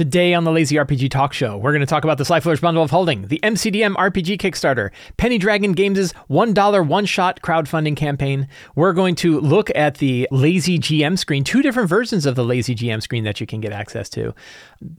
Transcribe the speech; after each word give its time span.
Today 0.00 0.32
on 0.32 0.44
the 0.44 0.50
Lazy 0.50 0.76
RPG 0.76 1.10
Talk 1.10 1.34
Show, 1.34 1.58
we're 1.58 1.72
going 1.72 1.80
to 1.80 1.86
talk 1.86 2.04
about 2.04 2.16
the 2.16 2.24
Sly 2.24 2.40
Flourish 2.40 2.62
Bundle 2.62 2.82
of 2.82 2.90
Holding, 2.90 3.28
the 3.28 3.38
MCDM 3.42 3.96
RPG 3.96 4.38
Kickstarter, 4.38 4.92
Penny 5.18 5.36
Dragon 5.36 5.72
Games' 5.72 6.14
$1 6.30 6.86
one 6.86 7.04
shot 7.04 7.42
crowdfunding 7.42 7.98
campaign. 7.98 8.48
We're 8.74 8.94
going 8.94 9.14
to 9.16 9.38
look 9.40 9.68
at 9.74 9.98
the 9.98 10.26
Lazy 10.30 10.78
GM 10.78 11.18
screen, 11.18 11.44
two 11.44 11.60
different 11.60 11.90
versions 11.90 12.24
of 12.24 12.34
the 12.34 12.44
Lazy 12.44 12.74
GM 12.74 13.02
screen 13.02 13.24
that 13.24 13.42
you 13.42 13.46
can 13.46 13.60
get 13.60 13.72
access 13.72 14.08
to. 14.08 14.34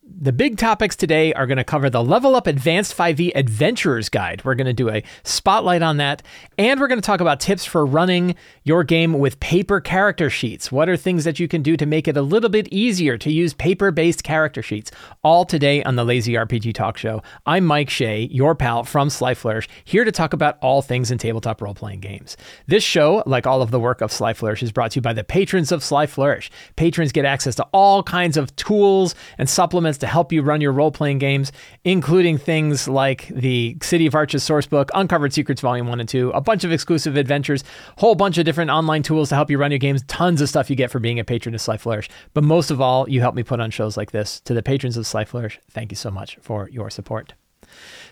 The 0.05 0.31
big 0.31 0.59
topics 0.59 0.96
today 0.96 1.33
are 1.33 1.47
going 1.47 1.58
to 1.58 1.63
cover 1.63 1.90
the 1.90 2.04
Level 2.04 2.36
Up 2.36 2.46
Advanced 2.46 2.96
5e 2.96 3.31
Adventurers 3.33 4.08
Guide. 4.08 4.46
We're 4.46 4.54
going 4.54 4.68
to 4.68 4.74
do 4.74 4.92
a 4.92 5.04
spotlight 5.24 5.81
on 5.81 5.97
that, 5.97 6.22
and 6.60 6.79
we're 6.79 6.88
going 6.88 7.02
to 7.02 7.06
talk 7.06 7.22
about 7.22 7.40
tips 7.40 7.65
for 7.65 7.88
running 7.88 8.36
your 8.65 8.83
game 8.83 9.13
with 9.13 9.40
paper 9.40 9.81
character 9.81 10.29
sheets. 10.29 10.72
What 10.72 10.90
are 10.90 10.96
things 10.96 11.24
that 11.24 11.40
you 11.40 11.47
can 11.47 11.63
do 11.63 11.76
to 11.76 11.88
make 11.88 12.08
it 12.08 12.18
a 12.18 12.22
little 12.22 12.52
bit 12.52 12.68
easier 12.72 13.18
to 13.18 13.31
use 13.31 13.56
paper 13.56 13.90
based 13.90 14.24
character 14.24 14.62
sheets? 14.62 14.90
All 15.23 15.46
today 15.46 15.83
on 15.83 15.96
the 15.96 16.03
Lazy 16.03 16.34
RPG 16.34 16.73
Talk 16.73 16.98
Show. 16.98 17.22
I'm 17.45 17.66
Mike 17.66 17.90
Shea, 17.90 18.27
your 18.31 18.55
pal 18.55 18.84
from 18.84 19.09
Sly 19.09 19.34
Flourish, 19.34 19.70
here 19.84 20.04
to 20.04 20.12
talk 20.12 20.34
about 20.34 20.58
all 20.62 20.81
things 20.81 21.12
in 21.12 21.17
tabletop 21.17 21.62
role 21.62 21.73
playing 21.73 22.00
games. 22.00 22.38
This 22.67 22.84
show, 22.84 23.23
like 23.26 23.45
all 23.48 23.62
of 23.62 23.72
the 23.72 23.80
work 23.80 24.02
of 24.02 24.12
Sly 24.12 24.34
Flourish, 24.34 24.64
is 24.64 24.72
brought 24.72 24.91
to 24.91 24.98
you 24.98 25.02
by 25.02 25.14
the 25.14 25.23
patrons 25.23 25.72
of 25.72 25.84
Sly 25.84 26.08
Flourish. 26.08 26.50
Patrons 26.76 27.12
get 27.12 27.26
access 27.26 27.55
to 27.55 27.64
all 27.72 28.04
kinds 28.04 28.38
of 28.38 28.55
tools 28.55 29.16
and 29.38 29.50
supplements 29.50 29.98
to 30.00 30.08
help 30.08 30.31
you 30.31 30.41
run 30.41 30.62
your 30.62 30.72
role 30.72 30.92
playing 30.92 31.20
games, 31.20 31.52
including 31.84 32.38
things 32.38 32.88
like 32.88 33.28
the 33.30 33.78
City 33.81 34.08
of 34.08 34.16
Arches 34.16 34.44
sourcebook, 34.44 34.89
Uncovered 34.94 35.34
Secrets 35.34 35.62
Volume 35.62 35.88
1 35.88 36.00
and 36.00 36.09
2, 36.09 36.31
a 36.31 36.42
bunch 36.42 36.64
of 36.64 36.72
exclusive 36.72 37.16
adventures, 37.16 37.64
whole 37.98 38.16
bunch 38.16 38.38
of 38.38 38.45
different 38.45 38.72
online 38.72 39.03
tools 39.03 39.30
to 39.30 39.36
help 39.36 39.50
you 39.50 39.58
run 39.58 39.72
your 39.72 39.78
games, 39.78 40.03
tons 40.08 40.42
of 40.42 40.50
stuff 40.50 40.70
you 40.70 40.76
get 40.76 40.92
for 40.92 41.00
being 41.00 41.20
a 41.20 41.23
patron 41.23 41.55
of 41.55 41.62
Sly 41.62 41.78
Flourish. 41.78 42.09
But 42.34 42.44
most 42.44 42.72
of 42.72 42.81
all, 42.81 43.08
you 43.09 43.22
help 43.22 43.36
me 43.36 43.44
put 43.44 43.59
on 43.59 43.72
shows 43.72 43.95
like 43.95 44.12
this. 44.12 44.39
To 44.42 44.53
the 44.53 44.64
patrons 44.64 44.80
of 44.84 45.08
Sly 45.08 45.26
Flourish, 45.26 45.59
thank 45.70 45.91
you 45.91 45.95
so 45.95 46.12
much 46.12 46.38
for 46.41 46.70
your 46.70 46.89
support. 46.89 47.34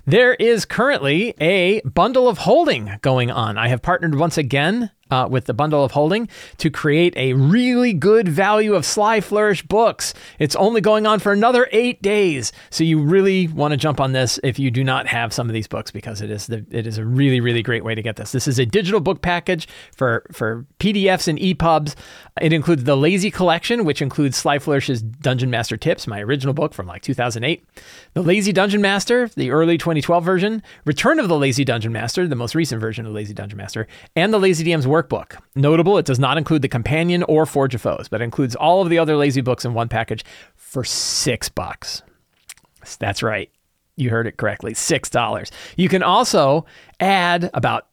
There 0.05 0.33
is 0.35 0.65
currently 0.65 1.33
a 1.39 1.81
bundle 1.81 2.27
of 2.27 2.39
holding 2.39 2.97
going 3.01 3.29
on. 3.31 3.57
I 3.57 3.67
have 3.67 3.81
partnered 3.81 4.15
once 4.15 4.37
again 4.37 4.91
uh, 5.11 5.27
with 5.29 5.45
the 5.45 5.53
bundle 5.53 5.83
of 5.83 5.91
holding 5.91 6.27
to 6.57 6.69
create 6.69 7.15
a 7.17 7.33
really 7.33 7.93
good 7.93 8.27
value 8.27 8.75
of 8.75 8.85
Sly 8.85 9.21
Flourish 9.21 9.63
books. 9.63 10.13
It's 10.37 10.55
only 10.55 10.81
going 10.81 11.05
on 11.05 11.19
for 11.19 11.31
another 11.31 11.67
eight 11.71 12.01
days, 12.01 12.51
so 12.69 12.83
you 12.83 13.01
really 13.01 13.47
want 13.47 13.71
to 13.71 13.77
jump 13.77 13.99
on 13.99 14.11
this 14.11 14.39
if 14.43 14.59
you 14.59 14.71
do 14.71 14.83
not 14.83 15.07
have 15.07 15.33
some 15.33 15.49
of 15.49 15.53
these 15.53 15.67
books 15.67 15.91
because 15.91 16.21
it 16.21 16.29
is 16.29 16.47
the 16.47 16.65
it 16.71 16.87
is 16.87 16.97
a 16.97 17.05
really 17.05 17.39
really 17.39 17.61
great 17.61 17.83
way 17.83 17.95
to 17.95 18.01
get 18.01 18.15
this. 18.15 18.31
This 18.31 18.47
is 18.47 18.59
a 18.59 18.65
digital 18.65 18.99
book 18.99 19.21
package 19.21 19.67
for 19.95 20.25
for 20.31 20.65
PDFs 20.79 21.27
and 21.27 21.39
EPUBs. 21.39 21.95
It 22.41 22.53
includes 22.53 22.83
the 22.83 22.95
Lazy 22.95 23.31
Collection, 23.31 23.85
which 23.85 24.01
includes 24.01 24.37
Sly 24.37 24.59
Flourish's 24.59 25.01
Dungeon 25.01 25.49
Master 25.49 25.77
Tips, 25.77 26.07
my 26.07 26.21
original 26.21 26.53
book 26.53 26.73
from 26.73 26.87
like 26.87 27.01
2008, 27.01 27.65
the 28.13 28.21
Lazy 28.21 28.51
Dungeon 28.51 28.81
Master, 28.81 29.27
the 29.35 29.51
early 29.51 29.77
2012 29.77 30.23
version, 30.23 30.63
Return 30.85 31.19
of 31.19 31.27
the 31.27 31.37
Lazy 31.37 31.65
Dungeon 31.65 31.91
Master, 31.91 32.27
the 32.27 32.35
most 32.35 32.55
recent 32.55 32.79
version 32.79 33.05
of 33.05 33.13
Lazy 33.13 33.33
Dungeon 33.33 33.57
Master, 33.57 33.87
and 34.15 34.33
the 34.33 34.39
Lazy 34.39 34.63
DM's 34.63 34.87
workbook. 35.01 35.39
Notable, 35.55 35.97
it 35.97 36.05
does 36.05 36.19
not 36.19 36.37
include 36.37 36.61
the 36.61 36.67
Companion 36.67 37.23
or 37.23 37.45
Forge 37.45 37.75
of 37.75 37.81
Foes, 37.81 38.07
but 38.09 38.21
includes 38.21 38.55
all 38.55 38.81
of 38.81 38.89
the 38.89 38.99
other 38.99 39.15
Lazy 39.15 39.41
books 39.41 39.65
in 39.65 39.73
one 39.73 39.89
package 39.89 40.23
for 40.55 40.83
six 40.83 41.49
bucks. 41.49 42.01
That's 42.99 43.23
right. 43.23 43.51
You 43.95 44.09
heard 44.09 44.27
it 44.27 44.37
correctly. 44.37 44.73
$6. 44.73 45.51
You 45.75 45.89
can 45.89 46.01
also 46.03 46.65
add 46.99 47.49
about 47.53 47.87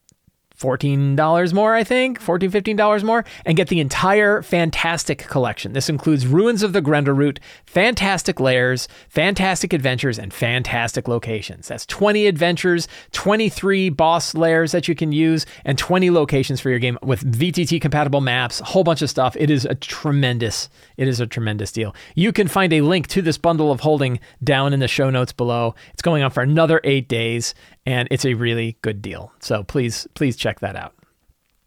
$14 0.57 1.53
more, 1.53 1.75
I 1.75 1.83
think, 1.83 2.19
$14, 2.19 2.49
$15 2.49 3.03
more, 3.03 3.23
and 3.45 3.55
get 3.55 3.67
the 3.67 3.79
entire 3.79 4.41
Fantastic 4.41 5.19
collection. 5.19 5.73
This 5.73 5.89
includes 5.89 6.25
Ruins 6.25 6.63
of 6.63 6.73
the 6.73 6.81
Route, 6.81 7.39
Fantastic 7.67 8.39
Lairs, 8.39 8.87
Fantastic 9.09 9.73
Adventures, 9.73 10.17
and 10.17 10.33
Fantastic 10.33 11.07
Locations. 11.07 11.67
That's 11.67 11.85
20 11.85 12.25
adventures, 12.25 12.87
23 13.11 13.89
boss 13.89 14.33
lairs 14.33 14.71
that 14.71 14.87
you 14.87 14.95
can 14.95 15.11
use, 15.11 15.45
and 15.65 15.77
20 15.77 16.09
locations 16.09 16.59
for 16.59 16.69
your 16.69 16.79
game 16.79 16.97
with 17.03 17.29
VTT 17.29 17.79
compatible 17.81 18.21
maps, 18.21 18.61
a 18.61 18.65
whole 18.65 18.83
bunch 18.83 19.01
of 19.01 19.09
stuff. 19.09 19.35
It 19.37 19.49
is 19.49 19.65
a 19.65 19.75
tremendous, 19.75 20.69
it 20.95 21.07
is 21.07 21.19
a 21.19 21.27
tremendous 21.27 21.71
deal. 21.71 21.93
You 22.15 22.31
can 22.31 22.47
find 22.47 22.71
a 22.71 22.81
link 22.81 23.07
to 23.07 23.21
this 23.21 23.37
bundle 23.37 23.71
of 23.71 23.81
holding 23.81 24.19
down 24.43 24.73
in 24.73 24.79
the 24.79 24.87
show 24.87 25.09
notes 25.09 25.33
below. 25.33 25.75
It's 25.93 26.01
going 26.01 26.23
on 26.23 26.31
for 26.31 26.41
another 26.41 26.79
eight 26.85 27.09
days, 27.09 27.53
and 27.85 28.07
it's 28.09 28.25
a 28.25 28.33
really 28.33 28.77
good 28.81 29.01
deal. 29.01 29.31
So 29.39 29.63
please, 29.63 30.07
please 30.15 30.37
check 30.37 30.61
that 30.61 30.75
out. 30.75 30.96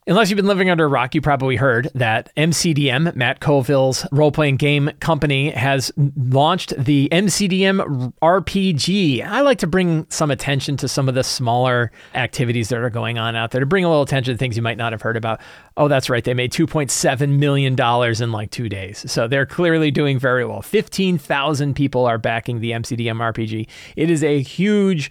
Unless 0.06 0.30
you've 0.30 0.38
been 0.38 0.46
living 0.46 0.70
under 0.70 0.86
a 0.86 0.88
rock, 0.88 1.14
you 1.14 1.20
probably 1.20 1.56
heard 1.56 1.90
that 1.94 2.34
MCDM, 2.34 3.14
Matt 3.14 3.40
Colville's 3.40 4.06
role 4.10 4.32
playing 4.32 4.56
game 4.56 4.90
company, 4.98 5.50
has 5.50 5.92
launched 5.96 6.72
the 6.78 7.10
MCDM 7.12 8.14
RPG. 8.22 9.22
I 9.22 9.42
like 9.42 9.58
to 9.58 9.66
bring 9.66 10.06
some 10.08 10.30
attention 10.30 10.78
to 10.78 10.88
some 10.88 11.06
of 11.06 11.14
the 11.14 11.22
smaller 11.22 11.92
activities 12.14 12.70
that 12.70 12.78
are 12.78 12.88
going 12.88 13.18
on 13.18 13.36
out 13.36 13.50
there 13.50 13.60
to 13.60 13.66
bring 13.66 13.84
a 13.84 13.88
little 13.88 14.02
attention 14.02 14.32
to 14.32 14.38
things 14.38 14.56
you 14.56 14.62
might 14.62 14.78
not 14.78 14.92
have 14.92 15.02
heard 15.02 15.18
about. 15.18 15.38
Oh, 15.76 15.86
that's 15.86 16.08
right. 16.08 16.24
They 16.24 16.32
made 16.32 16.50
$2.7 16.50 17.38
million 17.38 17.76
in 17.78 18.32
like 18.32 18.50
two 18.50 18.70
days. 18.70 19.10
So 19.10 19.28
they're 19.28 19.44
clearly 19.44 19.90
doing 19.90 20.18
very 20.18 20.46
well. 20.46 20.62
15,000 20.62 21.74
people 21.74 22.06
are 22.06 22.16
backing 22.16 22.60
the 22.60 22.70
MCDM 22.70 23.16
RPG. 23.16 23.68
It 23.96 24.10
is 24.10 24.24
a 24.24 24.40
huge 24.40 25.10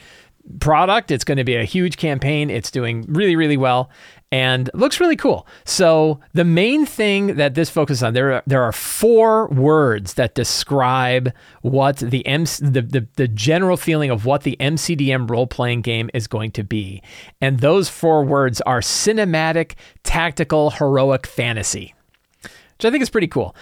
product. 0.60 1.12
It's 1.12 1.24
going 1.24 1.38
to 1.38 1.44
be 1.44 1.56
a 1.56 1.64
huge 1.64 1.98
campaign. 1.98 2.50
It's 2.50 2.72
doing 2.72 3.06
really, 3.08 3.36
really 3.36 3.58
well 3.58 3.90
and 4.32 4.70
looks 4.74 5.00
really 5.00 5.16
cool. 5.16 5.48
So 5.66 6.20
the 6.34 6.44
main 6.44 6.86
thing 6.86 7.36
that 7.36 7.56
this 7.56 7.70
focuses 7.70 8.04
on 8.04 8.14
there 8.14 8.34
are, 8.34 8.44
there 8.46 8.64
are 8.64 8.72
four 8.72 9.48
words 9.48 10.16
that 10.16 10.36
describe 10.36 11.34
what 11.62 11.98
the, 11.98 12.26
MC, 12.28 12.64
the, 12.66 12.82
the 12.82 13.08
the 13.16 13.28
general 13.28 13.78
feeling 13.78 14.10
of 14.10 14.26
what 14.26 14.44
the 14.44 14.56
MCDM 14.60 15.30
role 15.30 15.48
playing 15.48 15.82
game 15.82 16.10
is 16.14 16.28
going 16.28 16.52
to 16.52 16.64
be, 16.64 17.02
and 17.42 17.60
those 17.60 17.90
four 17.90 18.24
words 18.24 18.62
are 18.62 18.82
cinematic, 18.82 19.74
tactical, 20.04 20.72
heroic 20.72 21.26
fantasy, 21.26 21.96
which 22.44 22.86
I 22.86 22.92
think 22.92 23.02
is 23.02 23.10
pretty 23.10 23.28
cool. 23.28 23.56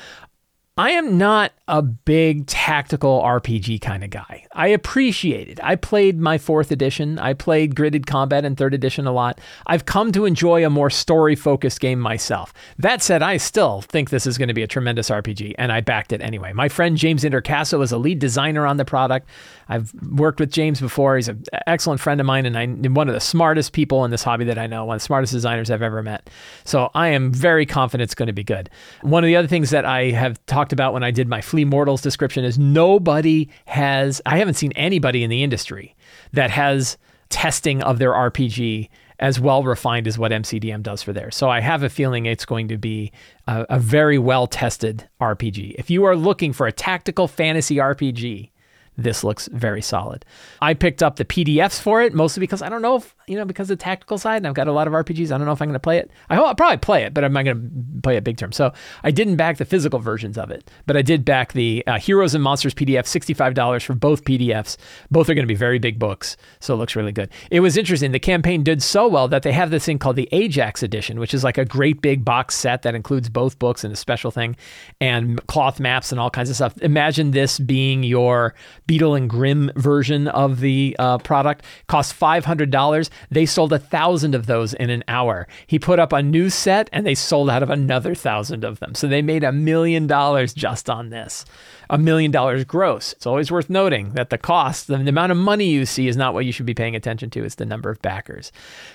I 0.79 0.91
am 0.91 1.17
not 1.17 1.53
a 1.67 1.81
big 1.81 2.45
tactical 2.45 3.19
RPG 3.23 3.81
kind 3.81 4.03
of 4.03 4.11
guy. 4.11 4.45
I 4.53 4.67
appreciate 4.67 5.49
it. 5.49 5.59
I 5.63 5.75
played 5.75 6.19
my 6.19 6.37
fourth 6.37 6.71
edition. 6.71 7.17
I 7.17 7.33
played 7.33 7.73
Gridded 7.73 8.05
Combat 8.05 8.45
in 8.45 8.55
third 8.55 8.75
edition 8.75 9.07
a 9.07 9.11
lot. 9.11 9.41
I've 9.65 9.85
come 9.85 10.11
to 10.11 10.25
enjoy 10.25 10.63
a 10.63 10.69
more 10.69 10.91
story 10.91 11.35
focused 11.35 11.79
game 11.79 11.99
myself. 11.99 12.53
That 12.77 13.01
said, 13.01 13.23
I 13.23 13.37
still 13.37 13.81
think 13.81 14.11
this 14.11 14.27
is 14.27 14.37
going 14.37 14.49
to 14.49 14.53
be 14.53 14.61
a 14.61 14.67
tremendous 14.67 15.09
RPG, 15.09 15.55
and 15.57 15.71
I 15.71 15.81
backed 15.81 16.13
it 16.13 16.21
anyway. 16.21 16.53
My 16.53 16.69
friend 16.69 16.95
James 16.95 17.23
Introcaso 17.23 17.81
is 17.81 17.91
a 17.91 17.97
lead 17.97 18.19
designer 18.19 18.67
on 18.67 18.77
the 18.77 18.85
product. 18.85 19.27
I've 19.69 19.91
worked 20.11 20.39
with 20.39 20.51
James 20.51 20.79
before. 20.79 21.15
He's 21.15 21.27
an 21.27 21.43
excellent 21.65 21.99
friend 21.99 22.19
of 22.19 22.27
mine, 22.27 22.45
and 22.45 22.57
I'm 22.57 22.93
one 22.93 23.07
of 23.07 23.13
the 23.13 23.19
smartest 23.19 23.73
people 23.73 24.05
in 24.05 24.11
this 24.11 24.23
hobby 24.23 24.45
that 24.45 24.59
I 24.59 24.67
know, 24.67 24.85
one 24.85 24.95
of 24.95 25.01
the 25.01 25.05
smartest 25.05 25.33
designers 25.33 25.71
I've 25.71 25.81
ever 25.81 26.03
met. 26.03 26.29
So 26.65 26.91
I 26.93 27.07
am 27.09 27.33
very 27.33 27.65
confident 27.65 28.05
it's 28.05 28.15
going 28.15 28.27
to 28.27 28.33
be 28.33 28.43
good. 28.43 28.69
One 29.01 29.23
of 29.23 29.27
the 29.27 29.35
other 29.35 29.47
things 29.47 29.71
that 29.71 29.85
I 29.85 30.11
have 30.11 30.45
talked 30.45 30.67
talked 30.67 30.73
about 30.73 30.91
when 30.91 31.03
I 31.03 31.11
did 31.11 31.29
my 31.29 31.39
Flee 31.39 31.63
Mortals 31.63 32.01
description 32.01 32.43
is 32.43 32.59
nobody 32.59 33.47
has, 33.67 34.21
I 34.25 34.37
haven't 34.37 34.55
seen 34.55 34.73
anybody 34.73 35.23
in 35.23 35.29
the 35.29 35.43
industry 35.43 35.95
that 36.33 36.49
has 36.49 36.97
testing 37.29 37.81
of 37.83 37.99
their 37.99 38.11
RPG 38.11 38.89
as 39.19 39.39
well 39.39 39.63
refined 39.63 40.07
as 40.07 40.17
what 40.17 40.31
MCDM 40.31 40.83
does 40.83 41.01
for 41.01 41.13
theirs. 41.13 41.35
So 41.35 41.49
I 41.49 41.61
have 41.61 41.83
a 41.83 41.89
feeling 41.89 42.25
it's 42.25 42.43
going 42.43 42.67
to 42.67 42.77
be 42.77 43.11
a, 43.47 43.65
a 43.69 43.79
very 43.79 44.17
well 44.17 44.45
tested 44.45 45.07
RPG. 45.21 45.75
If 45.77 45.89
you 45.89 46.03
are 46.03 46.15
looking 46.15 46.51
for 46.53 46.67
a 46.67 46.71
tactical 46.71 47.27
fantasy 47.27 47.75
RPG, 47.75 48.49
this 48.97 49.23
looks 49.23 49.47
very 49.51 49.81
solid. 49.81 50.25
I 50.61 50.73
picked 50.73 51.03
up 51.03 51.15
the 51.17 51.25
PDFs 51.25 51.79
for 51.79 52.01
it 52.01 52.13
mostly 52.13 52.41
because 52.41 52.61
I 52.61 52.69
don't 52.69 52.81
know 52.81 52.97
if, 52.97 53.15
you 53.27 53.35
know, 53.35 53.43
because 53.43 53.69
of 53.69 53.77
the 53.77 53.83
tactical 53.83 54.17
side, 54.17 54.37
and 54.37 54.47
I've 54.47 54.53
got 54.53 54.69
a 54.69 54.71
lot 54.71 54.87
of 54.87 54.93
RPGs. 54.93 55.31
I 55.31 55.37
don't 55.37 55.45
know 55.45 55.51
if 55.51 55.61
I'm 55.61 55.67
going 55.67 55.73
to 55.73 55.79
play 55.79 55.97
it. 55.97 56.09
I 56.29 56.35
hope 56.35 56.47
I'll 56.47 56.55
probably 56.55 56.77
play 56.77 57.03
it, 57.03 57.13
but 57.13 57.25
I'm 57.25 57.33
not 57.33 57.43
going 57.43 57.61
to 57.61 58.01
play 58.01 58.15
it 58.15 58.23
big 58.23 58.37
term. 58.37 58.53
So 58.53 58.71
I 59.03 59.11
didn't 59.11 59.35
back 59.35 59.57
the 59.57 59.65
physical 59.65 59.99
versions 59.99 60.37
of 60.37 60.49
it, 60.49 60.71
but 60.85 60.95
I 60.95 61.01
did 61.01 61.25
back 61.25 61.51
the 61.51 61.83
uh, 61.85 61.99
Heroes 61.99 62.33
and 62.33 62.43
Monsters 62.43 62.73
PDF, 62.73 63.03
$65 63.03 63.83
for 63.83 63.95
both 63.95 64.23
PDFs. 64.23 64.77
Both 65.11 65.29
are 65.29 65.33
going 65.33 65.43
to 65.43 65.51
be 65.51 65.55
very 65.55 65.77
big 65.77 65.99
books, 65.99 66.37
so 66.61 66.73
it 66.73 66.77
looks 66.77 66.95
really 66.95 67.11
good. 67.11 67.29
It 67.51 67.59
was 67.59 67.75
interesting. 67.75 68.13
The 68.13 68.19
campaign 68.19 68.63
did 68.63 68.81
so 68.81 69.09
well 69.09 69.27
that 69.27 69.43
they 69.43 69.51
have 69.51 69.71
this 69.71 69.85
thing 69.85 69.99
called 69.99 70.15
the 70.15 70.29
Ajax 70.31 70.81
Edition, 70.81 71.19
which 71.19 71.33
is 71.33 71.43
like 71.43 71.57
a 71.57 71.65
great 71.65 72.01
big 72.01 72.23
box 72.23 72.55
set 72.55 72.83
that 72.83 72.95
includes 72.95 73.27
both 73.27 73.59
books 73.59 73.83
and 73.83 73.91
a 73.91 73.97
special 73.97 74.31
thing 74.31 74.55
and 75.01 75.45
cloth 75.47 75.81
maps 75.81 76.13
and 76.13 76.19
all 76.19 76.29
kinds 76.29 76.49
of 76.49 76.55
stuff. 76.55 76.77
Imagine 76.81 77.31
this 77.31 77.59
being 77.59 78.03
your 78.03 78.53
Beadle 78.85 79.15
and 79.15 79.29
Grimm 79.29 79.69
version 79.75 80.29
of 80.29 80.61
the 80.61 80.95
uh, 80.97 81.17
product. 81.17 81.65
Costs 81.87 82.13
five 82.13 82.45
hundred 82.45 82.71
dollars. 82.71 83.09
They 83.29 83.45
sold 83.45 83.73
a 83.73 83.79
thousand 83.79 84.35
of 84.35 84.45
those 84.45 84.73
in 84.73 84.89
an 84.89 85.03
hour. 85.07 85.47
He 85.65 85.79
put 85.79 85.99
up 85.99 86.13
a 86.13 86.21
new 86.21 86.49
set, 86.49 86.89
and 86.91 87.05
they 87.05 87.15
sold 87.15 87.49
out 87.49 87.63
of 87.63 87.69
another 87.69 88.15
thousand 88.15 88.63
of 88.63 88.79
them. 88.79 88.95
So 88.95 89.07
they 89.07 89.21
made 89.21 89.43
a 89.43 89.51
million 89.51 90.07
dollars 90.07 90.53
just 90.53 90.89
on 90.89 91.09
this. 91.09 91.45
A 91.89 91.97
million 91.97 92.31
dollars 92.31 92.63
gross. 92.63 93.13
It's 93.13 93.25
always 93.25 93.51
worth 93.51 93.69
noting 93.69 94.11
that 94.13 94.29
the 94.29 94.37
cost, 94.37 94.87
the, 94.87 94.95
amount 94.95 95.31
of 95.31 95.37
money 95.37 95.65
you 95.65 95.85
see, 95.85 96.07
is 96.07 96.17
not 96.17 96.33
what 96.33 96.45
you 96.45 96.51
should 96.51 96.65
be 96.65 96.73
paying 96.73 96.95
attention 96.95 97.29
to. 97.31 97.43
It's 97.43 97.55
the 97.55 97.65
number 97.65 97.89
of 97.89 98.01
backers. 98.01 98.51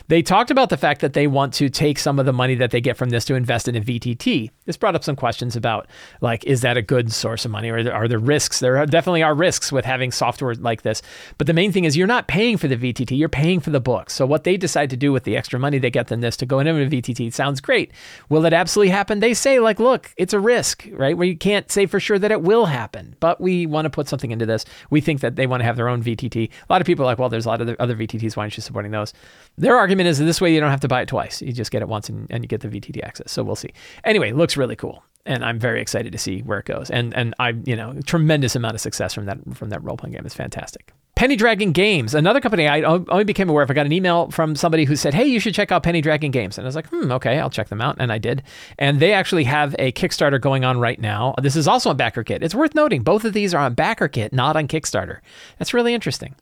They 0.08 0.22
talked 0.22 0.50
about 0.50 0.70
the 0.70 0.76
fact 0.76 1.00
that 1.00 1.12
they 1.12 1.26
want 1.26 1.54
to 1.54 1.68
take 1.68 1.98
some 1.98 2.18
of 2.18 2.26
the 2.26 2.32
money 2.32 2.54
that 2.56 2.70
they 2.70 2.80
get 2.80 2.96
from 2.96 3.10
this 3.10 3.24
to 3.26 3.34
invest 3.34 3.68
in 3.68 3.76
a 3.76 3.80
VTT. 3.80 4.50
This 4.64 4.76
brought 4.76 4.94
up 4.94 5.04
some 5.04 5.16
questions 5.16 5.56
about, 5.56 5.86
like, 6.20 6.44
is 6.44 6.60
that 6.62 6.76
a 6.76 6.82
good 6.82 7.12
source 7.12 7.44
of 7.44 7.50
money 7.50 7.70
or 7.70 7.90
are 7.92 8.08
there 8.08 8.18
risks? 8.18 8.60
There 8.60 8.78
are, 8.78 8.86
definitely 8.86 9.22
are 9.22 9.34
risks 9.34 9.72
with 9.72 9.84
having 9.84 10.12
software 10.12 10.54
like 10.54 10.82
this. 10.82 11.02
But 11.38 11.46
the 11.46 11.52
main 11.52 11.72
thing 11.72 11.84
is 11.84 11.96
you're 11.96 12.06
not 12.06 12.28
paying 12.28 12.56
for 12.56 12.68
the 12.68 12.76
VTT, 12.76 13.16
you're 13.16 13.28
paying 13.28 13.60
for 13.60 13.70
the 13.70 13.80
book. 13.80 14.10
So 14.10 14.26
what 14.26 14.44
they 14.44 14.56
decide 14.56 14.90
to 14.90 14.96
do 14.96 15.12
with 15.12 15.24
the 15.24 15.36
extra 15.36 15.58
money 15.58 15.78
they 15.78 15.90
get 15.90 16.08
than 16.08 16.20
this 16.20 16.36
to 16.38 16.46
go 16.46 16.58
into 16.58 16.72
a 16.72 16.86
VTT 16.86 17.32
sounds 17.32 17.60
great. 17.60 17.92
Will 18.28 18.44
it 18.44 18.52
absolutely 18.52 18.90
happen? 18.90 19.20
They 19.20 19.34
say, 19.34 19.58
like, 19.58 19.80
look, 19.80 20.10
it's 20.16 20.32
a 20.32 20.40
risk, 20.40 20.88
right? 20.92 21.16
Where 21.16 21.26
you 21.26 21.36
can't 21.36 21.70
say 21.70 21.86
for 21.86 22.00
sure 22.00 22.18
that 22.18 22.32
it 22.32 22.42
will 22.42 22.66
happen, 22.66 22.81
but 23.20 23.40
we 23.40 23.66
want 23.66 23.86
to 23.86 23.90
put 23.90 24.08
something 24.08 24.30
into 24.30 24.46
this. 24.46 24.64
We 24.90 25.00
think 25.00 25.20
that 25.20 25.36
they 25.36 25.46
want 25.46 25.60
to 25.60 25.64
have 25.64 25.76
their 25.76 25.88
own 25.88 26.02
VTT. 26.02 26.48
A 26.48 26.72
lot 26.72 26.80
of 26.80 26.86
people 26.86 27.04
are 27.04 27.06
like, 27.06 27.18
well, 27.18 27.28
there's 27.28 27.46
a 27.46 27.48
lot 27.48 27.60
of 27.60 27.76
other 27.78 27.94
VTTs. 27.94 28.36
Why 28.36 28.44
aren't 28.44 28.56
you 28.56 28.62
supporting 28.62 28.90
those? 28.90 29.12
Their 29.58 29.76
argument 29.76 30.08
is 30.08 30.18
that 30.18 30.24
this 30.24 30.40
way 30.40 30.52
you 30.52 30.60
don't 30.60 30.70
have 30.70 30.80
to 30.80 30.88
buy 30.88 31.02
it 31.02 31.08
twice. 31.08 31.42
You 31.42 31.52
just 31.52 31.70
get 31.70 31.82
it 31.82 31.88
once 31.88 32.08
and, 32.08 32.26
and 32.30 32.42
you 32.42 32.48
get 32.48 32.60
the 32.60 32.68
VTT 32.68 33.02
access. 33.02 33.30
So 33.30 33.42
we'll 33.42 33.56
see. 33.56 33.72
Anyway, 34.04 34.32
looks 34.32 34.56
really 34.56 34.76
cool 34.76 35.02
and 35.26 35.44
I'm 35.44 35.58
very 35.58 35.80
excited 35.80 36.12
to 36.12 36.18
see 36.18 36.40
where 36.40 36.58
it 36.58 36.66
goes. 36.66 36.90
And 36.90 37.14
and 37.14 37.34
I 37.38 37.50
you 37.64 37.76
know 37.76 37.94
tremendous 38.06 38.56
amount 38.56 38.74
of 38.74 38.80
success 38.80 39.14
from 39.14 39.26
that 39.26 39.38
from 39.54 39.70
that 39.70 39.82
role 39.82 39.96
playing 39.96 40.14
game. 40.14 40.26
It's 40.26 40.34
fantastic. 40.34 40.92
Penny 41.14 41.36
Dragon 41.36 41.72
Games, 41.72 42.14
another 42.14 42.40
company 42.40 42.66
I 42.66 42.82
only 42.82 43.24
became 43.24 43.48
aware 43.48 43.62
of. 43.62 43.70
I 43.70 43.74
got 43.74 43.86
an 43.86 43.92
email 43.92 44.30
from 44.30 44.56
somebody 44.56 44.84
who 44.84 44.96
said, 44.96 45.14
"Hey, 45.14 45.26
you 45.26 45.38
should 45.38 45.54
check 45.54 45.70
out 45.70 45.82
Penny 45.82 46.00
Dragon 46.00 46.30
Games," 46.30 46.58
and 46.58 46.64
I 46.64 46.68
was 46.68 46.74
like, 46.74 46.88
"Hmm, 46.88 47.12
okay, 47.12 47.38
I'll 47.38 47.50
check 47.50 47.68
them 47.68 47.80
out," 47.80 47.96
and 48.00 48.10
I 48.10 48.18
did. 48.18 48.42
And 48.78 48.98
they 48.98 49.12
actually 49.12 49.44
have 49.44 49.76
a 49.78 49.92
Kickstarter 49.92 50.40
going 50.40 50.64
on 50.64 50.80
right 50.80 50.98
now. 50.98 51.34
This 51.40 51.54
is 51.54 51.68
also 51.68 51.90
on 51.90 51.98
BackerKit. 51.98 52.42
It's 52.42 52.54
worth 52.54 52.74
noting 52.74 53.02
both 53.02 53.24
of 53.24 53.34
these 53.34 53.54
are 53.54 53.62
on 53.62 53.76
BackerKit, 53.76 54.32
not 54.32 54.56
on 54.56 54.66
Kickstarter. 54.66 55.18
That's 55.58 55.74
really 55.74 55.94
interesting. 55.94 56.34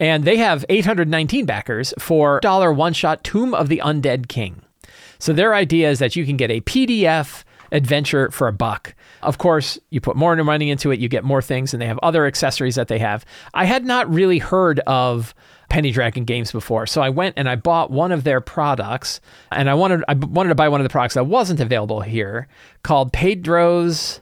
And 0.00 0.24
they 0.24 0.38
have 0.38 0.64
819 0.68 1.44
backers 1.46 1.94
for 1.98 2.40
dollar 2.40 2.72
one 2.72 2.94
shot 2.94 3.22
Tomb 3.22 3.54
of 3.54 3.68
the 3.68 3.80
Undead 3.84 4.28
King. 4.28 4.62
So 5.18 5.32
their 5.32 5.54
idea 5.54 5.90
is 5.90 6.00
that 6.00 6.16
you 6.16 6.26
can 6.26 6.36
get 6.36 6.50
a 6.50 6.60
PDF 6.62 7.44
adventure 7.74 8.30
for 8.30 8.48
a 8.48 8.52
buck. 8.52 8.94
Of 9.22 9.38
course, 9.38 9.78
you 9.90 10.00
put 10.00 10.16
more 10.16 10.34
money 10.36 10.70
into 10.70 10.90
it, 10.90 11.00
you 11.00 11.08
get 11.08 11.24
more 11.24 11.42
things, 11.42 11.74
and 11.74 11.82
they 11.82 11.86
have 11.86 11.98
other 12.02 12.24
accessories 12.24 12.76
that 12.76 12.88
they 12.88 12.98
have. 13.00 13.26
I 13.52 13.64
had 13.64 13.84
not 13.84 14.08
really 14.12 14.38
heard 14.38 14.78
of 14.80 15.34
Penny 15.68 15.90
Dragon 15.90 16.24
games 16.24 16.52
before, 16.52 16.86
so 16.86 17.02
I 17.02 17.10
went 17.10 17.34
and 17.36 17.48
I 17.48 17.56
bought 17.56 17.90
one 17.90 18.12
of 18.12 18.24
their 18.24 18.40
products, 18.40 19.20
and 19.50 19.68
I 19.68 19.74
wanted 19.74 20.04
I 20.08 20.14
wanted 20.14 20.50
to 20.50 20.54
buy 20.54 20.68
one 20.68 20.80
of 20.80 20.84
the 20.84 20.90
products 20.90 21.14
that 21.14 21.24
wasn't 21.26 21.60
available 21.60 22.00
here 22.00 22.46
called 22.82 23.12
Pedro's 23.12 24.20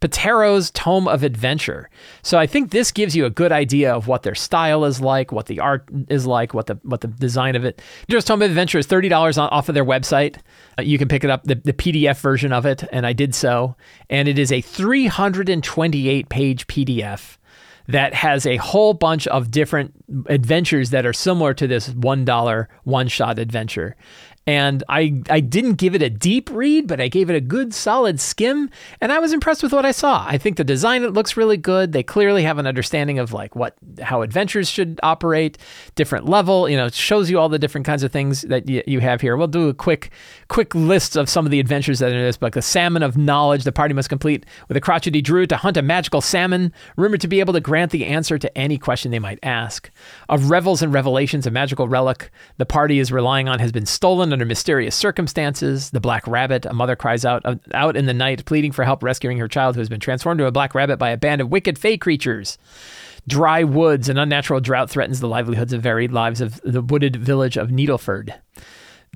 Petero's 0.00 0.70
Tome 0.70 1.08
of 1.08 1.22
Adventure. 1.22 1.90
So 2.22 2.38
I 2.38 2.46
think 2.46 2.70
this 2.70 2.92
gives 2.92 3.16
you 3.16 3.24
a 3.24 3.30
good 3.30 3.52
idea 3.52 3.92
of 3.92 4.06
what 4.06 4.22
their 4.22 4.34
style 4.34 4.84
is 4.84 5.00
like, 5.00 5.32
what 5.32 5.46
the 5.46 5.60
art 5.60 5.88
is 6.08 6.26
like, 6.26 6.54
what 6.54 6.66
the 6.66 6.78
what 6.82 7.00
the 7.00 7.08
design 7.08 7.56
of 7.56 7.64
it. 7.64 7.82
Petero's 8.06 8.24
Tome 8.24 8.42
of 8.42 8.50
Adventure 8.50 8.78
is 8.78 8.86
thirty 8.86 9.08
dollars 9.08 9.38
off 9.38 9.68
of 9.68 9.74
their 9.74 9.84
website. 9.84 10.38
Uh, 10.78 10.82
you 10.82 10.98
can 10.98 11.08
pick 11.08 11.24
it 11.24 11.30
up 11.30 11.44
the, 11.44 11.56
the 11.56 11.72
PDF 11.72 12.20
version 12.20 12.52
of 12.52 12.66
it, 12.66 12.84
and 12.92 13.06
I 13.06 13.12
did 13.12 13.34
so. 13.34 13.76
And 14.08 14.28
it 14.28 14.38
is 14.38 14.52
a 14.52 14.60
three 14.60 15.06
hundred 15.06 15.48
and 15.48 15.62
twenty 15.62 16.08
eight 16.08 16.28
page 16.28 16.66
PDF 16.66 17.38
that 17.88 18.12
has 18.12 18.46
a 18.46 18.56
whole 18.56 18.92
bunch 18.92 19.26
of 19.26 19.50
different 19.50 19.94
adventures 20.26 20.90
that 20.90 21.06
are 21.06 21.12
similar 21.12 21.54
to 21.54 21.66
this 21.66 21.88
$1 21.88 22.66
one 22.84 23.08
shot 23.08 23.38
adventure 23.38 23.96
and 24.48 24.82
I 24.88 25.20
I 25.28 25.40
didn't 25.40 25.74
give 25.74 25.94
it 25.94 26.00
a 26.00 26.08
deep 26.08 26.48
read, 26.50 26.86
but 26.86 27.02
I 27.02 27.08
gave 27.08 27.28
it 27.28 27.36
a 27.36 27.40
good 27.40 27.74
solid 27.74 28.18
skim, 28.18 28.70
and 28.98 29.12
I 29.12 29.18
was 29.18 29.34
impressed 29.34 29.62
with 29.62 29.74
what 29.74 29.84
I 29.84 29.90
saw. 29.90 30.24
I 30.26 30.38
think 30.38 30.56
the 30.56 30.64
design 30.64 31.02
it 31.02 31.12
looks 31.12 31.36
really 31.36 31.58
good. 31.58 31.92
They 31.92 32.02
clearly 32.02 32.44
have 32.44 32.56
an 32.56 32.66
understanding 32.66 33.18
of 33.18 33.34
like 33.34 33.54
what 33.54 33.74
how 34.00 34.22
adventures 34.22 34.70
should 34.70 35.00
operate, 35.02 35.58
different 35.96 36.30
level. 36.30 36.66
You 36.66 36.78
know, 36.78 36.86
it 36.86 36.94
shows 36.94 37.28
you 37.28 37.38
all 37.38 37.50
the 37.50 37.58
different 37.58 37.86
kinds 37.86 38.02
of 38.02 38.10
things 38.10 38.40
that 38.42 38.64
y- 38.66 38.82
you 38.86 39.00
have 39.00 39.20
here. 39.20 39.36
We'll 39.36 39.48
do 39.48 39.68
a 39.68 39.74
quick 39.74 40.12
quick 40.48 40.74
list 40.74 41.14
of 41.14 41.28
some 41.28 41.44
of 41.44 41.50
the 41.50 41.60
adventures 41.60 41.98
that 41.98 42.10
are 42.10 42.16
in 42.16 42.24
this 42.24 42.38
book. 42.38 42.54
The 42.54 42.62
Salmon 42.62 43.02
of 43.02 43.18
Knowledge. 43.18 43.64
The 43.64 43.72
party 43.72 43.92
must 43.92 44.08
complete 44.08 44.46
with 44.68 44.78
a 44.78 44.80
crotchety 44.80 45.20
druid 45.20 45.50
to 45.50 45.58
hunt 45.58 45.76
a 45.76 45.82
magical 45.82 46.22
salmon, 46.22 46.72
rumored 46.96 47.20
to 47.20 47.28
be 47.28 47.40
able 47.40 47.52
to 47.52 47.60
grant 47.60 47.90
the 47.92 48.06
answer 48.06 48.38
to 48.38 48.56
any 48.56 48.78
question 48.78 49.10
they 49.10 49.18
might 49.18 49.40
ask. 49.42 49.90
Of 50.30 50.48
Revels 50.48 50.80
and 50.80 50.90
Revelations, 50.90 51.46
a 51.46 51.50
magical 51.50 51.86
relic 51.86 52.30
the 52.56 52.64
party 52.64 52.98
is 52.98 53.12
relying 53.12 53.46
on 53.46 53.58
has 53.58 53.72
been 53.72 53.84
stolen 53.84 54.32
under 54.38 54.46
mysterious 54.46 54.94
circumstances. 54.94 55.90
The 55.90 55.98
black 55.98 56.24
rabbit, 56.28 56.64
a 56.64 56.72
mother 56.72 56.94
cries 56.94 57.24
out 57.24 57.42
uh, 57.44 57.56
out 57.74 57.96
in 57.96 58.06
the 58.06 58.14
night, 58.14 58.44
pleading 58.44 58.70
for 58.70 58.84
help 58.84 59.02
rescuing 59.02 59.36
her 59.38 59.48
child 59.48 59.74
who 59.74 59.80
has 59.80 59.88
been 59.88 59.98
transformed 59.98 60.38
to 60.38 60.46
a 60.46 60.52
black 60.52 60.76
rabbit 60.76 60.96
by 60.96 61.10
a 61.10 61.16
band 61.16 61.40
of 61.40 61.50
wicked 61.50 61.76
fey 61.76 61.98
creatures. 61.98 62.56
Dry 63.26 63.64
woods, 63.64 64.08
an 64.08 64.16
unnatural 64.16 64.60
drought 64.60 64.90
threatens 64.90 65.18
the 65.18 65.26
livelihoods 65.26 65.72
of 65.72 65.82
varied 65.82 66.12
lives 66.12 66.40
of 66.40 66.60
the 66.62 66.80
wooded 66.80 67.16
village 67.16 67.56
of 67.56 67.70
Needleford. 67.70 68.32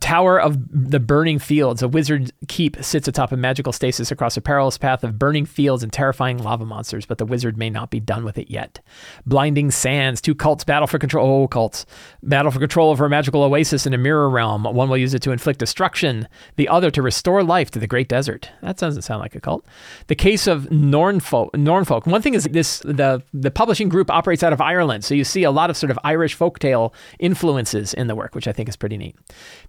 Tower 0.02 0.40
of 0.40 0.58
the 0.68 0.98
Burning 0.98 1.38
Fields. 1.38 1.80
A 1.80 1.86
wizard 1.86 2.32
keep 2.48 2.76
sits 2.82 3.06
atop 3.06 3.30
a 3.30 3.36
magical 3.36 3.72
stasis 3.72 4.10
across 4.10 4.36
a 4.36 4.40
perilous 4.40 4.76
path 4.76 5.04
of 5.04 5.16
burning 5.16 5.46
fields 5.46 5.84
and 5.84 5.92
terrifying 5.92 6.38
lava 6.38 6.66
monsters, 6.66 7.06
but 7.06 7.18
the 7.18 7.24
wizard 7.24 7.56
may 7.56 7.70
not 7.70 7.88
be 7.88 8.00
done 8.00 8.24
with 8.24 8.36
it 8.36 8.50
yet. 8.50 8.80
Blinding 9.26 9.70
Sands. 9.70 10.20
Two 10.20 10.34
cults 10.34 10.64
battle 10.64 10.88
for 10.88 10.98
control. 10.98 11.44
Oh, 11.44 11.46
cults. 11.46 11.86
Battle 12.20 12.50
for 12.50 12.58
control 12.58 12.90
over 12.90 13.06
a 13.06 13.08
magical 13.08 13.44
oasis 13.44 13.86
in 13.86 13.94
a 13.94 13.98
mirror 13.98 14.28
realm. 14.28 14.64
One 14.64 14.88
will 14.88 14.98
use 14.98 15.14
it 15.14 15.22
to 15.22 15.30
inflict 15.30 15.60
destruction, 15.60 16.26
the 16.56 16.68
other 16.68 16.90
to 16.90 17.00
restore 17.00 17.44
life 17.44 17.70
to 17.70 17.78
the 17.78 17.86
great 17.86 18.08
desert. 18.08 18.50
That 18.60 18.78
doesn't 18.78 19.02
sound 19.02 19.20
like 19.20 19.36
a 19.36 19.40
cult. 19.40 19.64
The 20.08 20.16
case 20.16 20.48
of 20.48 20.68
Nornfolk. 20.72 21.56
Nornfolk. 21.56 22.08
One 22.08 22.22
thing 22.22 22.34
is 22.34 22.42
this 22.50 22.80
the, 22.80 23.22
the 23.32 23.52
publishing 23.52 23.88
group 23.88 24.10
operates 24.10 24.42
out 24.42 24.52
of 24.52 24.60
Ireland, 24.60 25.04
so 25.04 25.14
you 25.14 25.22
see 25.22 25.44
a 25.44 25.52
lot 25.52 25.70
of 25.70 25.76
sort 25.76 25.92
of 25.92 25.98
Irish 26.02 26.36
folktale 26.36 26.92
influences 27.20 27.94
in 27.94 28.08
the 28.08 28.16
work, 28.16 28.34
which 28.34 28.48
I 28.48 28.52
think 28.52 28.68
is 28.68 28.74
pretty 28.74 28.96
neat. 28.96 29.16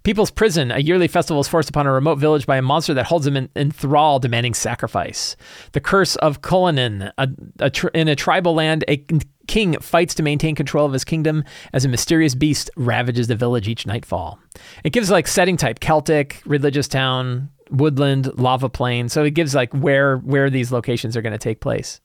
People 0.02 0.23
Prison, 0.30 0.70
a 0.70 0.78
yearly 0.78 1.08
festival 1.08 1.40
is 1.40 1.48
forced 1.48 1.68
upon 1.68 1.86
a 1.86 1.92
remote 1.92 2.16
village 2.16 2.46
by 2.46 2.56
a 2.56 2.62
monster 2.62 2.94
that 2.94 3.06
holds 3.06 3.24
them 3.24 3.36
in, 3.36 3.48
in 3.56 3.70
thrall, 3.70 4.18
demanding 4.18 4.54
sacrifice. 4.54 5.36
The 5.72 5.80
Curse 5.80 6.16
of 6.16 6.42
Cullinan, 6.42 7.10
a, 7.18 7.28
a 7.58 7.70
tr- 7.70 7.88
in 7.88 8.08
a 8.08 8.16
tribal 8.16 8.54
land, 8.54 8.84
a 8.88 9.04
king 9.46 9.78
fights 9.80 10.14
to 10.14 10.22
maintain 10.22 10.54
control 10.54 10.86
of 10.86 10.92
his 10.92 11.04
kingdom 11.04 11.44
as 11.72 11.84
a 11.84 11.88
mysterious 11.88 12.34
beast 12.34 12.70
ravages 12.76 13.28
the 13.28 13.36
village 13.36 13.68
each 13.68 13.86
nightfall. 13.86 14.38
It 14.84 14.90
gives 14.90 15.10
like 15.10 15.28
setting 15.28 15.56
type 15.56 15.80
Celtic, 15.80 16.42
religious 16.46 16.88
town, 16.88 17.50
woodland, 17.70 18.38
lava 18.38 18.68
plain. 18.68 19.08
So 19.08 19.24
it 19.24 19.32
gives 19.32 19.54
like 19.54 19.72
where 19.72 20.18
where 20.18 20.50
these 20.50 20.72
locations 20.72 21.16
are 21.16 21.22
going 21.22 21.32
to 21.32 21.38
take 21.38 21.60
place. 21.60 22.00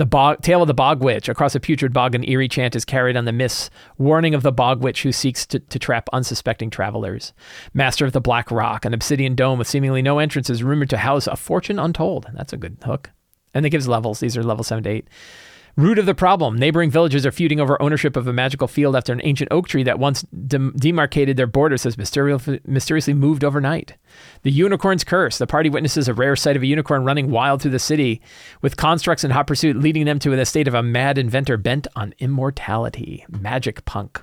The 0.00 0.06
bog, 0.06 0.40
tale 0.40 0.62
of 0.62 0.66
the 0.66 0.72
bog 0.72 1.04
witch. 1.04 1.28
Across 1.28 1.56
a 1.56 1.60
putrid 1.60 1.92
bog, 1.92 2.14
an 2.14 2.26
eerie 2.26 2.48
chant 2.48 2.74
is 2.74 2.86
carried 2.86 3.18
on 3.18 3.26
the 3.26 3.32
mists, 3.32 3.68
warning 3.98 4.32
of 4.32 4.42
the 4.42 4.50
bog 4.50 4.82
witch 4.82 5.02
who 5.02 5.12
seeks 5.12 5.44
to, 5.48 5.58
to 5.58 5.78
trap 5.78 6.08
unsuspecting 6.10 6.70
travelers. 6.70 7.34
Master 7.74 8.06
of 8.06 8.12
the 8.12 8.20
Black 8.22 8.50
Rock, 8.50 8.86
an 8.86 8.94
obsidian 8.94 9.34
dome 9.34 9.58
with 9.58 9.68
seemingly 9.68 10.00
no 10.00 10.18
entrance, 10.18 10.48
is 10.48 10.62
rumored 10.62 10.88
to 10.88 10.96
house 10.96 11.26
a 11.26 11.36
fortune 11.36 11.78
untold. 11.78 12.28
That's 12.32 12.54
a 12.54 12.56
good 12.56 12.78
hook. 12.82 13.10
And 13.52 13.66
it 13.66 13.68
gives 13.68 13.86
levels. 13.86 14.20
These 14.20 14.38
are 14.38 14.42
level 14.42 14.64
7 14.64 14.84
to 14.84 14.88
8. 14.88 15.08
Root 15.76 15.98
of 15.98 16.06
the 16.06 16.14
problem. 16.14 16.58
Neighboring 16.58 16.90
villages 16.90 17.24
are 17.24 17.30
feuding 17.30 17.60
over 17.60 17.80
ownership 17.80 18.16
of 18.16 18.26
a 18.26 18.32
magical 18.32 18.68
field 18.68 18.96
after 18.96 19.12
an 19.12 19.20
ancient 19.24 19.52
oak 19.52 19.68
tree 19.68 19.82
that 19.84 19.98
once 19.98 20.22
dem- 20.46 20.74
demarcated 20.76 21.36
their 21.36 21.46
borders 21.46 21.84
has 21.84 21.96
mysteriously 21.96 23.14
moved 23.14 23.44
overnight. 23.44 23.94
The 24.42 24.50
unicorn's 24.50 25.04
curse. 25.04 25.38
The 25.38 25.46
party 25.46 25.70
witnesses 25.70 26.08
a 26.08 26.14
rare 26.14 26.36
sight 26.36 26.56
of 26.56 26.62
a 26.62 26.66
unicorn 26.66 27.04
running 27.04 27.30
wild 27.30 27.62
through 27.62 27.70
the 27.70 27.78
city, 27.78 28.20
with 28.62 28.76
constructs 28.76 29.24
in 29.24 29.30
hot 29.30 29.46
pursuit 29.46 29.76
leading 29.76 30.04
them 30.04 30.18
to 30.18 30.30
the 30.30 30.40
estate 30.40 30.68
of 30.68 30.74
a 30.74 30.82
mad 30.82 31.18
inventor 31.18 31.56
bent 31.56 31.86
on 31.94 32.14
immortality. 32.18 33.24
Magic 33.28 33.84
punk. 33.84 34.22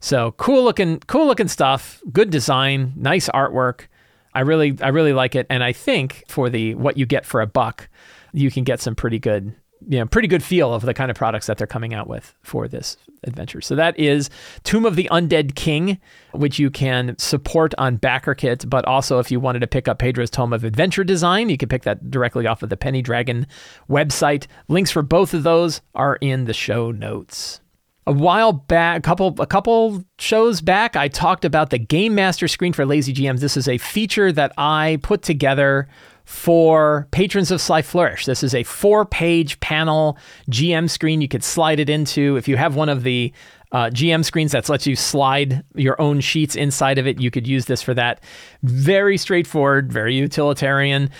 So 0.00 0.32
cool 0.32 0.64
looking, 0.64 1.00
cool 1.00 1.26
looking 1.26 1.48
stuff. 1.48 2.02
Good 2.12 2.30
design, 2.30 2.92
nice 2.96 3.28
artwork. 3.28 3.86
I 4.34 4.40
really, 4.40 4.76
I 4.82 4.88
really 4.88 5.12
like 5.12 5.34
it, 5.34 5.46
and 5.48 5.64
I 5.64 5.72
think 5.72 6.24
for 6.28 6.50
the 6.50 6.74
what 6.74 6.96
you 6.98 7.06
get 7.06 7.24
for 7.24 7.40
a 7.40 7.46
buck, 7.46 7.88
you 8.32 8.50
can 8.50 8.64
get 8.64 8.80
some 8.80 8.94
pretty 8.94 9.18
good 9.18 9.54
you 9.88 9.98
know, 9.98 10.06
pretty 10.06 10.28
good 10.28 10.42
feel 10.42 10.74
of 10.74 10.82
the 10.82 10.94
kind 10.94 11.10
of 11.10 11.16
products 11.16 11.46
that 11.46 11.58
they're 11.58 11.66
coming 11.66 11.94
out 11.94 12.08
with 12.08 12.34
for 12.42 12.66
this 12.66 12.96
adventure. 13.24 13.60
So 13.60 13.74
that 13.76 13.98
is 13.98 14.30
Tomb 14.64 14.84
of 14.84 14.96
the 14.96 15.08
Undead 15.12 15.54
King, 15.54 15.98
which 16.32 16.58
you 16.58 16.70
can 16.70 17.16
support 17.18 17.74
on 17.78 17.98
BackerKit, 17.98 18.68
but 18.68 18.84
also 18.84 19.18
if 19.18 19.30
you 19.30 19.38
wanted 19.38 19.60
to 19.60 19.66
pick 19.66 19.88
up 19.88 19.98
Pedro's 19.98 20.30
Tome 20.30 20.52
of 20.52 20.64
Adventure 20.64 21.04
Design, 21.04 21.48
you 21.48 21.56
can 21.56 21.68
pick 21.68 21.84
that 21.84 22.10
directly 22.10 22.46
off 22.46 22.62
of 22.62 22.68
the 22.68 22.76
Penny 22.76 23.02
Dragon 23.02 23.46
website. 23.88 24.46
Links 24.68 24.90
for 24.90 25.02
both 25.02 25.34
of 25.34 25.44
those 25.44 25.80
are 25.94 26.16
in 26.16 26.44
the 26.44 26.54
show 26.54 26.90
notes. 26.90 27.60
A 28.08 28.12
while 28.12 28.52
back, 28.52 28.98
a 28.98 29.02
couple 29.02 29.34
a 29.40 29.46
couple 29.48 30.04
shows 30.18 30.60
back, 30.60 30.94
I 30.94 31.08
talked 31.08 31.44
about 31.44 31.70
the 31.70 31.78
Game 31.78 32.14
Master 32.14 32.46
screen 32.46 32.72
for 32.72 32.86
Lazy 32.86 33.12
GMs. 33.12 33.40
This 33.40 33.56
is 33.56 33.66
a 33.66 33.78
feature 33.78 34.30
that 34.30 34.52
I 34.56 35.00
put 35.02 35.22
together 35.22 35.88
for 36.26 37.06
patrons 37.12 37.52
of 37.52 37.60
Sly 37.60 37.82
Flourish. 37.82 38.26
This 38.26 38.42
is 38.42 38.52
a 38.52 38.64
four 38.64 39.06
page 39.06 39.58
panel 39.60 40.18
GM 40.50 40.90
screen 40.90 41.20
you 41.20 41.28
could 41.28 41.44
slide 41.44 41.80
it 41.80 41.88
into. 41.88 42.36
If 42.36 42.48
you 42.48 42.56
have 42.56 42.74
one 42.74 42.88
of 42.88 43.04
the 43.04 43.32
uh, 43.70 43.90
GM 43.90 44.24
screens 44.24 44.52
that 44.52 44.68
lets 44.68 44.86
you 44.86 44.96
slide 44.96 45.64
your 45.76 46.00
own 46.00 46.20
sheets 46.20 46.56
inside 46.56 46.98
of 46.98 47.06
it, 47.06 47.20
you 47.20 47.30
could 47.30 47.46
use 47.46 47.66
this 47.66 47.80
for 47.80 47.94
that. 47.94 48.22
Very 48.64 49.16
straightforward, 49.16 49.92
very 49.92 50.14
utilitarian. 50.16 51.10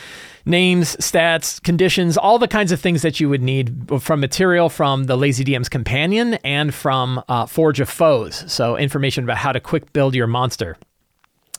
Names, 0.45 0.97
stats, 0.97 1.63
conditions, 1.63 2.17
all 2.17 2.39
the 2.39 2.49
kinds 2.49 2.73
of 2.73 2.81
things 2.81 3.03
that 3.03 3.21
you 3.21 3.29
would 3.29 3.43
need 3.43 3.89
from 4.01 4.21
material 4.21 4.69
from 4.69 5.05
the 5.05 5.17
Lazy 5.17 5.45
DM's 5.45 5.69
companion 5.69 6.35
and 6.45 6.75
from 6.75 7.23
uh, 7.29 7.47
Forge 7.47 7.81
of 7.81 7.89
Foes. 7.89 8.45
So, 8.47 8.77
information 8.77 9.25
about 9.25 9.39
how 9.39 9.53
to 9.53 9.61
quick 9.61 9.93
build 9.93 10.15
your 10.15 10.29
monster 10.29 10.77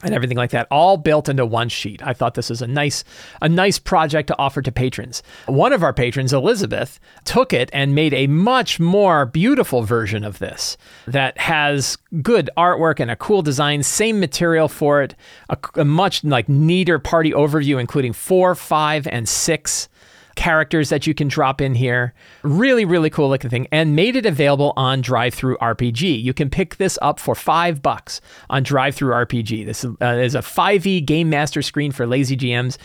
and 0.03 0.13
everything 0.13 0.37
like 0.37 0.51
that 0.51 0.67
all 0.69 0.97
built 0.97 1.27
into 1.27 1.45
one 1.45 1.69
sheet. 1.69 2.05
I 2.05 2.13
thought 2.13 2.35
this 2.35 2.49
was 2.49 2.61
a 2.61 2.67
nice 2.67 3.03
a 3.41 3.49
nice 3.49 3.79
project 3.79 4.27
to 4.27 4.37
offer 4.37 4.61
to 4.61 4.71
patrons. 4.71 5.23
One 5.47 5.73
of 5.73 5.83
our 5.83 5.93
patrons, 5.93 6.33
Elizabeth, 6.33 6.99
took 7.25 7.51
it 7.53 7.69
and 7.73 7.95
made 7.95 8.13
a 8.13 8.27
much 8.27 8.79
more 8.79 9.25
beautiful 9.25 9.83
version 9.83 10.23
of 10.23 10.39
this 10.39 10.77
that 11.07 11.37
has 11.39 11.97
good 12.21 12.49
artwork 12.57 12.99
and 12.99 13.09
a 13.09 13.15
cool 13.15 13.41
design, 13.41 13.83
same 13.83 14.19
material 14.19 14.67
for 14.67 15.01
it, 15.01 15.15
a, 15.49 15.57
a 15.75 15.85
much 15.85 16.23
like 16.23 16.47
neater 16.47 16.99
party 16.99 17.31
overview 17.31 17.79
including 17.79 18.13
4, 18.13 18.55
5 18.55 19.07
and 19.07 19.27
6 19.27 19.89
characters 20.37 20.87
that 20.89 21.05
you 21.05 21.13
can 21.13 21.27
drop 21.27 21.59
in 21.59 21.75
here. 21.75 22.13
Really, 22.43 22.85
really 22.85 23.09
cool 23.09 23.27
looking 23.27 23.49
thing, 23.49 23.67
and 23.71 23.95
made 23.95 24.15
it 24.15 24.25
available 24.25 24.71
on 24.77 25.03
DriveThruRPG. 25.03 26.23
You 26.23 26.33
can 26.33 26.49
pick 26.49 26.77
this 26.77 26.97
up 27.01 27.19
for 27.19 27.35
five 27.35 27.81
bucks 27.81 28.21
on 28.49 28.63
DriveThruRPG. 28.63 29.65
This 29.65 29.83
uh, 29.83 30.05
is 30.05 30.35
a 30.35 30.39
5e 30.39 31.05
Game 31.05 31.29
Master 31.29 31.61
screen 31.61 31.91
for 31.91 32.07
lazy 32.07 32.37
GMs, 32.37 32.77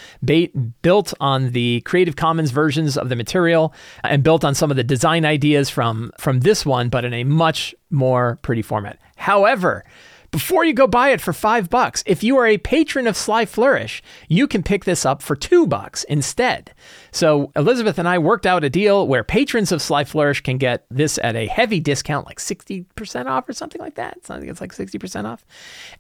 built 0.82 1.14
on 1.20 1.52
the 1.52 1.82
Creative 1.82 2.16
Commons 2.16 2.50
versions 2.50 2.96
of 2.96 3.10
the 3.10 3.16
material 3.16 3.72
and 4.02 4.24
built 4.24 4.44
on 4.44 4.54
some 4.54 4.70
of 4.70 4.76
the 4.76 4.82
design 4.82 5.24
ideas 5.24 5.70
from 5.70 6.10
from 6.18 6.40
this 6.40 6.66
one, 6.66 6.88
but 6.88 7.04
in 7.04 7.12
a 7.12 7.22
much 7.22 7.74
more 7.90 8.38
pretty 8.42 8.62
format. 8.62 8.98
However, 9.16 9.84
before 10.32 10.64
you 10.64 10.72
go 10.72 10.86
buy 10.86 11.10
it 11.10 11.20
for 11.20 11.32
five 11.32 11.70
bucks. 11.70 12.02
If 12.06 12.24
you 12.24 12.36
are 12.38 12.46
a 12.46 12.58
patron 12.58 13.06
of 13.06 13.16
Sly 13.16 13.44
Flourish, 13.44 14.02
you 14.28 14.48
can 14.48 14.62
pick 14.62 14.84
this 14.84 15.06
up 15.06 15.22
for 15.22 15.36
two 15.36 15.66
bucks 15.66 16.04
instead. 16.04 16.72
So 17.12 17.52
Elizabeth 17.54 17.98
and 17.98 18.08
I 18.08 18.18
worked 18.18 18.46
out 18.46 18.64
a 18.64 18.70
deal 18.70 19.06
where 19.06 19.22
patrons 19.22 19.70
of 19.70 19.82
Sly 19.82 20.04
Flourish 20.04 20.40
can 20.40 20.56
get 20.56 20.86
this 20.90 21.18
at 21.18 21.36
a 21.36 21.46
heavy 21.46 21.78
discount, 21.80 22.26
like 22.26 22.38
60% 22.38 23.26
off 23.26 23.46
or 23.48 23.52
something 23.52 23.80
like 23.80 23.96
that. 23.96 24.18
I 24.30 24.38
think 24.38 24.50
it's 24.50 24.62
like 24.62 24.74
60% 24.74 25.26
off. 25.26 25.44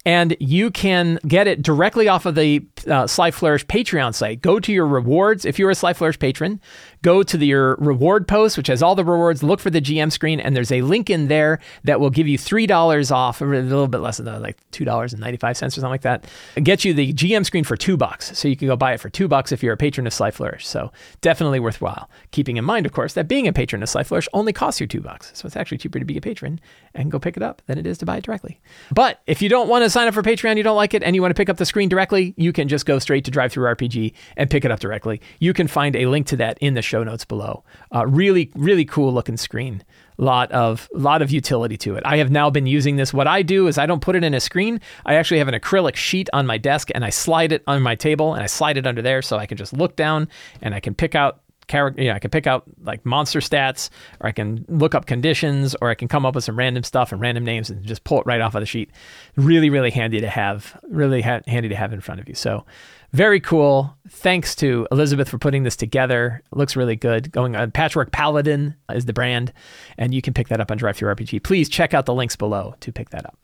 And 0.06 0.34
you 0.40 0.70
can 0.70 1.18
get 1.28 1.46
it 1.46 1.60
directly 1.60 2.08
off 2.08 2.24
of 2.24 2.34
the 2.34 2.66
uh, 2.88 3.06
Sly 3.06 3.30
Flourish 3.30 3.66
Patreon 3.66 4.14
site. 4.14 4.40
Go 4.40 4.58
to 4.58 4.72
your 4.72 4.86
rewards. 4.86 5.44
If 5.44 5.58
you're 5.58 5.70
a 5.70 5.74
Sly 5.74 5.92
Flourish 5.92 6.18
patron, 6.18 6.58
go 7.02 7.22
to 7.22 7.36
the, 7.36 7.46
your 7.46 7.76
reward 7.76 8.26
post, 8.26 8.56
which 8.56 8.68
has 8.68 8.82
all 8.82 8.94
the 8.94 9.04
rewards. 9.04 9.42
Look 9.42 9.60
for 9.60 9.70
the 9.70 9.80
GM 9.80 10.10
screen, 10.10 10.40
and 10.40 10.56
there's 10.56 10.72
a 10.72 10.82
link 10.82 11.10
in 11.10 11.28
there 11.28 11.58
that 11.84 12.00
will 12.00 12.10
give 12.10 12.26
you 12.26 12.38
$3 12.38 13.12
off, 13.12 13.40
a 13.40 13.44
little 13.44 13.88
bit 13.88 13.98
less 13.98 14.16
than 14.16 14.26
that, 14.26 14.40
like 14.40 14.58
$2.95 14.70 15.50
or 15.50 15.54
something 15.54 15.82
like 15.82 16.02
that. 16.02 16.26
Get 16.62 16.84
you 16.84 16.94
the 16.94 17.12
GM 17.12 17.44
screen 17.44 17.64
for 17.64 17.76
two 17.76 17.96
bucks. 17.96 18.36
So 18.38 18.48
you 18.48 18.56
can 18.56 18.68
go 18.68 18.76
buy 18.76 18.94
it 18.94 19.00
for 19.00 19.10
two 19.10 19.28
bucks 19.28 19.52
if 19.52 19.62
you're 19.62 19.74
a 19.74 19.76
patron 19.76 20.06
of 20.06 20.12
Sly 20.12 20.30
Flourish. 20.30 20.66
So 20.66 20.92
definitely 21.20 21.60
worthwhile. 21.60 22.08
Keeping 22.30 22.56
in 22.56 22.64
mind, 22.64 22.86
of 22.86 22.92
course, 22.92 23.14
that 23.14 23.28
being 23.28 23.46
a 23.46 23.52
patron 23.52 23.82
of 23.82 23.88
Sly 23.88 24.04
Flourish 24.04 24.28
only 24.32 24.52
costs 24.52 24.80
you 24.80 24.86
two 24.86 25.00
bucks. 25.00 25.32
So 25.34 25.46
it's 25.46 25.56
actually 25.56 25.78
cheaper 25.78 25.98
to 25.98 26.04
be 26.04 26.16
a 26.16 26.20
patron 26.20 26.60
and 26.94 27.10
go 27.10 27.18
pick 27.18 27.36
it 27.36 27.42
up 27.42 27.62
than 27.66 27.78
it 27.78 27.86
is 27.86 27.98
to 27.98 28.06
buy 28.06 28.18
it 28.18 28.24
directly. 28.24 28.60
But 28.92 29.20
if 29.26 29.42
you 29.42 29.48
don't 29.48 29.68
want 29.68 29.84
to 29.84 29.90
sign 29.90 30.08
up 30.08 30.14
for 30.14 30.22
Patreon, 30.22 30.56
you 30.56 30.62
don't 30.62 30.76
like 30.76 30.94
it, 30.94 31.02
and 31.02 31.14
you 31.14 31.22
want 31.22 31.30
to 31.30 31.40
pick 31.40 31.48
up 31.48 31.56
the 31.56 31.66
screen 31.66 31.88
directly, 31.88 32.34
you 32.36 32.52
can 32.52 32.68
just 32.68 32.86
go 32.86 32.98
straight 32.98 33.24
to 33.24 33.30
DriveThruRPG 33.30 34.12
and 34.36 34.50
pick 34.50 34.64
it 34.64 34.70
up 34.70 34.80
directly. 34.80 35.20
You 35.38 35.52
can 35.52 35.68
find 35.68 35.96
a 35.96 36.06
link 36.06 36.26
to 36.28 36.36
that 36.36 36.58
in 36.60 36.74
the 36.74 36.82
show 36.92 37.02
notes 37.02 37.24
below. 37.24 37.64
Uh, 37.94 38.06
really, 38.06 38.50
really 38.54 38.84
cool 38.84 39.14
looking 39.14 39.38
screen 39.38 39.82
lot 40.18 40.52
of 40.52 40.90
lot 40.92 41.22
of 41.22 41.30
utility 41.30 41.76
to 41.78 41.96
it. 41.96 42.02
I 42.04 42.18
have 42.18 42.30
now 42.30 42.50
been 42.50 42.66
using 42.66 42.96
this. 42.96 43.14
What 43.14 43.26
I 43.26 43.40
do 43.40 43.66
is 43.66 43.78
I 43.78 43.86
don't 43.86 44.02
put 44.02 44.14
it 44.14 44.22
in 44.22 44.34
a 44.34 44.40
screen. 44.40 44.78
I 45.06 45.14
actually 45.14 45.38
have 45.38 45.48
an 45.48 45.58
acrylic 45.58 45.96
sheet 45.96 46.28
on 46.34 46.46
my 46.46 46.58
desk 46.58 46.90
and 46.94 47.02
I 47.02 47.08
slide 47.08 47.50
it 47.50 47.62
on 47.66 47.80
my 47.80 47.94
table 47.94 48.34
and 48.34 48.42
I 48.42 48.46
slide 48.46 48.76
it 48.76 48.86
under 48.86 49.00
there 49.00 49.22
so 49.22 49.38
I 49.38 49.46
can 49.46 49.56
just 49.56 49.72
look 49.72 49.96
down 49.96 50.28
and 50.60 50.74
I 50.74 50.80
can 50.80 50.94
pick 50.94 51.14
out 51.14 51.40
character 51.66 52.02
yeah, 52.02 52.14
I 52.14 52.18
can 52.18 52.30
pick 52.30 52.46
out 52.46 52.64
like 52.82 53.06
monster 53.06 53.40
stats 53.40 53.88
or 54.20 54.28
I 54.28 54.32
can 54.32 54.66
look 54.68 54.94
up 54.94 55.06
conditions 55.06 55.74
or 55.80 55.88
I 55.88 55.94
can 55.94 56.08
come 56.08 56.26
up 56.26 56.34
with 56.34 56.44
some 56.44 56.58
random 56.58 56.82
stuff 56.82 57.10
and 57.10 57.20
random 57.20 57.44
names 57.44 57.70
and 57.70 57.82
just 57.82 58.04
pull 58.04 58.20
it 58.20 58.26
right 58.26 58.42
off 58.42 58.54
of 58.54 58.60
the 58.60 58.66
sheet. 58.66 58.90
Really 59.36 59.70
really 59.70 59.90
handy 59.90 60.20
to 60.20 60.28
have, 60.28 60.78
really 60.88 61.22
ha- 61.22 61.40
handy 61.46 61.70
to 61.70 61.76
have 61.76 61.92
in 61.94 62.02
front 62.02 62.20
of 62.20 62.28
you. 62.28 62.34
So 62.34 62.66
very 63.12 63.40
cool. 63.40 63.96
Thanks 64.08 64.54
to 64.56 64.86
Elizabeth 64.90 65.28
for 65.28 65.38
putting 65.38 65.62
this 65.62 65.76
together. 65.76 66.42
It 66.50 66.56
looks 66.56 66.76
really 66.76 66.96
good. 66.96 67.30
Going 67.30 67.56
on 67.56 67.70
Patchwork 67.70 68.10
Paladin 68.10 68.74
is 68.92 69.04
the 69.04 69.12
brand, 69.12 69.52
and 69.98 70.14
you 70.14 70.22
can 70.22 70.34
pick 70.34 70.48
that 70.48 70.60
up 70.60 70.70
on 70.70 70.78
DriveThruRPG. 70.78 71.42
Please 71.42 71.68
check 71.68 71.94
out 71.94 72.06
the 72.06 72.14
links 72.14 72.36
below 72.36 72.74
to 72.80 72.92
pick 72.92 73.10
that 73.10 73.26
up. 73.26 73.36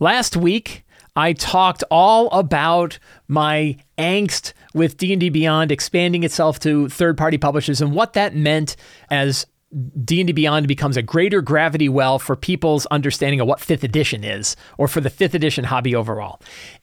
Last 0.00 0.36
week, 0.36 0.84
I 1.16 1.32
talked 1.32 1.84
all 1.90 2.28
about 2.30 2.98
my 3.28 3.78
angst 3.96 4.52
with 4.74 4.96
D&D 4.96 5.28
Beyond 5.28 5.70
expanding 5.70 6.24
itself 6.24 6.58
to 6.60 6.88
third-party 6.88 7.38
publishers 7.38 7.80
and 7.80 7.94
what 7.94 8.14
that 8.14 8.34
meant 8.34 8.76
as 9.10 9.46
D&D 10.04 10.32
Beyond 10.32 10.68
becomes 10.68 10.96
a 10.96 11.02
greater 11.02 11.40
gravity 11.40 11.88
well 11.88 12.18
for 12.18 12.36
people's 12.36 12.86
understanding 12.86 13.40
of 13.40 13.46
what 13.46 13.60
5th 13.60 13.84
edition 13.84 14.24
is 14.24 14.56
or 14.78 14.88
for 14.88 15.00
the 15.00 15.10
5th 15.10 15.34
edition 15.34 15.64
hobby 15.64 15.94
overall. 15.94 16.40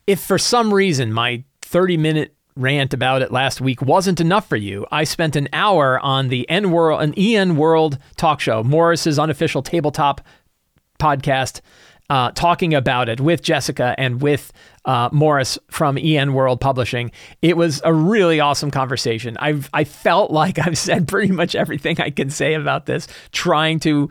If 0.08 0.22
for 0.22 0.38
some 0.38 0.74
reason 0.74 1.14
my 1.14 1.44
30 1.72 1.96
minute 1.96 2.36
rant 2.58 2.94
about 2.94 3.22
it 3.22 3.32
last 3.32 3.62
week 3.62 3.82
wasn't 3.82 4.20
enough 4.20 4.48
for 4.50 4.58
you, 4.58 4.86
I 4.92 5.06
spent 5.06 5.38
an 5.38 5.48
hour 5.54 5.98
on 6.02 6.28
the 6.28 6.48
EN 6.50 6.70
World, 6.70 7.02
an 7.02 7.14
EN 7.16 7.56
World 7.56 7.98
talk 8.18 8.42
show, 8.42 8.62
Morrus's 8.62 9.18
unofficial 9.18 9.62
tabletop 9.62 10.20
podcast 11.00 11.62
uh, 12.12 12.30
talking 12.32 12.74
about 12.74 13.08
it 13.08 13.22
with 13.22 13.42
Jessica 13.42 13.96
and 13.98 14.22
with 14.22 14.52
uh, 14.84 15.10
Morrus 15.12 15.58
from 15.70 15.98
EN 15.98 16.34
World 16.34 16.60
Publishing. 16.60 17.10
It 17.42 17.56
was 17.56 17.80
a 17.86 17.94
really 17.94 18.42
awesome 18.42 18.70
conversation. 18.70 19.38
I've 19.38 19.70
I 19.74 19.86
felt 19.86 20.30
like 20.42 20.60
I've 20.60 20.78
said 20.78 21.08
pretty 21.08 21.32
much 21.32 21.56
everything 21.56 22.02
I 22.02 22.10
can 22.10 22.30
say 22.30 22.54
about 22.54 22.86
this, 22.86 23.08
trying 23.32 23.80
to 23.82 24.10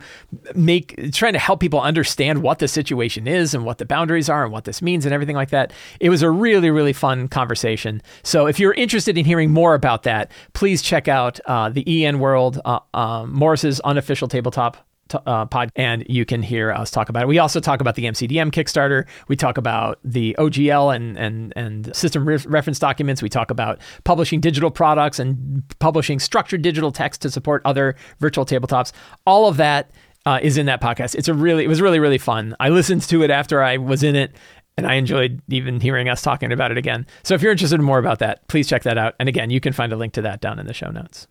make 0.55 1.13
trying 1.13 1.33
to 1.33 1.39
help 1.39 1.59
people 1.59 1.79
understand 1.79 2.41
what 2.41 2.57
the 2.57 2.67
situation 2.67 3.27
is 3.27 3.53
and 3.53 3.65
what 3.65 3.77
the 3.77 3.85
boundaries 3.85 4.29
are 4.29 4.43
and 4.43 4.51
what 4.51 4.63
this 4.63 4.81
means 4.81 5.05
and 5.05 5.13
everything 5.13 5.35
like 5.35 5.51
that. 5.51 5.71
It 5.99 6.09
was 6.09 6.23
a 6.23 6.31
really 6.31 6.71
really 6.71 6.93
fun 6.93 7.27
conversation. 7.27 8.01
So 8.23 8.47
if 8.47 8.59
you're 8.59 8.73
interested 8.73 9.15
in 9.15 9.25
hearing 9.25 9.51
more 9.51 9.75
about 9.75 10.01
that, 10.03 10.31
please 10.53 10.81
check 10.81 11.07
out 11.07 11.39
uh, 11.45 11.69
the 11.69 12.03
EN 12.03 12.17
World 12.17 12.59
uh, 12.65 12.79
um, 12.95 13.31
Morrus's 13.31 13.79
unofficial 13.81 14.27
tabletop 14.27 14.87
uh, 15.13 15.45
pod, 15.45 15.71
and 15.75 16.05
you 16.07 16.25
can 16.25 16.41
hear 16.41 16.71
us 16.71 16.91
talk 16.91 17.09
about 17.09 17.23
it. 17.23 17.27
We 17.27 17.39
also 17.39 17.59
talk 17.59 17.81
about 17.81 17.95
the 17.95 18.05
MCDM 18.05 18.51
Kickstarter. 18.51 19.05
We 19.27 19.35
talk 19.35 19.57
about 19.57 19.99
the 20.03 20.35
OGL 20.39 20.95
and 20.95 21.17
and 21.17 21.53
and 21.55 21.95
system 21.95 22.25
re- 22.25 22.37
reference 22.45 22.79
documents. 22.79 23.21
We 23.21 23.29
talk 23.29 23.51
about 23.51 23.79
publishing 24.03 24.39
digital 24.39 24.71
products 24.71 25.19
and 25.19 25.63
publishing 25.79 26.19
structured 26.19 26.61
digital 26.61 26.91
text 26.91 27.21
to 27.21 27.31
support 27.31 27.61
other 27.65 27.95
virtual 28.19 28.45
tabletops. 28.45 28.91
All 29.25 29.47
of 29.47 29.57
that 29.57 29.91
uh, 30.25 30.39
is 30.41 30.57
in 30.57 30.65
that 30.67 30.81
podcast. 30.81 31.15
It's 31.15 31.27
a 31.27 31.33
really 31.33 31.63
it 31.63 31.67
was 31.67 31.81
really 31.81 31.99
really 31.99 32.17
fun. 32.17 32.55
I 32.59 32.69
listened 32.69 33.03
to 33.03 33.23
it 33.23 33.29
after 33.29 33.61
I 33.61 33.77
was 33.77 34.03
in 34.03 34.15
it. 34.15 34.35
And 34.77 34.87
I 34.87 34.93
enjoyed 34.93 35.41
even 35.49 35.81
hearing 35.81 36.07
us 36.07 36.21
talking 36.21 36.51
about 36.53 36.71
it 36.71 36.77
again. 36.77 37.05
So 37.23 37.35
if 37.35 37.41
you're 37.41 37.51
interested 37.51 37.75
in 37.75 37.85
more 37.85 37.99
about 37.99 38.19
that, 38.19 38.47
please 38.47 38.69
check 38.69 38.83
that 38.83 38.97
out. 38.97 39.15
And 39.19 39.27
again, 39.27 39.49
you 39.49 39.59
can 39.59 39.73
find 39.73 39.91
a 39.91 39.97
link 39.97 40.13
to 40.13 40.21
that 40.21 40.39
down 40.39 40.59
in 40.59 40.65
the 40.65 40.73
show 40.73 40.89
notes. 40.89 41.27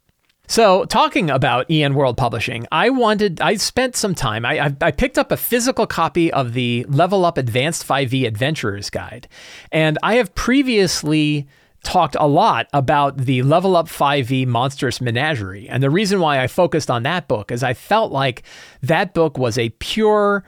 So, 0.50 0.84
talking 0.84 1.30
about 1.30 1.70
EN 1.70 1.94
World 1.94 2.16
Publishing, 2.16 2.66
I 2.72 2.90
wanted, 2.90 3.40
I 3.40 3.54
spent 3.54 3.94
some 3.94 4.16
time, 4.16 4.44
I, 4.44 4.58
I, 4.58 4.76
I, 4.80 4.90
picked 4.90 5.16
up 5.16 5.30
a 5.30 5.36
physical 5.36 5.86
copy 5.86 6.32
of 6.32 6.54
the 6.54 6.84
Level 6.88 7.24
Up 7.24 7.38
Advanced 7.38 7.86
5e 7.86 8.26
Adventurer's 8.26 8.90
Guide. 8.90 9.28
And 9.70 9.96
I 10.02 10.16
have 10.16 10.34
previously 10.34 11.46
talked 11.84 12.16
a 12.18 12.26
lot 12.26 12.66
about 12.72 13.16
the 13.16 13.42
Level 13.42 13.76
Up 13.76 13.86
5e 13.86 14.44
Monstrous 14.44 15.00
Menagerie. 15.00 15.68
And 15.68 15.84
the 15.84 15.88
reason 15.88 16.18
why 16.18 16.42
I 16.42 16.48
focused 16.48 16.90
on 16.90 17.04
that 17.04 17.28
book 17.28 17.52
is 17.52 17.62
I 17.62 17.72
felt 17.72 18.10
like 18.10 18.42
that 18.82 19.14
book 19.14 19.38
was 19.38 19.56
a 19.56 19.68
pure 19.78 20.42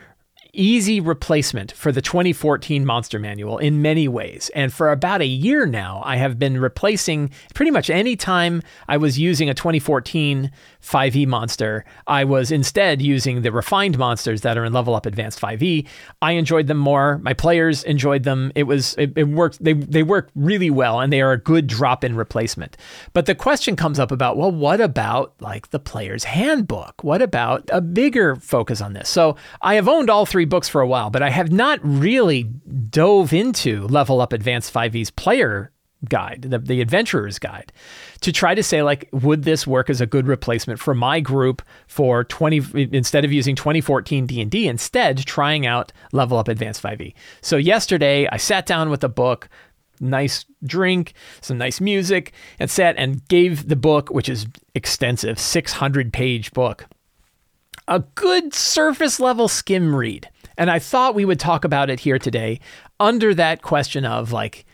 easy 0.55 1.01
replacement 1.01 1.73
for 1.73 1.93
the 1.93 2.03
2014 2.03 2.85
Monster 2.85 3.19
Manual 3.19 3.57
in 3.57 3.81
many 3.81 4.07
ways. 4.07 4.51
And 4.55 4.73
for 4.73 4.93
about 4.93 5.23
a 5.23 5.27
year 5.27 5.65
now, 5.65 6.03
I 6.05 6.17
have 6.17 6.39
been 6.39 6.61
replacing 6.61 7.31
pretty 7.55 7.71
much 7.71 7.89
any 7.89 8.17
time 8.17 8.63
I 8.87 8.99
was 8.99 9.19
using 9.19 9.49
a 9.49 9.55
2014 9.55 10.51
5e 10.83 11.27
monster, 11.27 11.85
I 12.07 12.25
was 12.25 12.51
instead 12.51 13.01
using 13.01 13.43
the 13.43 13.53
refined 13.53 13.99
monsters 13.99 14.41
that 14.41 14.59
are 14.59 14.65
in 14.65 14.73
Level 14.73 14.95
Up 14.95 15.07
Advanced 15.07 15.41
5e. 15.41 15.87
I 16.21 16.33
enjoyed 16.33 16.67
them 16.67 16.77
more. 16.77 17.19
My 17.19 17.35
players 17.35 17.85
enjoyed 17.85 18.25
them. 18.25 18.51
It 18.55 18.65
was 18.65 18.95
it, 18.99 19.13
it 19.17 19.29
worked. 19.29 19.63
They 19.63 19.75
they 19.75 20.03
work 20.03 20.31
really 20.35 20.71
well, 20.71 21.01
and 21.01 21.13
they 21.13 21.23
are 21.23 21.33
a 21.33 21.39
good 21.39 21.69
drop-in 21.69 22.17
replacement. 22.17 22.77
But 23.13 23.27
the 23.27 23.35
question 23.35 23.77
comes 23.77 24.01
up 24.01 24.11
about 24.11 24.37
well, 24.37 24.51
what 24.51 24.81
about 24.81 25.35
like 25.41 25.71
the 25.71 25.79
player's 25.79 26.25
handbook? 26.25 27.05
What 27.05 27.23
about 27.23 27.69
a 27.73 27.81
bigger 27.81 28.35
focus 28.35 28.81
on 28.81 28.93
this? 28.93 29.09
So 29.09 29.37
I 29.61 29.77
have 29.77 29.89
owned 29.89 30.11
all 30.11 30.27
three 30.27 30.42
books 30.45 30.69
for 30.69 30.81
a 30.81 30.87
while, 30.87 31.11
but 31.11 31.23
I 31.23 31.31
have 31.31 31.53
not 31.53 31.81
really 31.83 32.45
dove 32.91 33.33
into 33.33 33.87
Level 33.89 34.21
Up 34.21 34.33
Advanced 34.33 34.73
5e's 34.73 35.11
player 35.11 35.73
guide, 36.09 36.43
the, 36.43 36.59
the 36.59 36.81
adventurer's 36.81 37.39
guide, 37.39 37.73
to 38.21 38.33
try 38.33 38.55
to 38.55 38.63
say 38.63 38.83
like, 38.83 39.09
would 39.13 39.45
this 39.45 39.67
work 39.67 39.89
as 39.89 40.01
a 40.01 40.07
good 40.07 40.27
replacement 40.27 40.81
for 40.81 40.95
my 40.95 41.21
group 41.21 41.63
for 41.87 42.25
20 42.25 42.89
instead 42.93 43.25
of 43.25 43.33
using 43.33 43.55
2014 43.55 44.27
D&D, 44.27 44.69
instead 44.69 45.19
trying 45.19 45.67
out 45.67 45.93
Level 46.13 46.39
Up 46.39 46.49
Advanced 46.49 46.83
5e. 46.83 47.15
So 47.41 47.57
yesterday 47.57 48.27
I 48.31 48.37
sat 48.37 48.67
down 48.67 48.91
with 48.91 49.05
a 49.05 49.09
book, 49.09 49.49
nice 50.01 50.45
drink, 50.65 51.15
some 51.41 51.59
nice 51.59 51.81
music, 51.81 52.33
and 52.59 52.71
sat 52.71 52.97
and 52.99 53.27
gave 53.29 53.69
the 53.69 53.77
book, 53.77 54.11
which 54.11 54.29
is 54.29 54.47
extensive, 54.75 55.39
600 55.39 56.13
page 56.13 56.53
book, 56.53 56.87
a 57.89 58.01
good 58.15 58.55
surface 58.55 59.21
level 59.21 59.49
skim 59.49 59.95
read. 59.95 60.29
And 60.57 60.71
I 60.71 60.79
thought 60.79 61.15
we 61.15 61.25
would 61.25 61.41
talk 61.41 61.65
about 61.65 61.91
it 61.91 62.01
here 62.01 62.19
today 62.19 62.61
under 63.01 63.35
that 63.35 63.63
question 63.63 64.05
of 64.05 64.33
like, 64.33 64.65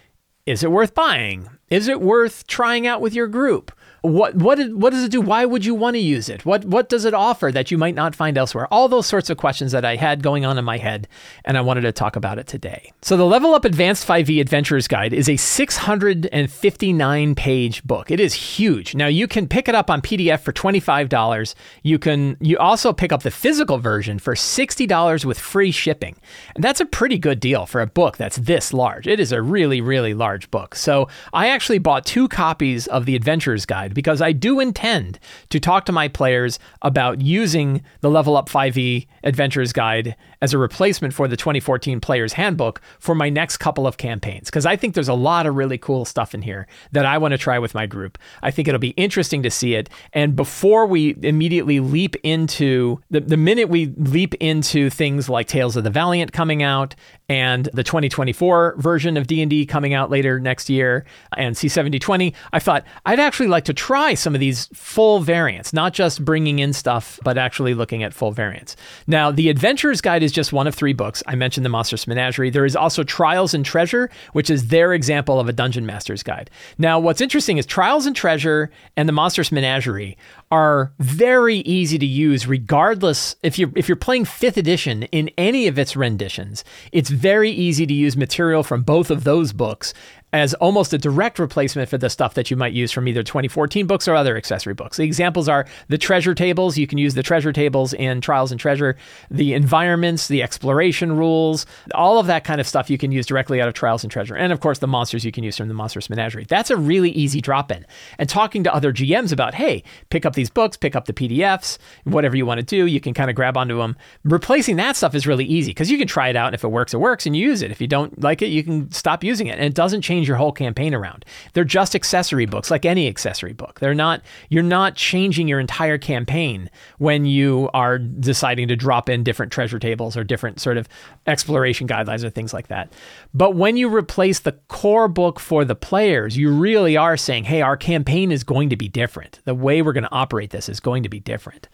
is 0.46 0.62
it 0.62 0.70
worth 0.70 0.94
buying? 0.94 1.48
Is 1.68 1.88
it 1.88 2.00
worth 2.00 2.46
trying 2.46 2.86
out 2.86 3.00
with 3.00 3.14
your 3.14 3.26
group? 3.26 3.70
What 4.02 4.36
what 4.36 4.58
what 4.70 4.90
does 4.90 5.02
it 5.02 5.10
do? 5.10 5.20
Why 5.20 5.44
would 5.44 5.64
you 5.64 5.74
want 5.74 5.94
to 5.94 6.00
use 6.00 6.28
it? 6.28 6.46
What 6.46 6.64
what 6.64 6.88
does 6.88 7.04
it 7.04 7.14
offer 7.14 7.50
that 7.52 7.72
you 7.72 7.78
might 7.78 7.96
not 7.96 8.14
find 8.14 8.38
elsewhere? 8.38 8.72
All 8.72 8.88
those 8.88 9.06
sorts 9.06 9.28
of 9.28 9.38
questions 9.38 9.72
that 9.72 9.84
I 9.84 9.96
had 9.96 10.22
going 10.22 10.44
on 10.44 10.56
in 10.56 10.64
my 10.64 10.78
head, 10.78 11.08
and 11.44 11.58
I 11.58 11.62
wanted 11.62 11.80
to 11.80 11.90
talk 11.90 12.14
about 12.14 12.38
it 12.38 12.46
today. 12.46 12.92
So 13.02 13.16
the 13.16 13.26
Level 13.26 13.54
Up 13.54 13.64
Advanced 13.64 14.06
5e 14.06 14.40
Adventurers 14.40 14.86
Guide 14.86 15.12
is 15.12 15.28
a 15.28 15.36
659 15.36 17.34
page 17.34 17.82
book. 17.84 18.10
It 18.12 18.20
is 18.20 18.34
huge. 18.34 18.94
Now 18.94 19.08
you 19.08 19.26
can 19.26 19.48
pick 19.48 19.68
it 19.68 19.74
up 19.74 19.90
on 19.90 20.00
PDF 20.00 20.40
for 20.40 20.52
$25. 20.52 21.54
You 21.82 21.98
can 21.98 22.36
you 22.40 22.56
also 22.58 22.92
pick 22.92 23.12
up 23.12 23.24
the 23.24 23.32
physical 23.32 23.78
version 23.78 24.20
for 24.20 24.34
$60 24.34 25.24
with 25.24 25.38
free 25.40 25.72
shipping. 25.72 26.14
And 26.54 26.62
that's 26.62 26.80
a 26.80 26.86
pretty 26.86 27.18
good 27.18 27.40
deal 27.40 27.66
for 27.66 27.80
a 27.80 27.86
book 27.86 28.16
that's 28.16 28.36
this 28.36 28.72
large. 28.72 29.08
It 29.08 29.18
is 29.18 29.32
a 29.32 29.42
really 29.42 29.80
really 29.80 30.14
large 30.14 30.50
book. 30.52 30.76
So 30.76 31.08
I 31.32 31.48
actually 31.48 31.78
bought 31.78 32.06
two 32.06 32.28
copies 32.28 32.86
of 32.86 33.04
the 33.04 33.16
Adventurers 33.16 33.66
Guide 33.66 33.87
guide 33.88 33.94
because 33.94 34.22
I 34.22 34.32
do 34.32 34.60
intend 34.60 35.18
to 35.50 35.60
talk 35.60 35.84
to 35.86 35.92
my 35.92 36.08
players 36.08 36.58
about 36.82 37.20
using 37.20 37.82
the 38.00 38.10
Level 38.10 38.36
Up 38.36 38.48
5e 38.48 39.06
Adventures 39.24 39.72
Guide 39.72 40.16
as 40.40 40.54
a 40.54 40.58
replacement 40.58 41.14
for 41.14 41.26
the 41.26 41.36
2014 41.36 42.00
Player's 42.00 42.34
Handbook 42.34 42.80
for 42.98 43.14
my 43.14 43.28
next 43.28 43.56
couple 43.58 43.86
of 43.86 43.96
campaigns 43.96 44.46
because 44.46 44.66
I 44.66 44.76
think 44.76 44.94
there's 44.94 45.08
a 45.08 45.14
lot 45.14 45.46
of 45.46 45.56
really 45.56 45.78
cool 45.78 46.04
stuff 46.04 46.34
in 46.34 46.42
here 46.42 46.66
that 46.92 47.04
I 47.04 47.18
want 47.18 47.32
to 47.32 47.38
try 47.38 47.58
with 47.58 47.74
my 47.74 47.86
group. 47.86 48.18
I 48.42 48.50
think 48.50 48.68
it'll 48.68 48.78
be 48.78 48.90
interesting 48.90 49.42
to 49.42 49.50
see 49.50 49.74
it. 49.74 49.90
And 50.12 50.36
before 50.36 50.86
we 50.86 51.16
immediately 51.22 51.80
leap 51.80 52.14
into 52.22 53.00
the, 53.10 53.20
the 53.20 53.36
minute 53.36 53.68
we 53.68 53.86
leap 53.96 54.34
into 54.34 54.90
things 54.90 55.28
like 55.28 55.48
Tales 55.48 55.76
of 55.76 55.84
the 55.84 55.90
Valiant 55.90 56.32
coming 56.32 56.62
out 56.62 56.94
and 57.28 57.68
the 57.74 57.82
2024 57.82 58.76
version 58.78 59.16
of 59.16 59.26
D&D 59.26 59.66
coming 59.66 59.92
out 59.92 60.10
later 60.10 60.40
next 60.40 60.70
year 60.70 61.04
and 61.36 61.54
C7020, 61.54 62.34
I 62.52 62.58
thought 62.58 62.84
I'd 63.04 63.20
actually 63.20 63.48
like 63.48 63.64
to 63.64 63.74
try 63.78 64.14
some 64.14 64.34
of 64.34 64.40
these 64.40 64.68
full 64.74 65.20
variants, 65.20 65.72
not 65.72 65.94
just 65.94 66.24
bringing 66.24 66.58
in 66.58 66.72
stuff, 66.72 67.20
but 67.22 67.38
actually 67.38 67.74
looking 67.74 68.02
at 68.02 68.12
full 68.12 68.32
variants. 68.32 68.74
Now, 69.06 69.30
the 69.30 69.48
Adventurer's 69.48 70.00
Guide 70.00 70.24
is 70.24 70.32
just 70.32 70.52
one 70.52 70.66
of 70.66 70.74
three 70.74 70.92
books. 70.92 71.22
I 71.26 71.36
mentioned 71.36 71.64
the 71.64 71.70
Monstrous 71.70 72.06
Menagerie. 72.06 72.50
There 72.50 72.64
is 72.64 72.74
also 72.74 73.04
Trials 73.04 73.54
and 73.54 73.64
Treasure, 73.64 74.10
which 74.32 74.50
is 74.50 74.68
their 74.68 74.92
example 74.92 75.38
of 75.38 75.48
a 75.48 75.52
Dungeon 75.52 75.86
Master's 75.86 76.24
Guide. 76.24 76.50
Now, 76.76 76.98
what's 76.98 77.20
interesting 77.20 77.56
is 77.56 77.66
Trials 77.66 78.04
and 78.04 78.16
Treasure 78.16 78.70
and 78.96 79.08
the 79.08 79.12
Monstrous 79.12 79.52
Menagerie 79.52 80.18
are 80.50 80.92
very 80.98 81.58
easy 81.58 81.98
to 81.98 82.06
use 82.06 82.46
regardless 82.46 83.36
if 83.42 83.58
you're 83.58 83.70
if 83.76 83.88
you're 83.88 83.96
playing 83.96 84.24
5th 84.24 84.56
edition 84.56 85.04
in 85.04 85.30
any 85.38 85.68
of 85.68 85.78
its 85.78 85.94
renditions. 85.94 86.64
It's 86.90 87.10
very 87.10 87.50
easy 87.50 87.86
to 87.86 87.94
use 87.94 88.16
material 88.16 88.62
from 88.62 88.82
both 88.82 89.10
of 89.10 89.24
those 89.24 89.52
books 89.52 89.92
as 90.32 90.52
almost 90.54 90.92
a 90.92 90.98
direct 90.98 91.38
replacement 91.38 91.88
for 91.88 91.96
the 91.96 92.10
stuff 92.10 92.34
that 92.34 92.50
you 92.50 92.56
might 92.56 92.72
use 92.72 92.92
from 92.92 93.08
either 93.08 93.22
2014 93.22 93.86
books 93.86 94.06
or 94.06 94.14
other 94.14 94.36
accessory 94.36 94.74
books. 94.74 94.98
The 94.98 95.04
examples 95.04 95.48
are 95.48 95.66
the 95.88 95.96
treasure 95.98 96.34
tables. 96.34 96.76
You 96.76 96.86
can 96.86 96.98
use 96.98 97.14
the 97.14 97.22
treasure 97.22 97.52
tables 97.52 97.94
in 97.94 98.20
Trials 98.20 98.50
and 98.50 98.60
Treasure, 98.60 98.96
the 99.30 99.54
environments, 99.54 100.28
the 100.28 100.42
exploration 100.42 101.16
rules, 101.16 101.64
all 101.94 102.18
of 102.18 102.26
that 102.26 102.44
kind 102.44 102.60
of 102.60 102.68
stuff 102.68 102.90
you 102.90 102.98
can 102.98 103.10
use 103.10 103.26
directly 103.26 103.60
out 103.60 103.68
of 103.68 103.74
Trials 103.74 104.04
and 104.04 104.10
Treasure. 104.10 104.36
And 104.36 104.52
of 104.52 104.60
course, 104.60 104.80
the 104.80 104.86
monsters 104.86 105.24
you 105.24 105.32
can 105.32 105.44
use 105.44 105.56
from 105.56 105.68
the 105.68 105.74
Monstrous 105.74 106.10
Menagerie. 106.10 106.44
That's 106.44 106.70
a 106.70 106.76
really 106.76 107.10
easy 107.10 107.40
drop 107.40 107.72
in. 107.72 107.86
And 108.18 108.28
talking 108.28 108.62
to 108.64 108.74
other 108.74 108.92
GMs 108.92 109.32
about, 109.32 109.54
hey, 109.54 109.82
pick 110.10 110.26
up 110.26 110.34
these 110.34 110.50
books, 110.50 110.76
pick 110.76 110.94
up 110.94 111.06
the 111.06 111.12
PDFs, 111.12 111.78
whatever 112.04 112.36
you 112.36 112.44
want 112.44 112.58
to 112.58 112.66
do, 112.66 112.86
you 112.86 113.00
can 113.00 113.14
kind 113.14 113.30
of 113.30 113.36
grab 113.36 113.56
onto 113.56 113.78
them. 113.78 113.96
Replacing 114.24 114.76
that 114.76 114.96
stuff 114.96 115.14
is 115.14 115.26
really 115.26 115.44
easy 115.44 115.70
because 115.70 115.90
you 115.90 115.96
can 115.96 116.06
try 116.06 116.28
it 116.28 116.36
out. 116.36 116.48
And 116.48 116.54
if 116.54 116.64
it 116.64 116.68
works, 116.68 116.92
it 116.92 116.98
works 116.98 117.24
and 117.24 117.34
you 117.34 117.48
use 117.48 117.62
it. 117.62 117.70
If 117.70 117.80
you 117.80 117.86
don't 117.86 118.20
like 118.22 118.42
it, 118.42 118.48
you 118.48 118.62
can 118.62 118.90
stop 118.90 119.24
using 119.24 119.46
it. 119.46 119.58
And 119.58 119.64
it 119.64 119.74
doesn't 119.74 120.02
change 120.02 120.17
change 120.18 120.28
your 120.28 120.36
whole 120.36 120.52
campaign 120.52 120.94
around. 120.94 121.24
They're 121.52 121.64
just 121.64 121.94
accessory 121.94 122.46
books, 122.46 122.70
like 122.70 122.84
any 122.84 123.06
accessory 123.06 123.52
book. 123.52 123.78
They're 123.78 123.94
not 123.94 124.22
you're 124.48 124.62
not 124.62 124.96
changing 124.96 125.46
your 125.46 125.60
entire 125.60 125.98
campaign 125.98 126.70
when 126.98 127.24
you 127.24 127.70
are 127.72 127.98
deciding 127.98 128.68
to 128.68 128.76
drop 128.76 129.08
in 129.08 129.22
different 129.22 129.52
treasure 129.52 129.78
tables 129.78 130.16
or 130.16 130.24
different 130.24 130.60
sort 130.60 130.76
of 130.76 130.88
exploration 131.26 131.86
guidelines 131.86 132.24
or 132.24 132.30
things 132.30 132.52
like 132.52 132.66
that. 132.68 132.92
But 133.32 133.54
when 133.54 133.76
you 133.76 133.94
replace 133.94 134.40
the 134.40 134.52
core 134.68 135.08
book 135.08 135.38
for 135.38 135.64
the 135.64 135.76
players, 135.76 136.36
you 136.36 136.52
really 136.52 136.96
are 136.96 137.16
saying, 137.16 137.44
"Hey, 137.44 137.62
our 137.62 137.76
campaign 137.76 138.32
is 138.32 138.42
going 138.42 138.70
to 138.70 138.76
be 138.76 138.88
different. 138.88 139.40
The 139.44 139.54
way 139.54 139.82
we're 139.82 139.92
going 139.92 140.04
to 140.04 140.12
operate 140.12 140.50
this 140.50 140.68
is 140.68 140.80
going 140.80 141.04
to 141.04 141.08
be 141.08 141.20
different." 141.20 141.68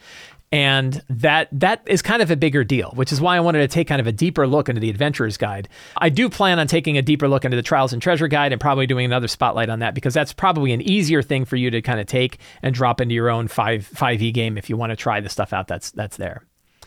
And 0.53 1.03
that 1.09 1.49
that 1.53 1.83
is 1.87 2.01
kind 2.03 2.23
of 2.23 2.31
a 2.31 2.37
bigger 2.37 2.65
deal, 2.65 2.93
which 2.95 3.13
is 3.13 3.21
why 3.21 3.37
I 3.37 3.41
wanted 3.41 3.59
to 3.59 3.69
take 3.69 3.89
kind 3.89 4.01
of 4.01 4.07
a 4.07 4.13
deeper 4.13 4.47
look 4.47 4.69
into 4.69 4.81
the 4.81 4.91
Adventurer's 4.91 5.37
Guide. 5.37 5.69
I 5.97 6.09
do 6.09 6.29
plan 6.29 6.59
on 6.59 6.67
taking 6.67 6.97
a 6.97 7.03
deeper 7.03 7.29
look 7.29 7.45
into 7.45 7.57
the 7.57 7.63
Trials 7.63 7.93
and 7.93 8.01
Treasure 8.01 8.29
Guide 8.29 8.53
and 8.53 8.61
probably 8.61 8.87
doing 8.87 9.05
another 9.05 9.29
spotlight 9.29 9.69
on 9.69 9.81
that 9.81 9.95
because 9.95 10.15
that's 10.15 10.33
probably 10.33 10.73
an 10.73 10.81
easier 10.81 11.23
thing 11.23 11.45
for 11.45 11.57
you 11.57 11.71
to 11.71 11.83
kind 11.83 11.99
of 11.99 12.07
take 12.07 12.39
and 12.63 12.75
drop 12.75 13.01
into 13.01 13.15
your 13.15 13.31
own 13.31 13.49
five 13.49 13.87
five 13.87 14.23
E 14.23 14.31
game 14.31 14.57
if 14.57 14.71
you 14.71 14.77
want 14.77 14.91
to 14.91 14.97
try 14.97 15.21
the 15.21 15.29
stuff 15.29 15.53
out 15.53 15.67
that's 15.67 15.91
that's 15.91 16.17
there. 16.17 16.45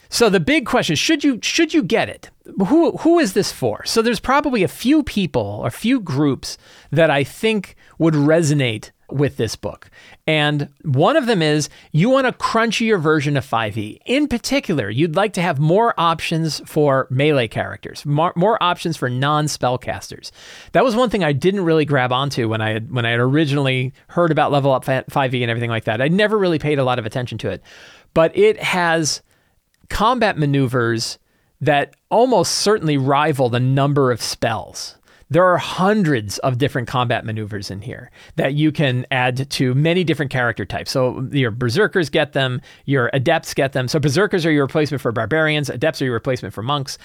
So 0.09 0.29
the 0.29 0.39
big 0.39 0.65
question 0.65 0.95
should 0.95 1.23
you 1.23 1.39
should 1.41 1.73
you 1.73 1.83
get 1.83 2.09
it? 2.09 2.29
Who 2.67 2.91
who 2.97 3.19
is 3.19 3.33
this 3.33 3.51
for? 3.51 3.83
So 3.85 4.01
there's 4.01 4.19
probably 4.19 4.63
a 4.63 4.69
few 4.69 5.03
people 5.03 5.59
or 5.61 5.67
a 5.67 5.71
few 5.71 5.99
groups 5.99 6.57
that 6.91 7.09
I 7.09 7.23
think 7.23 7.75
would 7.97 8.13
resonate 8.13 8.91
with 9.09 9.37
this 9.37 9.55
book. 9.55 9.89
And 10.25 10.69
one 10.83 11.15
of 11.15 11.25
them 11.27 11.41
is 11.41 11.69
you 11.91 12.09
want 12.09 12.27
a 12.27 12.31
crunchier 12.33 12.99
version 12.99 13.37
of 13.37 13.45
5e. 13.45 13.99
In 14.05 14.27
particular, 14.27 14.89
you'd 14.89 15.15
like 15.15 15.33
to 15.33 15.41
have 15.41 15.59
more 15.59 15.93
options 15.97 16.61
for 16.65 17.07
melee 17.09 17.47
characters, 17.47 18.05
more, 18.05 18.33
more 18.35 18.61
options 18.61 18.97
for 18.97 19.09
non-spellcasters. 19.09 20.31
That 20.73 20.83
was 20.83 20.95
one 20.95 21.09
thing 21.09 21.23
I 21.23 21.33
didn't 21.33 21.63
really 21.63 21.85
grab 21.85 22.11
onto 22.11 22.49
when 22.49 22.61
I 22.61 22.71
had, 22.71 22.91
when 22.91 23.05
I 23.05 23.11
had 23.11 23.19
originally 23.19 23.93
heard 24.07 24.31
about 24.31 24.51
Level 24.51 24.73
Up 24.73 24.83
5e 24.83 25.41
and 25.41 25.49
everything 25.49 25.69
like 25.69 25.85
that. 25.85 26.01
I 26.01 26.09
never 26.09 26.37
really 26.37 26.59
paid 26.59 26.79
a 26.79 26.83
lot 26.83 26.99
of 26.99 27.05
attention 27.05 27.37
to 27.39 27.49
it. 27.49 27.61
But 28.13 28.35
it 28.37 28.61
has 28.61 29.21
combat 29.89 30.37
maneuvers 30.37 31.17
that 31.61 31.95
almost 32.09 32.55
certainly 32.55 32.97
rival 32.97 33.49
the 33.49 33.59
number 33.59 34.11
of 34.11 34.21
spells. 34.21 34.96
There 35.29 35.45
are 35.45 35.57
hundreds 35.57 36.37
of 36.39 36.57
different 36.57 36.87
combat 36.87 37.25
maneuvers 37.25 37.69
in 37.69 37.81
here 37.81 38.11
that 38.35 38.53
you 38.53 38.71
can 38.71 39.05
add 39.11 39.49
to 39.49 39.73
many 39.73 40.03
different 40.03 40.31
character 40.31 40.65
types. 40.65 40.91
So 40.91 41.27
your 41.31 41.51
berserkers 41.51 42.09
get 42.09 42.33
them, 42.33 42.61
your 42.85 43.09
adepts 43.13 43.53
get 43.53 43.73
them. 43.73 43.87
So 43.87 43.99
berserkers 43.99 44.45
are 44.45 44.51
your 44.51 44.63
replacement 44.63 45.01
for 45.01 45.11
barbarians, 45.11 45.69
adepts 45.69 46.01
are 46.01 46.05
your 46.05 46.13
replacement 46.13 46.53
for 46.53 46.63
monks 46.63 46.97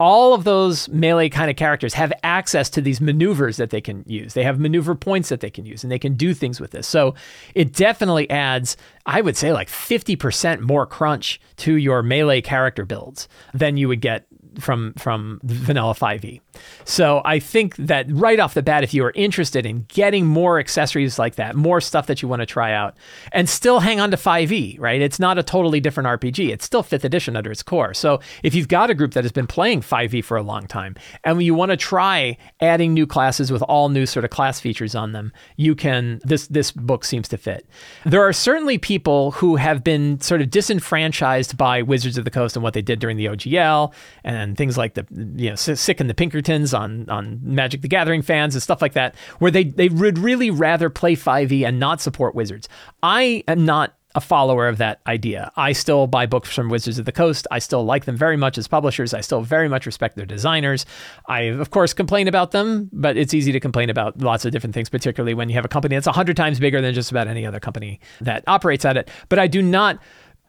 all 0.00 0.34
of 0.34 0.42
those 0.42 0.88
melee 0.88 1.28
kind 1.28 1.50
of 1.50 1.56
characters 1.56 1.94
have 1.94 2.12
access 2.24 2.68
to 2.68 2.80
these 2.80 3.00
maneuvers 3.00 3.58
that 3.58 3.70
they 3.70 3.80
can 3.80 4.02
use. 4.06 4.34
They 4.34 4.42
have 4.42 4.58
maneuver 4.58 4.94
points 4.94 5.28
that 5.28 5.40
they 5.40 5.50
can 5.50 5.64
use 5.64 5.84
and 5.84 5.92
they 5.92 6.00
can 6.00 6.14
do 6.14 6.34
things 6.34 6.60
with 6.60 6.72
this. 6.72 6.86
So 6.86 7.14
it 7.54 7.72
definitely 7.72 8.28
adds, 8.28 8.76
I 9.06 9.20
would 9.20 9.36
say, 9.36 9.52
like 9.52 9.68
50% 9.68 10.60
more 10.60 10.84
crunch 10.84 11.40
to 11.58 11.74
your 11.74 12.02
melee 12.02 12.40
character 12.40 12.84
builds 12.84 13.28
than 13.52 13.76
you 13.76 13.86
would 13.86 14.00
get 14.00 14.26
from 14.60 14.94
from 14.94 15.40
vanilla 15.44 15.94
5e. 15.94 16.40
So 16.84 17.22
I 17.24 17.38
think 17.38 17.76
that 17.76 18.06
right 18.10 18.38
off 18.38 18.54
the 18.54 18.62
bat, 18.62 18.84
if 18.84 18.94
you 18.94 19.04
are 19.04 19.12
interested 19.14 19.66
in 19.66 19.84
getting 19.88 20.26
more 20.26 20.58
accessories 20.58 21.18
like 21.18 21.36
that, 21.36 21.56
more 21.56 21.80
stuff 21.80 22.06
that 22.06 22.22
you 22.22 22.28
want 22.28 22.40
to 22.40 22.46
try 22.46 22.72
out, 22.72 22.96
and 23.32 23.48
still 23.48 23.80
hang 23.80 24.00
on 24.00 24.10
to 24.10 24.16
5e, 24.16 24.80
right? 24.80 25.00
It's 25.00 25.20
not 25.20 25.38
a 25.38 25.42
totally 25.42 25.80
different 25.80 26.06
RPG. 26.20 26.52
It's 26.52 26.64
still 26.64 26.82
fifth 26.82 27.04
edition 27.04 27.36
under 27.36 27.50
its 27.50 27.62
core. 27.62 27.94
So 27.94 28.20
if 28.42 28.54
you've 28.54 28.68
got 28.68 28.90
a 28.90 28.94
group 28.94 29.12
that 29.12 29.24
has 29.24 29.32
been 29.32 29.46
playing 29.46 29.80
5e 29.80 30.24
for 30.24 30.36
a 30.36 30.42
long 30.42 30.66
time, 30.66 30.96
and 31.24 31.42
you 31.42 31.54
want 31.54 31.70
to 31.70 31.76
try 31.76 32.36
adding 32.60 32.94
new 32.94 33.06
classes 33.06 33.50
with 33.52 33.62
all 33.62 33.88
new 33.88 34.06
sort 34.06 34.24
of 34.24 34.30
class 34.30 34.60
features 34.60 34.94
on 34.94 35.12
them, 35.12 35.32
you 35.56 35.74
can. 35.74 36.20
This 36.24 36.46
this 36.48 36.70
book 36.70 37.04
seems 37.04 37.28
to 37.28 37.36
fit. 37.36 37.66
There 38.04 38.22
are 38.22 38.32
certainly 38.32 38.78
people 38.78 39.32
who 39.32 39.56
have 39.56 39.84
been 39.84 40.20
sort 40.20 40.40
of 40.40 40.50
disenfranchised 40.50 41.56
by 41.56 41.82
Wizards 41.82 42.18
of 42.18 42.24
the 42.24 42.30
Coast 42.30 42.56
and 42.56 42.62
what 42.62 42.74
they 42.74 42.82
did 42.82 42.98
during 42.98 43.16
the 43.16 43.26
OGL 43.26 43.92
and 44.22 44.43
and 44.44 44.56
things 44.56 44.78
like 44.78 44.94
the 44.94 45.04
you 45.36 45.50
know 45.50 45.56
Sick 45.56 46.00
and 46.00 46.08
the 46.08 46.14
Pinkertons 46.14 46.72
on 46.72 47.08
on 47.10 47.40
Magic 47.42 47.80
the 47.82 47.88
Gathering 47.88 48.22
fans 48.22 48.54
and 48.54 48.62
stuff 48.62 48.80
like 48.80 48.92
that, 48.92 49.16
where 49.40 49.50
they 49.50 49.64
they 49.64 49.88
would 49.88 50.18
really 50.18 50.50
rather 50.50 50.88
play 50.88 51.16
5e 51.16 51.66
and 51.66 51.80
not 51.80 52.00
support 52.00 52.34
Wizards. 52.34 52.68
I 53.02 53.42
am 53.48 53.64
not 53.64 53.94
a 54.14 54.20
follower 54.20 54.68
of 54.68 54.78
that 54.78 55.00
idea. 55.06 55.50
I 55.56 55.72
still 55.72 56.06
buy 56.06 56.26
books 56.26 56.54
from 56.54 56.68
Wizards 56.68 56.98
of 56.98 57.04
the 57.04 57.12
Coast. 57.12 57.46
I 57.50 57.58
still 57.58 57.84
like 57.84 58.04
them 58.04 58.16
very 58.16 58.36
much 58.36 58.56
as 58.56 58.68
publishers. 58.68 59.12
I 59.12 59.20
still 59.20 59.42
very 59.42 59.68
much 59.68 59.86
respect 59.86 60.16
their 60.16 60.26
designers. 60.26 60.86
I, 61.26 61.40
of 61.40 61.70
course, 61.70 61.92
complain 61.92 62.28
about 62.28 62.52
them, 62.52 62.90
but 62.92 63.16
it's 63.16 63.34
easy 63.34 63.50
to 63.50 63.58
complain 63.58 63.90
about 63.90 64.20
lots 64.20 64.44
of 64.44 64.52
different 64.52 64.72
things, 64.72 64.88
particularly 64.88 65.34
when 65.34 65.48
you 65.48 65.56
have 65.56 65.64
a 65.64 65.68
company 65.68 65.96
that's 65.96 66.06
100 66.06 66.36
times 66.36 66.60
bigger 66.60 66.80
than 66.80 66.94
just 66.94 67.10
about 67.10 67.26
any 67.26 67.44
other 67.44 67.58
company 67.58 67.98
that 68.20 68.44
operates 68.46 68.84
at 68.84 68.96
it. 68.96 69.10
But 69.28 69.40
I 69.40 69.48
do 69.48 69.60
not, 69.60 69.98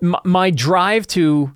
m- 0.02 0.16
my 0.24 0.52
drive 0.52 1.08
to 1.08 1.52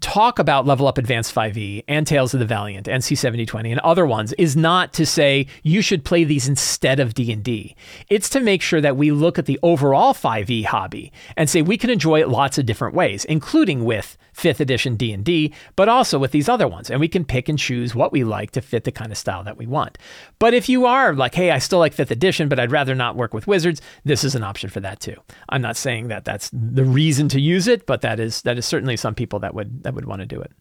talk 0.00 0.38
about 0.38 0.66
Level 0.66 0.86
Up 0.86 0.98
Advanced 0.98 1.34
5e 1.34 1.84
and 1.88 2.06
Tales 2.06 2.32
of 2.32 2.40
the 2.40 2.46
Valiant 2.46 2.88
and 2.88 3.02
C7020 3.02 3.70
and 3.70 3.80
other 3.80 4.06
ones 4.06 4.32
is 4.34 4.56
not 4.56 4.92
to 4.92 5.04
say 5.04 5.46
you 5.62 5.82
should 5.82 6.04
play 6.04 6.22
these 6.22 6.48
instead 6.48 7.00
of 7.00 7.14
D&D. 7.14 7.74
It's 8.08 8.28
to 8.30 8.40
make 8.40 8.62
sure 8.62 8.80
that 8.80 8.96
we 8.96 9.10
look 9.10 9.38
at 9.38 9.46
the 9.46 9.58
overall 9.62 10.14
5e 10.14 10.64
hobby 10.66 11.12
and 11.36 11.50
say 11.50 11.60
we 11.60 11.76
can 11.76 11.90
enjoy 11.90 12.20
it 12.20 12.28
lots 12.28 12.56
of 12.56 12.66
different 12.66 12.94
ways, 12.94 13.24
including 13.24 13.84
with 13.84 14.16
5th 14.36 14.60
edition 14.60 14.94
D&D, 14.94 15.52
but 15.74 15.88
also 15.88 16.18
with 16.18 16.30
these 16.30 16.48
other 16.48 16.68
ones. 16.68 16.88
And 16.88 17.00
we 17.00 17.08
can 17.08 17.24
pick 17.24 17.48
and 17.48 17.58
choose 17.58 17.94
what 17.94 18.12
we 18.12 18.22
like 18.22 18.52
to 18.52 18.60
fit 18.60 18.84
the 18.84 18.92
kind 18.92 19.10
of 19.10 19.18
style 19.18 19.42
that 19.44 19.58
we 19.58 19.66
want. 19.66 19.98
But 20.38 20.54
if 20.54 20.68
you 20.68 20.86
are 20.86 21.14
like, 21.14 21.34
hey, 21.34 21.50
I 21.50 21.58
still 21.58 21.80
like 21.80 21.94
5th 21.94 22.12
edition, 22.12 22.48
but 22.48 22.60
I'd 22.60 22.72
rather 22.72 22.94
not 22.94 23.16
work 23.16 23.34
with 23.34 23.48
wizards, 23.48 23.82
this 24.04 24.22
is 24.22 24.36
an 24.36 24.44
option 24.44 24.70
for 24.70 24.80
that 24.80 25.00
too. 25.00 25.16
I'm 25.48 25.62
not 25.62 25.76
saying 25.76 26.08
that 26.08 26.24
that's 26.24 26.50
the 26.52 26.84
reason 26.84 27.28
to 27.30 27.40
use 27.40 27.66
it, 27.66 27.86
but 27.86 28.02
that 28.02 28.20
is 28.20 28.42
that 28.42 28.56
is 28.56 28.66
certainly 28.66 28.96
some 28.96 29.14
people 29.14 29.40
that 29.40 29.54
would 29.54 29.79
that 29.82 29.94
would 29.94 30.04
want 30.04 30.20
to 30.20 30.26
do 30.26 30.40
it. 30.40 30.52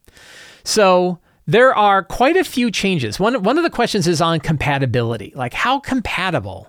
So 0.64 1.20
there 1.46 1.74
are 1.74 2.04
quite 2.04 2.38
a 2.38 2.44
few 2.44 2.70
changes. 2.72 3.20
One 3.20 3.42
one 3.44 3.58
of 3.58 3.64
the 3.64 3.70
questions 3.70 4.08
is 4.08 4.22
on 4.22 4.40
compatibility. 4.40 5.34
Like 5.36 5.54
how 5.54 5.80
compatible 5.80 6.68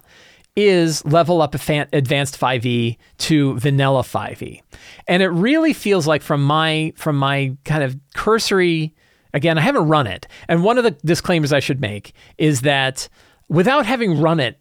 is 0.56 1.04
level 1.04 1.42
up 1.42 1.54
advanced 1.54 2.38
5e 2.38 2.96
to 3.18 3.58
vanilla 3.58 4.02
5e 4.02 4.60
and 5.06 5.22
it 5.22 5.28
really 5.28 5.72
feels 5.72 6.06
like 6.06 6.22
from 6.22 6.42
my 6.42 6.92
from 6.96 7.16
my 7.16 7.56
kind 7.64 7.84
of 7.84 7.96
cursory 8.14 8.94
again 9.32 9.56
i 9.56 9.60
haven't 9.60 9.86
run 9.86 10.08
it 10.08 10.26
and 10.48 10.64
one 10.64 10.76
of 10.76 10.84
the 10.84 10.90
disclaimers 11.04 11.52
i 11.52 11.60
should 11.60 11.80
make 11.80 12.12
is 12.36 12.62
that 12.62 13.08
without 13.48 13.86
having 13.86 14.20
run 14.20 14.40
it 14.40 14.58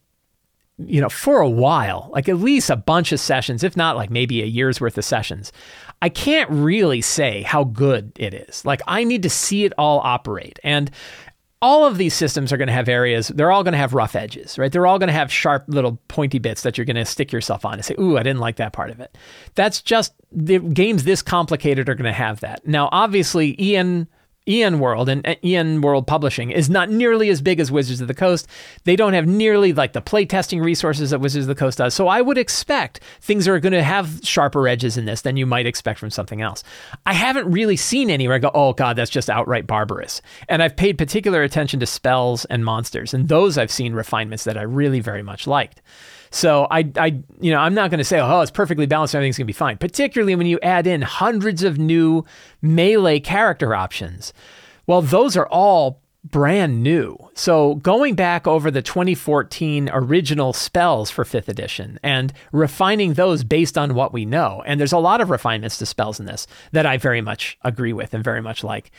you 0.77 1.01
know 1.01 1.09
for 1.09 1.41
a 1.41 1.49
while 1.49 2.09
like 2.13 2.29
at 2.29 2.37
least 2.37 2.69
a 2.69 2.75
bunch 2.75 3.11
of 3.11 3.19
sessions 3.19 3.63
if 3.63 3.75
not 3.75 3.95
like 3.95 4.09
maybe 4.09 4.41
a 4.41 4.45
year's 4.45 4.79
worth 4.79 4.97
of 4.97 5.03
sessions 5.03 5.51
i 6.01 6.09
can't 6.09 6.49
really 6.49 7.01
say 7.01 7.41
how 7.43 7.63
good 7.63 8.11
it 8.17 8.33
is 8.33 8.63
like 8.65 8.81
i 8.87 9.03
need 9.03 9.23
to 9.23 9.29
see 9.29 9.65
it 9.65 9.73
all 9.77 9.99
operate 9.99 10.59
and 10.63 10.91
all 11.61 11.85
of 11.85 11.97
these 11.97 12.13
systems 12.13 12.53
are 12.53 12.57
going 12.57 12.67
to 12.67 12.73
have 12.73 12.87
areas, 12.87 13.27
they're 13.29 13.51
all 13.51 13.63
going 13.63 13.73
to 13.73 13.77
have 13.77 13.93
rough 13.93 14.15
edges, 14.15 14.57
right? 14.57 14.71
They're 14.71 14.87
all 14.87 14.97
going 14.97 15.07
to 15.07 15.13
have 15.13 15.31
sharp 15.31 15.65
little 15.67 15.99
pointy 16.07 16.39
bits 16.39 16.61
that 16.61 16.77
you're 16.77 16.85
going 16.85 16.95
to 16.95 17.05
stick 17.05 17.33
yourself 17.33 17.65
on 17.65 17.73
and 17.73 17.85
say, 17.85 17.95
ooh, 17.99 18.17
I 18.17 18.23
didn't 18.23 18.39
like 18.39 18.55
that 18.57 18.71
part 18.71 18.91
of 18.91 18.99
it. 19.01 19.17
That's 19.55 19.81
just 19.81 20.13
the 20.31 20.59
games 20.59 21.03
this 21.03 21.21
complicated 21.21 21.89
are 21.89 21.95
going 21.95 22.05
to 22.05 22.13
have 22.13 22.39
that. 22.39 22.65
Now, 22.65 22.87
obviously, 22.91 23.59
EN 23.59 24.07
EN 24.49 24.79
World 24.79 25.07
and 25.07 25.25
EN 25.43 25.81
World 25.81 26.07
Publishing 26.07 26.49
is 26.49 26.69
not 26.69 26.89
nearly 26.89 27.29
as 27.29 27.41
big 27.41 27.59
as 27.59 27.71
Wizards 27.71 28.01
of 28.01 28.07
the 28.07 28.13
Coast. 28.13 28.47
They 28.83 28.95
don't 28.95 29.13
have 29.13 29.27
nearly 29.27 29.71
like 29.71 29.93
the 29.93 30.01
playtesting 30.01 30.63
resources 30.63 31.11
that 31.11 31.19
Wizards 31.19 31.45
of 31.45 31.47
the 31.47 31.55
Coast 31.55 31.77
does. 31.77 31.93
So 31.93 32.07
I 32.07 32.21
would 32.21 32.37
expect 32.37 33.01
things 33.21 33.47
are 33.47 33.59
going 33.59 33.73
to 33.73 33.83
have 33.83 34.21
sharper 34.23 34.67
edges 34.67 34.97
in 34.97 35.05
this 35.05 35.21
than 35.21 35.37
you 35.37 35.45
might 35.45 35.67
expect 35.67 35.99
from 35.99 36.09
something 36.09 36.41
else. 36.41 36.63
I 37.05 37.13
haven't 37.13 37.51
really 37.51 37.75
seen 37.77 38.09
anywhere 38.09 38.37
I 38.37 38.39
go, 38.39 38.51
oh 38.53 38.73
God, 38.73 38.95
that's 38.95 39.11
just 39.11 39.29
outright 39.29 39.67
barbarous. 39.67 40.21
And 40.47 40.63
I've 40.63 40.75
paid 40.75 40.97
particular 40.97 41.43
attention 41.43 41.79
to 41.81 41.85
spells 41.85 42.45
and 42.45 42.65
monsters, 42.65 43.13
and 43.13 43.27
those 43.27 43.57
I've 43.57 43.71
seen 43.71 43.93
refinements 43.93 44.45
that 44.45 44.57
I 44.57 44.63
really 44.63 44.99
very 44.99 45.21
much 45.21 45.45
liked. 45.45 45.81
So 46.31 46.67
I, 46.69 46.89
I, 46.95 47.19
you 47.39 47.51
know, 47.51 47.59
I'm 47.59 47.73
not 47.73 47.89
going 47.89 47.99
to 47.99 48.03
say, 48.03 48.19
oh, 48.19 48.41
it's 48.41 48.51
perfectly 48.51 48.85
balanced, 48.85 49.15
everything's 49.15 49.37
going 49.37 49.45
to 49.45 49.47
be 49.47 49.53
fine. 49.53 49.77
Particularly 49.77 50.35
when 50.35 50.47
you 50.47 50.59
add 50.61 50.87
in 50.87 51.01
hundreds 51.01 51.63
of 51.63 51.77
new 51.77 52.23
melee 52.61 53.19
character 53.19 53.73
options. 53.75 54.33
Well, 54.87 55.01
those 55.01 55.37
are 55.37 55.47
all 55.47 56.01
brand 56.23 56.83
new. 56.83 57.17
So 57.33 57.75
going 57.75 58.15
back 58.15 58.45
over 58.45 58.69
the 58.69 58.81
2014 58.81 59.89
original 59.93 60.51
spells 60.53 61.09
for 61.09 61.23
5th 61.23 61.47
edition 61.47 61.97
and 62.03 62.33
refining 62.51 63.13
those 63.13 63.43
based 63.43 63.77
on 63.77 63.95
what 63.95 64.11
we 64.11 64.25
know. 64.25 64.61
And 64.65 64.79
there's 64.79 64.91
a 64.91 64.97
lot 64.97 65.21
of 65.21 65.29
refinements 65.29 65.77
to 65.77 65.85
spells 65.85 66.19
in 66.19 66.25
this 66.25 66.45
that 66.71 66.85
I 66.85 66.97
very 66.97 67.21
much 67.21 67.57
agree 67.63 67.93
with 67.93 68.13
and 68.13 68.23
very 68.23 68.41
much 68.41 68.63
like. 68.63 68.91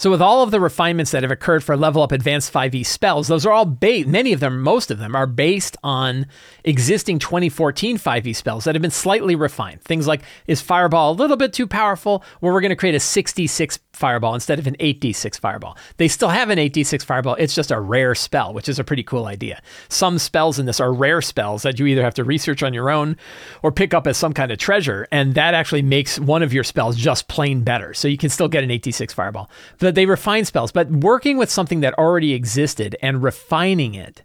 So, 0.00 0.12
with 0.12 0.22
all 0.22 0.44
of 0.44 0.52
the 0.52 0.60
refinements 0.60 1.10
that 1.10 1.24
have 1.24 1.32
occurred 1.32 1.64
for 1.64 1.76
level 1.76 2.02
up 2.02 2.12
advanced 2.12 2.52
5e 2.52 2.86
spells, 2.86 3.26
those 3.26 3.44
are 3.44 3.50
all 3.50 3.76
many 3.82 4.32
of 4.32 4.38
them, 4.38 4.60
most 4.60 4.92
of 4.92 4.98
them, 5.00 5.16
are 5.16 5.26
based 5.26 5.76
on 5.82 6.26
existing 6.62 7.18
2014 7.18 7.98
5e 7.98 8.36
spells 8.36 8.62
that 8.62 8.76
have 8.76 8.82
been 8.82 8.92
slightly 8.92 9.34
refined. 9.34 9.82
Things 9.82 10.06
like, 10.06 10.22
is 10.46 10.60
Fireball 10.60 11.10
a 11.10 11.18
little 11.18 11.36
bit 11.36 11.52
too 11.52 11.66
powerful? 11.66 12.22
Well, 12.40 12.52
we're 12.52 12.60
going 12.60 12.70
to 12.70 12.76
create 12.76 12.94
a 12.94 13.00
66 13.00 13.80
Fireball 13.92 14.34
instead 14.34 14.60
of 14.60 14.68
an 14.68 14.76
8d6 14.78 15.40
Fireball. 15.40 15.76
They 15.96 16.06
still 16.06 16.28
have 16.28 16.50
an 16.50 16.58
8d6 16.58 17.04
Fireball, 17.04 17.34
it's 17.34 17.56
just 17.56 17.72
a 17.72 17.80
rare 17.80 18.14
spell, 18.14 18.54
which 18.54 18.68
is 18.68 18.78
a 18.78 18.84
pretty 18.84 19.02
cool 19.02 19.26
idea. 19.26 19.60
Some 19.88 20.20
spells 20.20 20.60
in 20.60 20.66
this 20.66 20.78
are 20.78 20.92
rare 20.92 21.20
spells 21.20 21.62
that 21.62 21.80
you 21.80 21.86
either 21.86 22.04
have 22.04 22.14
to 22.14 22.22
research 22.22 22.62
on 22.62 22.72
your 22.72 22.88
own 22.88 23.16
or 23.64 23.72
pick 23.72 23.92
up 23.92 24.06
as 24.06 24.16
some 24.16 24.32
kind 24.32 24.52
of 24.52 24.58
treasure, 24.58 25.08
and 25.10 25.34
that 25.34 25.54
actually 25.54 25.82
makes 25.82 26.20
one 26.20 26.44
of 26.44 26.52
your 26.52 26.62
spells 26.62 26.96
just 26.96 27.26
plain 27.26 27.64
better. 27.64 27.92
So, 27.92 28.06
you 28.06 28.16
can 28.16 28.30
still 28.30 28.46
get 28.46 28.62
an 28.62 28.70
8d6 28.70 29.12
Fireball. 29.12 29.50
But 29.88 29.94
they 29.94 30.04
refine 30.04 30.44
spells, 30.44 30.70
but 30.70 30.90
working 30.90 31.38
with 31.38 31.50
something 31.50 31.80
that 31.80 31.96
already 31.96 32.34
existed 32.34 32.94
and 33.00 33.22
refining 33.22 33.94
it 33.94 34.22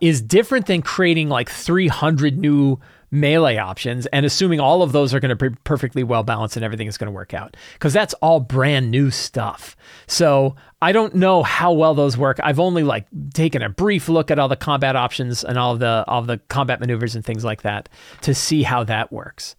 is 0.00 0.22
different 0.22 0.66
than 0.66 0.82
creating 0.82 1.28
like 1.28 1.50
300 1.50 2.38
new 2.38 2.78
melee 3.10 3.56
options 3.56 4.06
and 4.06 4.24
assuming 4.24 4.60
all 4.60 4.84
of 4.84 4.92
those 4.92 5.12
are 5.12 5.18
going 5.18 5.36
to 5.36 5.50
be 5.50 5.56
perfectly 5.64 6.04
well 6.04 6.22
balanced 6.22 6.54
and 6.54 6.64
everything 6.64 6.86
is 6.86 6.96
going 6.96 7.06
to 7.06 7.12
work 7.12 7.34
out 7.34 7.56
because 7.72 7.92
that's 7.92 8.14
all 8.22 8.38
brand 8.38 8.92
new 8.92 9.10
stuff. 9.10 9.76
So 10.06 10.54
I 10.80 10.92
don't 10.92 11.16
know 11.16 11.42
how 11.42 11.72
well 11.72 11.96
those 11.96 12.16
work. 12.16 12.38
I've 12.44 12.60
only 12.60 12.84
like 12.84 13.06
taken 13.34 13.62
a 13.62 13.68
brief 13.68 14.08
look 14.08 14.30
at 14.30 14.38
all 14.38 14.46
the 14.46 14.54
combat 14.54 14.94
options 14.94 15.42
and 15.42 15.58
all 15.58 15.76
the 15.76 16.04
all 16.06 16.22
the 16.22 16.38
combat 16.46 16.78
maneuvers 16.78 17.16
and 17.16 17.24
things 17.24 17.44
like 17.44 17.62
that 17.62 17.88
to 18.20 18.32
see 18.32 18.62
how 18.62 18.84
that 18.84 19.10
works. 19.10 19.56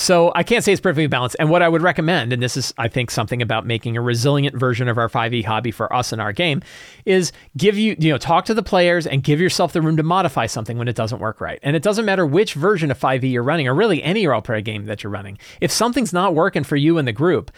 So 0.00 0.32
I 0.34 0.44
can't 0.44 0.64
say 0.64 0.72
it's 0.72 0.80
perfectly 0.80 1.08
balanced. 1.08 1.36
And 1.38 1.50
what 1.50 1.60
I 1.60 1.68
would 1.68 1.82
recommend, 1.82 2.32
and 2.32 2.42
this 2.42 2.56
is, 2.56 2.72
I 2.78 2.88
think, 2.88 3.10
something 3.10 3.42
about 3.42 3.66
making 3.66 3.98
a 3.98 4.00
resilient 4.00 4.56
version 4.56 4.88
of 4.88 4.96
our 4.96 5.10
5e 5.10 5.44
hobby 5.44 5.70
for 5.70 5.92
us 5.94 6.10
in 6.10 6.20
our 6.20 6.32
game, 6.32 6.62
is 7.04 7.32
give 7.54 7.76
you, 7.76 7.96
you 7.98 8.10
know, 8.10 8.16
talk 8.16 8.46
to 8.46 8.54
the 8.54 8.62
players 8.62 9.06
and 9.06 9.22
give 9.22 9.42
yourself 9.42 9.74
the 9.74 9.82
room 9.82 9.98
to 9.98 10.02
modify 10.02 10.46
something 10.46 10.78
when 10.78 10.88
it 10.88 10.96
doesn't 10.96 11.18
work 11.18 11.38
right. 11.38 11.58
And 11.62 11.76
it 11.76 11.82
doesn't 11.82 12.06
matter 12.06 12.24
which 12.24 12.54
version 12.54 12.90
of 12.90 12.98
5e 12.98 13.30
you're 13.30 13.42
running, 13.42 13.68
or 13.68 13.74
really 13.74 14.02
any 14.02 14.26
role 14.26 14.40
play 14.40 14.62
game 14.62 14.86
that 14.86 15.04
you're 15.04 15.12
running. 15.12 15.36
If 15.60 15.70
something's 15.70 16.14
not 16.14 16.34
working 16.34 16.64
for 16.64 16.76
you 16.76 16.96
in 16.96 17.04
the 17.04 17.12
group, 17.12 17.50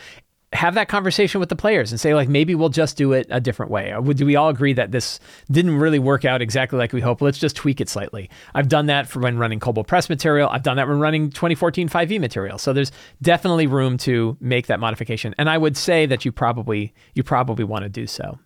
have 0.52 0.74
that 0.74 0.88
conversation 0.88 1.40
with 1.40 1.48
the 1.48 1.56
players 1.56 1.92
and 1.92 2.00
say 2.00 2.14
like 2.14 2.28
maybe 2.28 2.54
we'll 2.54 2.68
just 2.68 2.96
do 2.96 3.12
it 3.12 3.26
a 3.30 3.40
different 3.40 3.70
way. 3.70 3.92
Uh, 3.92 4.00
or 4.00 4.14
do 4.14 4.26
we 4.26 4.36
all 4.36 4.48
agree 4.48 4.72
that 4.74 4.92
this 4.92 5.18
didn't 5.50 5.76
really 5.76 5.98
work 5.98 6.24
out 6.24 6.42
exactly 6.42 6.78
like 6.78 6.92
we 6.92 7.00
hoped? 7.00 7.22
Let's 7.22 7.38
just 7.38 7.56
tweak 7.56 7.80
it 7.80 7.88
slightly. 7.88 8.28
I've 8.54 8.68
done 8.68 8.86
that 8.86 9.08
for 9.08 9.20
when 9.20 9.38
running 9.38 9.60
Kobold 9.60 9.86
Press 9.86 10.08
material. 10.08 10.48
I've 10.50 10.62
done 10.62 10.76
that 10.76 10.88
when 10.88 11.00
running 11.00 11.30
2014 11.30 11.88
5e 11.88 12.20
material. 12.20 12.58
So 12.58 12.72
there's 12.72 12.92
definitely 13.22 13.66
room 13.66 13.96
to 13.98 14.36
make 14.40 14.66
that 14.66 14.80
modification. 14.80 15.34
And 15.38 15.48
I 15.48 15.58
would 15.58 15.76
say 15.76 16.06
that 16.06 16.24
you 16.24 16.32
probably 16.32 16.94
you 17.14 17.22
probably 17.22 17.64
want 17.64 17.84
to 17.84 17.88
do 17.88 18.06
so. 18.06 18.38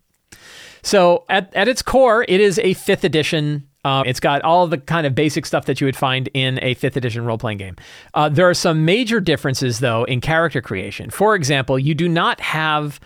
So 0.83 1.25
at, 1.29 1.53
at 1.55 1.67
its 1.67 1.83
core, 1.83 2.25
it 2.29 2.41
is 2.41 2.61
a 2.61 2.75
fifth 2.75 3.03
edition 3.03 3.69
um, 3.87 4.05
it's 4.05 4.19
got 4.19 4.43
all 4.43 4.67
the 4.67 4.79
kind 4.79 5.07
of 5.07 5.15
basic 5.15 5.47
stuff 5.47 5.67
that 5.67 5.81
you 5.81 5.87
would 5.87 5.95
find 5.95 6.29
in 6.35 6.59
a 6.61 6.75
fifth 6.75 6.97
edition 6.97 7.25
role 7.25 7.39
playing 7.39 7.59
game. 7.59 7.77
Uh, 8.15 8.29
there 8.29 8.51
are 8.51 8.55
some 8.55 8.85
major 8.85 9.21
differences, 9.21 9.79
though, 9.79 10.03
in 10.03 10.21
character 10.21 10.61
creation. 10.61 11.09
For 11.09 11.37
example, 11.37 11.79
you 11.79 11.95
do 11.95 12.09
not 12.09 12.41
have 12.41 12.99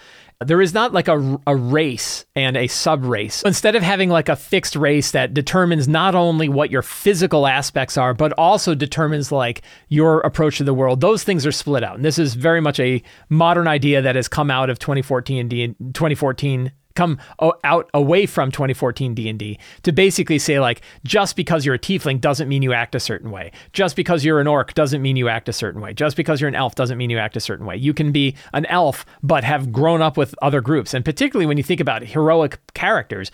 there 0.43 0.62
is 0.62 0.73
not 0.73 0.95
like 0.95 1.07
a, 1.07 1.38
a 1.47 1.55
race 1.55 2.25
and 2.35 2.57
a 2.57 2.66
sub 2.66 3.05
race. 3.05 3.43
Instead 3.43 3.77
of 3.77 3.83
having 3.83 4.09
like 4.09 4.31
a 4.31 4.37
fixed 4.37 4.75
race 4.75 5.11
that 5.11 5.35
determines 5.35 5.87
not 5.87 6.14
only 6.14 6.49
what 6.49 6.71
your 6.71 6.81
physical 6.81 7.47
aspects 7.47 7.99
are, 7.99 8.14
but 8.14 8.33
also 8.38 8.75
determines 8.75 9.31
like 9.31 9.61
your 9.90 10.21
approach 10.21 10.57
to 10.57 10.64
the 10.64 10.73
world, 10.73 11.03
those 11.03 11.25
things 11.25 11.45
are 11.45 11.53
split 11.53 11.85
out. 11.85 11.97
And 11.97 12.05
this 12.07 12.19
is 12.19 12.33
very 12.33 12.62
much 12.62 12.81
a 12.81 13.03
modern 13.29 13.69
idea 13.69 14.01
that 14.01 14.16
has 14.16 14.29
come 14.29 14.51
out 14.51 14.71
of 14.71 14.79
2014 14.79 15.49
D- 15.49 15.66
2014 15.93 16.73
come 17.01 17.19
out 17.65 17.89
away 17.95 18.27
from 18.27 18.51
2014 18.51 19.15
D&D 19.15 19.59
to 19.85 19.91
basically 19.91 20.39
say 20.39 20.61
like 20.61 20.83
just 21.03 21.35
because 21.35 21.65
you're 21.65 21.77
a 21.77 21.79
tiefling 21.79 22.21
doesn't 22.21 22.47
mean 22.47 22.61
you 22.61 22.75
act 22.75 22.95
a 22.95 23.01
certain 23.01 23.31
way. 23.31 23.51
Just 23.73 23.97
because 23.97 24.23
you're 24.23 24.39
an 24.39 24.47
orc 24.47 24.75
doesn't 24.75 25.01
mean 25.01 25.17
you 25.17 25.27
act 25.27 25.49
a 25.49 25.53
certain 25.55 25.81
way. 25.81 25.95
Just 25.95 26.15
because 26.15 26.43
you're 26.43 26.49
an 26.49 26.55
elf 26.55 26.75
doesn't 26.75 26.99
mean 26.99 27.09
you 27.09 27.17
act 27.17 27.39
a 27.39 27.41
certain 27.41 27.65
way. 27.65 27.75
You 27.75 27.95
can 27.95 28.13
be 28.13 28.37
an 28.53 28.67
elf 28.67 29.07
but 29.23 29.45
have 29.45 29.73
grown 29.73 30.03
up 30.03 30.19
with 30.19 30.35
other 30.43 30.61
groups. 30.61 30.93
And 30.93 31.03
particularly 31.03 31.47
when 31.47 31.57
you 31.57 31.63
think 31.63 31.81
about 31.81 32.03
heroic 32.03 32.61
characters, 32.75 33.31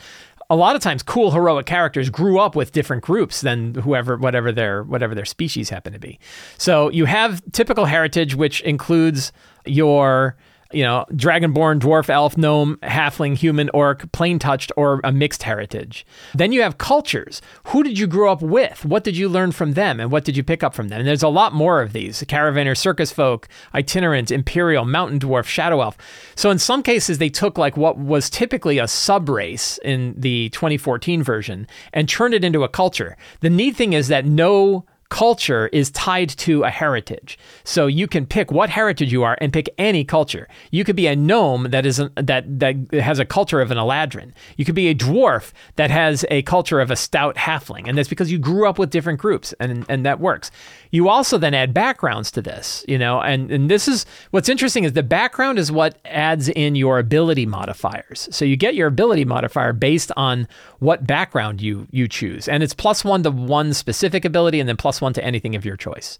a 0.49 0.55
lot 0.55 0.77
of 0.77 0.83
times 0.83 1.03
cool 1.03 1.33
heroic 1.33 1.67
characters 1.67 2.09
grew 2.09 2.39
up 2.39 2.55
with 2.55 2.71
different 2.71 3.03
groups 3.03 3.41
than 3.41 3.75
whoever 3.75 4.17
whatever 4.17 4.53
their 4.53 4.85
whatever 4.85 5.13
their 5.13 5.25
species 5.25 5.71
happen 5.71 5.93
to 5.93 5.99
be. 5.99 6.21
So 6.57 6.89
you 6.91 7.07
have 7.07 7.43
typical 7.51 7.87
heritage 7.87 8.37
which 8.37 8.61
includes 8.61 9.33
your 9.65 10.37
you 10.73 10.83
know, 10.83 11.05
dragonborn, 11.13 11.81
dwarf, 11.81 12.09
elf, 12.09 12.37
gnome, 12.37 12.77
halfling, 12.83 13.37
human, 13.37 13.71
orc, 13.71 14.11
planetouched, 14.13 14.71
or 14.77 15.01
a 15.05 15.13
mixed 15.13 15.45
heritage. 15.45 16.07
Then 16.35 16.53
you 16.53 16.63
have 16.63 16.79
cultures. 16.79 17.41
Who 17.69 17.83
did 17.83 17.99
you 17.99 18.07
grow 18.07 18.33
up 18.33 18.43
with? 18.43 18.85
What 18.85 19.05
did 19.05 19.17
you 19.17 19.29
learn 19.29 19.53
from 19.53 19.75
them? 19.75 20.01
And 20.01 20.11
what 20.11 20.25
did 20.25 20.37
you 20.37 20.43
pick 20.43 20.63
up 20.63 20.75
from 20.75 20.89
them? 20.89 21.01
And 21.01 21.09
there's 21.09 21.23
a 21.23 21.29
lot 21.29 21.53
more 21.53 21.81
of 21.81 21.93
these 21.93 22.23
caravaner, 22.25 22.77
circus 22.77 23.13
folk, 23.13 23.49
itinerant, 23.75 24.31
imperial, 24.31 24.85
mountain 24.85 25.19
dwarf, 25.19 25.45
shadow 25.45 25.81
elf. 25.81 25.97
So 26.35 26.51
in 26.51 26.59
some 26.59 26.83
cases, 26.83 27.19
they 27.19 27.31
took 27.31 27.59
like 27.59 27.77
what 27.77 27.99
was 27.99 28.29
typically 28.29 28.79
a 28.79 28.89
sub 28.89 29.29
race 29.29 29.79
in 29.85 30.15
the 30.17 30.49
2014 30.51 31.23
version 31.23 31.67
and 31.93 32.09
turned 32.09 32.35
it 32.35 32.45
into 32.45 32.65
a 32.65 32.69
culture. 32.69 33.17
The 33.41 33.51
neat 33.51 33.77
thing 33.77 33.93
is 33.93 34.09
that 34.09 34.27
no 34.27 34.85
culture 35.09 35.69
is 35.69 35.91
tied 35.91 36.29
to 36.31 36.65
a 36.65 36.71
heritage. 36.71 37.39
So 37.65 37.87
you 37.87 38.07
can 38.07 38.27
pick 38.27 38.51
what 38.51 38.71
heritage 38.71 39.13
you 39.13 39.23
are 39.23 39.37
and 39.41 39.53
pick 39.53 39.69
any 39.79 40.05
culture. 40.05 40.49
You 40.71 40.85
could 40.85 40.97
be 40.97 41.07
a 41.07 41.17
gnome 41.17 41.71
that 41.71 41.87
is 41.87 42.01
that 42.17 42.45
that 42.59 42.77
has 42.93 43.19
a 43.19 43.25
culture 43.25 43.61
of 43.61 43.71
an 43.71 43.79
Eladrin. 43.79 44.33
You 44.57 44.65
could 44.65 44.75
be 44.75 44.89
a 44.89 44.95
dwarf 44.95 45.53
that 45.77 45.91
has 45.91 46.25
a 46.31 46.43
culture 46.43 46.81
of 46.81 46.91
a 46.91 46.97
stout 46.97 47.37
halfling, 47.37 47.89
and 47.89 47.97
that's 47.97 48.09
because 48.09 48.31
you 48.31 48.39
grew 48.39 48.69
up 48.69 48.79
with 48.79 48.91
different 48.91 49.21
groups, 49.21 49.55
and 49.61 49.85
and 49.89 50.05
that 50.05 50.21
works. 50.21 50.51
You 50.97 51.11
also 51.11 51.37
then 51.37 51.53
add 51.53 51.75
backgrounds 51.75 52.31
to 52.31 52.41
this, 52.41 52.83
you 52.89 52.97
know, 52.97 53.21
and 53.21 53.51
and 53.51 53.71
this 53.71 53.87
is 53.87 54.07
what's 54.31 54.49
interesting 54.49 54.85
is 54.85 54.95
the 54.95 55.03
background 55.03 55.59
is 55.59 55.71
what 55.71 55.99
adds 56.07 56.49
in 56.49 56.75
your 56.75 56.99
ability 56.99 57.45
modifiers. 57.45 58.31
So 58.31 58.47
you 58.47 58.57
get 58.57 58.75
your 58.75 58.89
ability 58.89 59.27
modifier 59.27 59.75
based 59.75 60.11
on 60.17 60.49
what 60.79 61.07
background 61.07 61.61
you 61.61 61.87
you 61.91 62.09
choose, 62.09 62.49
and 62.49 62.63
it's 62.63 62.73
plus 62.73 63.05
one 63.05 63.23
to 63.25 63.31
one 63.31 63.75
specific 63.75 64.25
ability, 64.25 64.59
and 64.59 64.67
then 64.67 64.79
plus 64.79 65.03
one 65.03 65.13
to 65.13 65.23
anything 65.23 65.55
of 65.55 65.67
your 65.67 65.77
choice. 65.77 66.19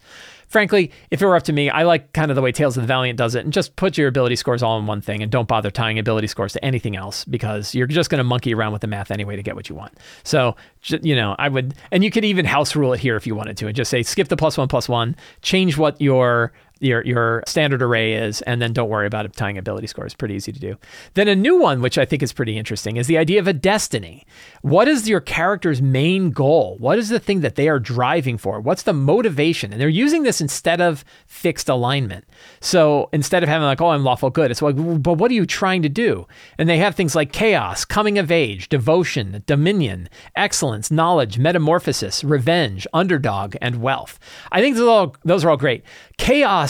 Frankly, 0.49 0.93
if 1.11 1.21
it 1.21 1.27
were 1.27 1.37
up 1.37 1.43
to 1.45 1.53
me, 1.53 1.71
I 1.71 1.83
like 1.83 2.13
kind 2.13 2.31
of 2.31 2.35
the 2.35 2.43
way 2.43 2.53
Tales 2.53 2.77
of 2.77 2.83
the 2.83 2.87
Valiant 2.87 3.19
does 3.19 3.35
it, 3.35 3.45
and 3.45 3.53
just 3.53 3.77
put 3.77 3.99
your 3.99 4.09
ability 4.09 4.37
scores 4.37 4.63
all 4.63 4.79
in 4.79 4.87
one 4.87 5.01
thing, 5.01 5.23
and 5.23 5.31
don't 5.31 5.49
bother 5.49 5.71
tying 5.71 5.99
ability 5.99 6.29
scores 6.29 6.53
to 6.53 6.65
anything 6.65 6.97
else 6.97 7.25
because 7.25 7.75
you're 7.75 7.87
just 7.87 8.11
going 8.11 8.19
to 8.19 8.25
monkey 8.25 8.55
around 8.55 8.73
with 8.73 8.81
the 8.81 8.87
math 8.87 9.11
anyway 9.11 9.37
to 9.37 9.43
get 9.43 9.57
what 9.57 9.69
you 9.69 9.75
want. 9.75 9.95
So, 10.23 10.57
you 10.83 11.17
know, 11.17 11.35
I 11.39 11.49
would, 11.49 11.75
and 11.91 12.05
you 12.05 12.11
could 12.11 12.25
even 12.25 12.45
house 12.45 12.77
rule 12.77 12.93
it 12.93 13.01
here 13.01 13.17
if 13.17 13.27
you 13.27 13.35
wanted 13.35 13.57
to, 13.59 13.67
and 13.67 13.75
just 13.75 13.91
say 13.91 14.03
skip 14.03 14.29
the 14.29 14.37
plus 14.37 14.57
one 14.57 14.69
plus 14.69 14.89
one, 14.89 15.17
change 15.43 15.77
what 15.77 16.01
your 16.01 16.53
your 16.81 17.05
your 17.05 17.43
standard 17.47 17.83
array 17.83 18.15
is, 18.15 18.43
and 18.43 18.61
then 18.61 18.73
don't 18.73 18.89
worry 18.89 19.07
about 19.07 19.33
tying 19.35 19.57
ability 19.57 19.87
scores. 19.87 20.15
Pretty 20.15 20.35
easy 20.35 20.53
to 20.53 20.61
do. 20.61 20.77
Then 21.15 21.29
a 21.29 21.35
new 21.35 21.59
one, 21.59 21.81
which 21.81 21.97
I 21.97 22.05
think 22.05 22.23
is 22.23 22.33
pretty 22.33 22.59
interesting, 22.59 22.97
is 22.97 23.07
the 23.07 23.17
idea 23.19 23.41
of 23.41 23.49
a 23.49 23.53
destiny. 23.53 24.27
What 24.63 24.89
is 24.89 25.09
your 25.09 25.21
character's 25.21 25.81
main 25.81 26.31
goal? 26.31 26.77
What 26.79 26.99
is 26.99 27.09
the 27.09 27.19
thing 27.19 27.41
that 27.41 27.55
they 27.55 27.69
are 27.69 27.79
driving 27.79 28.37
for? 28.37 28.61
What's 28.61 28.83
the 28.83 28.93
motivation? 28.93 29.73
And 29.73 29.81
they're 29.81 29.89
using 29.89 30.23
this 30.23 30.41
instead 30.41 30.81
of 30.81 31.05
fixed 31.27 31.69
alignment. 31.69 32.27
So 32.61 33.09
instead 33.13 33.43
of 33.43 33.49
having 33.49 33.67
like, 33.67 33.81
oh, 33.81 33.89
I'm 33.89 34.05
lawful 34.05 34.31
good, 34.31 34.51
it's 34.51 34.61
like, 34.61 34.77
but 34.77 35.15
what 35.15 35.31
are 35.31 35.35
you 35.35 35.47
trying 35.47 35.83
to 35.83 35.89
do? 35.89 36.27
And 36.59 36.69
they 36.69 36.79
have 36.79 36.95
things 36.95 37.15
like 37.15 37.33
chaos, 37.33 37.85
coming 37.85 38.19
of 38.19 38.31
age, 38.31 38.69
devotion, 38.69 39.43
dominion, 39.47 40.09
excellence, 40.35 40.91
knowledge, 40.91 41.39
metamorphosis, 41.39 42.23
revenge, 42.23 42.87
underdog, 42.93 43.57
and 43.63 43.81
wealth. 43.81 44.19
I 44.53 44.61
think 44.61 44.77
those 44.77 44.87
are 44.87 44.91
all, 44.91 45.17
those 45.25 45.45
are 45.45 45.51
all 45.51 45.57
great. 45.57 45.85
Chaos 46.19 46.66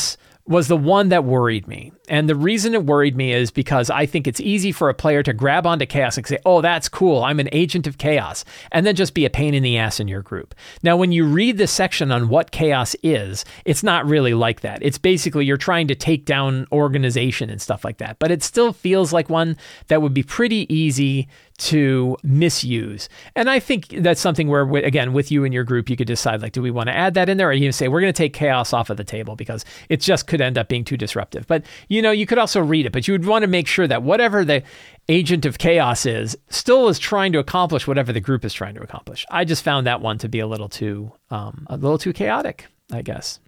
was 0.46 0.68
the 0.68 0.76
one 0.76 1.08
that 1.08 1.24
worried 1.24 1.66
me. 1.66 1.92
And 2.08 2.28
the 2.28 2.34
reason 2.34 2.74
it 2.74 2.84
worried 2.84 3.16
me 3.16 3.32
is 3.32 3.50
because 3.50 3.90
I 3.90 4.06
think 4.06 4.26
it's 4.26 4.40
easy 4.40 4.72
for 4.72 4.88
a 4.88 4.94
player 4.94 5.22
to 5.22 5.32
grab 5.32 5.66
onto 5.66 5.86
chaos 5.86 6.16
and 6.16 6.26
say, 6.26 6.38
oh, 6.44 6.60
that's 6.60 6.88
cool. 6.88 7.24
I'm 7.24 7.40
an 7.40 7.48
agent 7.52 7.86
of 7.86 7.98
chaos. 7.98 8.44
And 8.72 8.86
then 8.86 8.94
just 8.94 9.14
be 9.14 9.24
a 9.24 9.30
pain 9.30 9.54
in 9.54 9.62
the 9.62 9.76
ass 9.76 10.00
in 10.00 10.08
your 10.08 10.22
group. 10.22 10.54
Now, 10.82 10.96
when 10.96 11.12
you 11.12 11.24
read 11.24 11.58
the 11.58 11.66
section 11.66 12.12
on 12.12 12.28
what 12.28 12.50
chaos 12.50 12.94
is, 13.02 13.44
it's 13.64 13.82
not 13.82 14.06
really 14.06 14.34
like 14.34 14.60
that. 14.60 14.82
It's 14.82 14.98
basically 14.98 15.44
you're 15.44 15.56
trying 15.56 15.88
to 15.88 15.94
take 15.94 16.24
down 16.24 16.66
organization 16.72 17.50
and 17.50 17.60
stuff 17.60 17.84
like 17.84 17.98
that. 17.98 18.18
But 18.18 18.30
it 18.30 18.42
still 18.42 18.72
feels 18.72 19.12
like 19.12 19.28
one 19.28 19.56
that 19.88 20.02
would 20.02 20.14
be 20.14 20.22
pretty 20.22 20.72
easy 20.72 21.28
to 21.58 22.16
misuse. 22.22 23.08
And 23.34 23.48
I 23.48 23.60
think 23.60 23.88
that's 23.88 24.20
something 24.20 24.48
where, 24.48 24.62
again, 24.76 25.14
with 25.14 25.30
you 25.30 25.44
and 25.44 25.54
your 25.54 25.64
group, 25.64 25.88
you 25.88 25.96
could 25.96 26.06
decide 26.06 26.42
like, 26.42 26.52
do 26.52 26.60
we 26.60 26.70
want 26.70 26.88
to 26.88 26.94
add 26.94 27.14
that 27.14 27.30
in 27.30 27.38
there, 27.38 27.48
or 27.48 27.52
you 27.52 27.72
say 27.72 27.88
we're 27.88 28.02
going 28.02 28.12
to 28.12 28.16
take 28.16 28.34
chaos 28.34 28.74
off 28.74 28.90
of 28.90 28.98
the 28.98 29.04
table 29.04 29.36
because 29.36 29.64
it 29.88 30.00
just 30.00 30.26
could 30.26 30.42
end 30.42 30.58
up 30.58 30.68
being 30.68 30.84
too 30.84 30.98
disruptive. 30.98 31.46
But 31.46 31.64
you 31.88 31.95
know, 32.02 32.10
you 32.10 32.26
could 32.26 32.38
also 32.38 32.60
read 32.60 32.86
it, 32.86 32.92
but 32.92 33.06
you 33.06 33.12
would 33.14 33.26
want 33.26 33.42
to 33.42 33.48
make 33.48 33.66
sure 33.66 33.86
that 33.86 34.02
whatever 34.02 34.44
the 34.44 34.62
agent 35.08 35.46
of 35.46 35.58
chaos 35.58 36.06
is 36.06 36.36
still 36.48 36.88
is 36.88 36.98
trying 36.98 37.32
to 37.32 37.38
accomplish 37.38 37.86
whatever 37.86 38.12
the 38.12 38.20
group 38.20 38.44
is 38.44 38.52
trying 38.52 38.74
to 38.74 38.82
accomplish. 38.82 39.24
I 39.30 39.44
just 39.44 39.62
found 39.62 39.86
that 39.86 40.00
one 40.00 40.18
to 40.18 40.28
be 40.28 40.40
a 40.40 40.46
little 40.46 40.68
too, 40.68 41.12
um, 41.30 41.66
a 41.68 41.76
little 41.76 41.98
too 41.98 42.12
chaotic, 42.12 42.66
I 42.92 43.02
guess. 43.02 43.40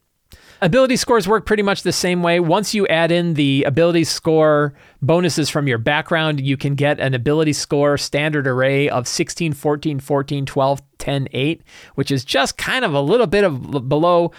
Ability 0.60 0.96
scores 0.96 1.28
work 1.28 1.46
pretty 1.46 1.62
much 1.62 1.82
the 1.82 1.92
same 1.92 2.20
way. 2.20 2.40
Once 2.40 2.74
you 2.74 2.84
add 2.88 3.12
in 3.12 3.34
the 3.34 3.62
ability 3.62 4.02
score 4.02 4.74
bonuses 5.00 5.48
from 5.48 5.68
your 5.68 5.78
background, 5.78 6.40
you 6.40 6.56
can 6.56 6.74
get 6.74 6.98
an 6.98 7.14
ability 7.14 7.52
score 7.52 7.96
standard 7.96 8.44
array 8.44 8.88
of 8.88 9.06
16, 9.06 9.52
14, 9.52 10.00
14, 10.00 10.46
12, 10.46 10.82
10, 10.98 11.28
8, 11.30 11.62
which 11.94 12.10
is 12.10 12.24
just 12.24 12.58
kind 12.58 12.84
of 12.84 12.92
a 12.92 13.00
little 13.00 13.28
bit 13.28 13.44
of 13.44 13.88
below 13.88 14.32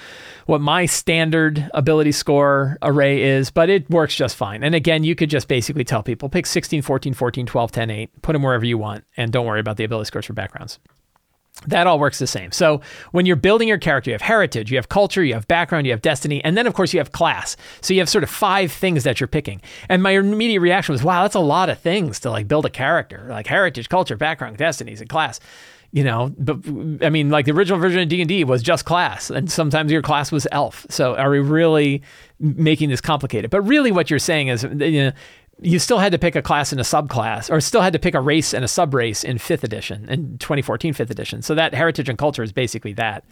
what 0.46 0.60
my 0.60 0.86
standard 0.86 1.70
ability 1.74 2.12
score 2.12 2.78
array 2.82 3.22
is, 3.22 3.50
but 3.50 3.70
it 3.70 3.90
works 3.90 4.14
just 4.14 4.36
fine. 4.36 4.62
And 4.62 4.76
again, 4.76 5.06
you 5.06 5.16
could 5.16 5.30
just 5.30 5.48
basically 5.48 5.86
tell 5.86 6.04
people 6.04 6.28
pick 6.28 6.46
16, 6.46 6.82
14, 6.82 7.14
14, 7.14 7.46
12, 7.46 7.72
10, 7.72 7.90
8, 7.90 8.22
put 8.22 8.34
them 8.34 8.44
wherever 8.44 8.66
you 8.66 8.78
want, 8.78 9.06
and 9.16 9.32
don't 9.32 9.46
worry 9.46 9.62
about 9.62 9.78
the 9.78 9.86
ability 9.86 10.08
scores 10.08 10.26
for 10.26 10.34
backgrounds 10.34 10.80
that 11.68 11.88
all 11.88 12.00
works 12.00 12.20
the 12.20 12.28
same. 12.28 12.52
So 12.52 12.82
when 13.12 13.26
you're 13.26 13.36
building 13.36 13.68
your 13.68 13.78
character, 13.78 14.12
you 14.12 14.14
have 14.14 14.22
heritage, 14.22 14.72
you 14.72 14.78
have 14.78 14.90
culture, 14.90 15.24
you 15.24 15.34
have 15.34 15.48
background, 15.48 15.86
you 15.86 15.92
have 15.92 16.02
destiny, 16.02 16.44
and 16.44 16.56
then 16.58 16.66
of 16.68 16.74
course 16.74 16.94
you 16.94 17.00
have 17.00 17.12
class. 17.12 17.58
So 17.82 17.94
you 17.94 18.00
have 18.00 18.10
sort 18.10 18.24
of 18.24 18.30
five 18.30 18.72
things 18.72 19.04
that 19.04 19.20
you're 19.20 19.28
picking. 19.28 19.62
And 19.90 20.02
my 20.02 20.12
immediate 20.12 20.62
reaction 20.62 20.94
was, 20.94 21.04
wow, 21.04 21.24
that's 21.24 21.36
a 21.36 21.40
lot 21.40 21.70
of 21.70 21.80
things 21.80 22.20
to 22.22 22.32
like 22.32 22.48
build 22.48 22.66
a 22.66 22.70
character, 22.70 23.26
like 23.30 23.48
heritage, 23.48 23.90
culture, 23.90 24.16
background, 24.16 24.58
destinies, 24.58 25.02
and 25.02 25.10
class. 25.10 25.40
You 25.92 26.04
know, 26.04 26.32
but 26.38 26.60
I 27.04 27.10
mean, 27.10 27.32
like 27.32 27.46
the 27.46 27.52
original 27.52 27.80
version 27.80 28.00
of 28.04 28.10
D 28.10 28.22
and 28.22 28.30
D 28.30 28.44
was 28.44 28.62
just 28.62 28.86
class, 28.86 29.32
and 29.32 29.52
sometimes 29.52 29.92
your 29.92 30.04
class 30.04 30.32
was 30.32 30.46
elf. 30.52 30.86
So 30.92 31.16
are 31.16 31.32
we 31.32 31.40
really 31.40 32.04
making 32.40 32.90
this 32.90 33.02
complicated? 33.02 33.50
But 33.50 33.62
really, 33.62 33.92
what 33.92 34.12
you're 34.12 34.20
saying 34.20 34.50
is, 34.50 34.62
you 34.62 35.06
know, 35.06 35.12
you 35.62 35.78
still 35.80 35.98
had 35.98 36.12
to 36.12 36.18
pick 36.18 36.36
a 36.36 36.42
class 36.42 36.72
and 36.72 36.80
a 36.80 36.84
subclass, 36.84 37.52
or 37.52 37.60
still 37.60 37.82
had 37.82 37.94
to 37.94 38.00
pick 38.00 38.16
a 38.16 38.22
race 38.22 38.54
and 38.54 38.64
a 38.64 38.68
subrace 38.68 39.26
in 39.26 39.38
fifth 39.38 39.64
edition, 39.64 40.08
in 40.10 40.38
2014 40.38 40.94
fifth 40.94 41.12
edition. 41.12 41.42
So 41.42 41.54
that 41.56 41.74
heritage 41.74 42.08
and 42.08 42.18
culture 42.18 42.44
is 42.44 42.52
basically 42.52 42.94
that. 42.94 43.26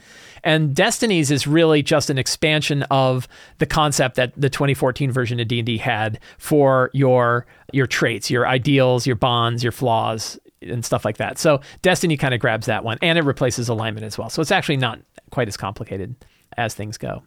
And 0.44 0.76
Destinies 0.76 1.32
is 1.32 1.48
really 1.48 1.82
just 1.82 2.10
an 2.10 2.18
expansion 2.18 2.84
of 2.84 3.28
the 3.60 3.66
concept 3.66 4.16
that 4.16 4.34
the 4.36 4.50
2014 4.50 5.12
version 5.12 5.40
of 5.40 5.48
D&D 5.48 5.78
had 5.78 6.20
for 6.38 6.90
your 6.94 7.46
your 7.74 7.88
traits, 7.88 8.30
your 8.30 8.48
ideals, 8.48 9.06
your 9.06 9.16
bonds, 9.16 9.64
your 9.64 9.72
flaws, 9.72 10.40
and 10.62 10.84
stuff 10.84 11.06
like 11.06 11.18
that. 11.18 11.38
So 11.38 11.62
Destiny 11.82 12.18
kind 12.18 12.34
of 12.34 12.40
grabs 12.40 12.66
that 12.68 12.84
one, 12.84 12.98
and 13.02 13.18
it 13.18 13.24
replaces 13.24 13.70
alignment 13.70 14.06
as 14.06 14.18
well. 14.18 14.30
So 14.30 14.42
it's 14.42 14.52
actually 14.52 14.78
not 14.78 15.00
quite 15.30 15.48
as 15.48 15.58
complicated 15.58 16.16
as 16.58 16.74
things 16.74 16.98
go. 16.98 17.24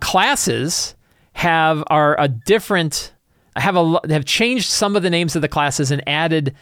Classes 0.00 0.94
have 1.32 1.84
are 1.88 2.18
a 2.20 2.28
different 2.28 3.12
have 3.58 3.76
a 3.76 4.00
have 4.08 4.24
changed 4.24 4.66
some 4.66 4.96
of 4.96 5.02
the 5.02 5.10
names 5.10 5.36
of 5.36 5.42
the 5.42 5.48
classes 5.48 5.90
and 5.90 6.06
added 6.08 6.54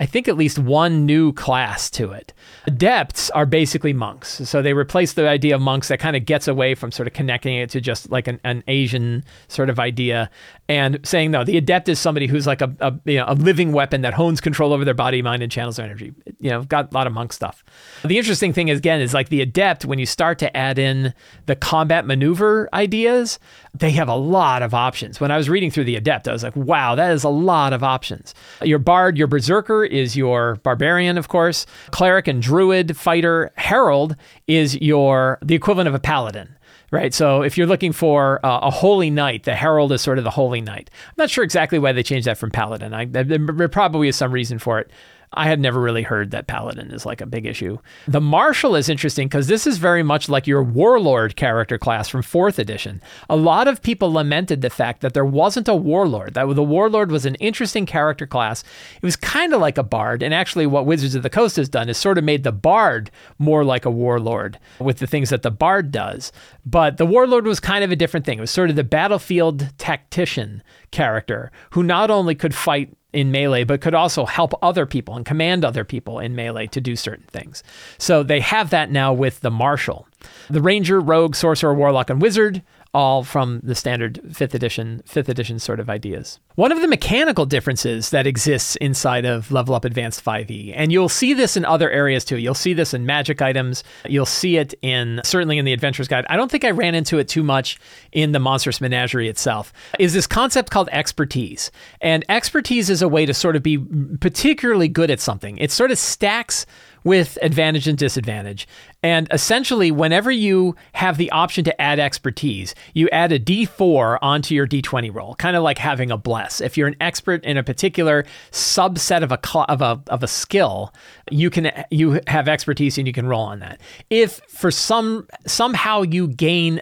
I 0.00 0.06
think 0.06 0.26
at 0.26 0.36
least 0.36 0.58
one 0.58 1.06
new 1.06 1.32
class 1.32 1.88
to 1.90 2.10
it. 2.10 2.32
Adepts 2.66 3.30
are 3.30 3.46
basically 3.46 3.92
monks. 3.92 4.48
So 4.48 4.60
they 4.60 4.72
replace 4.72 5.12
the 5.12 5.28
idea 5.28 5.54
of 5.54 5.60
monks 5.60 5.86
that 5.88 6.00
kind 6.00 6.16
of 6.16 6.24
gets 6.24 6.48
away 6.48 6.74
from 6.74 6.90
sort 6.90 7.06
of 7.06 7.12
connecting 7.12 7.56
it 7.56 7.70
to 7.70 7.80
just 7.80 8.10
like 8.10 8.26
an, 8.26 8.40
an 8.42 8.64
Asian 8.66 9.22
sort 9.48 9.70
of 9.70 9.78
idea 9.78 10.28
and 10.68 10.98
saying, 11.06 11.30
no, 11.30 11.44
the 11.44 11.56
adept 11.56 11.88
is 11.88 12.00
somebody 12.00 12.26
who's 12.26 12.48
like 12.48 12.62
a, 12.62 12.74
a, 12.80 12.92
you 13.04 13.18
know, 13.18 13.26
a 13.28 13.34
living 13.34 13.72
weapon 13.72 14.00
that 14.00 14.14
hones 14.14 14.40
control 14.40 14.72
over 14.72 14.84
their 14.84 14.94
body, 14.94 15.22
mind, 15.22 15.42
and 15.42 15.52
channels 15.52 15.76
their 15.76 15.86
energy. 15.86 16.12
You 16.40 16.50
know, 16.50 16.64
got 16.64 16.90
a 16.90 16.94
lot 16.94 17.06
of 17.06 17.12
monk 17.12 17.32
stuff. 17.32 17.62
The 18.04 18.18
interesting 18.18 18.52
thing 18.52 18.68
is, 18.68 18.78
again, 18.78 19.00
is 19.00 19.14
like 19.14 19.28
the 19.28 19.40
adept, 19.40 19.84
when 19.84 20.00
you 20.00 20.06
start 20.06 20.38
to 20.40 20.56
add 20.56 20.80
in 20.80 21.14
the 21.46 21.54
combat 21.54 22.06
maneuver 22.06 22.68
ideas, 22.72 23.38
they 23.74 23.90
have 23.92 24.08
a 24.08 24.14
lot 24.14 24.62
of 24.62 24.74
options. 24.74 25.20
When 25.20 25.30
I 25.30 25.36
was 25.36 25.48
reading 25.48 25.70
through 25.70 25.84
the 25.84 25.96
adept, 25.96 26.28
I 26.28 26.32
was 26.32 26.42
like, 26.42 26.54
wow, 26.54 26.94
that 26.94 27.12
is 27.12 27.24
a 27.24 27.30
lot 27.30 27.72
of 27.72 27.82
options. 27.82 28.34
Your 28.60 28.78
bard, 28.78 29.16
your 29.16 29.26
berserker 29.26 29.84
is 29.84 30.14
your 30.16 30.56
barbarian, 30.56 31.16
of 31.16 31.28
course. 31.28 31.64
Cleric 31.90 32.28
and 32.28 32.42
druid, 32.42 32.96
fighter, 32.96 33.50
herald 33.56 34.16
is 34.46 34.76
your 34.80 35.38
the 35.42 35.54
equivalent 35.54 35.88
of 35.88 35.94
a 35.94 36.00
paladin 36.00 36.56
right? 36.92 37.14
So 37.14 37.42
if 37.42 37.56
you're 37.56 37.66
looking 37.66 37.92
for 37.92 38.38
uh, 38.44 38.60
a 38.64 38.70
holy 38.70 39.08
knight, 39.10 39.44
the 39.44 39.54
herald 39.54 39.92
is 39.92 40.02
sort 40.02 40.18
of 40.18 40.24
the 40.24 40.30
holy 40.30 40.60
knight. 40.60 40.90
I'm 41.08 41.14
not 41.16 41.30
sure 41.30 41.42
exactly 41.42 41.78
why 41.78 41.92
they 41.92 42.02
changed 42.02 42.26
that 42.26 42.36
from 42.38 42.50
paladin. 42.50 42.92
I, 42.92 43.06
there 43.06 43.68
probably 43.68 44.08
is 44.08 44.16
some 44.16 44.30
reason 44.30 44.58
for 44.58 44.78
it. 44.78 44.90
I 45.34 45.48
had 45.48 45.60
never 45.60 45.80
really 45.80 46.02
heard 46.02 46.30
that 46.30 46.46
paladin 46.46 46.90
is 46.90 47.06
like 47.06 47.20
a 47.20 47.26
big 47.26 47.46
issue. 47.46 47.78
The 48.06 48.20
marshal 48.20 48.76
is 48.76 48.88
interesting 48.88 49.28
because 49.28 49.46
this 49.46 49.66
is 49.66 49.78
very 49.78 50.02
much 50.02 50.28
like 50.28 50.46
your 50.46 50.62
warlord 50.62 51.36
character 51.36 51.78
class 51.78 52.08
from 52.08 52.22
fourth 52.22 52.58
edition. 52.58 53.00
A 53.30 53.36
lot 53.36 53.66
of 53.66 53.82
people 53.82 54.12
lamented 54.12 54.60
the 54.60 54.68
fact 54.70 55.00
that 55.00 55.14
there 55.14 55.24
wasn't 55.24 55.68
a 55.68 55.74
warlord. 55.74 56.34
That 56.34 56.54
the 56.54 56.62
warlord 56.62 57.10
was 57.10 57.24
an 57.24 57.36
interesting 57.36 57.86
character 57.86 58.26
class. 58.26 58.62
It 58.96 59.02
was 59.02 59.16
kind 59.16 59.54
of 59.54 59.60
like 59.60 59.78
a 59.78 59.82
bard, 59.82 60.22
and 60.22 60.34
actually, 60.34 60.66
what 60.66 60.86
Wizards 60.86 61.14
of 61.14 61.22
the 61.22 61.30
Coast 61.30 61.56
has 61.56 61.68
done 61.68 61.88
is 61.88 61.96
sort 61.96 62.18
of 62.18 62.24
made 62.24 62.44
the 62.44 62.52
bard 62.52 63.10
more 63.38 63.64
like 63.64 63.84
a 63.84 63.90
warlord 63.90 64.58
with 64.78 64.98
the 64.98 65.06
things 65.06 65.30
that 65.30 65.42
the 65.42 65.50
bard 65.50 65.90
does. 65.90 66.30
But 66.66 66.98
the 66.98 67.06
warlord 67.06 67.46
was 67.46 67.60
kind 67.60 67.84
of 67.84 67.90
a 67.90 67.96
different 67.96 68.26
thing. 68.26 68.38
It 68.38 68.42
was 68.42 68.50
sort 68.50 68.70
of 68.70 68.76
the 68.76 68.84
battlefield 68.84 69.70
tactician 69.78 70.62
character 70.90 71.50
who 71.70 71.82
not 71.82 72.10
only 72.10 72.34
could 72.34 72.54
fight 72.54 72.94
in 73.12 73.30
melee, 73.30 73.64
but 73.64 73.80
could 73.80 73.94
also 73.94 74.24
help 74.24 74.52
other 74.62 74.86
people 74.86 75.16
and 75.16 75.26
command 75.26 75.64
other 75.64 75.84
people 75.84 76.18
in 76.18 76.34
melee 76.34 76.66
to 76.68 76.80
do 76.80 76.96
certain 76.96 77.26
things. 77.26 77.62
So 77.98 78.22
they 78.22 78.40
have 78.40 78.70
that 78.70 78.90
now 78.90 79.12
with 79.12 79.40
the 79.40 79.50
Marshal. 79.50 80.06
The 80.48 80.62
Ranger, 80.62 81.00
Rogue, 81.00 81.34
Sorcerer, 81.34 81.74
Warlock, 81.74 82.10
and 82.10 82.22
Wizard 82.22 82.62
all 82.94 83.24
from 83.24 83.60
the 83.62 83.74
standard 83.74 84.20
fifth 84.32 84.54
edition 84.54 85.02
fifth 85.06 85.28
edition 85.28 85.58
sort 85.58 85.80
of 85.80 85.88
ideas. 85.88 86.38
One 86.56 86.70
of 86.70 86.82
the 86.82 86.88
mechanical 86.88 87.46
differences 87.46 88.10
that 88.10 88.26
exists 88.26 88.76
inside 88.76 89.24
of 89.24 89.50
Level 89.50 89.74
Up 89.74 89.86
Advanced 89.86 90.22
5e, 90.22 90.74
and 90.76 90.92
you'll 90.92 91.08
see 91.08 91.32
this 91.32 91.56
in 91.56 91.64
other 91.64 91.90
areas 91.90 92.24
too. 92.24 92.36
You'll 92.36 92.52
see 92.52 92.74
this 92.74 92.92
in 92.92 93.06
magic 93.06 93.40
items. 93.40 93.82
You'll 94.06 94.26
see 94.26 94.58
it 94.58 94.74
in 94.82 95.22
certainly 95.24 95.56
in 95.56 95.64
the 95.64 95.72
Adventurer's 95.72 96.08
Guide. 96.08 96.26
I 96.28 96.36
don't 96.36 96.50
think 96.50 96.64
I 96.64 96.70
ran 96.70 96.94
into 96.94 97.18
it 97.18 97.28
too 97.28 97.42
much 97.42 97.78
in 98.12 98.32
the 98.32 98.38
Monstrous 98.38 98.80
Menagerie 98.80 99.28
itself. 99.28 99.72
Is 99.98 100.12
this 100.12 100.26
concept 100.26 100.70
called 100.70 100.90
expertise? 100.92 101.70
And 102.02 102.24
expertise 102.28 102.90
is 102.90 103.00
a 103.00 103.08
way 103.08 103.24
to 103.24 103.32
sort 103.32 103.56
of 103.56 103.62
be 103.62 103.78
particularly 104.20 104.88
good 104.88 105.10
at 105.10 105.20
something. 105.20 105.56
It 105.56 105.70
sort 105.70 105.90
of 105.90 105.98
stacks 105.98 106.66
with 107.04 107.38
advantage 107.42 107.88
and 107.88 107.98
disadvantage. 107.98 108.66
And 109.02 109.28
essentially, 109.32 109.90
whenever 109.90 110.30
you 110.30 110.76
have 110.92 111.16
the 111.16 111.30
option 111.30 111.64
to 111.64 111.80
add 111.80 111.98
expertise, 111.98 112.74
you 112.94 113.08
add 113.10 113.32
a 113.32 113.38
d4 113.38 114.18
onto 114.22 114.54
your 114.54 114.66
d20 114.66 115.12
roll, 115.14 115.34
kind 115.36 115.56
of 115.56 115.62
like 115.62 115.78
having 115.78 116.10
a 116.10 116.16
bless. 116.16 116.60
If 116.60 116.76
you're 116.76 116.88
an 116.88 116.96
expert 117.00 117.44
in 117.44 117.56
a 117.56 117.62
particular 117.62 118.24
subset 118.50 119.22
of 119.22 119.32
a 119.32 119.58
of 119.70 119.82
a 119.82 120.02
of 120.08 120.22
a 120.22 120.28
skill, 120.28 120.94
you 121.30 121.50
can 121.50 121.72
you 121.90 122.20
have 122.26 122.48
expertise 122.48 122.98
and 122.98 123.06
you 123.06 123.12
can 123.12 123.26
roll 123.26 123.42
on 123.42 123.60
that. 123.60 123.80
If 124.10 124.40
for 124.48 124.70
some 124.70 125.26
somehow 125.46 126.02
you 126.02 126.28
gain 126.28 126.80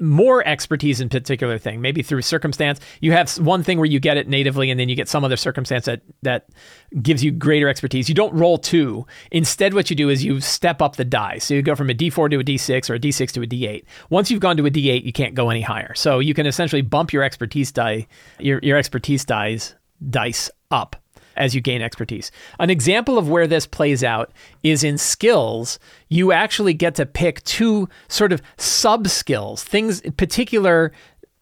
more 0.00 0.46
expertise 0.46 1.00
in 1.00 1.08
particular 1.08 1.58
thing 1.58 1.80
maybe 1.80 2.02
through 2.02 2.22
circumstance. 2.22 2.80
You 3.00 3.12
have 3.12 3.36
one 3.38 3.62
thing 3.62 3.78
where 3.78 3.86
you 3.86 4.00
get 4.00 4.16
it 4.16 4.28
natively 4.28 4.70
and 4.70 4.78
then 4.78 4.88
you 4.88 4.96
get 4.96 5.08
some 5.08 5.24
other 5.24 5.36
circumstance 5.36 5.84
that 5.86 6.02
that 6.22 6.48
gives 7.00 7.22
you 7.22 7.30
greater 7.30 7.68
expertise. 7.68 8.08
You 8.08 8.14
don't 8.14 8.34
roll 8.34 8.58
two. 8.58 9.06
Instead 9.30 9.74
what 9.74 9.90
you 9.90 9.96
do 9.96 10.08
is 10.08 10.24
you 10.24 10.40
step 10.40 10.82
up 10.82 10.96
the 10.96 11.04
die. 11.04 11.38
So 11.38 11.54
you 11.54 11.62
go 11.62 11.74
from 11.74 11.90
a 11.90 11.94
d4 11.94 12.30
to 12.30 12.40
a 12.40 12.44
d6 12.44 12.90
or 12.90 12.94
a 12.94 12.98
d6 12.98 13.32
to 13.32 13.42
a 13.42 13.46
d8 13.46 13.84
once 14.10 14.30
you've 14.30 14.40
gone 14.40 14.56
to 14.56 14.66
a 14.66 14.70
d8 14.70 15.04
you 15.04 15.12
can't 15.12 15.34
go 15.34 15.50
any 15.50 15.62
higher. 15.62 15.94
So 15.94 16.18
you 16.18 16.34
can 16.34 16.46
essentially 16.46 16.82
bump 16.82 17.12
your 17.12 17.22
expertise 17.22 17.70
die 17.70 18.06
your, 18.38 18.58
your 18.62 18.76
expertise 18.76 19.24
dice 19.24 19.74
dice 20.10 20.50
up 20.70 21.03
as 21.36 21.54
you 21.54 21.60
gain 21.60 21.82
expertise. 21.82 22.30
An 22.58 22.70
example 22.70 23.18
of 23.18 23.28
where 23.28 23.46
this 23.46 23.66
plays 23.66 24.02
out 24.04 24.32
is 24.62 24.84
in 24.84 24.98
skills. 24.98 25.78
You 26.08 26.32
actually 26.32 26.74
get 26.74 26.94
to 26.96 27.06
pick 27.06 27.42
two 27.44 27.88
sort 28.08 28.32
of 28.32 28.42
sub 28.56 29.08
skills, 29.08 29.62
things, 29.64 30.00
particular 30.16 30.92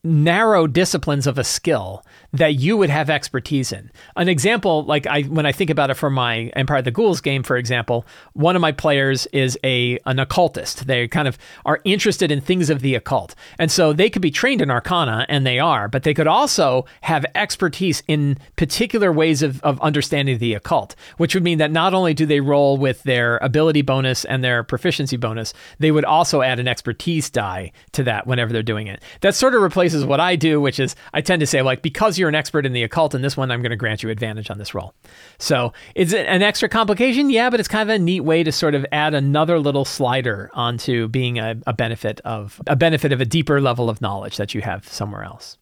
narrow 0.05 0.67
disciplines 0.67 1.27
of 1.27 1.39
a 1.39 1.45
skill 1.45 2.05
that 2.33 2.55
you 2.55 2.77
would 2.77 2.91
have 2.91 3.11
expertise 3.11 3.73
in. 3.73 3.91
An 4.17 4.29
example, 4.29 4.85
like 4.85 5.07
I 5.07 5.23
when 5.23 5.47
I 5.47 5.53
think 5.53 5.71
about 5.71 5.91
it 5.91 5.95
for 5.95 6.11
my 6.11 6.51
Empire 6.57 6.79
of 6.79 6.85
the 6.85 6.91
Ghouls 6.91 7.21
game, 7.21 7.43
for 7.43 7.57
example, 7.57 8.07
one 8.33 8.57
of 8.57 8.63
my 8.63 8.73
players 8.73 9.27
is 9.27 9.59
a 9.65 9.99
an 10.07 10.19
occultist. 10.19 10.87
They 10.87 11.09
kind 11.09 11.29
of 11.29 11.37
are 11.67 11.81
interested 11.85 12.31
in 12.31 12.41
things 12.41 12.71
of 12.71 12.81
the 12.81 12.95
occult. 12.95 13.35
And 13.59 13.71
so 13.71 13.93
they 13.93 14.09
could 14.09 14.23
be 14.23 14.31
trained 14.31 14.63
in 14.63 14.71
arcana, 14.71 15.27
and 15.29 15.47
they 15.47 15.59
are, 15.59 15.89
but 15.89 16.05
they 16.05 16.15
could 16.15 16.27
also 16.27 16.87
have 17.03 17.27
expertise 17.35 18.03
in 18.09 18.39
particular 18.57 19.13
ways 19.13 19.43
of, 19.43 19.63
of 19.63 19.81
understanding 19.81 20.39
the 20.39 20.55
occult, 20.55 20.97
which 21.19 21.35
would 21.35 21.45
mean 21.45 21.59
that 21.59 21.71
not 21.71 21.93
only 21.93 22.15
do 22.15 22.25
they 22.25 22.41
roll 22.41 22.79
with 22.79 23.03
their 23.03 23.37
ability 23.39 23.83
bonus 23.83 24.25
and 24.25 24.43
their 24.43 24.63
proficiency 24.63 25.17
bonus, 25.17 25.53
they 25.79 25.91
would 25.91 26.05
also 26.05 26.41
add 26.41 26.59
an 26.59 26.69
expertise 26.69 27.29
die 27.29 27.73
to 27.93 28.03
that 28.05 28.27
whenever 28.27 28.53
they're 28.53 28.63
doing 28.63 28.87
it. 28.87 29.03
That 29.21 29.35
sort 29.35 29.55
of 29.55 29.61
replaces 29.61 30.05
what 30.05 30.21
I 30.21 30.37
do, 30.37 30.61
which 30.61 30.81
is 30.81 30.97
I 31.13 31.21
tend 31.21 31.41
to 31.41 31.47
say, 31.47 31.61
like, 31.61 31.83
because 31.83 32.19
you're 32.23 32.29
an 32.29 32.37
expert 32.37 32.65
in 32.65 32.73
the 32.73 32.85
occult 32.85 33.17
in 33.17 33.21
this 33.21 33.37
one, 33.37 33.51
I'm 33.51 33.63
going 33.63 33.71
to 33.71 33.77
grant 33.77 34.05
you 34.05 34.09
advantage 34.11 34.49
on 34.49 34.59
this 34.59 34.75
roll. 34.75 34.95
So 35.39 35.73
is 35.97 36.13
it 36.13 36.25
an 36.27 36.41
extra 36.41 36.69
complication? 36.69 37.31
Yeah, 37.31 37.51
but 37.51 37.59
it's 37.59 37.69
kind 37.69 37.91
of 37.91 37.95
a 37.95 37.99
neat 37.99 38.21
way 38.21 38.45
to 38.45 38.53
sort 38.53 38.77
of 38.77 38.87
add 38.93 39.13
another 39.13 39.59
little 39.59 39.85
slider 39.85 40.51
onto 40.55 41.09
being 41.09 41.41
a, 41.41 41.57
a 41.67 41.73
benefit 41.73 42.21
of 42.21 42.63
a 42.69 42.77
benefit 42.77 43.13
of 43.13 43.21
a 43.21 43.25
deeper 43.25 43.61
level 43.61 43.91
of 43.91 44.01
knowledge 44.01 44.37
that 44.37 44.55
you 44.55 44.61
have 44.61 44.87
somewhere 44.87 45.25
else. 45.25 45.59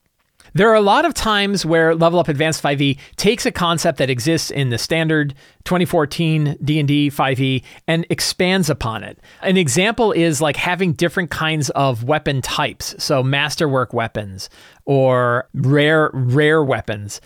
There 0.52 0.68
are 0.68 0.74
a 0.74 0.80
lot 0.80 1.04
of 1.04 1.14
times 1.14 1.64
where 1.64 1.94
Level 1.94 2.18
Up 2.18 2.28
Advanced 2.28 2.62
5e 2.62 2.98
takes 3.16 3.46
a 3.46 3.52
concept 3.52 3.98
that 3.98 4.10
exists 4.10 4.50
in 4.50 4.70
the 4.70 4.78
standard 4.78 5.34
2014 5.64 6.56
D&D 6.62 7.10
5e 7.10 7.62
and 7.86 8.04
expands 8.10 8.68
upon 8.68 9.04
it. 9.04 9.18
An 9.42 9.56
example 9.56 10.10
is 10.10 10.40
like 10.40 10.56
having 10.56 10.92
different 10.92 11.30
kinds 11.30 11.70
of 11.70 12.04
weapon 12.04 12.42
types, 12.42 12.96
so 12.98 13.22
masterwork 13.22 13.92
weapons 13.92 14.50
or 14.84 15.48
rare 15.54 16.10
rare 16.12 16.62
weapons. 16.62 17.20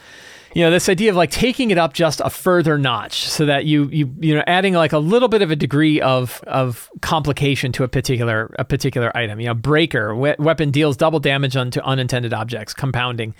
You 0.54 0.62
know 0.62 0.70
this 0.70 0.88
idea 0.88 1.10
of 1.10 1.16
like 1.16 1.32
taking 1.32 1.72
it 1.72 1.78
up 1.78 1.94
just 1.94 2.20
a 2.24 2.30
further 2.30 2.78
notch 2.78 3.24
so 3.28 3.44
that 3.46 3.64
you 3.64 3.88
you 3.88 4.14
you 4.20 4.34
know 4.36 4.44
adding 4.46 4.74
like 4.74 4.92
a 4.92 4.98
little 4.98 5.28
bit 5.28 5.42
of 5.42 5.50
a 5.50 5.56
degree 5.56 6.00
of 6.00 6.42
of 6.46 6.88
complication 7.00 7.72
to 7.72 7.82
a 7.82 7.88
particular 7.88 8.54
a 8.58 8.64
particular 8.64 9.14
item. 9.16 9.40
You 9.40 9.46
know 9.48 9.54
breaker 9.54 10.14
we- 10.14 10.36
weapon 10.38 10.70
deals 10.70 10.96
double 10.96 11.18
damage 11.18 11.56
onto 11.56 11.80
unintended 11.80 12.32
objects 12.32 12.72
compounding 12.72 13.34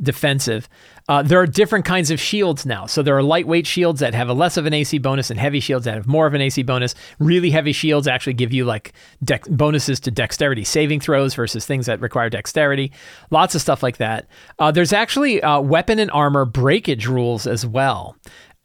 defensive. 0.00 0.68
Uh, 1.08 1.22
there 1.22 1.40
are 1.40 1.46
different 1.46 1.84
kinds 1.84 2.10
of 2.10 2.20
shields 2.20 2.66
now. 2.66 2.86
So 2.86 3.02
there 3.02 3.16
are 3.16 3.22
lightweight 3.22 3.66
shields 3.66 4.00
that 4.00 4.14
have 4.14 4.28
a 4.28 4.32
less 4.34 4.56
of 4.56 4.66
an 4.66 4.74
AC 4.74 4.98
bonus, 4.98 5.30
and 5.30 5.40
heavy 5.40 5.60
shields 5.60 5.84
that 5.86 5.94
have 5.94 6.06
more 6.06 6.26
of 6.26 6.34
an 6.34 6.40
AC 6.40 6.62
bonus. 6.62 6.94
Really 7.18 7.50
heavy 7.50 7.72
shields 7.72 8.06
actually 8.06 8.34
give 8.34 8.52
you 8.52 8.64
like 8.64 8.92
dex- 9.24 9.48
bonuses 9.48 10.00
to 10.00 10.10
dexterity 10.10 10.64
saving 10.64 11.00
throws 11.00 11.34
versus 11.34 11.66
things 11.66 11.86
that 11.86 12.00
require 12.00 12.28
dexterity. 12.28 12.92
Lots 13.30 13.54
of 13.54 13.60
stuff 13.60 13.82
like 13.82 13.96
that. 13.96 14.26
Uh, 14.58 14.70
there's 14.70 14.92
actually 14.92 15.42
uh, 15.42 15.60
weapon 15.60 15.98
and 15.98 16.10
armor 16.10 16.44
breakage 16.44 17.06
rules 17.06 17.46
as 17.46 17.64
well 17.64 18.16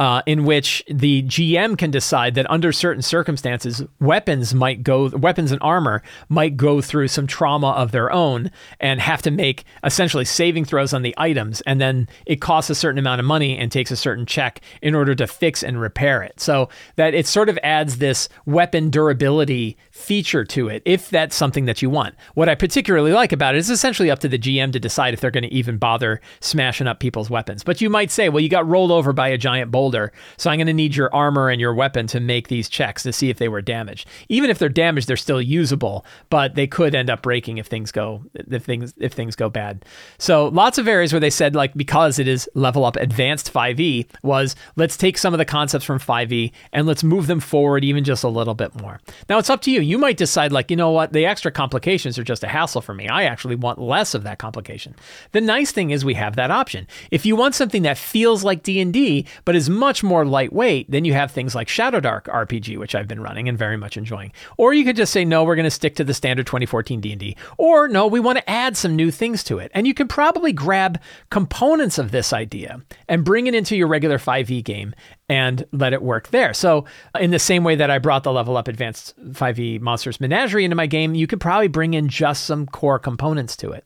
uh, 0.04 0.22
in 0.26 0.44
which 0.44 0.84
the 0.90 1.24
GM 1.24 1.78
can 1.78 1.90
decide 1.90 2.36
that 2.36 2.52
under 2.52 2.74
certain 2.74 3.02
circumstances, 3.02 3.82
weapons 4.02 4.54
might 4.54 4.84
go, 4.84 5.08
weapons 5.08 5.50
and 5.50 5.62
armor 5.62 6.04
might 6.28 6.58
go 6.58 6.82
through 6.82 7.08
some 7.08 7.26
trauma 7.26 7.70
of 7.70 7.94
their 7.94 8.12
own 8.12 8.52
and 8.82 9.00
have 9.00 9.22
to 9.22 9.32
make 9.32 9.64
essentially 9.82 10.26
saving 10.26 10.66
throws 10.66 10.94
on 10.94 11.04
the 11.04 11.16
items. 11.18 11.62
And 11.62 11.80
then 11.80 12.10
it 12.26 12.42
costs 12.42 12.70
a 12.70 12.76
certain 12.76 13.00
amount 13.00 13.22
of 13.22 13.26
money 13.26 13.58
and 13.58 13.72
takes 13.72 13.92
a 13.92 13.96
certain 13.96 14.26
check 14.26 14.60
in 14.82 14.94
order 14.94 15.16
to 15.16 15.26
fix 15.26 15.64
and 15.64 15.80
repair 15.80 16.22
it. 16.22 16.38
So 16.38 16.68
that 16.98 17.14
it 17.14 17.26
sort 17.26 17.48
of 17.48 17.58
adds 17.64 18.00
this 18.00 18.28
weapon 18.46 18.90
durability 18.90 19.78
feature 19.90 20.44
to 20.44 20.68
it, 20.68 20.82
if 20.84 21.10
that's 21.10 21.34
something 21.34 21.64
that 21.64 21.82
you 21.82 21.90
want. 21.90 22.16
What 22.34 22.50
I 22.50 22.56
particularly 22.56 23.14
like 23.14 23.32
about 23.32 23.56
it 23.56 23.60
is 23.60 23.70
essentially 23.70 24.12
up 24.12 24.20
to 24.20 24.28
the 24.28 24.38
GM 24.38 24.74
to 24.74 24.82
decide 24.82 25.14
if 25.14 25.22
they're 25.22 25.32
going 25.32 25.44
to 25.46 25.54
even 25.54 25.78
bother 25.78 26.20
smashing 26.42 26.88
up 26.88 27.00
people's 27.00 27.30
weapons. 27.30 27.64
But 27.64 27.80
you 27.80 27.90
might 27.90 28.12
say, 28.12 28.28
well, 28.28 28.42
you 28.42 28.50
got 28.50 28.68
rolled 28.68 28.92
over 28.92 29.14
by 29.14 29.30
a 29.30 29.38
giant 29.38 29.72
boulder 29.72 29.93
boulder. 29.94 30.12
So 30.38 30.50
I'm 30.50 30.58
going 30.58 30.68
to 30.68 30.74
need 30.74 30.96
your 30.96 31.14
armor 31.14 31.50
and 31.50 31.62
your 31.62 31.74
weapon 31.74 32.08
to 32.08 32.20
make 32.20 32.48
these 32.48 32.70
checks 32.70 33.04
to 33.04 33.14
see 33.14 33.30
if 33.30 33.38
they 33.38 33.48
were 33.48 33.62
damaged. 33.62 34.08
Even 34.30 34.50
if 34.50 34.60
they're 34.60 34.70
damaged, 34.70 35.08
they're 35.08 35.18
still 35.18 35.42
usable, 35.42 36.06
but 36.30 36.56
they 36.56 36.68
could 36.68 36.96
end 36.96 37.10
up 37.10 37.22
breaking 37.22 37.58
if 37.58 37.68
things 37.68 37.92
go 37.92 38.24
if 38.34 38.64
things 38.64 38.94
if 38.98 39.14
things 39.14 39.36
go 39.36 39.50
bad. 39.50 39.86
So 40.18 40.48
lots 40.48 40.78
of 40.78 40.88
areas 40.88 41.14
where 41.14 41.20
they 41.20 41.30
said 41.30 41.56
like 41.56 41.74
because 41.76 42.20
it 42.20 42.28
is 42.28 42.50
level 42.56 42.86
up 42.86 42.96
advanced 42.98 43.54
5e 43.54 44.08
was 44.24 44.56
let's 44.76 44.98
take 44.98 45.18
some 45.18 45.34
of 45.34 45.38
the 45.38 45.46
concepts 45.46 45.86
from 45.86 46.00
5e 46.00 46.52
and 46.72 46.88
let's 46.88 47.04
move 47.04 47.28
them 47.28 47.40
forward 47.40 47.84
even 47.84 48.04
just 48.04 48.24
a 48.24 48.30
little 48.30 48.56
bit 48.56 48.80
more. 48.82 49.00
Now 49.30 49.38
it's 49.38 49.50
up 49.50 49.62
to 49.64 49.72
you. 49.72 49.82
You 49.82 49.98
might 49.98 50.18
decide 50.18 50.52
like, 50.52 50.72
you 50.72 50.78
know 50.78 50.92
what, 50.92 51.14
the 51.14 51.26
extra 51.26 51.52
complications 51.52 52.18
are 52.18 52.24
just 52.24 52.44
a 52.44 52.48
hassle 52.48 52.82
for 52.82 52.94
me. 52.94 53.08
I 53.08 53.24
actually 53.24 53.56
want 53.56 53.80
less 53.80 54.14
of 54.14 54.24
that 54.24 54.40
complication. 54.40 54.96
The 55.32 55.42
nice 55.42 55.72
thing 55.72 55.92
is 55.92 56.04
we 56.04 56.16
have 56.16 56.36
that 56.36 56.52
option. 56.52 56.88
If 57.12 57.26
you 57.26 57.36
want 57.36 57.56
something 57.56 57.84
that 57.84 57.98
feels 57.98 58.44
like 58.44 58.64
D&D 58.64 59.04
but 59.46 59.56
is 59.56 59.70
much 59.74 60.04
more 60.04 60.26
lightweight, 60.26 60.90
then 60.90 61.06
you 61.06 61.14
have 61.14 61.32
things 61.32 61.56
like 61.56 61.68
Shadowdark 61.68 62.24
RPG, 62.24 62.78
which 62.78 62.96
I've 62.96 63.08
been 63.08 63.22
running 63.22 63.50
and 63.50 63.58
very 63.58 63.78
much 63.78 63.98
enjoying. 63.98 64.32
Or 64.58 64.74
you 64.74 64.84
could 64.84 64.96
just 64.96 65.12
say, 65.14 65.26
no, 65.26 65.44
we're 65.44 65.56
going 65.56 65.64
to 65.66 65.72
stick 65.72 65.96
to 65.96 66.04
the 66.04 66.14
standard 66.14 66.46
2014 66.46 67.02
D&D. 67.02 67.36
Or 67.58 67.88
no, 67.88 68.08
we 68.08 68.20
want 68.20 68.38
to 68.38 68.50
add 68.50 68.78
some 68.78 68.96
new 68.96 69.12
things 69.12 69.44
to 69.46 69.60
it. 69.60 69.72
And 69.74 69.88
you 69.88 69.94
can 69.94 70.08
probably 70.08 70.54
grab 70.54 71.00
components 71.30 71.98
of 71.98 72.12
this 72.12 72.34
idea 72.34 72.82
and 73.08 73.26
bring 73.26 73.48
it 73.48 73.56
into 73.56 73.76
your 73.76 73.88
regular 73.88 74.18
5e 74.18 74.64
game 74.64 74.94
and 75.30 75.66
let 75.72 75.94
it 75.94 76.02
work 76.02 76.30
there. 76.30 76.54
So, 76.54 76.86
in 77.20 77.32
the 77.32 77.40
same 77.40 77.64
way 77.64 77.76
that 77.76 77.90
I 77.90 77.98
brought 77.98 78.24
the 78.24 78.32
level 78.32 78.58
up 78.58 78.68
advanced 78.68 79.18
5e 79.32 79.80
Monstrous 79.80 80.20
Menagerie 80.20 80.66
into 80.66 80.76
my 80.76 80.86
game, 80.86 81.16
you 81.16 81.28
could 81.28 81.40
probably 81.40 81.70
bring 81.70 81.94
in 81.94 82.10
just 82.10 82.46
some 82.46 82.66
core 82.66 83.00
components 83.00 83.56
to 83.58 83.72
it. 83.72 83.86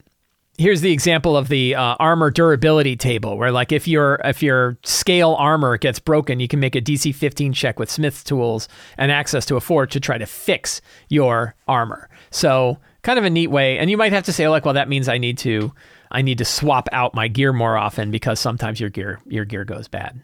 Here's 0.58 0.80
the 0.80 0.92
example 0.92 1.36
of 1.36 1.48
the 1.48 1.74
uh, 1.76 1.94
armor 2.00 2.30
durability 2.30 2.96
table 2.96 3.38
where 3.38 3.52
like 3.52 3.70
if 3.72 3.88
your 3.88 4.20
if 4.24 4.42
your 4.42 4.76
scale 4.82 5.34
armor 5.38 5.78
gets 5.78 6.00
broken 6.00 6.40
you 6.40 6.48
can 6.48 6.60
make 6.60 6.74
a 6.74 6.80
dc 6.80 7.14
15 7.14 7.52
check 7.52 7.78
with 7.78 7.88
smith's 7.88 8.24
tools 8.24 8.68
and 8.98 9.10
access 9.10 9.46
to 9.46 9.56
a 9.56 9.60
forge 9.60 9.92
to 9.92 10.00
try 10.00 10.18
to 10.18 10.26
fix 10.26 10.80
your 11.08 11.54
armor. 11.66 12.10
So 12.30 12.78
kind 13.02 13.18
of 13.18 13.24
a 13.24 13.30
neat 13.30 13.46
way 13.46 13.78
and 13.78 13.88
you 13.88 13.96
might 13.96 14.12
have 14.12 14.24
to 14.24 14.32
say 14.32 14.48
like 14.48 14.64
well 14.64 14.74
that 14.74 14.88
means 14.88 15.08
i 15.08 15.16
need 15.16 15.38
to 15.38 15.72
i 16.10 16.20
need 16.20 16.38
to 16.38 16.44
swap 16.44 16.88
out 16.92 17.14
my 17.14 17.28
gear 17.28 17.52
more 17.52 17.76
often 17.76 18.10
because 18.10 18.40
sometimes 18.40 18.80
your 18.80 18.90
gear 18.90 19.20
your 19.26 19.44
gear 19.44 19.64
goes 19.64 19.88
bad. 19.88 20.20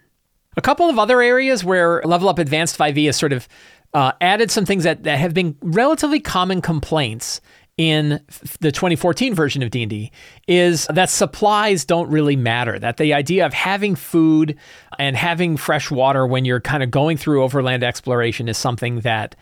A 0.57 0.63
couple 0.63 0.89
of 0.89 1.01
other 1.01 1.21
areas 1.21 1.65
where 1.65 2.01
level 2.05 2.29
up 2.29 2.39
advanced 2.39 2.79
5e 2.79 3.07
has 3.07 3.17
sort 3.17 3.33
of 3.33 3.49
uh, 3.93 4.13
added 4.21 4.51
some 4.51 4.67
things 4.67 4.85
that, 4.85 5.05
that 5.05 5.19
have 5.19 5.35
been 5.35 5.57
relatively 5.63 6.21
common 6.21 6.61
complaints 6.61 7.41
in 7.77 8.21
the 8.61 8.71
2014 8.71 9.35
version 9.35 9.63
of 9.63 9.71
D&D 9.71 10.13
is 10.47 10.87
that 10.87 11.11
supplies 11.11 11.85
don't 11.85 12.09
really 12.09 12.37
matter 12.37 12.79
that 12.79 12.99
the 12.99 13.13
idea 13.13 13.45
of 13.45 13.53
having 13.53 13.97
food 13.97 14.57
and 14.99 15.17
having 15.17 15.57
fresh 15.57 15.91
water 15.91 16.27
when 16.27 16.45
you're 16.45 16.61
kind 16.61 16.85
of 16.85 16.91
going 16.91 17.17
through 17.17 17.43
overland 17.43 17.83
exploration 17.83 18.49
is 18.49 18.57
something 18.57 19.01
that 19.01 19.35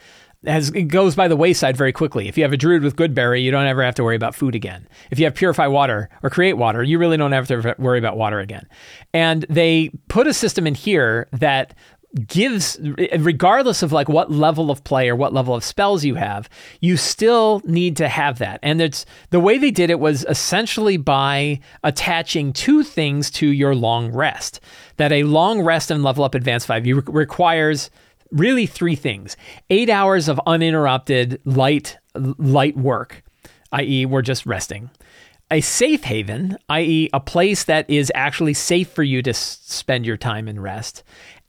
has 0.45 0.71
it 0.71 0.85
goes 0.85 1.15
by 1.15 1.29
the 1.29 1.37
wayside 1.37 1.77
very 1.77 1.93
quickly. 1.93 2.27
If 2.29 2.37
you 2.37 2.43
have 2.43 2.53
a 2.53 2.57
druid 2.57 2.83
with 2.83 2.97
Goodberry, 2.97 3.43
you 3.43 3.51
don't 3.51 3.67
ever 3.67 3.85
have 3.85 3.95
to 3.97 4.05
worry 4.05 4.17
about 4.17 4.35
food 4.35 4.55
again. 4.55 4.89
If 5.11 5.19
you 5.19 5.25
have 5.27 5.35
purify 5.35 5.67
water 5.69 6.09
or 6.23 6.31
create 6.31 6.55
water, 6.55 6.83
you 6.83 6.99
really 6.99 7.17
don't 7.17 7.33
have 7.33 7.47
to 7.49 7.77
worry 7.79 7.99
about 7.99 8.17
water 8.17 8.41
again. 8.41 8.67
And 9.15 9.47
they 9.49 9.91
put 10.09 10.27
a 10.27 10.35
system 10.35 10.67
in 10.67 10.75
here 10.75 11.29
that 11.33 11.75
gives 12.27 12.79
regardless 13.19 13.83
of 13.83 13.91
like 13.91 14.09
what 14.09 14.31
level 14.31 14.71
of 14.71 14.85
play 14.85 15.09
or 15.09 15.17
what 15.17 15.33
level 15.33 15.55
of 15.55 15.65
spells 15.65 16.05
you 16.05 16.15
have 16.15 16.49
you 16.81 16.97
still 16.97 17.63
need 17.65 17.97
to 17.97 18.09
have 18.09 18.39
that. 18.39 18.61
And 18.63 18.83
it's 18.83 19.07
the 19.31 19.41
way 19.41 19.57
they 19.57 19.71
did 19.71 19.89
it 19.89 19.99
was 19.99 20.25
essentially 20.29 20.99
by 20.99 21.61
attaching 21.83 22.53
two 22.53 22.83
things 22.83 23.31
to 23.33 23.47
your 23.47 23.75
long 23.75 24.13
rest. 24.13 24.61
That 24.99 25.11
a 25.11 25.25
long 25.25 25.63
rest 25.63 25.91
and 25.91 26.03
level 26.03 26.25
up 26.25 26.35
advanced 26.35 26.67
5 26.67 26.87
you 26.87 27.01
requires 27.07 27.91
really 28.31 28.67
three 28.67 28.97
things. 28.97 29.37
8 29.71 29.89
hours 29.89 30.29
of 30.29 30.41
uninterrupted 30.47 31.41
light 31.45 31.99
light 32.15 32.77
work 32.77 33.23
i.e. 33.73 34.07
we're 34.07 34.23
just 34.23 34.47
resting. 34.47 34.91
A 35.51 35.61
safe 35.61 36.05
haven, 36.05 36.57
i.e., 36.69 37.11
a 37.13 37.21
place 37.21 37.65
that 37.65 37.89
is 37.91 38.13
actually 38.15 38.55
safe 38.55 38.91
for 38.91 39.03
you 39.03 39.23
to 39.23 39.31
s- 39.31 39.59
spend 39.63 40.07
your 40.07 40.17
time 40.17 40.49
and 40.49 40.63
rest, 40.63 41.03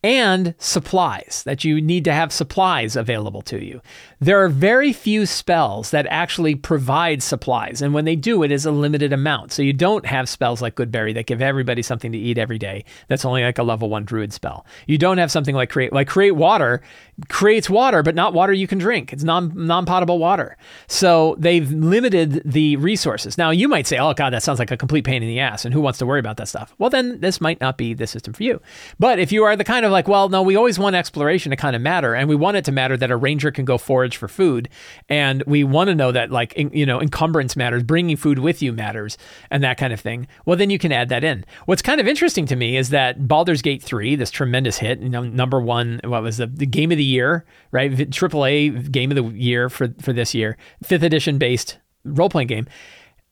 and 0.03 0.53
supplies, 0.57 1.43
that 1.45 1.63
you 1.63 1.81
need 1.81 2.03
to 2.05 2.13
have 2.13 2.33
supplies 2.33 2.95
available 2.95 3.41
to 3.43 3.63
you. 3.63 3.81
There 4.23 4.41
are 4.41 4.47
very 4.47 4.93
few 4.93 5.25
spells 5.25 5.91
that 5.91 6.07
actually 6.09 6.55
provide 6.55 7.21
supplies, 7.21 7.81
and 7.81 7.93
when 7.93 8.05
they 8.05 8.15
do, 8.15 8.41
it 8.41 8.53
is 8.53 8.65
a 8.65 8.71
limited 8.71 9.11
amount. 9.11 9.51
So 9.51 9.61
you 9.61 9.73
don't 9.73 10.05
have 10.05 10.29
spells 10.29 10.61
like 10.61 10.75
Goodberry 10.75 11.13
that 11.15 11.25
give 11.25 11.41
everybody 11.41 11.81
something 11.81 12.13
to 12.13 12.17
eat 12.17 12.37
every 12.37 12.57
day. 12.57 12.85
That's 13.09 13.25
only 13.25 13.43
like 13.43 13.57
a 13.57 13.63
level 13.63 13.89
one 13.89 14.05
druid 14.05 14.31
spell. 14.31 14.65
You 14.87 14.97
don't 14.97 15.17
have 15.17 15.29
something 15.29 15.53
like 15.53 15.69
create 15.69 15.91
like 15.91 16.07
create 16.07 16.37
water 16.37 16.81
creates 17.29 17.69
water, 17.69 18.01
but 18.01 18.15
not 18.15 18.33
water 18.33 18.53
you 18.53 18.65
can 18.65 18.77
drink. 18.77 19.13
It's 19.13 19.23
non 19.23 19.51
non 19.55 19.85
potable 19.85 20.19
water. 20.19 20.57
So 20.87 21.35
they've 21.37 21.69
limited 21.69 22.41
the 22.45 22.77
resources. 22.77 23.37
Now 23.37 23.51
you 23.51 23.67
might 23.67 23.87
say, 23.87 23.97
"Oh 23.97 24.13
God, 24.13 24.31
that 24.31 24.43
sounds 24.43 24.59
like 24.59 24.71
a 24.71 24.77
complete 24.77 25.03
pain 25.03 25.21
in 25.21 25.29
the 25.29 25.39
ass," 25.39 25.65
and 25.65 25.73
who 25.73 25.81
wants 25.81 25.99
to 25.99 26.05
worry 26.05 26.19
about 26.19 26.37
that 26.37 26.47
stuff? 26.47 26.73
Well, 26.79 26.89
then 26.89 27.19
this 27.19 27.39
might 27.41 27.61
not 27.61 27.77
be 27.77 27.93
the 27.93 28.07
system 28.07 28.33
for 28.33 28.43
you. 28.43 28.61
But 28.99 29.19
if 29.19 29.31
you 29.31 29.43
are 29.43 29.55
the 29.55 29.63
kind 29.63 29.85
of 29.85 29.91
like, 29.91 30.07
well, 30.07 30.29
no, 30.29 30.41
we 30.41 30.55
always 30.55 30.79
want 30.79 30.95
exploration 30.95 31.51
to 31.51 31.55
kind 31.55 31.75
of 31.75 31.81
matter, 31.81 32.15
and 32.15 32.27
we 32.27 32.35
want 32.35 32.57
it 32.57 32.65
to 32.65 32.71
matter 32.71 32.97
that 32.97 33.11
a 33.11 33.17
ranger 33.17 33.51
can 33.51 33.65
go 33.65 33.77
forage 33.77 34.12
for 34.17 34.27
food, 34.27 34.69
and 35.09 35.43
we 35.47 35.63
want 35.63 35.89
to 35.89 35.95
know 35.95 36.11
that 36.11 36.31
like 36.31 36.53
in, 36.53 36.71
you 36.73 36.85
know 36.85 37.01
encumbrance 37.01 37.55
matters, 37.55 37.83
bringing 37.83 38.17
food 38.17 38.39
with 38.39 38.61
you 38.61 38.73
matters, 38.73 39.17
and 39.49 39.63
that 39.63 39.77
kind 39.77 39.93
of 39.93 39.99
thing. 39.99 40.27
Well, 40.45 40.57
then 40.57 40.69
you 40.69 40.79
can 40.79 40.91
add 40.91 41.09
that 41.09 41.23
in. 41.23 41.45
What's 41.65 41.81
kind 41.81 41.99
of 41.99 42.07
interesting 42.07 42.45
to 42.47 42.55
me 42.55 42.77
is 42.77 42.89
that 42.89 43.27
Baldur's 43.27 43.61
Gate 43.61 43.83
three, 43.83 44.15
this 44.15 44.31
tremendous 44.31 44.77
hit, 44.77 44.99
you 44.99 45.09
know, 45.09 45.23
number 45.23 45.59
one, 45.59 45.99
what 46.03 46.23
was 46.23 46.37
the, 46.37 46.47
the 46.47 46.65
game 46.65 46.91
of 46.91 46.97
the 46.97 47.03
year, 47.03 47.45
right? 47.71 47.91
AAA 47.91 48.91
game 48.91 49.11
of 49.11 49.15
the 49.15 49.23
year 49.37 49.69
for 49.69 49.93
for 50.01 50.13
this 50.13 50.33
year, 50.33 50.57
fifth 50.83 51.03
edition 51.03 51.37
based 51.37 51.77
role 52.05 52.29
playing 52.29 52.47
game 52.47 52.67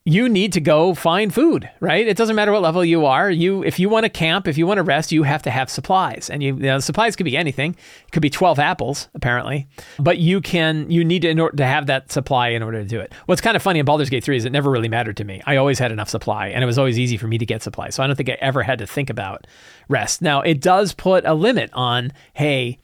you 0.04 0.28
need 0.28 0.52
to 0.52 0.60
go 0.60 0.94
find 0.94 1.32
food, 1.32 1.70
right? 1.78 2.08
It 2.08 2.16
doesn't 2.16 2.34
matter 2.34 2.50
what 2.50 2.62
level 2.62 2.84
you 2.84 3.06
are. 3.06 3.30
You, 3.30 3.62
if 3.62 3.78
you 3.78 3.88
want 3.88 4.04
to 4.04 4.10
camp, 4.10 4.48
if 4.48 4.58
you 4.58 4.66
want 4.66 4.78
to 4.78 4.82
rest, 4.82 5.12
you 5.12 5.22
have 5.22 5.42
to 5.42 5.50
have 5.50 5.70
supplies, 5.70 6.28
and 6.28 6.42
you, 6.42 6.56
you 6.56 6.62
know, 6.62 6.80
supplies 6.80 7.14
could 7.14 7.24
be 7.24 7.36
anything. 7.36 7.76
It 8.06 8.10
could 8.10 8.22
be 8.22 8.30
twelve 8.30 8.58
apples, 8.58 9.08
apparently, 9.14 9.68
but 10.00 10.18
you 10.18 10.40
can, 10.40 10.90
you 10.90 11.04
need 11.04 11.22
to 11.22 11.28
in 11.28 11.38
order 11.38 11.56
to 11.56 11.64
have 11.64 11.86
that 11.86 12.10
supply 12.10 12.48
in 12.48 12.62
order 12.62 12.82
to 12.82 12.88
do 12.88 12.98
it. 12.98 13.12
What's 13.26 13.40
kind 13.40 13.54
of 13.54 13.62
funny 13.62 13.78
in 13.78 13.84
Baldur's 13.84 14.10
Gate 14.10 14.24
three 14.24 14.36
is 14.36 14.44
it 14.44 14.50
never 14.50 14.70
really 14.70 14.88
mattered 14.88 15.16
to 15.18 15.24
me. 15.24 15.40
I 15.46 15.56
always 15.56 15.78
had 15.78 15.92
enough 15.92 16.08
supply, 16.08 16.48
and 16.48 16.64
it 16.64 16.66
was 16.66 16.78
always 16.78 16.98
easy 16.98 17.16
for 17.16 17.28
me 17.28 17.38
to 17.38 17.46
get 17.46 17.62
supplies. 17.62 17.94
So 17.94 18.02
I 18.02 18.08
don't 18.08 18.16
think 18.16 18.28
I 18.28 18.38
ever 18.40 18.64
had 18.64 18.80
to 18.80 18.86
think 18.88 19.08
about 19.08 19.46
rest. 19.88 20.20
Now 20.20 20.40
it 20.40 20.60
does 20.60 20.94
put 20.94 21.24
a 21.24 21.34
limit 21.34 21.70
on, 21.74 22.12
hey, 22.34 22.80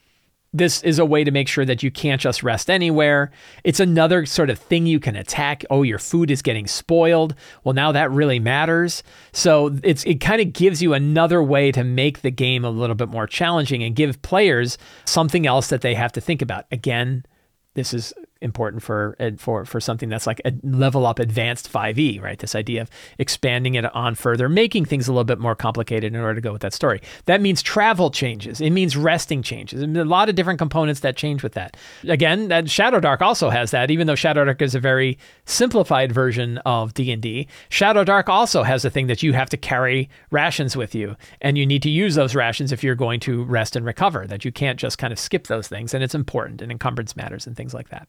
this 0.51 0.81
is 0.83 0.97
a 0.97 1.05
way 1.05 1.23
to 1.23 1.31
make 1.31 1.47
sure 1.47 1.65
that 1.65 1.83
you 1.83 1.91
can't 1.91 2.19
just 2.19 2.41
rest 2.41 2.69
anywhere. 2.69 3.31
It's 3.63 3.79
another 3.79 4.25
sort 4.25 4.49
of 4.49 4.57
thing 4.57 4.87
you 4.87 4.99
can 4.99 5.15
attack. 5.15 5.63
Oh, 5.69 5.83
your 5.83 5.99
food 5.99 6.31
is 6.31 6.41
getting 6.41 6.65
spoiled. 6.65 7.35
Well, 7.63 7.73
now 7.73 7.91
that 7.91 8.11
really 8.11 8.39
matters. 8.39 9.03
So 9.31 9.77
it's 9.83 10.03
it 10.05 10.21
kind 10.21 10.41
of 10.41 10.53
gives 10.53 10.81
you 10.81 10.93
another 10.93 11.43
way 11.43 11.71
to 11.71 11.83
make 11.83 12.21
the 12.21 12.31
game 12.31 12.65
a 12.65 12.69
little 12.69 12.95
bit 12.95 13.09
more 13.09 13.27
challenging 13.27 13.83
and 13.83 13.95
give 13.95 14.21
players 14.21 14.77
something 15.05 15.45
else 15.45 15.67
that 15.67 15.81
they 15.81 15.93
have 15.93 16.11
to 16.13 16.21
think 16.21 16.41
about. 16.41 16.65
Again, 16.71 17.25
this 17.75 17.93
is 17.93 18.13
important 18.41 18.81
for 18.81 19.15
for 19.37 19.65
for 19.65 19.79
something 19.79 20.07
that's 20.07 20.25
like 20.25 20.41
a 20.45 20.53
level 20.63 21.05
up 21.05 21.19
advanced 21.19 21.71
5e 21.71 22.21
right? 22.21 22.39
This 22.39 22.55
idea 22.55 22.81
of 22.81 22.89
expanding 23.17 23.75
it 23.75 23.85
on 23.93 24.15
further 24.15 24.47
making 24.47 24.85
things 24.85 25.07
a 25.07 25.11
little 25.11 25.25
bit 25.25 25.39
more 25.39 25.55
complicated 25.55 26.13
in 26.13 26.19
order 26.19 26.35
to 26.35 26.41
go 26.41 26.53
with 26.53 26.61
that 26.61 26.73
story. 26.73 27.01
That 27.25 27.41
means 27.41 27.61
travel 27.61 28.11
changes. 28.11 28.61
It 28.61 28.69
means 28.71 28.95
resting 28.95 29.43
changes. 29.43 29.81
And 29.81 29.97
a 29.97 30.05
lot 30.05 30.29
of 30.29 30.35
different 30.35 30.59
components 30.59 31.01
that 31.01 31.17
change 31.17 31.43
with 31.43 31.53
that. 31.53 31.75
Again 32.07 32.47
that 32.47 32.65
Shadowdark 32.65 33.21
also 33.21 33.49
has 33.49 33.71
that 33.71 33.91
even 33.91 34.07
though 34.07 34.13
Shadowdark 34.13 34.61
is 34.61 34.75
a 34.75 34.79
very 34.79 35.17
simplified 35.45 36.11
version 36.11 36.57
of 36.59 36.93
d&d 36.93 37.47
Shadowdark 37.69 38.29
also 38.29 38.63
has 38.63 38.85
a 38.85 38.89
thing 38.89 39.07
that 39.07 39.23
you 39.23 39.33
have 39.33 39.49
to 39.49 39.57
carry 39.57 40.09
rations 40.31 40.75
with 40.77 40.95
you 40.95 41.15
and 41.41 41.57
you 41.57 41.65
need 41.65 41.83
to 41.83 41.89
use 41.89 42.15
those 42.15 42.35
rations 42.35 42.71
if 42.71 42.83
you're 42.83 42.95
going 42.95 43.19
to 43.19 43.43
rest 43.43 43.75
and 43.75 43.85
recover 43.85 44.25
that 44.27 44.45
you 44.45 44.51
can't 44.51 44.79
just 44.79 44.97
kind 44.97 45.11
of 45.11 45.19
skip 45.19 45.47
those 45.47 45.67
things 45.67 45.93
and 45.93 46.03
it's 46.03 46.15
important 46.15 46.61
and 46.61 46.71
encumbrance 46.71 47.15
matters 47.15 47.45
and 47.45 47.55
things 47.57 47.73
like 47.73 47.89
that 47.89 48.07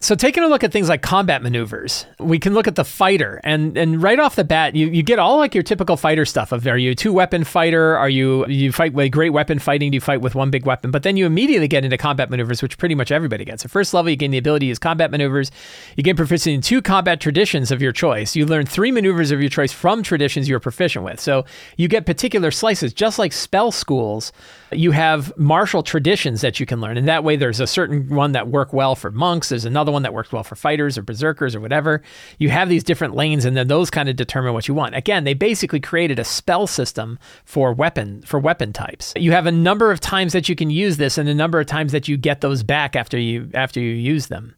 so 0.00 0.14
taking 0.14 0.42
a 0.42 0.46
look 0.46 0.62
at 0.62 0.72
things 0.72 0.90
like 0.90 1.00
combat 1.00 1.42
maneuvers, 1.42 2.04
we 2.18 2.38
can 2.38 2.52
look 2.52 2.68
at 2.68 2.74
the 2.74 2.84
fighter 2.84 3.40
and 3.44 3.78
and 3.78 4.02
right 4.02 4.20
off 4.20 4.36
the 4.36 4.44
bat, 4.44 4.76
you, 4.76 4.88
you 4.88 5.02
get 5.02 5.18
all 5.18 5.38
like 5.38 5.54
your 5.54 5.62
typical 5.62 5.96
fighter 5.96 6.26
stuff 6.26 6.52
of 6.52 6.66
are 6.66 6.76
you 6.76 6.94
two 6.94 7.14
weapon 7.14 7.44
fighter? 7.44 7.96
Are 7.96 8.08
you 8.08 8.46
you 8.46 8.72
fight 8.72 8.92
with 8.92 9.10
great 9.10 9.30
weapon 9.30 9.58
fighting? 9.58 9.90
Do 9.90 9.94
you 9.94 10.02
fight 10.02 10.20
with 10.20 10.34
one 10.34 10.50
big 10.50 10.66
weapon? 10.66 10.90
But 10.90 11.02
then 11.02 11.16
you 11.16 11.24
immediately 11.24 11.66
get 11.66 11.82
into 11.82 11.96
combat 11.96 12.28
maneuvers, 12.28 12.60
which 12.60 12.76
pretty 12.76 12.94
much 12.94 13.10
everybody 13.10 13.46
gets. 13.46 13.64
At 13.64 13.70
first 13.70 13.94
level, 13.94 14.10
you 14.10 14.16
gain 14.16 14.32
the 14.32 14.38
ability 14.38 14.66
to 14.66 14.68
use 14.68 14.78
combat 14.78 15.10
maneuvers. 15.10 15.50
You 15.96 16.02
gain 16.02 16.14
proficiency 16.14 16.52
in 16.52 16.60
two 16.60 16.82
combat 16.82 17.18
traditions 17.18 17.70
of 17.70 17.80
your 17.80 17.92
choice. 17.92 18.36
You 18.36 18.44
learn 18.44 18.66
three 18.66 18.92
maneuvers 18.92 19.30
of 19.30 19.40
your 19.40 19.50
choice 19.50 19.72
from 19.72 20.02
traditions 20.02 20.46
you're 20.46 20.60
proficient 20.60 21.06
with. 21.06 21.20
So 21.20 21.46
you 21.78 21.88
get 21.88 22.04
particular 22.04 22.50
slices, 22.50 22.92
just 22.92 23.18
like 23.18 23.32
spell 23.32 23.72
schools. 23.72 24.30
You 24.72 24.90
have 24.90 25.36
martial 25.38 25.82
traditions 25.82 26.42
that 26.42 26.60
you 26.60 26.66
can 26.66 26.82
learn, 26.82 26.98
and 26.98 27.08
that 27.08 27.24
way 27.24 27.36
there's 27.36 27.60
a 27.60 27.66
certain 27.66 28.14
one 28.14 28.32
that 28.32 28.48
work 28.48 28.74
well 28.74 28.94
for 28.94 29.10
monks. 29.10 29.48
There's 29.48 29.64
another 29.64 29.95
one 29.96 30.02
that 30.02 30.12
works 30.12 30.30
well 30.30 30.44
for 30.44 30.56
fighters 30.56 30.98
or 30.98 31.02
berserkers 31.02 31.54
or 31.54 31.60
whatever. 31.60 32.02
You 32.38 32.50
have 32.50 32.68
these 32.68 32.84
different 32.84 33.14
lanes, 33.14 33.46
and 33.46 33.56
then 33.56 33.68
those 33.68 33.90
kind 33.90 34.10
of 34.10 34.16
determine 34.16 34.52
what 34.52 34.68
you 34.68 34.74
want. 34.74 34.94
Again, 34.94 35.24
they 35.24 35.32
basically 35.32 35.80
created 35.80 36.18
a 36.18 36.24
spell 36.24 36.66
system 36.66 37.18
for 37.46 37.72
weapon 37.72 38.20
for 38.22 38.38
weapon 38.38 38.72
types. 38.72 39.14
You 39.16 39.32
have 39.32 39.46
a 39.46 39.52
number 39.52 39.90
of 39.90 40.00
times 40.00 40.34
that 40.34 40.48
you 40.48 40.54
can 40.54 40.68
use 40.68 40.98
this, 40.98 41.16
and 41.16 41.28
a 41.28 41.34
number 41.34 41.58
of 41.58 41.66
times 41.66 41.92
that 41.92 42.08
you 42.08 42.18
get 42.18 42.42
those 42.42 42.62
back 42.62 42.94
after 42.94 43.18
you 43.18 43.48
after 43.54 43.80
you 43.80 43.92
use 43.92 44.26
them. 44.26 44.54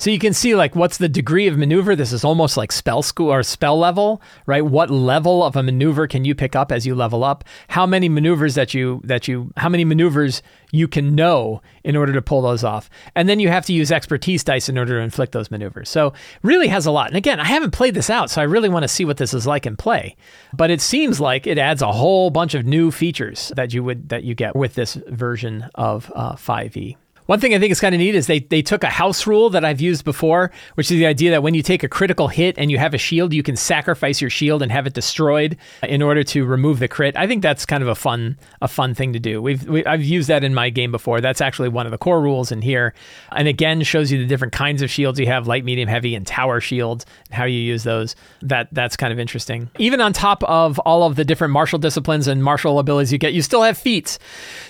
So 0.00 0.08
you 0.08 0.18
can 0.18 0.32
see 0.32 0.54
like 0.54 0.74
what's 0.74 0.96
the 0.96 1.10
degree 1.10 1.46
of 1.46 1.58
maneuver. 1.58 1.94
This 1.94 2.10
is 2.10 2.24
almost 2.24 2.56
like 2.56 2.72
spell 2.72 3.02
school 3.02 3.30
or 3.30 3.42
spell 3.42 3.78
level, 3.78 4.22
right? 4.46 4.64
What 4.64 4.88
level 4.88 5.44
of 5.44 5.56
a 5.56 5.62
maneuver 5.62 6.06
can 6.06 6.24
you 6.24 6.34
pick 6.34 6.56
up 6.56 6.72
as 6.72 6.86
you 6.86 6.94
level 6.94 7.22
up? 7.22 7.44
How 7.68 7.84
many 7.84 8.08
maneuvers 8.08 8.54
that 8.54 8.72
you 8.72 9.02
that 9.04 9.28
you 9.28 9.52
how 9.58 9.68
many 9.68 9.84
maneuvers 9.84 10.40
you 10.72 10.88
can 10.88 11.14
know 11.14 11.60
in 11.84 11.96
order 11.96 12.14
to 12.14 12.22
pull 12.22 12.40
those 12.40 12.64
off. 12.64 12.88
And 13.14 13.28
then 13.28 13.40
you 13.40 13.50
have 13.50 13.66
to 13.66 13.74
use 13.74 13.92
expertise 13.92 14.42
dice 14.42 14.70
in 14.70 14.78
order 14.78 14.96
to 14.96 15.04
inflict 15.04 15.32
those 15.32 15.50
maneuvers. 15.50 15.90
So 15.90 16.14
really 16.42 16.68
has 16.68 16.86
a 16.86 16.90
lot. 16.90 17.08
And 17.08 17.16
again, 17.18 17.38
I 17.38 17.44
haven't 17.44 17.72
played 17.72 17.92
this 17.92 18.08
out, 18.08 18.30
so 18.30 18.40
I 18.40 18.44
really 18.44 18.70
want 18.70 18.84
to 18.84 18.88
see 18.88 19.04
what 19.04 19.18
this 19.18 19.34
is 19.34 19.46
like 19.46 19.66
in 19.66 19.76
play. 19.76 20.16
But 20.54 20.70
it 20.70 20.80
seems 20.80 21.20
like 21.20 21.46
it 21.46 21.58
adds 21.58 21.82
a 21.82 21.92
whole 21.92 22.30
bunch 22.30 22.54
of 22.54 22.64
new 22.64 22.90
features 22.90 23.52
that 23.54 23.74
you 23.74 23.84
would 23.84 24.08
that 24.08 24.24
you 24.24 24.34
get 24.34 24.56
with 24.56 24.76
this 24.76 24.94
version 24.94 25.68
of 25.74 26.10
uh, 26.14 26.36
5e. 26.36 26.96
One 27.30 27.38
thing 27.38 27.54
I 27.54 27.60
think 27.60 27.70
is 27.70 27.78
kind 27.78 27.94
of 27.94 28.00
neat 28.00 28.16
is 28.16 28.26
they, 28.26 28.40
they 28.40 28.60
took 28.60 28.82
a 28.82 28.88
house 28.88 29.24
rule 29.24 29.50
that 29.50 29.64
I've 29.64 29.80
used 29.80 30.04
before, 30.04 30.50
which 30.74 30.90
is 30.90 30.98
the 30.98 31.06
idea 31.06 31.30
that 31.30 31.44
when 31.44 31.54
you 31.54 31.62
take 31.62 31.84
a 31.84 31.88
critical 31.88 32.26
hit 32.26 32.58
and 32.58 32.72
you 32.72 32.78
have 32.78 32.92
a 32.92 32.98
shield, 32.98 33.32
you 33.32 33.44
can 33.44 33.54
sacrifice 33.54 34.20
your 34.20 34.30
shield 34.30 34.62
and 34.62 34.72
have 34.72 34.84
it 34.84 34.94
destroyed 34.94 35.56
in 35.84 36.02
order 36.02 36.24
to 36.24 36.44
remove 36.44 36.80
the 36.80 36.88
crit. 36.88 37.16
I 37.16 37.28
think 37.28 37.40
that's 37.40 37.64
kind 37.64 37.84
of 37.84 37.88
a 37.88 37.94
fun 37.94 38.36
a 38.60 38.66
fun 38.66 38.96
thing 38.96 39.12
to 39.12 39.20
do. 39.20 39.40
We've 39.40 39.62
we, 39.68 39.86
I've 39.86 40.02
used 40.02 40.26
that 40.26 40.42
in 40.42 40.54
my 40.54 40.70
game 40.70 40.90
before. 40.90 41.20
That's 41.20 41.40
actually 41.40 41.68
one 41.68 41.86
of 41.86 41.92
the 41.92 41.98
core 41.98 42.20
rules 42.20 42.50
in 42.50 42.62
here, 42.62 42.94
and 43.30 43.46
again 43.46 43.84
shows 43.84 44.10
you 44.10 44.18
the 44.18 44.26
different 44.26 44.52
kinds 44.52 44.82
of 44.82 44.90
shields 44.90 45.20
you 45.20 45.26
have: 45.26 45.46
light, 45.46 45.64
medium, 45.64 45.88
heavy, 45.88 46.16
and 46.16 46.26
tower 46.26 46.60
shields. 46.60 47.06
How 47.30 47.44
you 47.44 47.60
use 47.60 47.84
those. 47.84 48.16
That 48.42 48.66
that's 48.72 48.96
kind 48.96 49.12
of 49.12 49.20
interesting. 49.20 49.70
Even 49.78 50.00
on 50.00 50.12
top 50.12 50.42
of 50.42 50.80
all 50.80 51.04
of 51.04 51.14
the 51.14 51.24
different 51.24 51.52
martial 51.52 51.78
disciplines 51.78 52.26
and 52.26 52.42
martial 52.42 52.80
abilities 52.80 53.12
you 53.12 53.18
get, 53.18 53.34
you 53.34 53.42
still 53.42 53.62
have 53.62 53.78
feats, 53.78 54.18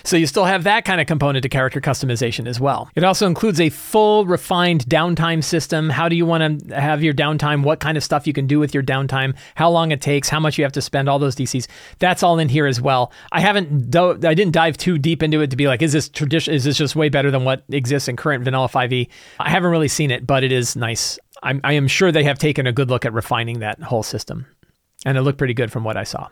so 0.03 0.15
you 0.15 0.27
still 0.27 0.45
have 0.45 0.63
that 0.65 0.85
kind 0.85 1.01
of 1.01 1.07
component 1.07 1.41
to 1.41 1.49
character 1.49 1.81
customization 1.81 2.50
as 2.51 2.59
well. 2.59 2.89
It 2.95 3.03
also 3.03 3.25
includes 3.25 3.59
a 3.59 3.69
full 3.69 4.27
refined 4.27 4.85
downtime 4.85 5.43
system. 5.43 5.89
How 5.89 6.07
do 6.07 6.15
you 6.15 6.27
want 6.27 6.69
to 6.69 6.79
have 6.79 7.01
your 7.01 7.15
downtime? 7.15 7.63
What 7.63 7.79
kind 7.79 7.97
of 7.97 8.03
stuff 8.03 8.27
you 8.27 8.33
can 8.33 8.45
do 8.45 8.59
with 8.59 8.75
your 8.75 8.83
downtime? 8.83 9.35
How 9.55 9.71
long 9.71 9.91
it 9.91 10.01
takes? 10.01 10.29
How 10.29 10.39
much 10.39 10.59
you 10.59 10.63
have 10.63 10.73
to 10.73 10.81
spend? 10.81 11.09
All 11.09 11.17
those 11.17 11.35
DCs. 11.35 11.67
That's 11.97 12.21
all 12.21 12.37
in 12.37 12.49
here 12.49 12.67
as 12.67 12.79
well. 12.79 13.11
I 13.31 13.39
haven't 13.39 13.89
do- 13.89 14.19
I 14.23 14.35
didn't 14.35 14.51
dive 14.51 14.77
too 14.77 14.99
deep 14.99 15.23
into 15.23 15.41
it 15.41 15.49
to 15.49 15.55
be 15.55 15.67
like, 15.67 15.81
is 15.81 15.93
this 15.93 16.09
tradition? 16.09 16.53
Is 16.53 16.65
this 16.65 16.77
just 16.77 16.95
way 16.95 17.09
better 17.09 17.31
than 17.31 17.45
what 17.45 17.63
exists 17.69 18.07
in 18.07 18.17
current 18.17 18.43
vanilla 18.43 18.67
5e? 18.67 19.07
I 19.39 19.49
haven't 19.49 19.71
really 19.71 19.87
seen 19.87 20.11
it, 20.11 20.27
but 20.27 20.43
it 20.43 20.51
is 20.51 20.75
nice. 20.75 21.17
I'm, 21.41 21.61
I 21.63 21.73
am 21.73 21.87
sure 21.87 22.11
they 22.11 22.25
have 22.25 22.37
taken 22.37 22.67
a 22.67 22.71
good 22.71 22.89
look 22.89 23.05
at 23.05 23.13
refining 23.13 23.59
that 23.59 23.81
whole 23.81 24.03
system, 24.03 24.45
and 25.05 25.17
it 25.17 25.21
looked 25.21 25.39
pretty 25.39 25.55
good 25.55 25.71
from 25.71 25.83
what 25.83 25.97
I 25.97 26.03
saw. 26.03 26.27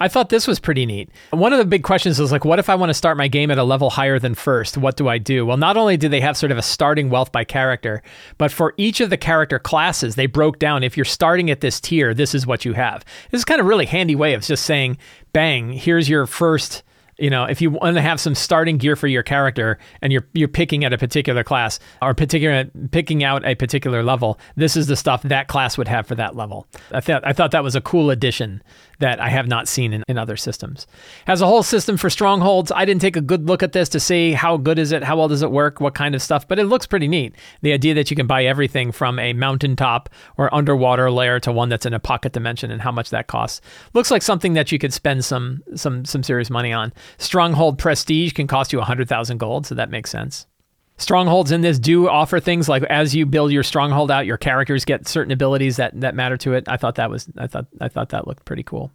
I 0.00 0.08
thought 0.08 0.30
this 0.30 0.46
was 0.46 0.58
pretty 0.58 0.84
neat. 0.84 1.10
One 1.30 1.52
of 1.52 1.58
the 1.58 1.64
big 1.64 1.84
questions 1.84 2.18
is 2.18 2.32
like, 2.32 2.44
what 2.44 2.58
if 2.58 2.68
I 2.68 2.74
want 2.74 2.90
to 2.90 2.94
start 2.94 3.16
my 3.16 3.28
game 3.28 3.50
at 3.50 3.58
a 3.58 3.64
level 3.64 3.90
higher 3.90 4.18
than 4.18 4.34
first? 4.34 4.76
What 4.76 4.96
do 4.96 5.08
I 5.08 5.18
do? 5.18 5.46
Well, 5.46 5.56
not 5.56 5.76
only 5.76 5.96
do 5.96 6.08
they 6.08 6.20
have 6.20 6.36
sort 6.36 6.52
of 6.52 6.58
a 6.58 6.62
starting 6.62 7.08
wealth 7.08 7.30
by 7.30 7.44
character, 7.44 8.02
but 8.36 8.50
for 8.50 8.74
each 8.76 9.00
of 9.00 9.10
the 9.10 9.16
character 9.16 9.58
classes, 9.58 10.16
they 10.16 10.26
broke 10.26 10.58
down 10.58 10.82
if 10.82 10.96
you're 10.96 11.04
starting 11.04 11.50
at 11.50 11.60
this 11.60 11.80
tier, 11.80 12.12
this 12.14 12.34
is 12.34 12.46
what 12.46 12.64
you 12.64 12.72
have. 12.72 13.04
This 13.30 13.40
is 13.40 13.44
kind 13.44 13.60
of 13.60 13.66
really 13.66 13.86
handy 13.86 14.16
way 14.16 14.34
of 14.34 14.42
just 14.42 14.64
saying, 14.64 14.98
bang, 15.32 15.72
here's 15.72 16.08
your 16.08 16.26
first 16.26 16.82
you 17.18 17.30
know, 17.30 17.44
if 17.44 17.62
you 17.62 17.70
want 17.70 17.96
to 17.96 18.02
have 18.02 18.20
some 18.20 18.34
starting 18.34 18.76
gear 18.76 18.94
for 18.94 19.06
your 19.06 19.22
character 19.22 19.78
and 20.02 20.12
you're 20.12 20.26
you're 20.34 20.48
picking 20.48 20.84
at 20.84 20.92
a 20.92 20.98
particular 20.98 21.42
class 21.42 21.78
or 22.02 22.12
particular 22.14 22.66
picking 22.90 23.24
out 23.24 23.44
a 23.44 23.54
particular 23.54 24.02
level, 24.02 24.38
this 24.56 24.76
is 24.76 24.86
the 24.86 24.96
stuff 24.96 25.22
that 25.22 25.48
class 25.48 25.78
would 25.78 25.88
have 25.88 26.06
for 26.06 26.14
that 26.14 26.36
level. 26.36 26.66
I 26.92 27.00
thought 27.00 27.26
I 27.26 27.32
thought 27.32 27.52
that 27.52 27.62
was 27.62 27.74
a 27.74 27.80
cool 27.80 28.10
addition 28.10 28.62
that 28.98 29.20
I 29.20 29.28
have 29.28 29.46
not 29.46 29.68
seen 29.68 29.92
in, 29.92 30.02
in 30.08 30.18
other 30.18 30.36
systems. 30.36 30.86
Has 31.26 31.40
a 31.40 31.46
whole 31.46 31.62
system 31.62 31.96
for 31.96 32.10
strongholds. 32.10 32.72
I 32.72 32.84
didn't 32.84 33.02
take 33.02 33.16
a 33.16 33.20
good 33.20 33.46
look 33.46 33.62
at 33.62 33.72
this 33.72 33.88
to 33.90 34.00
see 34.00 34.32
how 34.32 34.56
good 34.56 34.78
is 34.78 34.92
it, 34.92 35.02
how 35.02 35.16
well 35.16 35.28
does 35.28 35.42
it 35.42 35.50
work, 35.50 35.80
what 35.80 35.94
kind 35.94 36.14
of 36.14 36.22
stuff, 36.22 36.46
but 36.48 36.58
it 36.58 36.64
looks 36.64 36.86
pretty 36.86 37.08
neat. 37.08 37.34
The 37.62 37.72
idea 37.72 37.94
that 37.94 38.10
you 38.10 38.16
can 38.16 38.26
buy 38.26 38.44
everything 38.44 38.92
from 38.92 39.18
a 39.18 39.32
mountaintop 39.32 40.08
or 40.36 40.54
underwater 40.54 41.10
layer 41.10 41.40
to 41.40 41.52
one 41.52 41.68
that's 41.68 41.86
in 41.86 41.94
a 41.94 42.00
pocket 42.00 42.32
dimension 42.32 42.70
and 42.70 42.82
how 42.82 42.92
much 42.92 43.10
that 43.10 43.26
costs. 43.26 43.60
Looks 43.94 44.10
like 44.10 44.22
something 44.22 44.54
that 44.54 44.72
you 44.72 44.78
could 44.78 44.92
spend 44.92 45.24
some 45.24 45.62
some 45.74 46.04
some 46.04 46.22
serious 46.22 46.50
money 46.50 46.72
on. 46.72 46.92
Stronghold 47.18 47.78
Prestige 47.78 48.32
can 48.32 48.46
cost 48.46 48.72
you 48.72 48.78
100,000 48.78 49.38
gold, 49.38 49.66
so 49.66 49.74
that 49.74 49.90
makes 49.90 50.10
sense. 50.10 50.46
Strongholds 50.98 51.52
in 51.52 51.60
this 51.60 51.78
do 51.78 52.08
offer 52.08 52.40
things 52.40 52.68
like 52.68 52.82
as 52.84 53.14
you 53.14 53.26
build 53.26 53.52
your 53.52 53.62
stronghold 53.62 54.10
out, 54.10 54.24
your 54.24 54.38
characters 54.38 54.84
get 54.84 55.06
certain 55.06 55.30
abilities 55.30 55.76
that, 55.76 56.00
that 56.00 56.14
matter 56.14 56.38
to 56.38 56.54
it. 56.54 56.64
I 56.68 56.78
thought 56.78 56.94
that 56.94 57.10
was 57.10 57.28
I 57.36 57.46
thought 57.46 57.66
I 57.80 57.88
thought 57.88 58.08
that 58.10 58.26
looked 58.26 58.46
pretty 58.46 58.62
cool. 58.62 58.90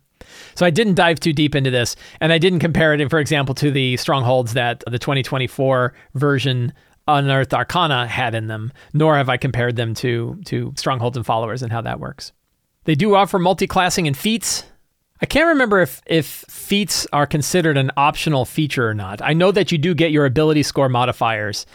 So 0.56 0.66
I 0.66 0.70
didn't 0.70 0.96
dive 0.96 1.20
too 1.20 1.34
deep 1.34 1.56
into 1.56 1.72
this, 1.72 1.96
and 2.20 2.32
I 2.34 2.38
didn't 2.38 2.60
compare 2.60 2.94
it, 2.94 3.10
for 3.10 3.20
example, 3.20 3.56
to 3.56 3.72
the 3.72 3.98
strongholds 3.98 4.54
that 4.54 4.84
the 4.88 5.00
2024 5.00 5.94
version 6.14 6.74
Unearthed 7.08 7.54
Arcana 7.54 8.08
had 8.08 8.36
in 8.36 8.48
them. 8.48 8.72
Nor 8.94 9.18
have 9.18 9.30
I 9.30 9.38
compared 9.38 9.76
them 9.76 9.94
to 9.96 10.40
to 10.46 10.74
strongholds 10.78 11.18
and 11.18 11.26
followers 11.26 11.62
and 11.62 11.72
how 11.72 11.82
that 11.82 12.00
works. 12.00 12.32
They 12.86 12.96
do 12.96 13.16
offer 13.16 13.38
multi-classing 13.38 14.08
and 14.08 14.18
feats. 14.18 14.64
I 15.22 15.28
can't 15.28 15.50
remember 15.50 15.82
if 15.82 16.02
if 16.08 16.46
feats 16.50 17.06
are 17.14 17.28
considered 17.28 17.78
an 17.78 17.92
optional 17.96 18.46
feature 18.46 18.88
or 18.88 18.96
not. 18.96 19.22
I 19.22 19.34
know 19.34 19.52
that 19.52 19.72
you 19.72 19.78
do 19.78 19.94
get 19.94 20.12
your 20.12 20.26
ability 20.26 20.64
score 20.64 20.90
modifiers 20.90 21.66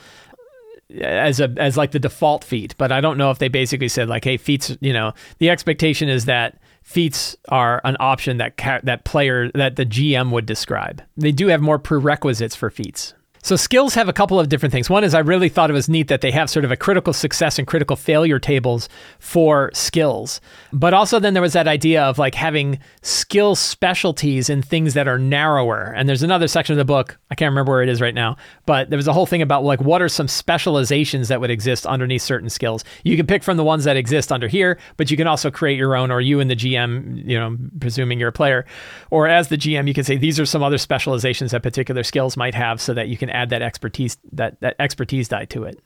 as 1.01 1.41
a 1.41 1.53
as 1.57 1.77
like 1.77 1.91
the 1.91 1.99
default 1.99 2.45
feat, 2.45 2.75
but 2.79 2.93
I 2.93 3.01
don't 3.01 3.19
know 3.19 3.31
if 3.31 3.39
they 3.39 3.49
basically 3.49 3.89
said 3.89 4.09
like, 4.09 4.25
hey, 4.25 4.37
feats. 4.37 4.77
You 4.81 4.93
know, 4.93 5.13
the 5.39 5.51
expectation 5.51 6.09
is 6.09 6.27
that 6.27 6.59
feats 6.83 7.37
are 7.49 7.81
an 7.85 7.97
option 7.99 8.37
that 8.39 8.57
ca- 8.57 8.81
that 8.85 9.05
player 9.05 9.51
that 9.55 9.77
the 9.77 9.87
GM 9.87 10.31
would 10.31 10.47
describe. 10.47 11.03
They 11.17 11.33
do 11.33 11.49
have 11.49 11.61
more 11.61 11.79
prerequisites 11.79 12.55
for 12.55 12.71
feats. 12.71 13.15
So 13.47 13.55
skills 13.55 13.95
have 13.95 14.09
a 14.09 14.13
couple 14.13 14.41
of 14.41 14.49
different 14.49 14.73
things. 14.73 14.91
One 14.91 15.05
is 15.05 15.15
I 15.15 15.21
really 15.21 15.49
thought 15.49 15.71
it 15.71 15.73
was 15.73 15.89
neat 15.89 16.09
that 16.09 16.21
they 16.21 16.33
have 16.33 16.51
sort 16.51 16.65
of 16.65 16.73
a 16.73 16.77
critical 16.77 17.13
success 17.13 17.61
and 17.61 17.69
critical 17.69 17.95
failure 17.95 18.41
tables 18.41 18.89
for 19.21 19.71
skills. 19.73 20.41
But 20.73 20.93
also 20.93 21.21
then 21.21 21.33
there 21.33 21.43
was 21.45 21.53
that 21.53 21.69
idea 21.69 22.03
of 22.03 22.19
like 22.19 22.35
having 22.35 22.81
skill 23.03 23.55
specialties 23.55 24.51
in 24.51 24.63
things 24.63 24.95
that 24.95 25.07
are 25.07 25.17
narrower. 25.17 25.95
And 25.95 26.09
there's 26.09 26.25
another 26.25 26.49
section 26.49 26.73
of 26.73 26.79
the 26.79 26.85
book, 26.85 27.19
I 27.31 27.37
can't 27.37 27.53
remember 27.53 27.71
where 27.71 27.85
it 27.85 27.89
is 27.89 28.01
right 28.01 28.17
now, 28.17 28.37
but 28.67 28.91
there 28.91 28.97
was 28.97 29.07
a 29.07 29.13
whole 29.13 29.27
thing 29.27 29.43
about 29.43 29.63
like 29.63 29.81
what 29.81 30.03
are 30.03 30.09
some 30.09 30.27
specializations 30.27 31.29
that 31.29 31.41
would 31.41 31.49
exist 31.49 31.87
underneath 31.87 32.23
certain 32.23 32.51
skills. 32.51 32.83
You 33.05 33.17
can 33.17 33.29
pick 33.29 33.45
from 33.45 33.57
the 33.57 33.63
ones 33.63 33.85
that 33.85 33.97
exist 33.97 34.33
under 34.33 34.49
here, 34.49 34.77
but 34.97 35.09
you 35.09 35.17
can 35.17 35.29
also 35.29 35.53
create 35.53 35.79
your 35.79 35.95
own 35.95 36.11
or 36.11 36.21
you 36.21 36.41
and 36.41 36.51
the 36.51 36.57
GM, 36.57 37.25
you 37.25 37.39
know, 37.39 37.57
presuming 37.79 38.19
you're 38.19 38.31
a 38.31 38.33
player, 38.33 38.67
or 39.13 39.29
as 39.29 39.51
the 39.51 39.57
GM 39.57 39.87
you 39.87 39.95
can 39.95 40.03
say 40.03 40.17
these 40.17 40.41
are 40.41 40.47
some 40.47 40.65
other 40.65 40.79
specializations 40.79 41.53
that 41.53 41.63
particular 41.63 42.03
skills 42.03 42.37
might 42.37 42.57
have 42.57 42.81
so 42.81 42.93
that 42.93 43.07
you 43.07 43.17
can 43.17 43.36
add 43.37 43.51
that 43.51 43.63
expertise 43.63 44.17
that, 44.33 44.61
that 44.61 44.75
expertise 44.79 45.29
die 45.29 45.45
to 45.47 45.65
it. 45.65 45.81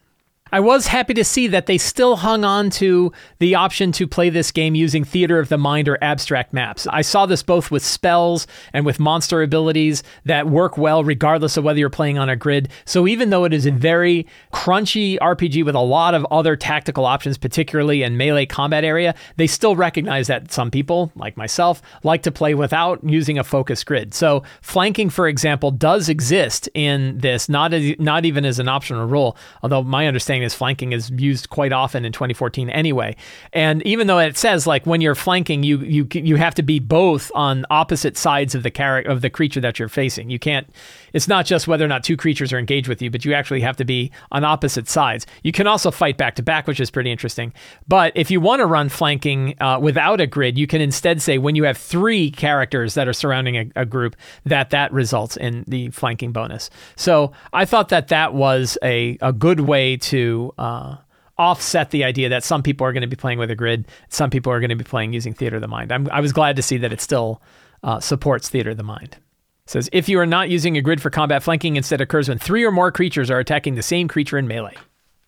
I 0.53 0.59
was 0.59 0.89
happy 0.89 1.15
to 1.15 1.25
see 1.25 1.47
that 1.47 1.67
they 1.67 1.79
still 1.79 2.17
hung 2.17 2.45
on 2.45 2.71
to 2.71 3.13
the 3.39 3.55
option 3.55 3.93
to 3.93 4.09
play 4.09 4.31
this 4.31 4.51
game 4.51 4.75
using 4.75 5.05
theater 5.05 5.39
of 5.39 5.49
the 5.49 5.59
mind 5.59 5.89
or 5.89 5.97
abstract 6.03 6.53
maps. 6.53 6.89
I 6.89 7.03
saw 7.03 7.27
this 7.27 7.43
both 7.43 7.71
with 7.71 7.85
spells 7.85 8.49
and 8.73 8.85
with 8.85 8.99
monster 8.99 9.43
abilities 9.43 10.03
that 10.25 10.49
work 10.49 10.77
well 10.77 11.05
regardless 11.05 11.57
of 11.57 11.63
whether 11.63 11.79
you're 11.79 11.89
playing 11.89 12.19
on 12.19 12.29
a 12.29 12.35
grid. 12.35 12.69
So 12.85 13.07
even 13.07 13.31
though 13.31 13.45
it 13.45 13.53
is 13.53 13.65
a 13.65 13.71
very 13.71 14.27
crunchy 14.53 15.19
RPG 15.19 15.65
with 15.65 15.77
a 15.77 15.81
lot 15.81 16.15
of 16.15 16.27
other 16.33 16.57
tactical 16.57 17.07
options, 17.07 17.39
particularly 17.39 18.03
in 18.03 18.17
melee 18.17 18.47
combat 18.47 18.83
area, 18.83 19.15
they 19.37 19.47
still 19.47 19.77
recognize 19.77 20.27
that 20.27 20.51
some 20.51 20.71
people, 20.71 21.13
like 21.15 21.37
myself, 21.37 21.81
like 22.03 22.23
to 22.25 22.33
play 22.33 22.55
without 22.55 22.99
using 23.05 23.39
a 23.39 23.45
focus 23.45 23.85
grid. 23.85 24.15
So 24.15 24.43
flanking, 24.63 25.11
for 25.11 25.29
example, 25.29 25.71
does 25.71 26.09
exist 26.09 26.69
in 26.75 27.19
this, 27.19 27.49
not 27.49 27.73
as, 27.73 27.95
not 28.01 28.25
even 28.25 28.45
as 28.45 28.59
an 28.59 28.69
optional 28.69 29.07
rule, 29.07 29.37
although 29.63 29.85
my 29.85 30.09
understanding 30.09 30.39
saying 30.41 30.47
is 30.47 30.55
flanking 30.55 30.93
is 30.93 31.11
used 31.11 31.51
quite 31.51 31.72
often 31.72 32.05
in 32.05 32.12
2014 32.12 32.70
anyway. 32.70 33.16
And 33.53 33.82
even 33.86 34.07
though 34.07 34.18
it 34.18 34.36
says 34.36 34.66
like 34.66 34.86
when 34.86 35.01
you're 35.01 35.14
flanking, 35.14 35.62
you 35.62 35.78
you 35.78 36.07
you 36.12 36.36
have 36.36 36.55
to 36.55 36.62
be 36.62 36.78
both 36.80 37.30
on 37.34 37.64
opposite 37.70 38.16
sides 38.16 38.55
of 38.55 38.62
the 38.62 38.70
character 38.70 39.11
of 39.11 39.20
the 39.20 39.30
creature 39.30 39.61
that 39.61 39.78
you're 39.78 39.88
facing. 39.88 40.30
You 40.30 40.38
can't. 40.38 40.68
It's 41.12 41.28
not 41.28 41.45
just 41.45 41.66
whether 41.66 41.84
or 41.84 41.88
not 41.88 42.05
two 42.05 42.16
creatures 42.16 42.53
are 42.53 42.59
engaged 42.59 42.88
with 42.88 43.03
you, 43.03 43.11
but 43.11 43.24
you 43.24 43.34
actually 43.34 43.61
have 43.62 43.76
to 43.76 43.84
be 43.84 44.11
on 44.30 44.45
opposite 44.45 44.88
sides. 44.88 45.26
You 45.43 45.53
can 45.53 45.66
also 45.66 45.91
fight 45.91 46.16
back 46.16 46.36
to 46.36 46.43
back, 46.43 46.66
which 46.66 46.80
is 46.80 46.91
pretty 46.91 47.11
interesting. 47.11 47.53
But 47.88 48.12
if 48.14 48.30
you 48.30 48.41
want 48.41 48.61
to 48.61 48.66
run 48.66 48.88
flanking 48.88 49.55
uh, 49.61 49.78
without 49.80 50.20
a 50.20 50.26
grid, 50.26 50.57
you 50.57 50.66
can 50.66 50.80
instead 50.80 51.20
say 51.20 51.38
when 51.38 51.57
you 51.57 51.64
have 51.64 51.76
three 51.76 52.30
characters 52.30 52.95
that 52.95 53.09
are 53.09 53.12
surrounding 53.12 53.57
a, 53.57 53.82
a 53.82 53.84
group, 53.84 54.14
that 54.45 54.70
that 54.70 54.93
results 54.93 55.36
in 55.36 55.64
the 55.66 55.91
flanking 55.91 56.32
bonus. 56.32 56.70
So 56.97 57.32
I 57.53 57.64
thought 57.64 57.88
that 57.88 58.09
that 58.09 58.34
was 58.34 58.78
a 58.82 59.18
a 59.20 59.32
good 59.32 59.61
way 59.61 59.97
to 59.97 60.30
uh, 60.59 60.97
offset 61.39 61.91
the 61.91 62.05
idea 62.05 62.28
that 62.28 62.45
some 62.45 62.62
people 62.62 62.87
are 62.87 62.93
going 62.93 63.01
to 63.03 63.07
be 63.07 63.16
playing 63.16 63.39
with 63.39 63.51
a 63.51 63.57
grid, 63.57 63.87
some 64.09 64.31
people 64.31 64.53
are 64.53 64.61
going 64.61 64.70
to 64.70 64.76
be 64.76 64.85
playing 64.85 65.12
using 65.12 65.33
Theater 65.33 65.57
of 65.57 65.62
the 65.62 65.68
Mind. 65.68 65.93
I'm, 65.93 66.09
i 66.11 66.20
was 66.20 66.33
glad 66.33 66.57
to 66.57 66.62
see 66.62 66.76
that 66.78 66.93
it 66.93 67.01
still 67.01 67.41
uh, 67.83 68.01
supports 68.01 68.49
Theater 68.49 68.70
of 68.70 68.76
the 68.76 68.83
Mind. 68.83 69.16
It 69.64 69.70
says 69.70 69.89
if 69.93 70.09
you 70.09 70.18
are 70.20 70.26
not 70.26 70.51
using 70.51 70.76
a 70.76 70.83
grid 70.83 71.01
for 71.01 71.11
combat, 71.11 71.43
flanking 71.43 71.76
instead 71.76 72.01
occurs 72.01 72.28
when 72.28 72.39
three 72.39 72.64
or 72.64 72.70
more 72.70 72.93
creatures 72.93 73.31
are 73.31 73.39
attacking 73.39 73.74
the 73.74 73.83
same 73.83 74.09
creature 74.09 74.39
in 74.39 74.49
melee. 74.49 74.74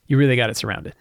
You 0.06 0.18
really 0.18 0.36
got 0.36 0.50
it 0.50 0.56
surrounded 0.56 0.94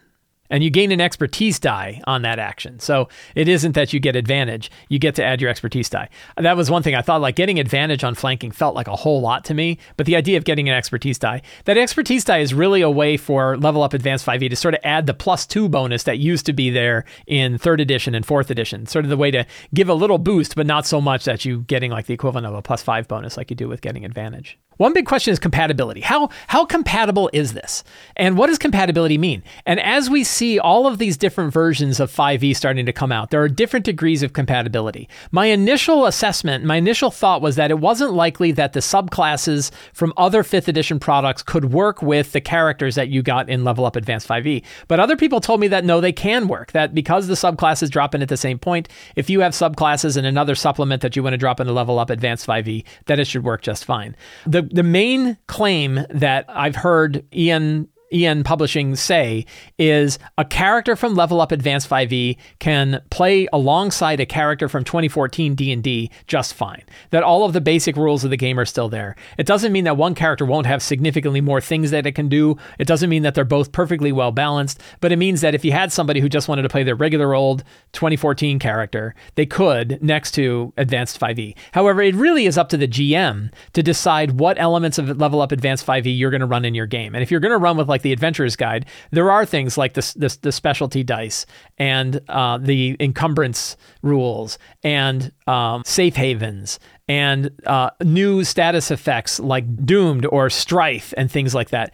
and 0.51 0.63
you 0.63 0.69
gain 0.69 0.91
an 0.91 1.01
expertise 1.01 1.57
die 1.57 2.01
on 2.05 2.21
that 2.21 2.37
action. 2.37 2.79
So 2.79 3.09
it 3.33 3.47
isn't 3.47 3.71
that 3.71 3.93
you 3.93 3.99
get 3.99 4.15
advantage, 4.15 4.69
you 4.89 4.99
get 4.99 5.15
to 5.15 5.23
add 5.23 5.41
your 5.41 5.49
expertise 5.49 5.89
die. 5.89 6.09
That 6.37 6.57
was 6.57 6.69
one 6.69 6.83
thing 6.83 6.93
I 6.93 7.01
thought 7.01 7.21
like 7.21 7.35
getting 7.35 7.57
advantage 7.57 8.03
on 8.03 8.13
flanking 8.13 8.51
felt 8.51 8.75
like 8.75 8.87
a 8.87 8.95
whole 8.95 9.21
lot 9.21 9.45
to 9.45 9.53
me, 9.55 9.79
but 9.97 10.05
the 10.05 10.15
idea 10.15 10.37
of 10.37 10.43
getting 10.43 10.69
an 10.69 10.75
expertise 10.75 11.17
die, 11.17 11.41
that 11.65 11.77
expertise 11.77 12.25
die 12.25 12.39
is 12.39 12.53
really 12.53 12.81
a 12.81 12.89
way 12.91 13.17
for 13.17 13.57
level 13.57 13.81
up 13.81 13.93
advanced 13.93 14.25
5e 14.25 14.49
to 14.49 14.55
sort 14.55 14.75
of 14.75 14.81
add 14.83 15.07
the 15.07 15.13
plus 15.13 15.47
2 15.47 15.69
bonus 15.69 16.03
that 16.03 16.19
used 16.19 16.45
to 16.45 16.53
be 16.53 16.69
there 16.69 17.05
in 17.25 17.57
3rd 17.57 17.81
edition 17.81 18.13
and 18.13 18.27
4th 18.27 18.49
edition. 18.49 18.85
Sort 18.85 19.05
of 19.05 19.09
the 19.09 19.17
way 19.17 19.31
to 19.31 19.45
give 19.73 19.87
a 19.87 19.93
little 19.93 20.17
boost 20.17 20.55
but 20.55 20.67
not 20.67 20.85
so 20.85 20.99
much 20.99 21.23
that 21.23 21.45
you 21.45 21.61
getting 21.61 21.91
like 21.91 22.05
the 22.07 22.13
equivalent 22.13 22.45
of 22.45 22.53
a 22.53 22.61
plus 22.61 22.83
5 22.83 23.07
bonus 23.07 23.37
like 23.37 23.49
you 23.49 23.55
do 23.55 23.69
with 23.69 23.81
getting 23.81 24.03
advantage. 24.03 24.59
One 24.77 24.93
big 24.93 25.05
question 25.05 25.31
is 25.31 25.37
compatibility. 25.37 26.01
How 26.01 26.29
how 26.47 26.65
compatible 26.65 27.29
is 27.33 27.53
this? 27.53 27.83
And 28.15 28.37
what 28.37 28.47
does 28.47 28.57
compatibility 28.57 29.17
mean? 29.17 29.43
And 29.65 29.79
as 29.79 30.09
we 30.09 30.23
see 30.23 30.57
all 30.57 30.87
of 30.87 30.97
these 30.97 31.17
different 31.17 31.53
versions 31.53 31.99
of 31.99 32.11
5e 32.11 32.55
starting 32.55 32.85
to 32.85 32.93
come 32.93 33.11
out, 33.11 33.29
there 33.29 33.43
are 33.43 33.49
different 33.49 33.85
degrees 33.85 34.23
of 34.23 34.33
compatibility. 34.33 35.07
My 35.29 35.47
initial 35.47 36.05
assessment, 36.05 36.63
my 36.63 36.77
initial 36.77 37.11
thought 37.11 37.41
was 37.41 37.57
that 37.57 37.69
it 37.69 37.79
wasn't 37.79 38.13
likely 38.13 38.51
that 38.53 38.73
the 38.73 38.79
subclasses 38.79 39.71
from 39.93 40.13
other 40.17 40.41
5th 40.41 40.67
edition 40.67 40.99
products 40.99 41.43
could 41.43 41.65
work 41.73 42.01
with 42.01 42.31
the 42.31 42.41
characters 42.41 42.95
that 42.95 43.09
you 43.09 43.21
got 43.21 43.49
in 43.49 43.63
Level 43.63 43.85
Up 43.85 43.95
Advanced 43.95 44.27
5e. 44.27 44.63
But 44.87 44.99
other 44.99 45.15
people 45.15 45.41
told 45.41 45.59
me 45.59 45.67
that 45.67 45.85
no, 45.85 46.01
they 46.01 46.13
can 46.13 46.47
work. 46.47 46.71
That 46.71 46.95
because 46.95 47.27
the 47.27 47.35
subclasses 47.35 47.89
drop 47.91 48.15
in 48.15 48.21
at 48.21 48.29
the 48.29 48.37
same 48.37 48.57
point, 48.57 48.87
if 49.15 49.29
you 49.29 49.41
have 49.41 49.51
subclasses 49.51 50.17
and 50.17 50.25
another 50.25 50.55
supplement 50.55 51.01
that 51.01 51.15
you 51.15 51.21
want 51.21 51.33
to 51.33 51.37
drop 51.37 51.59
into 51.59 51.73
Level 51.73 51.99
Up 51.99 52.09
Advanced 52.09 52.47
5e, 52.47 52.83
that 53.05 53.19
it 53.19 53.27
should 53.27 53.43
work 53.43 53.61
just 53.61 53.85
fine. 53.85 54.15
The 54.47 54.70
the 54.71 54.83
main 54.83 55.37
claim 55.47 56.05
that 56.09 56.45
I've 56.47 56.75
heard 56.75 57.25
EN 57.31 57.87
EN 58.11 58.43
Publishing 58.43 58.95
say 58.95 59.45
is 59.77 60.19
a 60.37 60.45
character 60.45 60.95
from 60.95 61.15
Level 61.15 61.41
Up 61.41 61.51
Advanced 61.51 61.89
5e 61.89 62.37
can 62.59 63.01
play 63.09 63.47
alongside 63.53 64.19
a 64.19 64.25
character 64.25 64.67
from 64.67 64.83
2014 64.83 65.55
D&D 65.55 66.11
just 66.27 66.53
fine. 66.53 66.83
That 67.11 67.23
all 67.23 67.45
of 67.45 67.53
the 67.53 67.61
basic 67.61 67.95
rules 67.95 68.23
of 68.23 68.29
the 68.29 68.37
game 68.37 68.59
are 68.59 68.65
still 68.65 68.89
there. 68.89 69.15
It 69.37 69.45
doesn't 69.45 69.71
mean 69.71 69.85
that 69.85 69.97
one 69.97 70.15
character 70.15 70.45
won't 70.45 70.67
have 70.67 70.81
significantly 70.81 71.41
more 71.41 71.61
things 71.61 71.91
that 71.91 72.05
it 72.05 72.13
can 72.13 72.29
do. 72.29 72.57
It 72.79 72.87
doesn't 72.87 73.09
mean 73.09 73.23
that 73.23 73.35
they're 73.35 73.45
both 73.45 73.71
perfectly 73.71 74.11
well 74.11 74.31
balanced, 74.31 74.81
but 74.99 75.11
it 75.11 75.17
means 75.17 75.41
that 75.41 75.55
if 75.55 75.63
you 75.63 75.71
had 75.71 75.91
somebody 75.91 76.19
who 76.19 76.29
just 76.29 76.47
wanted 76.47 76.63
to 76.63 76.69
play 76.69 76.83
their 76.83 76.95
regular 76.95 77.33
old 77.33 77.63
2014 77.93 78.59
character, 78.59 79.15
they 79.35 79.45
could 79.45 80.01
next 80.01 80.31
to 80.31 80.73
Advanced 80.77 81.19
5e. 81.19 81.55
However, 81.73 82.01
it 82.01 82.15
really 82.15 82.45
is 82.45 82.57
up 82.57 82.69
to 82.69 82.77
the 82.77 82.87
GM 82.87 83.51
to 83.73 83.83
decide 83.83 84.39
what 84.39 84.59
elements 84.59 84.97
of 84.97 85.17
Level 85.19 85.41
Up 85.41 85.51
Advanced 85.51 85.85
5e 85.85 86.17
you're 86.17 86.31
going 86.31 86.41
to 86.41 86.47
run 86.47 86.65
in 86.65 86.75
your 86.75 86.87
game. 86.87 87.15
And 87.15 87.21
if 87.21 87.31
you're 87.31 87.39
going 87.39 87.51
to 87.51 87.57
run 87.57 87.77
with 87.77 87.89
like 87.89 88.00
like 88.01 88.03
the 88.03 88.13
Adventurer's 88.13 88.55
Guide, 88.55 88.85
there 89.11 89.31
are 89.31 89.45
things 89.45 89.77
like 89.77 89.93
the, 89.93 90.13
the, 90.15 90.37
the 90.41 90.51
specialty 90.51 91.03
dice 91.03 91.45
and 91.77 92.19
uh, 92.29 92.57
the 92.57 92.97
encumbrance 92.99 93.77
rules 94.01 94.57
and 94.83 95.31
um, 95.45 95.83
safe 95.85 96.15
havens 96.15 96.79
and 97.07 97.51
uh, 97.67 97.91
new 98.03 98.43
status 98.43 98.89
effects 98.89 99.39
like 99.39 99.85
Doomed 99.85 100.25
or 100.25 100.49
Strife 100.49 101.13
and 101.15 101.29
things 101.29 101.53
like 101.53 101.69
that 101.69 101.93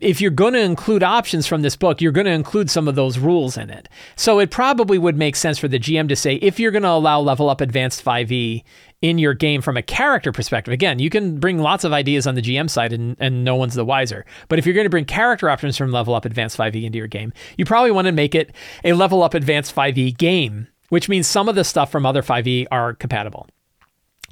if 0.00 0.20
you're 0.20 0.30
going 0.30 0.54
to 0.54 0.60
include 0.60 1.02
options 1.02 1.46
from 1.46 1.62
this 1.62 1.76
book, 1.76 2.00
you're 2.00 2.12
going 2.12 2.26
to 2.26 2.32
include 2.32 2.70
some 2.70 2.88
of 2.88 2.94
those 2.94 3.18
rules 3.18 3.56
in 3.56 3.70
it. 3.70 3.88
So 4.16 4.38
it 4.38 4.50
probably 4.50 4.98
would 4.98 5.16
make 5.16 5.36
sense 5.36 5.58
for 5.58 5.68
the 5.68 5.78
GM 5.78 6.08
to 6.08 6.16
say 6.16 6.36
if 6.36 6.58
you're 6.58 6.70
going 6.70 6.82
to 6.82 6.88
allow 6.88 7.20
level 7.20 7.48
up 7.48 7.60
advanced 7.60 8.04
5e 8.04 8.62
in 9.00 9.18
your 9.18 9.34
game 9.34 9.62
from 9.62 9.76
a 9.76 9.82
character 9.82 10.32
perspective, 10.32 10.72
again, 10.72 10.98
you 10.98 11.10
can 11.10 11.38
bring 11.38 11.58
lots 11.58 11.84
of 11.84 11.92
ideas 11.92 12.26
on 12.26 12.34
the 12.34 12.42
GM 12.42 12.68
side 12.68 12.92
and, 12.92 13.16
and 13.20 13.44
no 13.44 13.56
one's 13.56 13.74
the 13.74 13.84
wiser. 13.84 14.24
But 14.48 14.58
if 14.58 14.66
you're 14.66 14.74
going 14.74 14.86
to 14.86 14.90
bring 14.90 15.04
character 15.04 15.48
options 15.48 15.76
from 15.76 15.92
level 15.92 16.14
up 16.14 16.24
advanced 16.24 16.58
5e 16.58 16.84
into 16.84 16.98
your 16.98 17.06
game, 17.06 17.32
you 17.56 17.64
probably 17.64 17.90
want 17.90 18.06
to 18.06 18.12
make 18.12 18.34
it 18.34 18.54
a 18.84 18.92
level 18.92 19.22
up 19.22 19.34
advanced 19.34 19.74
5e 19.74 20.16
game, 20.18 20.68
which 20.88 21.08
means 21.08 21.26
some 21.26 21.48
of 21.48 21.54
the 21.54 21.64
stuff 21.64 21.90
from 21.90 22.06
other 22.06 22.22
5e 22.22 22.66
are 22.70 22.94
compatible. 22.94 23.48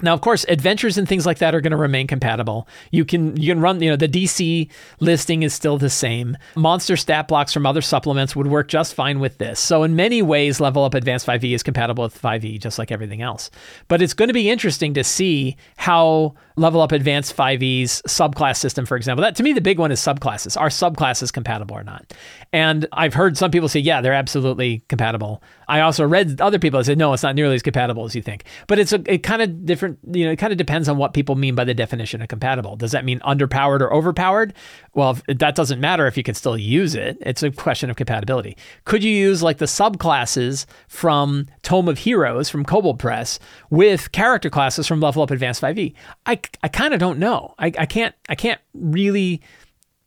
Now, 0.03 0.13
of 0.13 0.21
course, 0.21 0.45
adventures 0.49 0.99
and 0.99 1.09
things 1.09 1.25
like 1.25 1.39
that 1.39 1.55
are 1.55 1.63
going 1.63 1.71
to 1.71 1.77
remain 1.77 2.07
compatible. 2.07 2.69
You 2.91 3.05
can 3.05 3.37
you 3.37 3.53
can 3.53 3.61
run, 3.61 3.81
you 3.81 3.89
know, 3.89 3.97
the 3.97 4.09
DC 4.09 4.69
listing 5.01 5.43
is 5.43 5.55
still 5.55 5.79
the 5.79 5.89
same. 5.89 6.37
Monster 6.55 6.97
stat 6.97 7.29
blocks 7.29 7.53
from 7.53 7.65
other 7.65 7.81
supplements 7.81 8.37
would 8.37 8.47
work 8.47 8.69
just 8.69 8.93
fine 8.93 9.21
with 9.21 9.39
this. 9.39 9.59
So 9.59 9.85
in 9.85 9.97
many 9.97 10.21
ways, 10.21 10.61
Level 10.61 10.85
Up 10.85 10.93
Advanced 10.93 11.27
5e 11.27 11.55
is 11.55 11.63
compatible 11.63 12.05
with 12.05 12.21
5e 12.21 12.61
just 12.61 12.79
like 12.79 12.93
everything 12.93 13.23
else. 13.23 13.51
But 13.89 14.03
it's 14.03 14.15
going 14.15 14.29
to 14.29 14.35
be 14.35 14.51
interesting 14.51 14.93
to 14.95 15.05
see 15.05 15.57
how 15.79 16.35
Level 16.59 16.81
Up 16.81 16.93
Advanced 16.93 17.37
5e's 17.37 18.01
subclass 18.09 18.57
system, 18.57 18.87
for 18.87 18.97
example. 18.97 19.23
That 19.23 19.37
to 19.37 19.43
me 19.43 19.53
the 19.53 19.61
big 19.61 19.79
one 19.79 19.93
is 19.93 20.01
subclasses. 20.01 20.59
Are 20.59 20.69
subclasses 20.69 21.31
compatible 21.33 21.77
or 21.77 21.85
not? 21.85 22.15
And 22.53 22.87
I've 22.93 23.13
heard 23.13 23.37
some 23.37 23.51
people 23.51 23.69
say, 23.69 23.81
yeah, 23.81 24.01
they're 24.01 24.15
absolutely 24.15 24.83
compatible. 24.89 25.43
I 25.69 25.81
also 25.81 26.07
read 26.07 26.41
other 26.41 26.59
people 26.59 26.79
that 26.79 26.85
said, 26.85 26.97
no, 26.97 27.13
it's 27.13 27.23
not 27.23 27.35
nearly 27.35 27.57
as 27.57 27.63
compatible 27.63 28.07
as 28.07 28.15
you 28.15 28.23
think. 28.23 28.45
But 28.69 28.79
it's 28.79 28.93
a 28.93 29.03
it 29.07 29.23
kind 29.23 29.43
of 29.43 29.67
different 29.67 29.99
you 30.11 30.25
know, 30.25 30.33
it 30.33 30.37
kind 30.37 30.53
of 30.53 30.57
depends 30.57 30.89
on 30.89 30.97
what 30.97 31.13
people 31.13 31.35
mean 31.35 31.55
by 31.55 31.65
the 31.65 31.75
definition 31.75 32.23
of 32.23 32.29
compatible. 32.29 32.75
Does 32.77 32.93
that 32.93 33.05
mean 33.05 33.21
underpowered 33.21 33.81
or 33.81 33.93
overpowered? 33.93 34.55
Well, 34.95 35.19
that 35.29 35.55
doesn't 35.57 35.81
matter 35.81 36.07
if 36.07 36.17
you 36.17 36.23
can 36.23 36.35
still 36.35 36.57
use 36.57 36.95
it. 36.95 37.19
It's 37.21 37.43
a 37.43 37.51
question 37.51 37.91
of 37.91 37.97
compatibility. 37.97 38.57
Could 38.85 39.05
you 39.05 39.13
use 39.13 39.43
like 39.43 39.59
the 39.59 39.67
subclasses 39.67 40.65
from 40.89 41.49
Tome 41.63 41.89
of 41.89 41.99
Heroes 41.99 42.49
from 42.49 42.65
Kobold 42.65 42.99
Press 42.99 43.39
with 43.69 44.13
character 44.13 44.49
classes 44.49 44.87
from 44.87 45.01
Level 45.01 45.23
Up 45.23 45.31
Advanced 45.31 45.61
5e? 45.61 45.95
I, 46.25 46.41
I 46.63 46.69
kind 46.69 46.95
of 46.95 47.01
don't 47.01 47.19
know. 47.19 47.55
I, 47.59 47.73
I 47.79 47.87
can't 47.87 48.15
I 48.29 48.35
can't 48.35 48.61
really 48.75 49.43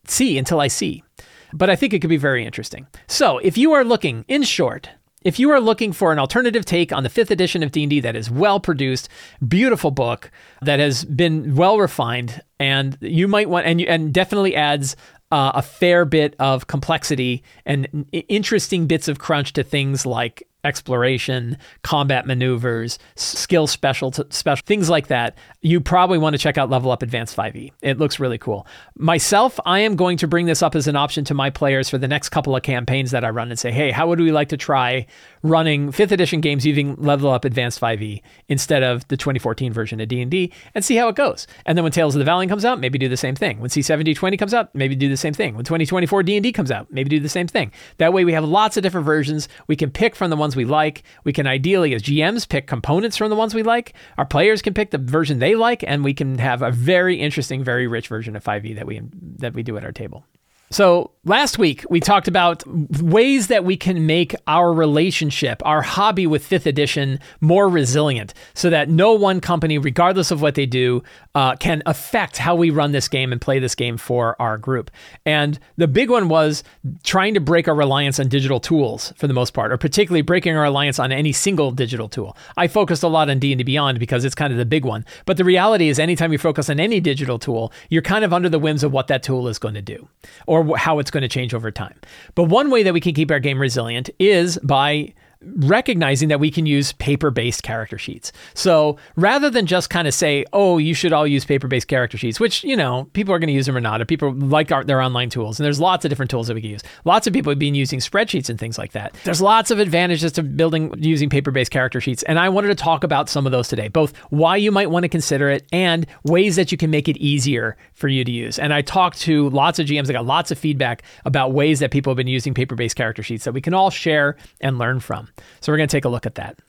see 0.05 0.37
until 0.37 0.59
I 0.59 0.67
see. 0.67 1.03
But 1.51 1.69
I 1.69 1.75
think 1.75 1.93
it 1.93 1.99
could 1.99 2.09
be 2.09 2.17
very 2.17 2.45
interesting. 2.45 2.87
So, 3.07 3.39
if 3.39 3.57
you 3.57 3.71
are 3.73 3.83
looking, 3.83 4.23
in 4.27 4.43
short, 4.43 4.89
if 5.23 5.39
you 5.39 5.49
are 5.51 5.59
looking 5.59 5.91
for 5.91 6.11
an 6.11 6.19
alternative 6.19 6.63
take 6.63 6.93
on 6.93 7.03
the 7.03 7.09
fifth 7.09 7.31
edition 7.31 7.63
of 7.63 7.71
D&D 7.71 7.99
that 8.01 8.15
is 8.15 8.29
well 8.29 8.59
produced, 8.59 9.09
beautiful 9.45 9.91
book 9.91 10.31
that 10.61 10.79
has 10.79 11.05
been 11.05 11.55
well 11.55 11.79
refined, 11.79 12.41
and 12.59 12.97
you 13.01 13.27
might 13.27 13.49
want 13.49 13.65
and 13.65 13.81
and 13.81 14.13
definitely 14.13 14.55
adds 14.55 14.95
uh, 15.31 15.51
a 15.55 15.61
fair 15.61 16.05
bit 16.05 16.35
of 16.39 16.67
complexity 16.67 17.43
and 17.65 18.05
interesting 18.11 18.87
bits 18.87 19.07
of 19.07 19.19
crunch 19.19 19.53
to 19.53 19.63
things 19.63 20.05
like 20.05 20.43
exploration, 20.69 21.57
combat 21.83 22.25
maneuvers, 22.25 22.97
skill 23.15 23.67
special 23.67 24.13
special 24.13 24.63
things 24.65 24.89
like 24.89 25.07
that, 25.07 25.37
you 25.61 25.81
probably 25.81 26.17
want 26.17 26.33
to 26.33 26.37
check 26.37 26.57
out 26.57 26.69
Level 26.69 26.91
Up 26.91 27.01
Advanced 27.01 27.35
5e. 27.35 27.73
It 27.81 27.97
looks 27.97 28.19
really 28.19 28.37
cool. 28.37 28.65
Myself, 28.95 29.59
I 29.65 29.79
am 29.79 29.97
going 29.97 30.15
to 30.17 30.27
bring 30.27 30.45
this 30.45 30.63
up 30.63 30.75
as 30.75 30.87
an 30.87 30.95
option 30.95 31.25
to 31.25 31.33
my 31.33 31.49
players 31.49 31.89
for 31.89 31.97
the 31.97 32.07
next 32.07 32.29
couple 32.29 32.55
of 32.55 32.63
campaigns 32.63 33.11
that 33.11 33.25
I 33.25 33.29
run 33.29 33.49
and 33.49 33.59
say, 33.59 33.71
"Hey, 33.71 33.91
how 33.91 34.07
would 34.07 34.21
we 34.21 34.31
like 34.31 34.49
to 34.49 34.57
try 34.57 35.05
running 35.41 35.91
5th 35.91 36.11
edition 36.11 36.39
games 36.39 36.65
using 36.65 36.95
Level 36.95 37.31
Up 37.31 37.43
Advanced 37.43 37.79
5e 37.81 38.21
instead 38.47 38.83
of 38.83 39.07
the 39.09 39.17
2014 39.17 39.73
version 39.73 39.99
of 39.99 40.07
D&D 40.07 40.53
and 40.75 40.85
see 40.85 40.95
how 40.95 41.09
it 41.09 41.15
goes." 41.15 41.47
And 41.65 41.77
then 41.77 41.83
when 41.83 41.91
Tales 41.91 42.15
of 42.15 42.19
the 42.19 42.25
Valiant 42.25 42.49
comes 42.49 42.63
out, 42.63 42.79
maybe 42.79 42.97
do 42.97 43.09
the 43.09 43.17
same 43.17 43.35
thing. 43.35 43.59
When 43.59 43.69
C7020 43.69 44.37
comes 44.37 44.53
out, 44.53 44.73
maybe 44.75 44.95
do 44.95 45.09
the 45.09 45.17
same 45.17 45.33
thing. 45.33 45.55
When 45.55 45.65
2024 45.65 46.23
D&D 46.23 46.51
comes 46.51 46.71
out, 46.71 46.87
maybe 46.91 47.09
do 47.09 47.19
the 47.19 47.29
same 47.29 47.47
thing. 47.47 47.71
That 47.97 48.13
way 48.13 48.23
we 48.25 48.33
have 48.33 48.43
lots 48.43 48.77
of 48.77 48.83
different 48.83 49.05
versions. 49.05 49.47
We 49.67 49.75
can 49.75 49.89
pick 49.89 50.15
from 50.15 50.29
the 50.29 50.35
ones 50.35 50.55
we 50.59 50.65
like. 50.65 51.03
We 51.23 51.31
can 51.31 51.47
ideally, 51.47 51.93
as 51.93 52.03
GMs, 52.03 52.47
pick 52.47 52.67
components 52.67 53.15
from 53.15 53.29
the 53.29 53.35
ones 53.37 53.55
we 53.55 53.63
like. 53.63 53.93
Our 54.17 54.25
players 54.25 54.61
can 54.61 54.73
pick 54.73 54.91
the 54.91 54.97
version 54.97 55.39
they 55.39 55.55
like, 55.55 55.83
and 55.87 56.03
we 56.03 56.13
can 56.13 56.37
have 56.37 56.61
a 56.61 56.69
very 56.71 57.15
interesting, 57.15 57.63
very 57.63 57.87
rich 57.87 58.09
version 58.09 58.35
of 58.35 58.43
5e 58.43 58.75
that 58.75 58.85
we 58.85 59.01
that 59.37 59.53
we 59.53 59.63
do 59.63 59.77
at 59.77 59.85
our 59.85 59.93
table. 59.93 60.25
So, 60.69 61.11
last 61.29 61.59
week 61.59 61.85
we 61.91 61.99
talked 61.99 62.27
about 62.27 62.63
ways 63.01 63.47
that 63.47 63.63
we 63.63 63.77
can 63.77 64.07
make 64.07 64.35
our 64.47 64.73
relationship, 64.73 65.61
our 65.63 65.83
hobby 65.83 66.25
with 66.25 66.43
5th 66.43 66.65
edition 66.65 67.19
more 67.39 67.69
resilient 67.69 68.33
so 68.55 68.71
that 68.71 68.89
no 68.89 69.13
one 69.13 69.39
company, 69.39 69.77
regardless 69.77 70.31
of 70.31 70.41
what 70.41 70.55
they 70.55 70.65
do, 70.65 71.03
uh, 71.35 71.55
can 71.57 71.83
affect 71.85 72.37
how 72.37 72.55
we 72.55 72.71
run 72.71 72.93
this 72.93 73.07
game 73.07 73.31
and 73.31 73.39
play 73.39 73.59
this 73.59 73.75
game 73.75 73.95
for 73.95 74.35
our 74.41 74.57
group. 74.57 74.89
And 75.23 75.59
the 75.77 75.87
big 75.87 76.09
one 76.09 76.29
was 76.29 76.63
trying 77.03 77.35
to 77.35 77.39
break 77.39 77.67
our 77.67 77.75
reliance 77.75 78.19
on 78.19 78.27
digital 78.27 78.59
tools 78.59 79.13
for 79.15 79.27
the 79.27 79.33
most 79.33 79.53
part, 79.53 79.71
or 79.71 79.77
particularly 79.77 80.23
breaking 80.23 80.55
our 80.55 80.63
reliance 80.63 80.97
on 80.97 81.11
any 81.11 81.31
single 81.31 81.69
digital 81.69 82.09
tool. 82.09 82.35
I 82.57 82.67
focused 82.67 83.03
a 83.03 83.07
lot 83.07 83.29
on 83.29 83.37
D&D 83.37 83.63
Beyond 83.63 83.99
because 83.99 84.25
it's 84.25 84.33
kind 84.33 84.51
of 84.51 84.57
the 84.57 84.65
big 84.65 84.83
one. 84.83 85.05
But 85.25 85.37
the 85.37 85.45
reality 85.45 85.89
is 85.89 85.99
anytime 85.99 86.31
you 86.31 86.39
focus 86.39 86.71
on 86.71 86.79
any 86.79 86.99
digital 86.99 87.37
tool, 87.37 87.71
you're 87.89 88.01
kind 88.01 88.25
of 88.25 88.33
under 88.33 88.49
the 88.49 88.57
whims 88.57 88.83
of 88.83 88.91
what 88.91 89.07
that 89.07 89.21
tool 89.21 89.47
is 89.47 89.59
going 89.59 89.75
to 89.75 89.81
do. 89.81 90.07
Or 90.47 90.75
how 90.75 90.97
it's 90.97 91.11
going 91.11 91.18
to 91.21 91.27
change 91.27 91.53
over 91.53 91.71
time. 91.71 91.99
But 92.35 92.43
one 92.45 92.69
way 92.69 92.83
that 92.83 92.93
we 92.93 93.01
can 93.01 93.13
keep 93.13 93.31
our 93.31 93.39
game 93.39 93.59
resilient 93.59 94.09
is 94.19 94.57
by 94.59 95.13
recognizing 95.41 96.27
that 96.29 96.39
we 96.39 96.51
can 96.51 96.65
use 96.65 96.91
paper 96.93 97.31
based 97.31 97.63
character 97.63 97.97
sheets. 97.97 98.31
So 98.53 98.97
rather 99.15 99.49
than 99.49 99.65
just 99.65 99.89
kind 99.89 100.07
of 100.07 100.13
say, 100.13 100.45
oh, 100.51 100.77
you 100.77 100.93
should 100.93 101.13
all 101.13 101.25
use 101.25 101.45
paper 101.45 101.67
based 101.67 101.87
character 101.87 102.17
sheets, 102.17 102.39
which, 102.39 102.63
you 102.63 102.75
know, 102.75 103.09
people 103.13 103.33
are 103.33 103.39
going 103.39 103.47
to 103.47 103.53
use 103.53 103.65
them 103.65 103.77
or 103.77 103.81
not, 103.81 104.01
or 104.01 104.05
people 104.05 104.33
like 104.33 104.71
our, 104.71 104.83
their 104.83 105.01
online 105.01 105.29
tools. 105.29 105.59
And 105.59 105.65
there's 105.65 105.79
lots 105.79 106.03
of 106.03 106.09
different 106.09 106.29
tools 106.29 106.47
that 106.47 106.55
we 106.55 106.61
can 106.61 106.71
use. 106.71 106.83
Lots 107.05 107.25
of 107.25 107.33
people 107.33 107.51
have 107.51 107.59
been 107.59 107.75
using 107.75 107.99
spreadsheets 107.99 108.49
and 108.49 108.59
things 108.59 108.77
like 108.77 108.91
that. 108.91 109.15
There's 109.23 109.41
lots 109.41 109.71
of 109.71 109.79
advantages 109.79 110.33
to 110.33 110.43
building 110.43 110.93
using 110.97 111.29
paper 111.29 111.51
based 111.51 111.71
character 111.71 112.01
sheets. 112.01 112.23
And 112.23 112.37
I 112.37 112.49
wanted 112.49 112.67
to 112.69 112.75
talk 112.75 113.05
about 113.05 113.29
some 113.29 113.45
of 113.45 113.53
those 113.53 113.69
today, 113.69 113.87
both 113.87 114.15
why 114.29 114.57
you 114.57 114.71
might 114.71 114.89
want 114.91 115.03
to 115.03 115.09
consider 115.09 115.49
it 115.49 115.65
and 115.71 116.05
ways 116.25 116.57
that 116.57 116.71
you 116.71 116.77
can 116.77 116.89
make 116.89 117.07
it 117.07 117.15
easier 117.17 117.77
for 117.93 118.09
you 118.09 118.25
to 118.25 118.31
use. 118.31 118.59
And 118.59 118.73
I 118.73 118.81
talked 118.81 119.21
to 119.21 119.49
lots 119.51 119.79
of 119.79 119.87
GMs, 119.87 120.09
I 120.09 120.13
got 120.13 120.25
lots 120.25 120.51
of 120.51 120.59
feedback 120.59 121.03
about 121.23 121.53
ways 121.53 121.79
that 121.79 121.91
people 121.91 122.11
have 122.11 122.17
been 122.17 122.27
using 122.27 122.53
paper 122.53 122.75
based 122.75 122.97
character 122.97 123.23
sheets 123.23 123.45
that 123.45 123.53
we 123.53 123.61
can 123.61 123.73
all 123.73 123.89
share 123.89 124.35
and 124.59 124.77
learn 124.77 124.99
from. 124.99 125.28
So 125.61 125.71
we're 125.71 125.77
going 125.77 125.89
to 125.89 125.95
take 125.95 126.05
a 126.05 126.09
look 126.09 126.25
at 126.25 126.35
that. 126.35 126.59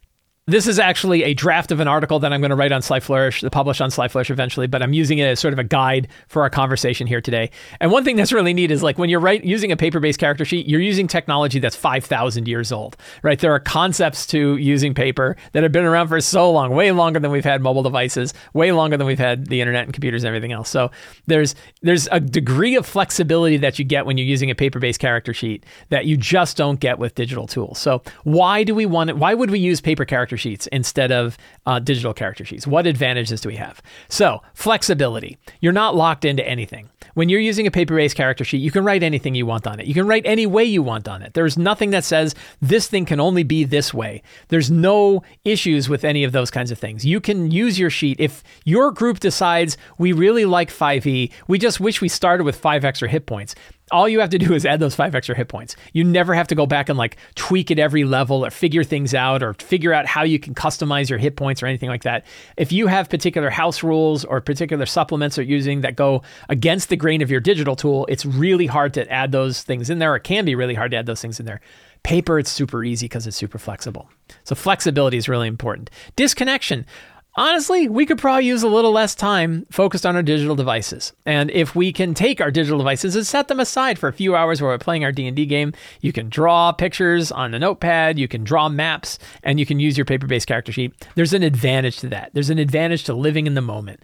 This 0.47 0.67
is 0.67 0.79
actually 0.79 1.23
a 1.23 1.35
draft 1.35 1.71
of 1.71 1.81
an 1.81 1.87
article 1.87 2.19
that 2.19 2.33
I'm 2.33 2.41
going 2.41 2.51
to 2.51 2.57
write 2.57 2.73
on 2.73 2.81
Sly 2.81 2.99
Flourish, 2.99 3.45
publish 3.53 3.81
on 3.81 3.91
Sly 3.91 4.09
Flourish 4.09 4.31
eventually, 4.31 4.67
but 4.67 4.83
I'm 4.83 4.95
using 4.95 5.19
it 5.19 5.25
as 5.27 5.39
sort 5.39 5.53
of 5.53 5.59
a 5.59 5.65
guide 5.65 6.09
for 6.29 6.43
our 6.43 6.51
conversation 6.51 7.07
here 7.07 7.21
today. 7.21 7.51
And 7.79 7.93
one 7.93 8.05
thing 8.05 8.17
that's 8.17 8.33
really 8.33 8.55
neat 8.55 8.71
is 8.71 8.83
like 8.83 8.99
when 8.99 9.11
you're 9.11 9.21
right, 9.21 9.45
using 9.45 9.71
a 9.71 9.77
paper-based 9.77 10.19
character 10.19 10.47
sheet, 10.47 10.67
you're 10.67 10.81
using 10.81 11.07
technology 11.07 11.59
that's 11.59 11.77
5,000 11.77 12.49
years 12.49 12.73
old, 12.73 12.97
right? 13.23 13.39
There 13.39 13.53
are 13.55 13.61
concepts 13.61 14.27
to 14.29 14.57
using 14.57 14.95
paper 14.95 15.37
that 15.53 15.63
have 15.63 15.73
been 15.73 15.85
around 15.85 16.09
for 16.09 16.21
so 16.23 16.51
long, 16.51 16.75
way 16.75 16.91
longer 16.91 17.21
than 17.21 17.31
we've 17.31 17.45
had 17.45 17.61
mobile 17.61 17.83
devices, 17.83 18.35
way 18.55 18.73
longer 18.73 18.97
than 18.97 19.07
we've 19.07 19.19
had 19.19 19.47
the 19.47 19.61
internet 19.61 19.85
and 19.85 19.93
computers 19.93 20.25
and 20.25 20.29
everything 20.29 20.53
else. 20.53 20.71
So 20.71 20.91
there's 21.27 21.55
there's 21.83 22.09
a 22.11 22.19
degree 22.19 22.75
of 22.77 22.87
flexibility 22.87 23.59
that 23.59 23.79
you 23.79 23.85
get 23.85 24.07
when 24.07 24.17
you're 24.17 24.27
using 24.27 24.51
a 24.51 24.55
paper-based 24.55 25.01
character 25.01 25.35
sheet 25.35 25.65
that 25.91 26.07
you 26.07 26.17
just 26.17 26.57
don't 26.57 26.81
get 26.81 26.99
with 26.99 27.15
digital 27.15 27.47
tools. 27.47 27.79
So 27.79 28.03
why 28.25 28.65
do 28.65 28.75
we 28.75 28.87
want 28.87 29.11
it? 29.11 29.17
Why 29.17 29.35
would 29.35 29.51
we 29.51 29.61
use 29.61 29.81
paper 29.81 30.05
character 30.05 30.30
sheets 30.37 30.67
instead 30.69 31.13
of 31.13 31.37
uh, 31.67 31.79
digital 31.79 32.15
character 32.15 32.45
sheets? 32.45 32.67
What 32.67 32.87
advantages 32.87 33.41
do 33.41 33.49
we 33.49 33.57
have? 33.57 33.81
So, 34.09 34.43
flexibility. 34.55 35.39
You're 35.61 35.73
not 35.73 35.95
locked 35.95 36.25
into 36.25 36.47
anything. 36.47 36.89
When 37.15 37.29
you're 37.29 37.41
using 37.41 37.67
a 37.67 37.71
paper 37.71 37.97
based 37.97 38.17
character 38.17 38.45
sheet, 38.45 38.59
you 38.59 38.71
can 38.71 38.85
write 38.85 39.03
anything 39.03 39.35
you 39.35 39.47
want 39.47 39.67
on 39.67 39.81
it. 39.81 39.87
You 39.87 39.95
can 39.95 40.07
write 40.07 40.27
any 40.27 40.47
way 40.47 40.65
you 40.65 40.83
want 40.83 41.09
on 41.09 41.23
it. 41.23 41.35
There's 41.35 41.59
nothing 41.59 41.91
that 41.91 42.05
says 42.05 42.35
this 42.61 42.87
thing 42.87 43.05
can 43.05 43.21
only 43.21 43.43
be 43.43 43.65
this 43.65 43.93
way. 43.93 44.23
There's 44.49 44.71
no 44.71 45.23
issues 45.45 45.89
with 45.89 46.05
any 46.05 46.25
of 46.25 46.33
those 46.33 46.51
kinds 46.51 46.71
of 46.71 46.79
things. 46.79 47.05
You 47.05 47.21
can 47.21 47.51
use 47.51 47.79
your 47.79 47.91
sheet. 47.91 48.21
If 48.21 48.43
your 48.65 48.93
group 48.93 49.21
decides 49.21 49.77
we 49.99 50.13
really 50.13 50.45
like 50.45 50.71
5e, 50.71 51.33
we 51.49 51.59
just 51.59 51.81
wish 51.81 52.01
we 52.01 52.09
started 52.09 52.45
with 52.45 52.57
five 52.57 52.85
extra 52.85 53.09
hit 53.09 53.27
points 53.27 53.55
all 53.91 54.09
you 54.09 54.21
have 54.21 54.31
to 54.31 54.39
do 54.39 54.55
is 54.55 54.65
add 54.65 54.81
those 54.81 54.95
five 54.95 55.15
extra 55.15 55.35
hit 55.35 55.49
points. 55.49 55.77
You 55.93 56.05
never 56.05 56.35
have 56.35 56.49
to 56.49 56.55
go 56.55 56.67
back 56.67 56.89
and 56.89 56.99
like 56.99 57.17
tweak 57.35 57.71
at 57.71 57.79
every 57.79 58.05
level 58.05 58.45
or 58.45 58.51
figure 58.51 58.85
things 58.85 59.15
out 59.15 59.43
or 59.43 59.55
figure 59.55 59.93
out 59.93 60.07
how 60.07 60.23
you 60.23 60.39
can 60.39 60.55
customize 60.55 61.11
your 61.11 61.19
hit 61.19 61.37
points 61.37 61.63
or 61.63 61.67
anything 61.67 61.89
like 61.89 62.05
that. 62.05 62.25
If 62.57 62.73
you 62.73 62.87
have 62.87 63.09
particular 63.11 63.51
house 63.51 63.83
rules 63.83 64.25
or 64.25 64.41
particular 64.41 64.87
supplements 64.87 65.37
you're 65.37 65.47
using 65.47 65.81
that 65.83 65.97
go 65.97 66.23
against 66.49 66.89
the 66.89 66.97
grain 66.97 67.23
of 67.23 67.31
your 67.31 67.41
digital 67.41 67.77
tool, 67.77 68.07
it's 68.09 68.25
really 68.25 68.67
hard 68.67 68.95
to 68.95 69.11
add 69.11 69.33
those 69.33 69.63
things 69.63 69.91
in 69.91 69.99
there. 69.99 70.15
It 70.17 70.25
can 70.25 70.45
be 70.45 70.55
really 70.55 70.75
hard 70.75 70.91
to 70.93 70.97
add 70.97 71.07
those 71.07 71.21
things 71.21 71.41
in 71.41 71.47
there. 71.47 71.61
Paper, 72.03 72.39
it's 72.39 72.51
super 72.51 72.83
easy 72.83 73.05
because 73.05 73.27
it's 73.27 73.37
super 73.37 73.59
flexible. 73.59 74.09
So 74.45 74.55
flexibility 74.55 75.19
is 75.19 75.29
really 75.29 75.49
important. 75.49 75.91
Disconnection 76.17 76.87
honestly, 77.35 77.89
we 77.89 78.07
could 78.07 78.19
probably 78.19 78.47
use 78.47 78.63
a 78.63 78.69
little 78.69 78.93
less 78.93 79.15
time 79.15 79.67
focused 79.71 80.07
on 80.07 80.17
our 80.17 80.23
digital 80.23 80.57
devices. 80.57 81.13
And 81.27 81.51
if 81.51 81.75
we 81.75 81.93
can 81.93 82.15
take 82.15 82.41
our 82.41 82.51
digital 82.51 82.79
devices 82.79 83.17
and 83.17 83.27
set 83.27 83.49
them 83.49 83.61
aside 83.61 83.99
for 83.99 84.09
a 84.09 84.13
few 84.13 84.37
hours 84.37 84.61
while 84.61 84.71
we're 84.71 84.79
playing 84.79 85.05
our 85.05 85.13
D&D 85.13 85.47
game, 85.47 85.73
you 86.01 86.13
can 86.13 86.29
draw 86.29 86.73
pictures 86.73 87.31
on 87.33 87.55
a 87.55 87.59
notepad, 87.59 88.19
you 88.19 88.29
can 88.29 88.45
draw 88.45 88.69
maps, 88.69 89.19
and 89.43 89.59
you 89.59 89.67
can 89.67 89.81
use 89.81 89.97
your 89.97 90.05
paper-based 90.05 90.47
character 90.47 90.73
sheet. 90.73 90.93
There's 91.15 91.33
an 91.33 91.43
advantage 91.43 91.99
to 91.99 92.09
that. 92.09 92.31
There's 92.35 92.51
an 92.51 92.59
advantage 92.59 93.05
to 93.05 93.15
living 93.15 93.47
in 93.47 93.55
the 93.55 93.61
moment 93.61 94.01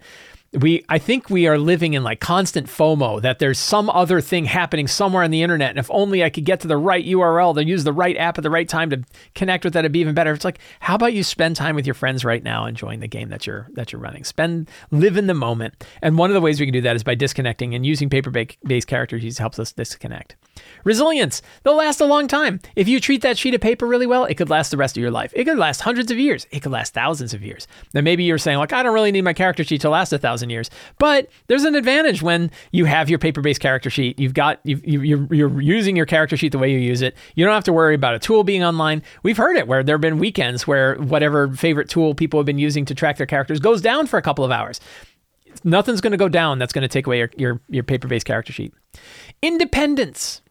we 0.53 0.83
I 0.89 0.97
think 0.97 1.29
we 1.29 1.47
are 1.47 1.57
living 1.57 1.93
in 1.93 2.03
like 2.03 2.19
constant 2.19 2.67
FOMO 2.67 3.21
that 3.21 3.39
there's 3.39 3.59
some 3.59 3.89
other 3.89 4.21
thing 4.21 4.45
happening 4.45 4.87
somewhere 4.87 5.23
on 5.23 5.31
the 5.31 5.43
internet. 5.43 5.71
And 5.71 5.79
if 5.79 5.89
only 5.91 6.23
I 6.23 6.29
could 6.29 6.45
get 6.45 6.61
to 6.61 6.67
the 6.67 6.77
right 6.77 7.05
URL 7.05 7.55
to 7.55 7.65
use 7.65 7.83
the 7.83 7.93
right 7.93 8.15
app 8.17 8.37
at 8.37 8.43
the 8.43 8.49
right 8.49 8.67
time 8.67 8.89
to 8.91 9.03
connect 9.35 9.63
with 9.63 9.73
that, 9.73 9.79
it'd 9.79 9.91
be 9.91 9.99
even 9.99 10.15
better. 10.15 10.31
It's 10.31 10.45
like, 10.45 10.59
how 10.79 10.95
about 10.95 11.13
you 11.13 11.23
spend 11.23 11.55
time 11.55 11.75
with 11.75 11.85
your 11.85 11.93
friends 11.93 12.23
right 12.23 12.43
now 12.43 12.65
enjoying 12.65 12.99
the 12.99 13.07
game 13.07 13.29
that 13.29 13.45
you're 13.45 13.67
that 13.73 13.91
you're 13.91 14.01
running? 14.01 14.23
Spend 14.23 14.69
live 14.91 15.17
in 15.17 15.27
the 15.27 15.33
moment. 15.33 15.83
And 16.01 16.17
one 16.17 16.29
of 16.29 16.33
the 16.33 16.41
ways 16.41 16.59
we 16.59 16.65
can 16.65 16.73
do 16.73 16.81
that 16.81 16.95
is 16.95 17.03
by 17.03 17.15
disconnecting 17.15 17.75
and 17.75 17.85
using 17.85 18.09
paper 18.09 18.31
based 18.31 18.87
characters 18.87 19.37
helps 19.37 19.59
us 19.59 19.71
disconnect. 19.73 20.35
Resilience. 20.83 21.41
They'll 21.63 21.75
last 21.75 22.01
a 22.01 22.05
long 22.05 22.27
time. 22.27 22.59
If 22.75 22.87
you 22.87 22.99
treat 22.99 23.21
that 23.21 23.37
sheet 23.37 23.53
of 23.53 23.61
paper 23.61 23.85
really 23.85 24.07
well, 24.07 24.25
it 24.25 24.35
could 24.35 24.49
last 24.49 24.71
the 24.71 24.77
rest 24.77 24.97
of 24.97 25.01
your 25.01 25.11
life. 25.11 25.31
It 25.35 25.45
could 25.45 25.57
last 25.57 25.81
hundreds 25.81 26.11
of 26.11 26.17
years. 26.17 26.47
It 26.51 26.61
could 26.61 26.71
last 26.71 26.93
thousands 26.93 27.33
of 27.33 27.43
years. 27.43 27.67
Now, 27.93 28.01
maybe 28.01 28.23
you're 28.23 28.37
saying, 28.37 28.57
like, 28.57 28.73
I 28.73 28.83
don't 28.83 28.93
really 28.93 29.11
need 29.11 29.23
my 29.23 29.33
character 29.33 29.63
sheet 29.63 29.81
to 29.81 29.89
last 29.89 30.13
a 30.13 30.17
thousand 30.17 30.36
years. 30.43 30.69
But 30.97 31.29
there's 31.47 31.63
an 31.63 31.75
advantage 31.75 32.21
when 32.21 32.51
you 32.71 32.85
have 32.85 33.09
your 33.09 33.19
paper 33.19 33.41
based 33.41 33.59
character 33.59 33.89
sheet. 33.89 34.19
You've 34.19 34.33
got, 34.33 34.59
you 34.63 34.79
you're, 34.83 35.33
you're 35.33 35.61
using 35.61 35.95
your 35.95 36.05
character 36.05 36.37
sheet 36.37 36.51
the 36.51 36.57
way 36.57 36.71
you 36.71 36.79
use 36.79 37.01
it. 37.01 37.15
You 37.35 37.45
don't 37.45 37.53
have 37.53 37.63
to 37.65 37.73
worry 37.73 37.95
about 37.95 38.15
a 38.15 38.19
tool 38.19 38.43
being 38.43 38.63
online. 38.63 39.03
We've 39.23 39.37
heard 39.37 39.57
it 39.57 39.67
where 39.67 39.83
there 39.83 39.95
have 39.95 40.01
been 40.01 40.19
weekends 40.19 40.67
where 40.67 40.95
whatever 40.95 41.49
favorite 41.49 41.89
tool 41.89 42.13
people 42.13 42.39
have 42.39 42.45
been 42.45 42.59
using 42.59 42.85
to 42.85 42.95
track 42.95 43.17
their 43.17 43.27
characters 43.27 43.59
goes 43.59 43.81
down 43.81 44.07
for 44.07 44.17
a 44.17 44.21
couple 44.21 44.45
of 44.45 44.51
hours 44.51 44.79
nothing's 45.63 46.01
going 46.01 46.11
to 46.11 46.17
go 46.17 46.29
down 46.29 46.59
that's 46.59 46.71
going 46.71 46.83
to 46.83 46.87
take 46.87 47.07
away 47.07 47.17
your, 47.17 47.31
your, 47.35 47.61
your 47.69 47.83
paper-based 47.83 48.27
character 48.27 48.53
sheet 48.53 48.71
independence 49.41 50.41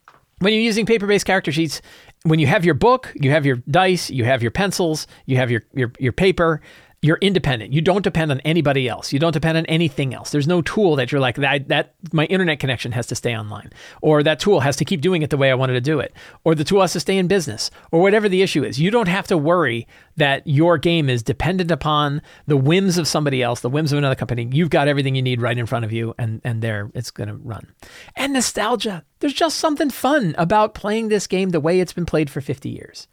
when 0.40 0.52
you're 0.52 0.62
using 0.62 0.84
paper-based 0.84 1.24
character 1.24 1.50
sheets, 1.50 1.80
when 2.24 2.38
you 2.38 2.46
have 2.46 2.64
your 2.64 2.74
book, 2.74 3.12
you 3.14 3.30
have 3.30 3.46
your 3.46 3.56
dice, 3.70 4.10
you 4.10 4.24
have 4.24 4.42
your 4.42 4.50
pencils, 4.50 5.06
you 5.24 5.36
have 5.36 5.50
your 5.50 5.62
your, 5.72 5.92
your 5.98 6.12
paper, 6.12 6.60
you're 7.02 7.18
independent. 7.18 7.72
You 7.72 7.82
don't 7.82 8.02
depend 8.02 8.30
on 8.30 8.40
anybody 8.40 8.88
else. 8.88 9.12
You 9.12 9.18
don't 9.18 9.32
depend 9.32 9.58
on 9.58 9.66
anything 9.66 10.14
else. 10.14 10.30
There's 10.30 10.48
no 10.48 10.62
tool 10.62 10.96
that 10.96 11.12
you're 11.12 11.20
like 11.20 11.36
that 11.36 11.68
that 11.68 11.94
my 12.12 12.24
internet 12.26 12.58
connection 12.58 12.92
has 12.92 13.06
to 13.08 13.14
stay 13.14 13.36
online 13.36 13.70
or 14.02 14.22
that 14.22 14.40
tool 14.40 14.60
has 14.60 14.76
to 14.76 14.84
keep 14.84 15.00
doing 15.00 15.22
it 15.22 15.30
the 15.30 15.36
way 15.36 15.50
I 15.50 15.54
wanted 15.54 15.74
to 15.74 15.80
do 15.80 16.00
it 16.00 16.14
or 16.44 16.54
the 16.54 16.64
tool 16.64 16.80
has 16.80 16.92
to 16.94 17.00
stay 17.00 17.18
in 17.18 17.28
business 17.28 17.70
or 17.92 18.00
whatever 18.00 18.28
the 18.28 18.42
issue 18.42 18.64
is. 18.64 18.80
You 18.80 18.90
don't 18.90 19.08
have 19.08 19.26
to 19.28 19.36
worry 19.36 19.86
that 20.16 20.46
your 20.46 20.78
game 20.78 21.10
is 21.10 21.22
dependent 21.22 21.70
upon 21.70 22.22
the 22.46 22.56
whims 22.56 22.96
of 22.96 23.06
somebody 23.06 23.42
else, 23.42 23.60
the 23.60 23.70
whims 23.70 23.92
of 23.92 23.98
another 23.98 24.14
company. 24.14 24.48
You've 24.50 24.70
got 24.70 24.88
everything 24.88 25.14
you 25.14 25.22
need 25.22 25.42
right 25.42 25.56
in 25.56 25.66
front 25.66 25.84
of 25.84 25.92
you 25.92 26.14
and 26.18 26.40
and 26.44 26.62
there 26.62 26.90
it's 26.94 27.10
going 27.10 27.28
to 27.28 27.34
run. 27.34 27.72
And 28.16 28.32
nostalgia. 28.32 29.04
There's 29.20 29.32
just 29.32 29.58
something 29.58 29.90
fun 29.90 30.34
about 30.36 30.74
playing 30.74 31.08
this 31.08 31.26
game 31.26 31.50
the 31.50 31.60
way 31.60 31.80
it's 31.80 31.92
been 31.92 32.04
played 32.04 32.28
for 32.28 32.40
50 32.40 32.68
years. 32.68 33.08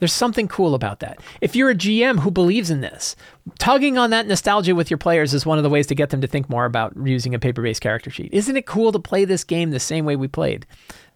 There's 0.00 0.12
something 0.12 0.48
cool 0.48 0.74
about 0.74 1.00
that. 1.00 1.20
If 1.40 1.54
you're 1.54 1.70
a 1.70 1.74
GM 1.74 2.20
who 2.20 2.30
believes 2.30 2.70
in 2.70 2.80
this, 2.80 3.14
tugging 3.58 3.98
on 3.98 4.10
that 4.10 4.26
nostalgia 4.26 4.74
with 4.74 4.90
your 4.90 4.98
players 4.98 5.32
is 5.34 5.46
one 5.46 5.58
of 5.58 5.62
the 5.62 5.70
ways 5.70 5.86
to 5.88 5.94
get 5.94 6.10
them 6.10 6.22
to 6.22 6.26
think 6.26 6.48
more 6.48 6.64
about 6.64 6.94
using 7.04 7.34
a 7.34 7.38
paper 7.38 7.62
based 7.62 7.82
character 7.82 8.10
sheet. 8.10 8.32
Isn't 8.32 8.56
it 8.56 8.66
cool 8.66 8.92
to 8.92 8.98
play 8.98 9.24
this 9.24 9.44
game 9.44 9.70
the 9.70 9.78
same 9.78 10.04
way 10.04 10.16
we 10.16 10.26
played? 10.26 10.66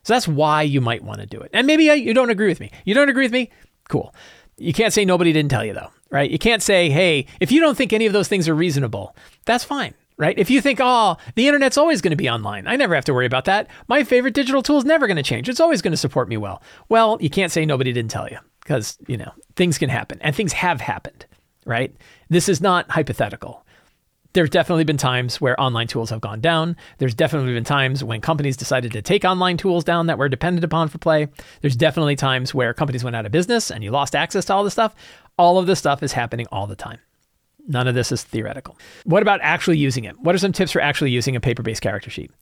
So 0.03 0.12
that's 0.12 0.28
why 0.28 0.62
you 0.62 0.82
might 0.82 1.03
want 1.03 1.20
to 1.20 1.26
do 1.26 1.41
it. 1.41 1.51
And 1.55 1.66
maybe 1.66 1.89
uh, 1.89 1.95
you 1.95 2.12
don't 2.12 2.30
agree 2.30 2.49
with 2.49 2.61
me. 2.61 2.70
You 2.85 2.95
don't 2.95 3.09
agree 3.09 3.24
with 3.24 3.32
me? 3.32 3.51
Cool. 3.89 4.14
You 4.59 4.74
can't 4.74 4.93
say 4.93 5.05
nobody 5.05 5.32
didn't 5.32 5.51
tell 5.51 5.64
you, 5.64 5.72
though, 5.72 5.91
right? 6.11 6.30
You 6.30 6.39
can't 6.39 6.62
say, 6.62 6.91
hey, 6.91 7.26
if 7.41 7.51
you 7.51 7.61
don't 7.61 7.76
think 7.76 7.93
any 7.93 8.07
of 8.07 8.12
those 8.12 8.28
things 8.28 8.49
are 8.49 8.55
reasonable, 8.55 9.16
that's 9.47 9.64
fine 9.64 9.95
right? 10.16 10.39
If 10.39 10.51
you 10.51 10.61
think, 10.61 10.78
oh, 10.82 11.16
the 11.35 11.49
internet's 11.49 11.78
always 11.78 12.01
going 12.01 12.12
to 12.12 12.16
be 12.16 12.28
online, 12.28 12.66
I 12.66 12.76
never 12.76 12.95
have 12.95 13.05
to 13.07 13.14
worry 13.14 13.26
about 13.26 13.47
that. 13.47 13.68
My 13.89 14.05
favorite 14.05 14.35
digital 14.35 14.62
tool 14.62 14.78
is 14.78 14.85
never 14.85 15.07
going 15.07 15.16
to 15.16 15.22
change. 15.22 15.49
It's 15.49 15.61
always 15.61 15.82
going 15.82 15.93
to 15.93 15.97
support 15.97 16.28
me 16.28 16.37
well. 16.37 16.62
Well, 16.89 17.18
you 17.20 17.30
can't 17.30 17.53
say 17.53 17.66
nobody 17.66 17.93
didn't 17.93 18.11
tell 18.11 18.28
you 18.28 18.39
because, 18.64 18.98
you 19.06 19.16
know, 19.16 19.32
things 19.56 19.78
can 19.78 19.90
happen 19.90 20.18
and 20.22 20.34
things 20.34 20.52
have 20.54 20.80
happened, 20.80 21.26
right? 21.66 21.94
This 22.28 22.48
is 22.48 22.60
not 22.60 22.90
hypothetical. 22.90 23.64
There's 24.32 24.50
definitely 24.50 24.82
been 24.82 24.96
times 24.96 25.40
where 25.40 25.60
online 25.60 25.86
tools 25.86 26.10
have 26.10 26.20
gone 26.20 26.40
down. 26.40 26.76
There's 26.98 27.14
definitely 27.14 27.54
been 27.54 27.62
times 27.62 28.02
when 28.02 28.20
companies 28.20 28.56
decided 28.56 28.90
to 28.92 29.02
take 29.02 29.24
online 29.24 29.56
tools 29.56 29.84
down 29.84 30.08
that 30.08 30.18
were 30.18 30.28
dependent 30.28 30.64
upon 30.64 30.88
for 30.88 30.98
play. 30.98 31.28
There's 31.60 31.76
definitely 31.76 32.16
times 32.16 32.52
where 32.52 32.74
companies 32.74 33.04
went 33.04 33.14
out 33.14 33.26
of 33.26 33.32
business 33.32 33.70
and 33.70 33.84
you 33.84 33.92
lost 33.92 34.16
access 34.16 34.46
to 34.46 34.54
all 34.54 34.64
this 34.64 34.72
stuff. 34.72 34.94
All 35.38 35.58
of 35.58 35.66
this 35.66 35.78
stuff 35.78 36.02
is 36.02 36.12
happening 36.12 36.46
all 36.50 36.66
the 36.66 36.74
time. 36.74 36.98
None 37.68 37.86
of 37.86 37.94
this 37.94 38.10
is 38.10 38.24
theoretical. 38.24 38.76
What 39.04 39.22
about 39.22 39.40
actually 39.42 39.78
using 39.78 40.04
it? 40.04 40.18
What 40.18 40.34
are 40.34 40.38
some 40.38 40.52
tips 40.52 40.72
for 40.72 40.80
actually 40.80 41.12
using 41.12 41.36
a 41.36 41.40
paper 41.40 41.62
based 41.62 41.80
character 41.80 42.10
sheet? 42.10 42.32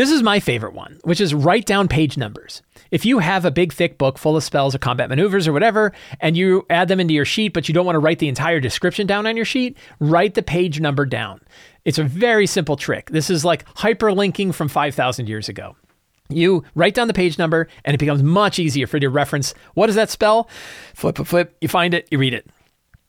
This 0.00 0.10
is 0.10 0.22
my 0.22 0.40
favorite 0.40 0.72
one, 0.72 0.98
which 1.04 1.20
is 1.20 1.34
write 1.34 1.66
down 1.66 1.86
page 1.86 2.16
numbers. 2.16 2.62
If 2.90 3.04
you 3.04 3.18
have 3.18 3.44
a 3.44 3.50
big, 3.50 3.70
thick 3.70 3.98
book 3.98 4.16
full 4.16 4.34
of 4.34 4.42
spells 4.42 4.74
or 4.74 4.78
combat 4.78 5.10
maneuvers 5.10 5.46
or 5.46 5.52
whatever, 5.52 5.92
and 6.20 6.38
you 6.38 6.64
add 6.70 6.88
them 6.88 7.00
into 7.00 7.12
your 7.12 7.26
sheet, 7.26 7.52
but 7.52 7.68
you 7.68 7.74
don't 7.74 7.84
want 7.84 7.96
to 7.96 8.00
write 8.00 8.18
the 8.18 8.26
entire 8.26 8.60
description 8.60 9.06
down 9.06 9.26
on 9.26 9.36
your 9.36 9.44
sheet, 9.44 9.76
write 9.98 10.32
the 10.32 10.42
page 10.42 10.80
number 10.80 11.04
down. 11.04 11.42
It's 11.84 11.98
a 11.98 12.02
very 12.02 12.46
simple 12.46 12.78
trick. 12.78 13.10
This 13.10 13.28
is 13.28 13.44
like 13.44 13.66
hyperlinking 13.74 14.54
from 14.54 14.68
5,000 14.68 15.28
years 15.28 15.50
ago. 15.50 15.76
You 16.30 16.64
write 16.74 16.94
down 16.94 17.06
the 17.06 17.12
page 17.12 17.36
number, 17.36 17.68
and 17.84 17.94
it 17.94 17.98
becomes 17.98 18.22
much 18.22 18.58
easier 18.58 18.86
for 18.86 18.96
you 18.96 19.00
to 19.00 19.10
reference 19.10 19.52
what 19.74 19.90
is 19.90 19.96
that 19.96 20.08
spell? 20.08 20.48
Flip, 20.94 21.14
flip, 21.14 21.28
flip. 21.28 21.56
You 21.60 21.68
find 21.68 21.92
it, 21.92 22.08
you 22.10 22.16
read 22.16 22.32
it. 22.32 22.48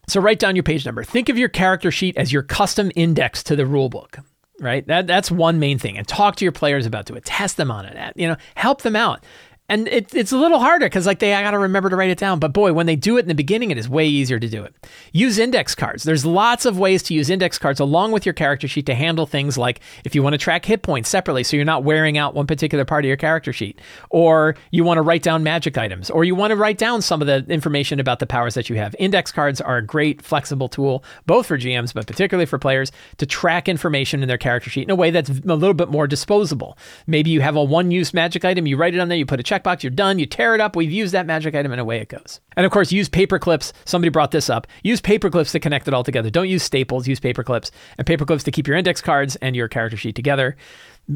So 0.10 0.20
write 0.20 0.40
down 0.40 0.58
your 0.58 0.64
page 0.64 0.86
number. 0.86 1.06
Think 1.06 1.30
of 1.30 1.38
your 1.38 1.48
character 1.48 1.90
sheet 1.90 2.18
as 2.18 2.34
your 2.34 2.44
custom 2.44 2.92
index 2.98 3.44
to 3.44 3.56
the 3.56 3.66
rule 3.66 3.88
book 3.88 4.20
right? 4.62 4.86
That 4.88 5.08
that's 5.08 5.30
one 5.32 5.60
main 5.60 5.80
thing. 5.80 5.98
And 5.98 6.08
talk 6.08 6.38
to 6.38 6.46
your 6.46 6.52
players 6.52 6.86
about 6.86 7.10
it. 7.16 7.26
Test 7.26 7.58
them 7.58 7.72
on 7.72 7.86
it. 7.86 8.14
You 8.16 8.28
know, 8.28 8.36
help 8.56 8.84
them 8.84 8.96
out 8.96 9.24
and 9.72 9.88
it, 9.88 10.14
it's 10.14 10.34
a 10.34 10.38
little 10.38 10.60
harder 10.60 10.86
because 10.86 11.08
like 11.08 11.20
they 11.20 11.34
I 11.34 11.42
got 11.42 11.52
to 11.52 11.58
remember 11.58 11.90
to 11.90 11.96
write 11.96 12.10
it 12.10 12.18
down. 12.18 12.40
But 12.40 12.52
boy, 12.52 12.74
when 12.74 12.88
they 12.88 12.98
do 12.98 13.18
it 13.18 13.22
in 13.22 13.30
the 13.30 13.34
beginning, 13.34 13.72
it 13.72 13.78
is 13.78 13.88
way 13.88 14.06
easier 14.06 14.38
to 14.38 14.50
do 14.50 14.64
it. 14.66 14.76
Use 15.14 15.40
index 15.40 15.74
cards. 15.74 16.04
There's 16.04 16.26
lots 16.26 16.66
of 16.66 16.78
ways 16.78 17.02
to 17.04 17.14
use 17.14 17.30
index 17.30 17.58
cards 17.58 17.80
along 17.80 18.12
with 18.12 18.26
your 18.26 18.34
character 18.34 18.68
sheet 18.68 18.86
to 18.88 18.96
handle 18.96 19.26
things 19.26 19.58
like 19.58 19.80
if 20.04 20.14
you 20.14 20.24
want 20.24 20.34
to 20.34 20.38
track 20.38 20.66
hit 20.66 20.82
points 20.82 21.08
separately, 21.08 21.44
so 21.44 21.56
you're 21.56 21.66
not 21.66 21.86
wearing 21.86 22.18
out 22.18 22.36
one 22.36 22.48
particular 22.48 22.84
part 22.84 23.06
of 23.06 23.08
your 23.08 23.16
character 23.16 23.54
sheet, 23.54 23.80
or 24.10 24.56
you 24.72 24.84
want 24.84 24.98
to 24.98 25.02
write 25.02 25.24
down 25.24 25.42
magic 25.42 25.78
items, 25.78 26.10
or 26.10 26.26
you 26.26 26.36
want 26.36 26.52
to 26.52 26.58
write 26.58 26.78
down 26.78 27.02
some 27.02 27.22
of 27.22 27.28
the 27.28 27.46
information 27.48 28.02
about 28.02 28.20
the 28.20 28.28
powers 28.28 28.56
that 28.56 28.70
you 28.70 28.76
have. 28.76 28.94
Index 29.00 29.32
cards 29.32 29.62
are 29.62 29.78
a 29.78 29.82
great 29.82 30.22
flexible 30.22 30.68
tool, 30.68 31.02
both 31.26 31.46
for 31.46 31.58
GMs 31.58 31.94
but 31.94 32.08
particularly 32.08 32.46
for 32.46 32.60
players 32.60 32.92
to 33.18 33.26
track 33.26 33.70
information 33.70 34.22
in 34.22 34.28
their 34.28 34.38
character 34.38 34.70
sheet 34.70 34.84
in 34.84 34.90
a 34.90 34.96
way 34.96 35.12
that's 35.12 35.30
a 35.30 35.56
little 35.56 35.74
bit 35.74 35.88
more 35.88 36.08
disposable. 36.08 36.78
Maybe 37.08 37.30
you 37.30 37.40
have 37.40 37.56
a 37.56 37.64
one-use 37.64 38.14
magic 38.14 38.44
item, 38.44 38.68
you 38.68 38.76
write 38.76 38.94
it 38.94 39.00
on 39.00 39.08
there, 39.08 39.18
you 39.18 39.26
put 39.26 39.40
a 39.40 39.44
check 39.44 39.61
checkbox, 39.62 39.84
you're 39.84 39.92
done. 39.92 40.20
You 40.20 40.26
tear 40.26 40.56
it 40.56 40.62
up. 40.62 40.76
We've 40.76 40.92
used 40.92 41.14
that 41.14 41.26
magic 41.26 41.56
item, 41.56 41.72
and 41.72 41.82
away 41.82 42.00
it 42.00 42.10
goes. 42.10 42.40
And 42.56 42.66
of 42.66 42.72
course, 42.72 42.92
use 42.92 43.10
paper 43.10 43.40
clips. 43.40 43.74
Somebody 43.86 44.10
brought 44.10 44.32
this 44.32 44.50
up. 44.50 44.68
Use 44.84 45.02
paper 45.02 45.30
clips 45.30 45.52
to 45.54 45.60
connect 45.60 45.88
it 45.88 45.94
all 45.94 46.04
together. 46.04 46.30
Don't 46.30 46.50
use 46.50 46.64
staples. 46.64 47.08
Use 47.08 47.20
paper 47.20 47.44
clips 47.44 47.72
and 47.98 48.06
paper 48.06 48.26
clips 48.26 48.44
to 48.44 48.52
keep 48.52 48.68
your 48.68 48.78
index 48.78 49.02
cards 49.02 49.36
and 49.38 49.56
your 49.56 49.68
character 49.68 49.98
sheet 49.98 50.16
together 50.16 50.56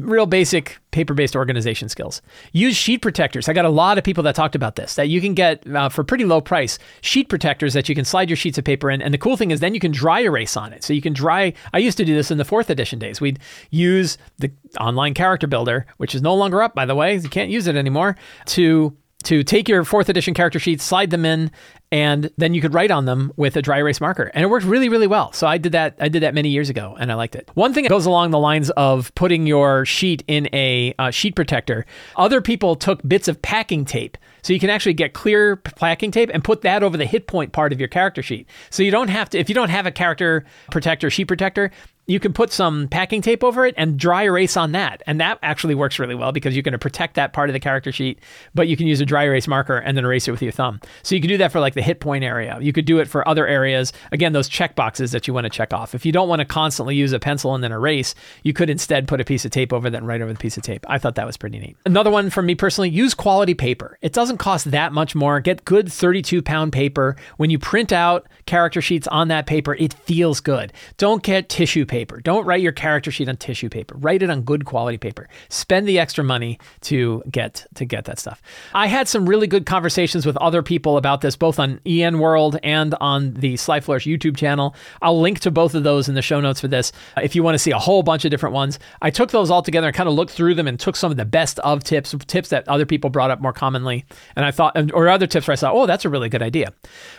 real 0.00 0.26
basic 0.26 0.78
paper-based 0.90 1.36
organization 1.36 1.88
skills. 1.88 2.22
Use 2.52 2.76
sheet 2.76 3.02
protectors. 3.02 3.48
I 3.48 3.52
got 3.52 3.64
a 3.64 3.70
lot 3.70 3.98
of 3.98 4.04
people 4.04 4.22
that 4.24 4.34
talked 4.34 4.54
about 4.54 4.76
this. 4.76 4.94
That 4.94 5.08
you 5.08 5.20
can 5.20 5.34
get 5.34 5.66
uh, 5.74 5.88
for 5.88 6.04
pretty 6.04 6.24
low 6.24 6.40
price 6.40 6.78
sheet 7.00 7.28
protectors 7.28 7.74
that 7.74 7.88
you 7.88 7.94
can 7.94 8.04
slide 8.04 8.28
your 8.28 8.36
sheets 8.36 8.58
of 8.58 8.64
paper 8.64 8.90
in. 8.90 9.02
And 9.02 9.12
the 9.12 9.18
cool 9.18 9.36
thing 9.36 9.50
is 9.50 9.60
then 9.60 9.74
you 9.74 9.80
can 9.80 9.92
dry 9.92 10.20
erase 10.20 10.56
on 10.56 10.72
it. 10.72 10.84
So 10.84 10.92
you 10.92 11.02
can 11.02 11.12
dry. 11.12 11.52
I 11.72 11.78
used 11.78 11.98
to 11.98 12.04
do 12.04 12.14
this 12.14 12.30
in 12.30 12.38
the 12.38 12.44
fourth 12.44 12.70
edition 12.70 12.98
days. 12.98 13.20
We'd 13.20 13.38
use 13.70 14.18
the 14.38 14.50
online 14.80 15.14
character 15.14 15.46
builder, 15.46 15.86
which 15.96 16.14
is 16.14 16.22
no 16.22 16.34
longer 16.34 16.62
up 16.62 16.74
by 16.74 16.86
the 16.86 16.94
way. 16.94 17.16
You 17.16 17.28
can't 17.28 17.50
use 17.50 17.66
it 17.66 17.76
anymore 17.76 18.16
to 18.46 18.96
to 19.24 19.42
take 19.42 19.68
your 19.68 19.82
fourth 19.84 20.08
edition 20.08 20.34
character 20.34 20.60
sheets, 20.60 20.84
slide 20.84 21.10
them 21.10 21.24
in, 21.24 21.50
and 21.92 22.30
then 22.36 22.52
you 22.52 22.60
could 22.60 22.74
write 22.74 22.90
on 22.90 23.04
them 23.04 23.32
with 23.36 23.56
a 23.56 23.62
dry 23.62 23.78
erase 23.78 24.00
marker. 24.00 24.30
And 24.34 24.42
it 24.42 24.48
worked 24.48 24.66
really, 24.66 24.88
really 24.88 25.06
well. 25.06 25.32
So 25.32 25.46
I 25.46 25.58
did 25.58 25.72
that. 25.72 25.96
I 26.00 26.08
did 26.08 26.22
that 26.22 26.34
many 26.34 26.48
years 26.48 26.68
ago, 26.68 26.96
and 26.98 27.12
I 27.12 27.14
liked 27.14 27.36
it. 27.36 27.50
One 27.54 27.72
thing 27.72 27.84
that 27.84 27.90
goes 27.90 28.06
along 28.06 28.30
the 28.30 28.38
lines 28.38 28.70
of 28.70 29.14
putting 29.14 29.46
your 29.46 29.84
sheet 29.84 30.24
in 30.26 30.48
a 30.52 30.94
uh, 30.98 31.10
sheet 31.10 31.36
protector. 31.36 31.86
Other 32.16 32.40
people 32.40 32.74
took 32.74 33.06
bits 33.06 33.28
of 33.28 33.40
packing 33.40 33.84
tape, 33.84 34.18
so 34.42 34.52
you 34.52 34.60
can 34.60 34.70
actually 34.70 34.94
get 34.94 35.12
clear 35.12 35.56
packing 35.56 36.10
tape 36.10 36.30
and 36.32 36.42
put 36.42 36.62
that 36.62 36.82
over 36.82 36.96
the 36.96 37.06
hit 37.06 37.26
point 37.26 37.52
part 37.52 37.72
of 37.72 37.78
your 37.78 37.88
character 37.88 38.22
sheet. 38.22 38.48
So 38.70 38.82
you 38.82 38.90
don't 38.90 39.08
have 39.08 39.30
to. 39.30 39.38
If 39.38 39.48
you 39.48 39.54
don't 39.54 39.70
have 39.70 39.86
a 39.86 39.92
character 39.92 40.44
protector, 40.70 41.08
sheet 41.08 41.26
protector, 41.26 41.70
you 42.06 42.20
can 42.20 42.32
put 42.32 42.52
some 42.52 42.88
packing 42.88 43.20
tape 43.20 43.42
over 43.42 43.66
it 43.66 43.74
and 43.76 43.98
dry 43.98 44.22
erase 44.22 44.56
on 44.56 44.72
that. 44.72 45.02
And 45.06 45.20
that 45.20 45.38
actually 45.42 45.74
works 45.74 45.98
really 45.98 46.14
well 46.14 46.32
because 46.32 46.54
you're 46.54 46.62
going 46.62 46.72
to 46.72 46.78
protect 46.78 47.14
that 47.14 47.32
part 47.32 47.48
of 47.50 47.52
the 47.52 47.60
character 47.60 47.90
sheet, 47.90 48.20
but 48.54 48.68
you 48.68 48.76
can 48.76 48.86
use 48.86 49.00
a 49.00 49.06
dry 49.06 49.24
erase 49.24 49.48
marker 49.48 49.78
and 49.78 49.96
then 49.96 50.04
erase 50.04 50.28
it 50.28 50.30
with 50.30 50.42
your 50.42 50.52
thumb. 50.52 50.80
So 51.02 51.14
you 51.14 51.20
can 51.20 51.28
do 51.28 51.38
that 51.38 51.50
for 51.50 51.60
like 51.60 51.74
the 51.74 51.82
hit 51.82 52.00
point 52.00 52.24
area. 52.24 52.58
You 52.60 52.72
could 52.72 52.84
do 52.84 52.98
it 52.98 53.08
for 53.08 53.26
other 53.28 53.46
areas. 53.46 53.92
Again, 54.12 54.32
those 54.32 54.48
check 54.48 54.76
boxes 54.76 55.10
that 55.12 55.26
you 55.26 55.34
want 55.34 55.44
to 55.44 55.50
check 55.50 55.72
off. 55.72 55.94
If 55.94 56.06
you 56.06 56.12
don't 56.12 56.28
want 56.28 56.40
to 56.40 56.44
constantly 56.44 56.94
use 56.94 57.12
a 57.12 57.18
pencil 57.18 57.54
and 57.54 57.64
then 57.64 57.72
erase, 57.72 58.14
you 58.44 58.52
could 58.52 58.70
instead 58.70 59.08
put 59.08 59.20
a 59.20 59.24
piece 59.24 59.44
of 59.44 59.50
tape 59.50 59.72
over 59.72 59.90
that 59.90 59.98
and 59.98 60.06
write 60.06 60.22
over 60.22 60.32
the 60.32 60.38
piece 60.38 60.56
of 60.56 60.62
tape. 60.62 60.86
I 60.88 60.98
thought 60.98 61.16
that 61.16 61.26
was 61.26 61.36
pretty 61.36 61.58
neat. 61.58 61.76
Another 61.84 62.10
one 62.10 62.30
for 62.30 62.42
me 62.42 62.54
personally, 62.54 62.90
use 62.90 63.14
quality 63.14 63.54
paper. 63.54 63.98
It 64.00 64.12
doesn't 64.12 64.38
cost 64.38 64.70
that 64.70 64.92
much 64.92 65.14
more. 65.14 65.40
Get 65.40 65.64
good 65.64 65.90
32 65.90 66.42
pound 66.42 66.72
paper. 66.72 67.16
When 67.36 67.50
you 67.50 67.58
print 67.58 67.92
out 67.92 68.26
character 68.46 68.80
sheets 68.80 69.08
on 69.08 69.28
that 69.28 69.46
paper, 69.46 69.74
it 69.74 69.92
feels 69.92 70.40
good. 70.40 70.72
Don't 70.98 71.22
get 71.22 71.48
tissue 71.48 71.84
paper. 71.84 71.95
Don't 72.20 72.44
write 72.44 72.60
your 72.60 72.72
character 72.72 73.10
sheet 73.10 73.28
on 73.28 73.36
tissue 73.36 73.68
paper. 73.68 73.96
Write 73.96 74.22
it 74.22 74.30
on 74.30 74.42
good 74.42 74.64
quality 74.64 74.98
paper. 74.98 75.28
Spend 75.48 75.88
the 75.88 75.98
extra 75.98 76.22
money 76.22 76.58
to 76.82 77.22
get 77.30 77.66
to 77.74 77.84
get 77.84 78.04
that 78.04 78.18
stuff. 78.18 78.42
I 78.74 78.86
had 78.86 79.08
some 79.08 79.28
really 79.28 79.46
good 79.46 79.66
conversations 79.66 80.26
with 80.26 80.36
other 80.38 80.62
people 80.62 80.96
about 80.96 81.20
this, 81.20 81.36
both 81.36 81.58
on 81.58 81.80
EN 81.86 82.18
World 82.18 82.58
and 82.62 82.94
on 83.00 83.34
the 83.34 83.56
Sly 83.56 83.80
Flourish 83.80 84.06
YouTube 84.06 84.36
channel. 84.36 84.74
I'll 85.00 85.20
link 85.20 85.40
to 85.40 85.50
both 85.50 85.74
of 85.74 85.84
those 85.84 86.08
in 86.08 86.14
the 86.14 86.22
show 86.22 86.40
notes 86.40 86.60
for 86.60 86.68
this 86.68 86.92
uh, 87.16 87.20
if 87.22 87.34
you 87.34 87.42
want 87.42 87.54
to 87.54 87.58
see 87.58 87.70
a 87.70 87.78
whole 87.78 88.02
bunch 88.02 88.24
of 88.24 88.30
different 88.30 88.54
ones. 88.54 88.78
I 89.00 89.10
took 89.10 89.30
those 89.30 89.50
all 89.50 89.62
together 89.62 89.86
and 89.86 89.96
kind 89.96 90.08
of 90.08 90.14
looked 90.14 90.32
through 90.32 90.54
them 90.54 90.68
and 90.68 90.78
took 90.78 90.96
some 90.96 91.10
of 91.10 91.16
the 91.16 91.24
best 91.24 91.58
of 91.60 91.82
tips, 91.84 92.14
tips 92.26 92.50
that 92.50 92.68
other 92.68 92.86
people 92.86 93.10
brought 93.10 93.30
up 93.30 93.40
more 93.40 93.52
commonly. 93.52 94.04
And 94.34 94.44
I 94.44 94.50
thought, 94.50 94.92
or 94.92 95.08
other 95.08 95.26
tips 95.26 95.46
where 95.46 95.52
I 95.52 95.56
thought, 95.56 95.74
oh, 95.74 95.86
that's 95.86 96.04
a 96.04 96.08
really 96.08 96.28
good 96.28 96.42
idea. 96.42 96.72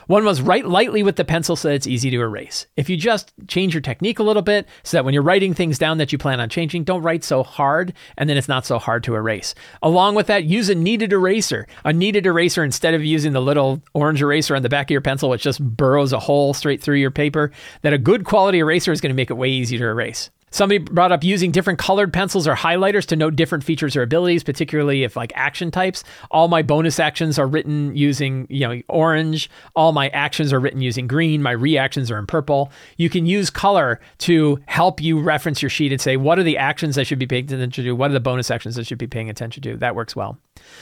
One 0.07 0.25
was 0.25 0.41
write 0.41 0.65
lightly 0.65 1.03
with 1.03 1.15
the 1.15 1.25
pencil 1.25 1.55
so 1.55 1.69
it's 1.69 1.87
easy 1.87 2.09
to 2.11 2.21
erase. 2.21 2.67
If 2.75 2.89
you 2.89 2.97
just 2.97 3.33
change 3.47 3.73
your 3.73 3.81
technique 3.81 4.19
a 4.19 4.23
little 4.23 4.41
bit 4.41 4.66
so 4.83 4.97
that 4.97 5.05
when 5.05 5.13
you're 5.13 5.23
writing 5.23 5.53
things 5.53 5.77
down 5.77 5.97
that 5.97 6.11
you 6.11 6.17
plan 6.17 6.39
on 6.39 6.49
changing, 6.49 6.83
don't 6.83 7.01
write 7.01 7.23
so 7.23 7.43
hard 7.43 7.93
and 8.17 8.29
then 8.29 8.37
it's 8.37 8.47
not 8.47 8.65
so 8.65 8.79
hard 8.79 9.03
to 9.03 9.15
erase. 9.15 9.55
Along 9.81 10.15
with 10.15 10.27
that, 10.27 10.45
use 10.45 10.69
a 10.69 10.75
kneaded 10.75 11.11
eraser. 11.11 11.67
A 11.85 11.93
kneaded 11.93 12.25
eraser 12.25 12.63
instead 12.63 12.93
of 12.93 13.03
using 13.03 13.33
the 13.33 13.41
little 13.41 13.81
orange 13.93 14.21
eraser 14.21 14.55
on 14.55 14.63
the 14.63 14.69
back 14.69 14.87
of 14.87 14.91
your 14.91 15.01
pencil, 15.01 15.29
which 15.29 15.43
just 15.43 15.61
burrows 15.61 16.13
a 16.13 16.19
hole 16.19 16.53
straight 16.53 16.81
through 16.81 16.97
your 16.97 17.11
paper, 17.11 17.51
that 17.81 17.93
a 17.93 17.97
good 17.97 18.25
quality 18.25 18.59
eraser 18.59 18.91
is 18.91 19.01
going 19.01 19.11
to 19.11 19.15
make 19.15 19.29
it 19.29 19.35
way 19.35 19.49
easier 19.49 19.79
to 19.79 19.85
erase. 19.85 20.29
Somebody 20.57 20.79
brought 20.79 21.11
up 21.11 21.23
using 21.23 21.51
different 21.51 21.77
colored 21.77 22.11
pencils 22.11 22.47
or 22.47 22.55
highlighters 22.55 23.05
to 23.09 23.15
note 23.15 23.35
different 23.35 23.63
features 23.63 23.95
or 23.95 24.01
abilities, 24.01 24.43
particularly 24.43 25.03
if 25.03 25.15
like 25.15 25.31
action 25.35 25.69
types. 25.69 26.03
All 26.31 26.47
my 26.47 26.63
bonus 26.63 26.99
actions 26.99 27.37
are 27.37 27.45
written 27.45 27.95
using, 27.95 28.47
you 28.49 28.67
know, 28.67 28.81
orange. 28.89 29.51
All 29.75 29.91
my 29.91 30.09
actions 30.09 30.51
are 30.51 30.59
written 30.59 30.81
using 30.81 31.05
green. 31.05 31.43
My 31.43 31.51
reactions 31.51 32.09
are 32.09 32.17
in 32.17 32.25
purple. 32.25 32.71
You 32.95 33.07
can 33.07 33.27
use 33.27 33.51
color 33.51 33.99
to 34.17 34.59
help 34.65 34.99
you 34.99 35.19
reference 35.19 35.61
your 35.61 35.69
sheet 35.69 35.91
and 35.91 36.01
say, 36.01 36.17
what 36.17 36.39
are 36.39 36.43
the 36.43 36.57
actions 36.57 36.97
I 36.97 37.03
should 37.03 37.19
be 37.19 37.27
paying 37.27 37.45
attention 37.45 37.83
to? 37.83 37.91
What 37.91 38.09
are 38.09 38.15
the 38.15 38.19
bonus 38.19 38.49
actions 38.49 38.79
I 38.79 38.81
should 38.81 38.97
be 38.97 39.05
paying 39.05 39.29
attention 39.29 39.61
to? 39.61 39.77
That 39.77 39.93
works 39.93 40.15
well. 40.15 40.39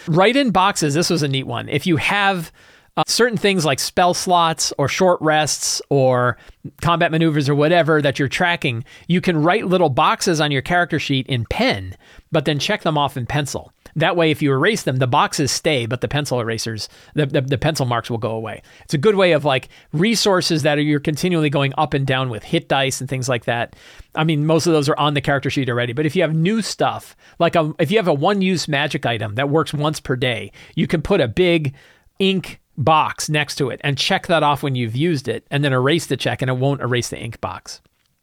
Write 0.07 0.38
in 0.38 0.51
boxes. 0.51 0.93
This 0.93 1.09
was 1.09 1.21
a 1.21 1.28
neat 1.28 1.47
one. 1.47 1.67
If 1.67 1.86
you 1.86 1.97
have 1.97 2.49
uh, 2.97 3.03
certain 3.07 3.37
things 3.37 3.65
like 3.65 3.79
spell 3.79 4.13
slots 4.13 4.71
or 4.77 4.87
short 4.87 5.19
rests 5.21 5.81
or 5.89 6.37
combat 6.81 7.11
maneuvers 7.11 7.49
or 7.49 7.55
whatever 7.55 8.01
that 8.01 8.17
you're 8.17 8.27
tracking, 8.27 8.83
you 9.07 9.19
can 9.19 9.41
write 9.41 9.67
little 9.67 9.89
boxes 9.89 10.39
on 10.39 10.51
your 10.51 10.61
character 10.61 10.97
sheet 10.97 11.27
in 11.27 11.45
pen, 11.45 11.95
but 12.31 12.45
then 12.45 12.57
check 12.57 12.83
them 12.83 12.97
off 12.97 13.17
in 13.17 13.25
pencil. 13.25 13.71
That 13.97 14.17
way, 14.17 14.29
if 14.29 14.41
you 14.41 14.51
erase 14.51 14.83
them, 14.83 14.97
the 14.97 15.07
boxes 15.07 15.51
stay, 15.51 15.85
but 15.85 16.01
the 16.01 16.09
pencil 16.09 16.41
erasers, 16.41 16.89
the, 17.13 17.25
the, 17.25 17.41
the, 17.41 17.57
pencil 17.57 17.85
marks 17.85 18.09
will 18.09 18.17
go 18.17 18.31
away. 18.31 18.61
It's 18.83 18.93
a 18.93 18.97
good 18.97 19.15
way 19.15 19.31
of 19.31 19.45
like 19.45 19.69
resources 19.93 20.63
that 20.63 20.77
are, 20.77 20.81
you're 20.81 20.99
continually 20.99 21.49
going 21.49 21.73
up 21.77 21.93
and 21.93 22.05
down 22.05 22.29
with 22.29 22.43
hit 22.43 22.67
dice 22.67 22.99
and 22.99 23.09
things 23.09 23.29
like 23.29 23.45
that. 23.45 23.75
I 24.13 24.25
mean, 24.25 24.45
most 24.45 24.67
of 24.67 24.73
those 24.73 24.89
are 24.89 24.99
on 24.99 25.13
the 25.13 25.21
character 25.21 25.49
sheet 25.49 25.69
already, 25.69 25.93
but 25.93 26.05
if 26.05 26.13
you 26.13 26.23
have 26.23 26.35
new 26.35 26.61
stuff, 26.61 27.15
like 27.39 27.55
a, 27.55 27.73
if 27.79 27.89
you 27.89 27.97
have 27.97 28.09
a 28.09 28.13
one 28.13 28.41
use 28.41 28.67
magic 28.67 29.05
item 29.05 29.35
that 29.35 29.49
works 29.49 29.73
once 29.73 30.01
per 30.01 30.17
day, 30.17 30.51
you 30.75 30.87
can 30.87 31.01
put 31.01 31.21
a 31.21 31.27
big 31.27 31.73
ink 32.19 32.59
box 32.78 33.30
next 33.30 33.55
to 33.55 33.69
it 33.69 33.82
and 33.84 33.97
check 33.97 34.28
that 34.28 34.43
off 34.43 34.63
when 34.63 34.76
you've 34.76 34.95
used 34.95 35.28
it 35.28 35.45
and 35.51 35.63
then 35.63 35.73
erase 35.73 36.05
the 36.07 36.17
check 36.17 36.41
and 36.41 36.49
it 36.49 36.57
won't 36.57 36.82
erase 36.82 37.09
the 37.09 37.19
ink 37.19 37.39
box. 37.41 37.82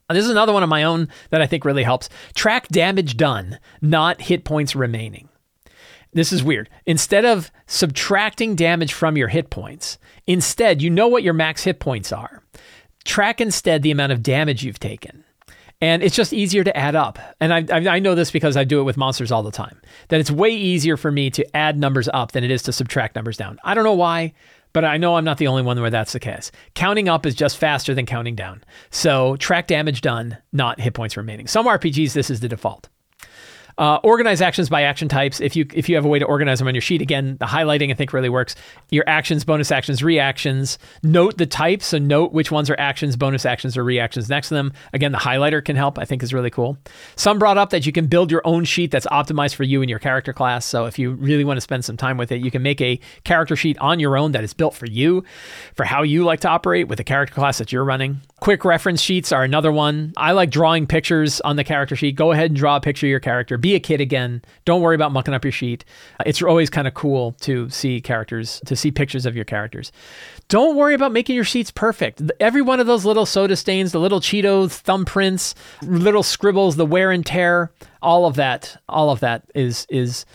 And 0.09 0.17
this 0.17 0.25
is 0.25 0.31
another 0.31 0.53
one 0.53 0.63
of 0.63 0.69
my 0.69 0.83
own 0.83 1.09
that 1.31 1.41
I 1.41 1.47
think 1.47 1.65
really 1.65 1.85
helps. 1.85 2.09
Track 2.35 2.69
damage 2.69 3.17
done, 3.17 3.59
not 3.81 4.21
hit 4.21 4.45
points 4.45 4.77
remaining. 4.77 5.29
This 6.13 6.33
is 6.33 6.43
weird. 6.43 6.69
Instead 6.85 7.25
of 7.25 7.51
subtracting 7.67 8.55
damage 8.55 8.93
from 8.93 9.17
your 9.17 9.29
hit 9.29 9.49
points, 9.49 9.97
instead, 10.27 10.83
you 10.83 10.91
know 10.91 11.09
what 11.09 11.23
your 11.23 11.33
max 11.33 11.65
hit 11.65 11.81
points 11.81 12.13
are. 12.13 12.43
Track 13.05 13.41
instead 13.41 13.83
the 13.83 13.91
amount 13.91 14.13
of 14.13 14.23
damage 14.23 14.63
you've 14.63 14.79
taken. 14.79 15.22
And 15.83 16.01
it's 16.05 16.15
just 16.15 16.33
easier 16.33 16.63
to 16.63 16.75
add 16.77 16.95
up. 16.95 17.19
And 17.41 17.53
I, 17.53 17.95
I, 17.97 17.99
know 17.99 18.15
this 18.15 18.31
because 18.31 18.57
I 18.57 18.63
do 18.63 18.79
it 18.79 18.85
with 18.85 18.97
monsters 18.97 19.33
all 19.33 19.43
the 19.43 19.51
time. 19.51 19.81
That 20.09 20.21
it's 20.21 20.31
way 20.31 20.51
easier 20.51 20.97
for 20.97 21.11
me 21.11 21.29
to 21.31 21.57
add 21.57 21.77
numbers 21.77 22.09
up 22.15 22.31
than 22.31 22.45
it 22.45 22.53
is 22.53 22.63
to 22.63 22.73
subtract 22.73 23.17
numbers 23.17 23.37
down. 23.37 23.59
I 23.65 23.75
don't 23.75 23.83
know 23.83 23.93
why, 23.93 24.33
but 24.73 24.85
I 24.85 24.97
know 24.97 25.17
I'm 25.17 25.25
not 25.25 25.39
the 25.39 25.49
only 25.49 25.63
one 25.63 25.81
where 25.81 25.91
that's 25.91 26.13
the 26.13 26.21
case. 26.21 26.53
Counting 26.75 27.09
up 27.09 27.27
is 27.27 27.35
just 27.35 27.59
faster 27.59 27.95
than 27.95 28.07
counting 28.07 28.37
down. 28.37 28.63
So 28.91 29.35
track 29.37 29.67
damage 29.67 30.03
done, 30.03 30.39
not 30.53 30.81
hit 30.81 30.95
points 30.95 31.17
remaining. 31.17 31.49
Some 31.49 31.67
RPGs, 31.67 32.13
this 32.13 32.31
is 32.31 32.39
the 32.39 32.49
default. 32.49 32.89
Uh, 33.79 33.99
organize 34.03 34.41
actions 34.41 34.69
by 34.69 34.83
action 34.83 35.09
types. 35.09 35.41
If 35.41 35.57
you 35.57 35.67
if 35.75 35.89
you 35.89 35.95
have 35.95 36.05
a 36.05 36.09
way 36.09 36.19
to 36.19 36.25
organize 36.25 36.59
them 36.59 36.69
on 36.69 36.75
your 36.75 36.83
sheet, 36.83 37.03
again, 37.03 37.37
the 37.39 37.47
highlighting 37.47 37.91
I 37.91 37.95
think 37.95 38.13
really 38.13 38.29
works. 38.29 38.55
Your 38.91 39.05
actions, 39.07 39.45
bonus 39.45 39.71
actions, 39.71 40.03
reactions. 40.03 40.79
Note 41.03 41.39
the 41.39 41.47
types, 41.47 41.87
so 41.87 41.99
note 41.99 42.33
which 42.33 42.51
ones 42.51 42.69
are 42.71 42.79
actions, 42.79 43.17
bonus 43.17 43.47
actions, 43.47 43.77
or 43.77 43.85
reactions 43.85 44.29
next 44.29 44.49
to 44.49 44.55
them. 44.55 44.73
Again, 44.93 45.13
the 45.13 45.19
highlighter 45.19 45.65
can 45.65 45.77
help. 45.77 45.99
I 45.99 46.05
think 46.05 46.23
is 46.23 46.35
really 46.35 46.51
cool. 46.51 46.77
Some 47.17 47.39
brought 47.39 47.59
up 47.59 47.71
that 47.71 47.87
you 47.87 47.93
can 47.93 48.07
build 48.07 48.31
your 48.31 48.43
own 48.45 48.65
sheet 48.65 48.91
that's 48.91 49.07
optimized 49.07 49.55
for 49.55 49.65
you 49.65 49.81
and 49.83 49.89
your 49.91 49.99
character 49.99 50.33
class. 50.33 50.67
So 50.67 50.87
if 50.87 50.99
you 50.99 51.13
really 51.13 51.45
want 51.45 51.57
to 51.57 51.63
spend 51.63 51.85
some 51.85 51.97
time 51.97 52.17
with 52.17 52.33
it, 52.33 52.41
you 52.43 52.51
can 52.51 52.63
make 52.63 52.81
a 52.81 53.01
character 53.25 53.57
sheet 53.57 53.79
on 53.79 54.01
your 54.01 54.17
own 54.17 54.33
that 54.33 54.45
is 54.45 54.53
built 54.55 54.75
for 54.75 54.87
you, 54.87 55.25
for 55.75 55.85
how 55.85 56.03
you 56.03 56.25
like 56.25 56.41
to 56.41 56.49
operate 56.49 56.89
with 56.89 56.99
the 56.99 57.05
character 57.05 57.35
class 57.35 57.59
that 57.59 57.73
you're 57.73 57.85
running. 57.85 58.21
Quick 58.43 58.65
reference 58.65 59.01
sheets 59.01 59.31
are 59.31 59.45
another 59.45 59.71
one. 59.71 60.13
I 60.17 60.33
like 60.33 60.51
drawing 60.51 60.89
pictures 60.89 61.41
on 61.43 61.55
the 61.55 61.63
character 61.63 61.95
sheet. 61.95 62.17
Go 62.17 62.33
ahead 62.33 62.47
and 62.47 62.57
draw 62.57 62.75
a 62.75 62.81
picture 62.81 63.07
of 63.07 63.11
your 63.11 63.21
character. 63.21 63.57
Be 63.57 63.77
a 63.77 63.79
kid 63.79 64.01
again. 64.01 64.43
Don't 64.65 64.83
worry 64.83 64.97
about 64.97 65.13
mucking 65.13 65.33
up 65.33 65.45
your 65.45 65.53
sheet. 65.53 65.85
It's 66.27 66.43
always 66.43 66.69
kind 66.69 66.89
of 66.89 66.95
cool 66.95 67.37
to 67.43 67.71
see 67.71 68.01
characters, 68.01 68.61
to 68.67 68.75
see 68.75 68.91
pictures 68.91 69.27
of 69.27 69.37
your 69.37 69.45
characters. 69.45 69.93
Don't 70.49 70.75
worry 70.75 70.93
about 70.93 71.13
making 71.13 71.37
your 71.37 71.45
sheets 71.45 71.71
perfect. 71.71 72.21
Every 72.41 72.63
one 72.63 72.81
of 72.81 72.89
those 72.89 73.05
little 73.05 73.27
soda 73.27 73.55
stains, 73.55 73.93
the 73.93 74.01
little 74.01 74.19
Cheetos 74.19 74.83
thumbprints, 74.83 75.55
little 75.83 76.25
scribbles, 76.25 76.75
the 76.75 76.85
wear 76.85 77.13
and 77.13 77.25
tear, 77.25 77.71
all 78.03 78.27
of 78.27 78.35
that, 78.35 78.77
all 78.89 79.11
of 79.11 79.21
that 79.21 79.45
is 79.55 79.87
is 79.89 80.27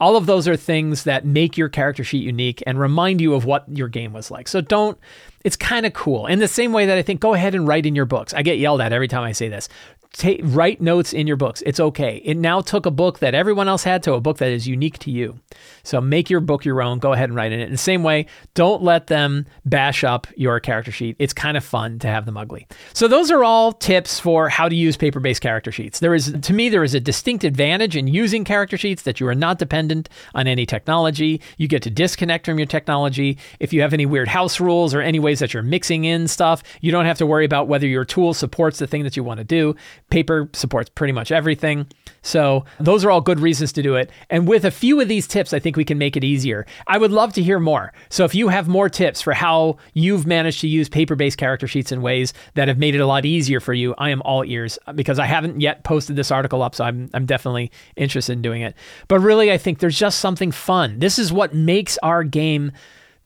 all 0.00 0.16
of 0.16 0.24
those 0.24 0.48
are 0.48 0.56
things 0.56 1.04
that 1.04 1.26
make 1.26 1.58
your 1.58 1.68
character 1.68 2.02
sheet 2.02 2.24
unique 2.24 2.62
and 2.66 2.80
remind 2.80 3.20
you 3.20 3.34
of 3.34 3.44
what 3.44 3.66
your 3.68 3.88
game 3.88 4.14
was 4.14 4.30
like. 4.30 4.48
So 4.48 4.62
don't, 4.62 4.98
it's 5.44 5.56
kind 5.56 5.86
of 5.86 5.92
cool. 5.92 6.26
In 6.26 6.38
the 6.38 6.48
same 6.48 6.72
way 6.72 6.86
that 6.86 6.98
I 6.98 7.02
think 7.02 7.20
go 7.20 7.34
ahead 7.34 7.54
and 7.54 7.66
write 7.66 7.86
in 7.86 7.94
your 7.94 8.04
books. 8.04 8.34
I 8.34 8.42
get 8.42 8.58
yelled 8.58 8.80
at 8.80 8.92
every 8.92 9.08
time 9.08 9.22
I 9.22 9.32
say 9.32 9.48
this. 9.48 9.68
Ta- 10.12 10.36
write 10.42 10.80
notes 10.80 11.12
in 11.12 11.26
your 11.26 11.36
books. 11.36 11.62
It's 11.66 11.80
okay. 11.80 12.20
It 12.24 12.36
now 12.36 12.60
took 12.60 12.86
a 12.86 12.90
book 12.90 13.20
that 13.20 13.34
everyone 13.34 13.68
else 13.68 13.84
had 13.84 14.02
to 14.04 14.14
a 14.14 14.20
book 14.20 14.38
that 14.38 14.50
is 14.50 14.66
unique 14.66 14.98
to 15.00 15.10
you. 15.10 15.38
So 15.82 16.00
make 16.00 16.30
your 16.30 16.40
book 16.40 16.64
your 16.64 16.82
own. 16.82 16.98
Go 16.98 17.12
ahead 17.12 17.28
and 17.28 17.36
write 17.36 17.52
in 17.52 17.60
it. 17.60 17.64
In 17.64 17.72
the 17.72 17.78
same 17.78 18.02
way, 18.02 18.26
don't 18.54 18.82
let 18.82 19.06
them 19.06 19.46
bash 19.64 20.04
up 20.04 20.26
your 20.36 20.60
character 20.60 20.92
sheet. 20.92 21.16
It's 21.18 21.32
kind 21.32 21.56
of 21.56 21.64
fun 21.64 21.98
to 22.00 22.08
have 22.08 22.26
them 22.26 22.36
ugly. 22.36 22.66
So 22.92 23.08
those 23.08 23.30
are 23.30 23.44
all 23.44 23.72
tips 23.72 24.20
for 24.20 24.48
how 24.48 24.68
to 24.68 24.74
use 24.74 24.96
paper-based 24.96 25.40
character 25.40 25.72
sheets. 25.72 26.00
There 26.00 26.14
is 26.14 26.32
to 26.40 26.52
me 26.52 26.68
there 26.68 26.84
is 26.84 26.94
a 26.94 27.00
distinct 27.00 27.44
advantage 27.44 27.96
in 27.96 28.06
using 28.06 28.44
character 28.44 28.76
sheets 28.76 29.02
that 29.02 29.20
you 29.20 29.26
are 29.26 29.34
not 29.34 29.58
dependent 29.58 30.08
on 30.34 30.46
any 30.46 30.66
technology. 30.66 31.40
You 31.56 31.68
get 31.68 31.82
to 31.82 31.90
disconnect 31.90 32.46
from 32.46 32.58
your 32.58 32.66
technology. 32.66 33.38
If 33.58 33.72
you 33.72 33.80
have 33.82 33.92
any 33.92 34.06
weird 34.06 34.28
house 34.28 34.60
rules 34.60 34.94
or 34.94 35.00
any 35.00 35.18
ways 35.18 35.38
that 35.40 35.54
you're 35.54 35.62
mixing 35.62 36.04
in 36.04 36.28
stuff, 36.28 36.62
you 36.80 36.92
don't 36.92 37.06
have 37.06 37.18
to 37.18 37.26
worry 37.26 37.44
about 37.44 37.68
whether 37.68 37.86
your 37.86 38.04
tool 38.04 38.34
supports 38.34 38.78
the 38.78 38.86
thing 38.86 39.02
that 39.04 39.16
you 39.16 39.24
want 39.24 39.38
to 39.38 39.44
do. 39.44 39.74
Paper 40.10 40.48
supports 40.52 40.90
pretty 40.90 41.12
much 41.12 41.32
everything. 41.32 41.86
So 42.22 42.64
those 42.78 43.04
are 43.04 43.10
all 43.10 43.20
good 43.20 43.40
reasons 43.40 43.72
to 43.72 43.82
do 43.82 43.94
it. 43.94 44.10
And 44.28 44.46
with 44.46 44.64
a 44.64 44.70
few 44.70 45.00
of 45.00 45.08
these 45.08 45.26
tips, 45.26 45.52
I 45.52 45.58
think 45.58 45.76
we 45.76 45.84
can 45.84 45.96
make 45.96 46.16
it 46.16 46.24
easier. 46.24 46.66
I 46.86 46.98
would 46.98 47.12
love 47.12 47.32
to 47.34 47.42
hear 47.42 47.58
more. 47.58 47.92
So 48.10 48.24
if 48.24 48.34
you 48.34 48.48
have 48.48 48.68
more 48.68 48.88
tips 48.88 49.22
for 49.22 49.32
how 49.32 49.78
you've 49.94 50.26
managed 50.26 50.60
to 50.60 50.68
use 50.68 50.88
paper-based 50.88 51.38
character 51.38 51.66
sheets 51.66 51.92
in 51.92 52.02
ways 52.02 52.34
that 52.54 52.68
have 52.68 52.78
made 52.78 52.94
it 52.94 53.00
a 53.00 53.06
lot 53.06 53.24
easier 53.24 53.60
for 53.60 53.72
you, 53.72 53.94
I 53.96 54.10
am 54.10 54.20
all 54.22 54.44
ears 54.44 54.78
uh, 54.86 54.92
because 54.92 55.18
I 55.18 55.26
haven't 55.26 55.60
yet 55.60 55.84
posted 55.84 56.16
this 56.16 56.30
article 56.30 56.62
up, 56.62 56.74
so 56.74 56.84
I'm 56.84 57.08
I'm 57.14 57.26
definitely 57.26 57.70
interested 57.96 58.32
in 58.32 58.42
doing 58.42 58.62
it. 58.62 58.74
But 59.08 59.20
really, 59.20 59.50
I 59.50 59.58
think 59.58 59.78
there's 59.78 59.98
just 59.98 60.20
something 60.20 60.52
fun. 60.52 60.98
This 60.98 61.18
is 61.18 61.32
what 61.32 61.54
makes 61.54 61.96
our 62.02 62.24
game 62.24 62.72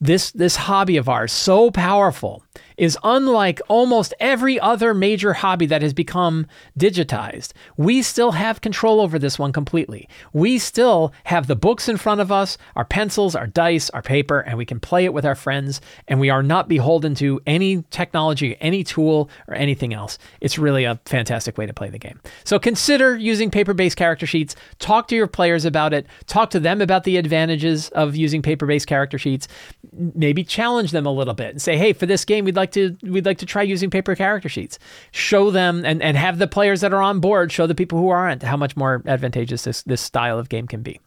this 0.01 0.30
this 0.32 0.57
hobby 0.57 0.97
of 0.97 1.09
ours 1.09 1.32
so 1.32 1.70
powerful 1.70 2.45
is 2.77 2.99
unlike 3.05 3.61
almost 3.68 4.14
every 4.20 4.59
other 4.59 4.95
major 4.95 5.33
hobby 5.35 5.66
that 5.66 5.83
has 5.83 5.93
become 5.93 6.47
digitized. 6.79 7.53
We 7.77 8.03
still 8.03 8.33
have 8.33 8.61
control 8.61 9.01
over 9.01 9.18
this 9.18 9.39
one 9.39 9.53
completely. 9.53 10.09
We 10.33 10.59
still 10.59 11.12
have 11.25 11.47
the 11.47 11.57
books 11.57 11.89
in 11.89 11.97
front 11.97 12.20
of 12.20 12.33
us, 12.33 12.59
our 12.77 12.85
pencils, 12.85 13.35
our 13.35 13.47
dice, 13.47 13.91
our 13.91 14.03
paper, 14.03 14.41
and 14.41 14.59
we 14.59 14.64
can 14.64 14.81
play 14.81 15.05
it 15.05 15.12
with 15.12 15.25
our 15.25 15.35
friends, 15.35 15.81
and 16.09 16.20
we 16.20 16.31
are 16.31 16.43
not 16.43 16.68
beholden 16.68 17.14
to 17.16 17.41
any 17.47 17.85
technology, 17.91 18.57
any 18.61 18.85
tool, 18.85 19.31
or 19.49 19.55
anything 19.55 19.95
else. 19.95 20.18
It's 20.41 20.59
really 20.59 20.85
a 20.85 21.01
fantastic 21.07 21.57
way 21.57 21.66
to 21.66 21.72
play 21.72 21.91
the 21.91 21.99
game. 21.99 22.20
So 22.45 22.59
consider 22.59 23.16
using 23.16 23.51
paper 23.51 23.75
based 23.75 23.97
character 23.97 24.27
sheets. 24.27 24.57
Talk 24.79 25.09
to 25.09 25.16
your 25.16 25.27
players 25.27 25.64
about 25.64 25.93
it, 25.93 26.07
talk 26.27 26.51
to 26.51 26.61
them 26.61 26.81
about 26.81 27.05
the 27.05 27.16
advantages 27.16 27.89
of 27.91 28.16
using 28.16 28.43
paper 28.43 28.66
based 28.66 28.87
character 28.87 29.18
sheets. 29.18 29.49
Maybe 29.93 30.45
challenge 30.45 30.91
them 30.91 31.07
a 31.07 31.12
little 31.12 31.35
bit 31.35 31.51
and 31.51 31.62
say, 31.62 31.77
hey, 31.77 31.93
for 31.93 32.07
this 32.07 32.25
game, 32.25 32.45
we'd 32.45 32.57
like 32.57 32.63
to 32.72 32.96
we'd 33.02 33.26
like 33.26 33.38
to 33.38 33.46
try 33.46 33.62
using 33.62 33.90
paper 33.90 34.14
character 34.14 34.48
sheets. 34.48 34.78
Show 35.12 35.50
them 35.50 35.84
and, 35.84 36.02
and 36.02 36.16
have 36.16 36.38
the 36.38 36.46
players 36.46 36.80
that 36.80 36.92
are 36.92 37.02
on 37.02 37.20
board 37.20 37.52
show 37.52 37.66
the 37.66 37.74
people 37.74 37.98
who 37.98 38.08
aren't 38.08 38.42
how 38.42 38.56
much 38.56 38.76
more 38.76 39.02
advantageous 39.06 39.64
this 39.64 39.82
this 39.82 40.00
style 40.00 40.38
of 40.38 40.48
game 40.48 40.66
can 40.66 40.82
be. 40.82 41.00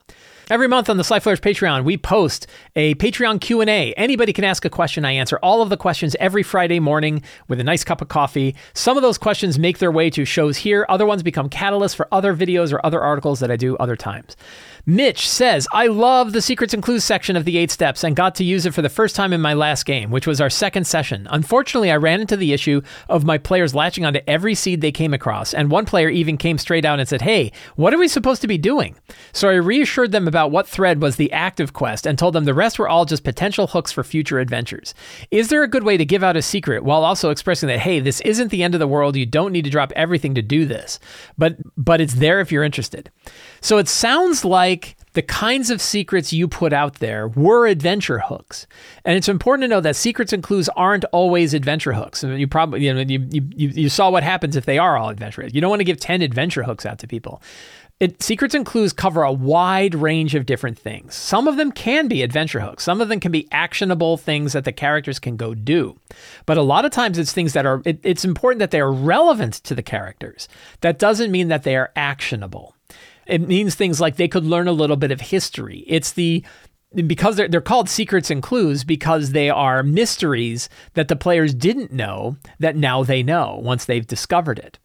Every 0.49 0.69
month 0.69 0.89
on 0.89 0.95
the 0.95 1.03
Sly 1.03 1.19
Patreon, 1.19 1.83
we 1.83 1.97
post 1.97 2.47
a 2.73 2.95
Patreon 2.95 3.41
Q&A. 3.41 3.93
Anybody 3.95 4.31
can 4.31 4.45
ask 4.45 4.63
a 4.63 4.69
question. 4.69 5.03
I 5.03 5.11
answer 5.11 5.37
all 5.43 5.61
of 5.61 5.67
the 5.67 5.75
questions 5.75 6.15
every 6.21 6.41
Friday 6.41 6.79
morning 6.79 7.21
with 7.49 7.59
a 7.59 7.65
nice 7.65 7.83
cup 7.83 8.01
of 8.01 8.07
coffee. 8.07 8.55
Some 8.73 8.95
of 8.95 9.03
those 9.03 9.17
questions 9.17 9.59
make 9.59 9.79
their 9.79 9.91
way 9.91 10.09
to 10.11 10.23
shows 10.23 10.55
here. 10.55 10.85
Other 10.87 11.05
ones 11.05 11.21
become 11.21 11.49
catalysts 11.49 11.97
for 11.97 12.07
other 12.13 12.33
videos 12.33 12.71
or 12.71 12.79
other 12.85 13.01
articles 13.01 13.41
that 13.41 13.51
I 13.51 13.57
do 13.57 13.75
other 13.75 13.97
times. 13.97 14.37
Mitch 14.89 15.27
says, 15.27 15.67
I 15.73 15.87
love 15.87 16.31
the 16.31 16.41
secrets 16.41 16.73
and 16.73 16.81
clues 16.81 17.03
section 17.03 17.35
of 17.35 17.43
the 17.43 17.57
eight 17.57 17.71
steps 17.71 18.05
and 18.05 18.15
got 18.15 18.35
to 18.35 18.45
use 18.45 18.65
it 18.65 18.73
for 18.73 18.81
the 18.81 18.87
first 18.87 19.17
time 19.17 19.33
in 19.33 19.41
my 19.41 19.53
last 19.53 19.85
game, 19.85 20.11
which 20.11 20.25
was 20.25 20.39
our 20.39 20.49
second 20.49 20.87
session. 20.87 21.27
Unfortunately, 21.29 21.91
I 21.91 21.97
ran 21.97 22.21
into 22.21 22.37
the 22.37 22.53
issue 22.53 22.81
of 23.09 23.25
my 23.25 23.37
players 23.37 23.75
latching 23.75 24.05
onto 24.05 24.21
every 24.27 24.55
seed 24.55 24.79
they 24.79 24.93
came 24.93 25.13
across, 25.13 25.53
and 25.53 25.69
one 25.69 25.83
player 25.83 26.07
even 26.07 26.37
came 26.37 26.57
straight 26.57 26.85
out 26.85 27.01
and 27.01 27.09
said, 27.09 27.23
Hey, 27.23 27.51
what 27.75 27.93
are 27.93 27.97
we 27.97 28.07
supposed 28.07 28.39
to 28.43 28.47
be 28.47 28.57
doing? 28.57 28.95
So 29.33 29.49
I 29.49 29.55
reassured 29.55 30.13
them 30.13 30.25
about 30.25 30.51
what 30.51 30.69
thread 30.69 31.01
was 31.01 31.17
the 31.17 31.33
active 31.33 31.73
quest 31.73 32.07
and 32.07 32.17
told 32.17 32.33
them 32.33 32.45
the 32.45 32.53
rest 32.53 32.79
were 32.79 32.87
all 32.87 33.03
just 33.03 33.25
potential 33.25 33.67
hooks 33.67 33.91
for 33.91 34.05
future 34.05 34.39
adventures. 34.39 34.93
Is 35.31 35.49
there 35.49 35.63
a 35.63 35.67
good 35.67 35.83
way 35.83 35.97
to 35.97 36.05
give 36.05 36.23
out 36.23 36.37
a 36.37 36.41
secret 36.41 36.85
while 36.85 37.03
also 37.03 37.29
expressing 37.29 37.67
that, 37.67 37.79
hey, 37.79 37.99
this 37.99 38.21
isn't 38.21 38.51
the 38.51 38.63
end 38.63 38.73
of 38.73 38.79
the 38.79 38.87
world, 38.87 39.17
you 39.17 39.25
don't 39.25 39.51
need 39.51 39.65
to 39.65 39.69
drop 39.69 39.91
everything 39.97 40.33
to 40.35 40.41
do 40.41 40.63
this, 40.65 40.97
but 41.37 41.57
but 41.75 41.99
it's 41.99 42.13
there 42.15 42.39
if 42.39 42.53
you're 42.53 42.63
interested. 42.63 43.11
So 43.61 43.77
it 43.77 43.87
sounds 43.87 44.45
like 44.45 44.97
the 45.17 45.23
kinds 45.23 45.71
of 45.71 45.81
secrets 45.81 46.31
you 46.31 46.47
put 46.47 46.73
out 46.73 46.95
there 46.95 47.27
were 47.27 47.65
adventure 47.65 48.19
hooks. 48.19 48.67
And 49.03 49.17
it's 49.17 49.27
important 49.27 49.63
to 49.63 49.67
know 49.67 49.81
that 49.81 49.95
secrets 49.95 50.31
and 50.31 50.43
clues 50.43 50.69
aren't 50.75 51.05
always 51.05 51.55
adventure 51.55 51.93
hooks. 51.93 52.23
Mean, 52.23 52.39
you 52.39 52.47
probably 52.47 52.85
you 52.85 52.93
know 52.93 53.01
you, 53.01 53.27
you 53.31 53.69
you 53.69 53.89
saw 53.89 54.11
what 54.11 54.21
happens 54.21 54.55
if 54.55 54.65
they 54.65 54.77
are 54.77 54.95
all 54.95 55.09
adventure. 55.09 55.47
You 55.47 55.59
don't 55.59 55.71
want 55.71 55.79
to 55.79 55.85
give 55.85 55.99
10 55.99 56.21
adventure 56.21 56.61
hooks 56.61 56.85
out 56.85 56.99
to 56.99 57.07
people. 57.07 57.41
It, 57.99 58.21
secrets 58.21 58.53
and 58.53 58.63
clues 58.63 58.93
cover 58.93 59.23
a 59.23 59.31
wide 59.31 59.95
range 59.95 60.35
of 60.35 60.45
different 60.45 60.77
things. 60.77 61.15
Some 61.15 61.47
of 61.47 61.57
them 61.57 61.71
can 61.71 62.07
be 62.07 62.21
adventure 62.21 62.59
hooks. 62.59 62.83
Some 62.83 63.01
of 63.01 63.09
them 63.09 63.19
can 63.19 63.31
be 63.31 63.47
actionable 63.51 64.17
things 64.17 64.53
that 64.53 64.65
the 64.65 64.71
characters 64.71 65.17
can 65.17 65.35
go 65.35 65.55
do. 65.55 65.99
But 66.45 66.59
a 66.59 66.61
lot 66.61 66.85
of 66.85 66.91
times 66.91 67.17
it's 67.17 67.33
things 67.33 67.53
that 67.53 67.65
are, 67.65 67.81
it, 67.85 67.99
it's 68.03 68.23
important 68.23 68.59
that 68.59 68.69
they 68.69 68.81
are 68.81 68.91
relevant 68.91 69.55
to 69.63 69.73
the 69.73 69.81
characters. 69.81 70.47
That 70.81 70.99
doesn't 70.99 71.31
mean 71.31 71.47
that 71.47 71.63
they 71.63 71.75
are 71.75 71.91
actionable. 71.95 72.75
It 73.27 73.47
means 73.47 73.75
things 73.75 73.99
like 73.99 74.15
they 74.15 74.27
could 74.27 74.45
learn 74.45 74.67
a 74.67 74.73
little 74.73 74.95
bit 74.95 75.11
of 75.11 75.21
history. 75.21 75.83
It's 75.87 76.11
the 76.11 76.43
because 77.05 77.35
they're, 77.35 77.49
they're 77.49 77.61
called 77.61 77.89
secrets 77.89 78.31
and 78.31 78.41
clues 78.41 78.83
because 78.83 79.31
they 79.31 79.49
are 79.49 79.83
mysteries 79.83 80.69
that 80.93 81.09
the 81.09 81.15
players 81.15 81.53
didn't 81.53 81.91
know 81.91 82.37
that 82.59 82.77
now 82.77 83.03
they 83.03 83.21
know 83.21 83.59
once 83.61 83.85
they've 83.85 84.07
discovered 84.07 84.57
it. 84.57 84.79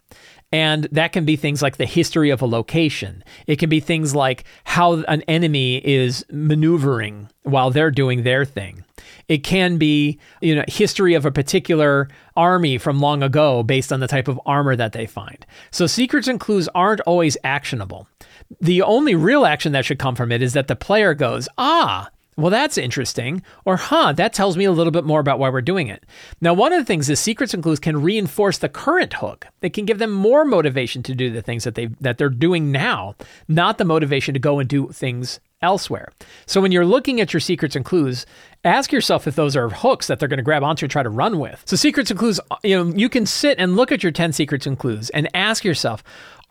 And 0.50 0.84
that 0.92 1.12
can 1.12 1.24
be 1.24 1.36
things 1.36 1.62
like 1.62 1.78
the 1.78 1.86
history 1.86 2.28
of 2.28 2.42
a 2.42 2.46
location. 2.46 3.24
It 3.46 3.58
can 3.58 3.70
be 3.70 3.80
things 3.80 4.14
like 4.14 4.44
how 4.64 4.94
an 5.04 5.22
enemy 5.22 5.76
is 5.76 6.26
maneuvering 6.30 7.30
while 7.42 7.70
they're 7.70 7.90
doing 7.90 8.22
their 8.22 8.44
thing. 8.44 8.84
It 9.28 9.38
can 9.38 9.78
be, 9.78 10.18
you 10.42 10.54
know, 10.54 10.64
history 10.68 11.14
of 11.14 11.24
a 11.24 11.30
particular 11.30 12.08
army 12.36 12.76
from 12.76 13.00
long 13.00 13.22
ago 13.22 13.62
based 13.62 13.92
on 13.92 14.00
the 14.00 14.08
type 14.08 14.28
of 14.28 14.38
armor 14.44 14.76
that 14.76 14.92
they 14.92 15.06
find. 15.06 15.46
So 15.70 15.86
secrets 15.86 16.28
and 16.28 16.38
clues 16.38 16.68
aren't 16.74 17.00
always 17.02 17.38
actionable. 17.42 18.06
The 18.60 18.82
only 18.82 19.14
real 19.14 19.46
action 19.46 19.72
that 19.72 19.84
should 19.84 19.98
come 19.98 20.14
from 20.14 20.32
it 20.32 20.42
is 20.42 20.52
that 20.52 20.68
the 20.68 20.76
player 20.76 21.14
goes, 21.14 21.48
"Ah, 21.58 22.10
well, 22.36 22.50
that's 22.50 22.78
interesting. 22.78 23.42
Or, 23.66 23.76
huh, 23.76 24.12
that 24.14 24.32
tells 24.32 24.56
me 24.56 24.64
a 24.64 24.72
little 24.72 24.90
bit 24.90 25.04
more 25.04 25.20
about 25.20 25.38
why 25.38 25.50
we're 25.50 25.60
doing 25.60 25.88
it. 25.88 26.04
Now, 26.40 26.54
one 26.54 26.72
of 26.72 26.78
the 26.78 26.84
things 26.84 27.10
is 27.10 27.20
secrets 27.20 27.52
and 27.52 27.62
clues 27.62 27.78
can 27.78 28.00
reinforce 28.02 28.56
the 28.58 28.70
current 28.70 29.14
hook. 29.14 29.46
They 29.60 29.68
can 29.68 29.84
give 29.84 29.98
them 29.98 30.10
more 30.10 30.44
motivation 30.44 31.02
to 31.04 31.14
do 31.14 31.30
the 31.30 31.42
things 31.42 31.64
that 31.64 31.74
they 31.74 31.86
that 32.00 32.16
they're 32.16 32.30
doing 32.30 32.72
now, 32.72 33.16
not 33.48 33.76
the 33.76 33.84
motivation 33.84 34.32
to 34.32 34.40
go 34.40 34.58
and 34.58 34.68
do 34.68 34.88
things 34.88 35.40
elsewhere. 35.60 36.10
So 36.46 36.60
when 36.60 36.72
you're 36.72 36.86
looking 36.86 37.20
at 37.20 37.32
your 37.32 37.40
secrets 37.40 37.76
and 37.76 37.84
clues, 37.84 38.26
ask 38.64 38.92
yourself 38.92 39.28
if 39.28 39.36
those 39.36 39.54
are 39.54 39.68
hooks 39.68 40.06
that 40.08 40.18
they're 40.18 40.28
going 40.28 40.38
to 40.38 40.42
grab 40.42 40.64
onto 40.64 40.86
and 40.86 40.90
try 40.90 41.02
to 41.02 41.10
run 41.10 41.38
with. 41.38 41.62
So 41.66 41.76
secrets 41.76 42.10
and 42.10 42.18
clues, 42.18 42.40
you 42.64 42.76
know, 42.76 42.92
you 42.96 43.08
can 43.08 43.26
sit 43.26 43.58
and 43.58 43.76
look 43.76 43.92
at 43.92 44.02
your 44.02 44.10
10 44.10 44.32
secrets 44.32 44.66
and 44.66 44.78
clues 44.78 45.10
and 45.10 45.28
ask 45.34 45.64
yourself, 45.64 46.02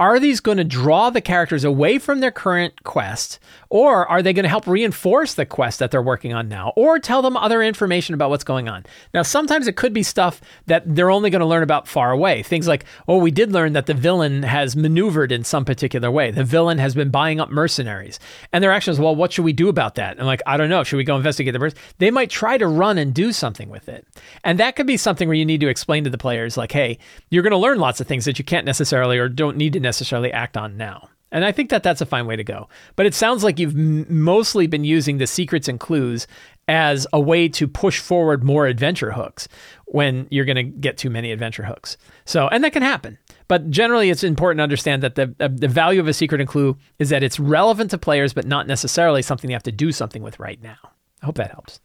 are 0.02 0.20
these 0.20 0.40
going 0.40 0.58
to 0.58 0.64
draw 0.64 1.12
the 1.12 1.22
characters 1.22 1.64
away 1.64 2.00
from 2.00 2.22
their 2.22 2.32
current 2.32 2.84
quest, 2.84 3.38
or 3.70 4.08
are 4.08 4.24
they 4.24 4.34
going 4.34 4.42
to 4.42 4.50
help 4.50 4.66
reinforce 4.66 5.36
the 5.36 5.46
quest 5.46 5.78
that 5.78 5.92
they're 5.92 6.02
working 6.02 6.34
on 6.34 6.50
now, 6.50 6.74
or 6.76 6.98
tell 6.98 7.22
them 7.22 7.38
other 7.38 7.62
information 7.62 8.16
about 8.16 8.32
what's 8.32 8.44
going 8.44 8.68
on? 8.68 8.84
Now, 9.14 9.22
sometimes 9.22 9.68
it 9.68 9.76
could 9.76 9.94
be 9.94 10.02
stuff 10.02 10.42
that 10.66 10.96
they're 10.96 11.12
only 11.12 11.30
going 11.30 11.42
to 11.42 11.46
learn 11.46 11.62
about 11.62 11.88
far 11.88 12.10
away. 12.10 12.42
Things 12.42 12.68
like, 12.68 12.84
oh, 13.08 13.18
we 13.18 13.30
did 13.30 13.52
learn 13.52 13.74
that 13.74 13.86
the 13.86 13.94
villain 13.94 14.42
has 14.42 14.76
maneuvered 14.76 15.32
in 15.32 15.44
some 15.44 15.66
particular 15.66 16.10
way. 16.10 16.32
The 16.32 16.44
villain 16.44 16.80
has 16.80 16.96
been 16.96 17.12
buying 17.12 17.40
up 17.40 17.52
mercenaries. 17.52 18.20
And 18.52 18.64
their 18.64 18.72
actions, 18.72 19.00
well, 19.00 19.16
what 19.16 19.32
should 19.32 19.46
we 19.46 19.54
do 19.54 19.70
about 19.70 19.94
that? 19.96 20.18
And 20.18 20.26
like, 20.26 20.42
I 20.48 20.58
don't 20.58 20.70
know. 20.70 20.84
Should 20.84 20.98
we 20.98 21.04
go 21.04 21.16
investigate 21.16 21.54
the 21.54 21.60
person? 21.60 21.78
They 22.00 22.10
might 22.10 22.32
try 22.32 22.58
to 22.58 22.66
run 22.66 22.98
and 22.98 23.14
do 23.14 23.32
something 23.32 23.70
with 23.70 23.88
it. 23.88 24.08
And 24.44 24.60
that 24.60 24.76
could 24.76 24.88
be 24.88 24.98
something 24.98 25.28
where 25.28 25.38
you 25.38 25.46
need 25.46 25.62
to 25.62 25.70
explain 25.70 26.06
to 26.06 26.10
the 26.10 26.18
players, 26.18 26.58
like, 26.58 26.72
hey, 26.72 26.98
you're 27.30 27.44
going 27.44 27.52
to 27.52 27.58
learn 27.58 27.78
lots 27.78 28.02
of 28.02 28.08
things 28.08 28.26
that 28.26 28.40
you 28.40 28.46
can't 28.46 28.66
necessarily 28.66 29.20
or 29.20 29.30
don't 29.30 29.58
need 29.58 29.74
to 29.74 29.80
necessarily 29.80 29.91
necessarily 29.92 30.32
act 30.32 30.56
on 30.56 30.78
now. 30.78 31.10
And 31.34 31.46
I 31.46 31.52
think 31.52 31.70
that 31.70 31.84
that's 31.84 32.02
a 32.02 32.06
fine 32.06 32.26
way 32.26 32.36
to 32.36 32.44
go. 32.44 32.68
But 32.96 33.06
it 33.06 33.14
sounds 33.14 33.44
like 33.44 33.60
you've 33.60 33.76
m- 33.76 34.06
mostly 34.10 34.68
been 34.68 34.84
using 34.84 35.18
the 35.18 35.28
secrets 35.28 35.68
and 35.68 35.80
clues 35.80 36.28
as 36.68 37.08
a 37.14 37.20
way 37.20 37.50
to 37.50 37.68
push 37.68 38.00
forward 38.00 38.44
more 38.44 38.68
adventure 38.68 39.12
hooks 39.12 39.48
when 39.86 40.28
you're 40.30 40.46
going 40.46 40.56
to 40.56 40.64
get 40.64 40.98
too 40.98 41.10
many 41.10 41.32
adventure 41.32 41.64
hooks. 41.64 41.98
So, 42.26 42.48
and 42.48 42.64
that 42.64 42.74
can 42.74 42.84
happen. 42.84 43.18
But 43.48 43.70
generally, 43.70 44.10
it's 44.10 44.24
important 44.24 44.60
to 44.60 44.64
understand 44.64 45.04
that 45.04 45.16
the, 45.16 45.36
uh, 45.40 45.50
the 45.52 45.68
value 45.68 46.00
of 46.00 46.08
a 46.08 46.14
secret 46.14 46.42
and 46.42 46.50
clue 46.50 46.78
is 47.00 47.10
that 47.10 47.24
it's 47.24 47.40
relevant 47.40 47.92
to 47.92 47.98
players, 47.98 48.34
but 48.34 48.46
not 48.46 48.68
necessarily 48.68 49.22
something 49.22 49.50
you 49.50 49.56
have 49.56 49.64
to 49.64 49.72
do 49.72 49.92
something 49.92 50.24
with 50.24 50.40
right 50.40 50.62
now. 50.62 50.78
I 51.22 51.26
hope 51.26 51.36
that 51.36 51.52
helps. 51.52 51.80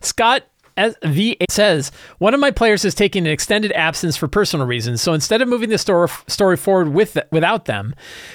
Scott 0.00 0.44
as 0.76 0.94
V 1.02 1.36
says, 1.48 1.90
one 2.18 2.34
of 2.34 2.40
my 2.40 2.50
players 2.50 2.84
is 2.84 2.94
taking 2.94 3.26
an 3.26 3.32
extended 3.32 3.72
absence 3.72 4.16
for 4.16 4.28
personal 4.28 4.66
reasons. 4.66 5.00
So 5.00 5.14
instead 5.14 5.40
of 5.40 5.48
moving 5.48 5.70
the 5.70 5.78
story, 5.78 6.56
forward 6.56 6.88
with 6.88 7.18
without 7.30 7.64
them, 7.64 7.94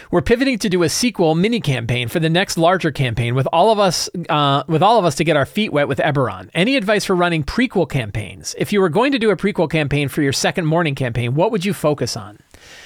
we're 0.09 0.21
pivoting 0.21 0.57
to 0.59 0.69
do 0.69 0.83
a 0.83 0.89
sequel 0.89 1.35
mini 1.35 1.59
campaign 1.59 2.07
for 2.07 2.19
the 2.19 2.29
next 2.29 2.57
larger 2.57 2.91
campaign 2.91 3.35
with 3.35 3.47
all 3.53 3.71
of 3.71 3.79
us 3.79 4.09
uh, 4.29 4.63
with 4.67 4.81
all 4.81 4.97
of 4.97 5.05
us 5.05 5.15
to 5.15 5.23
get 5.23 5.37
our 5.37 5.45
feet 5.45 5.71
wet 5.71 5.87
with 5.87 5.99
Eberron. 5.99 6.49
Any 6.53 6.75
advice 6.75 7.05
for 7.05 7.15
running 7.15 7.43
prequel 7.43 7.89
campaigns? 7.89 8.55
If 8.57 8.73
you 8.73 8.81
were 8.81 8.89
going 8.89 9.11
to 9.11 9.19
do 9.19 9.29
a 9.29 9.37
prequel 9.37 9.69
campaign 9.69 10.09
for 10.09 10.21
your 10.21 10.33
second 10.33 10.65
morning 10.65 10.95
campaign, 10.95 11.35
what 11.35 11.51
would 11.51 11.63
you 11.63 11.73
focus 11.73 12.17
on? 12.17 12.39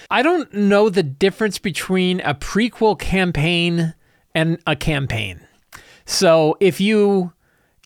I 0.10 0.22
don't 0.22 0.54
know 0.54 0.90
the 0.90 1.04
difference 1.04 1.60
between 1.60 2.20
a 2.22 2.36
prequel 2.36 2.98
campaign 3.00 3.94
and 4.34 4.60
a 4.68 4.76
campaign. 4.76 5.40
So 6.06 6.58
if 6.60 6.80
you 6.80 7.34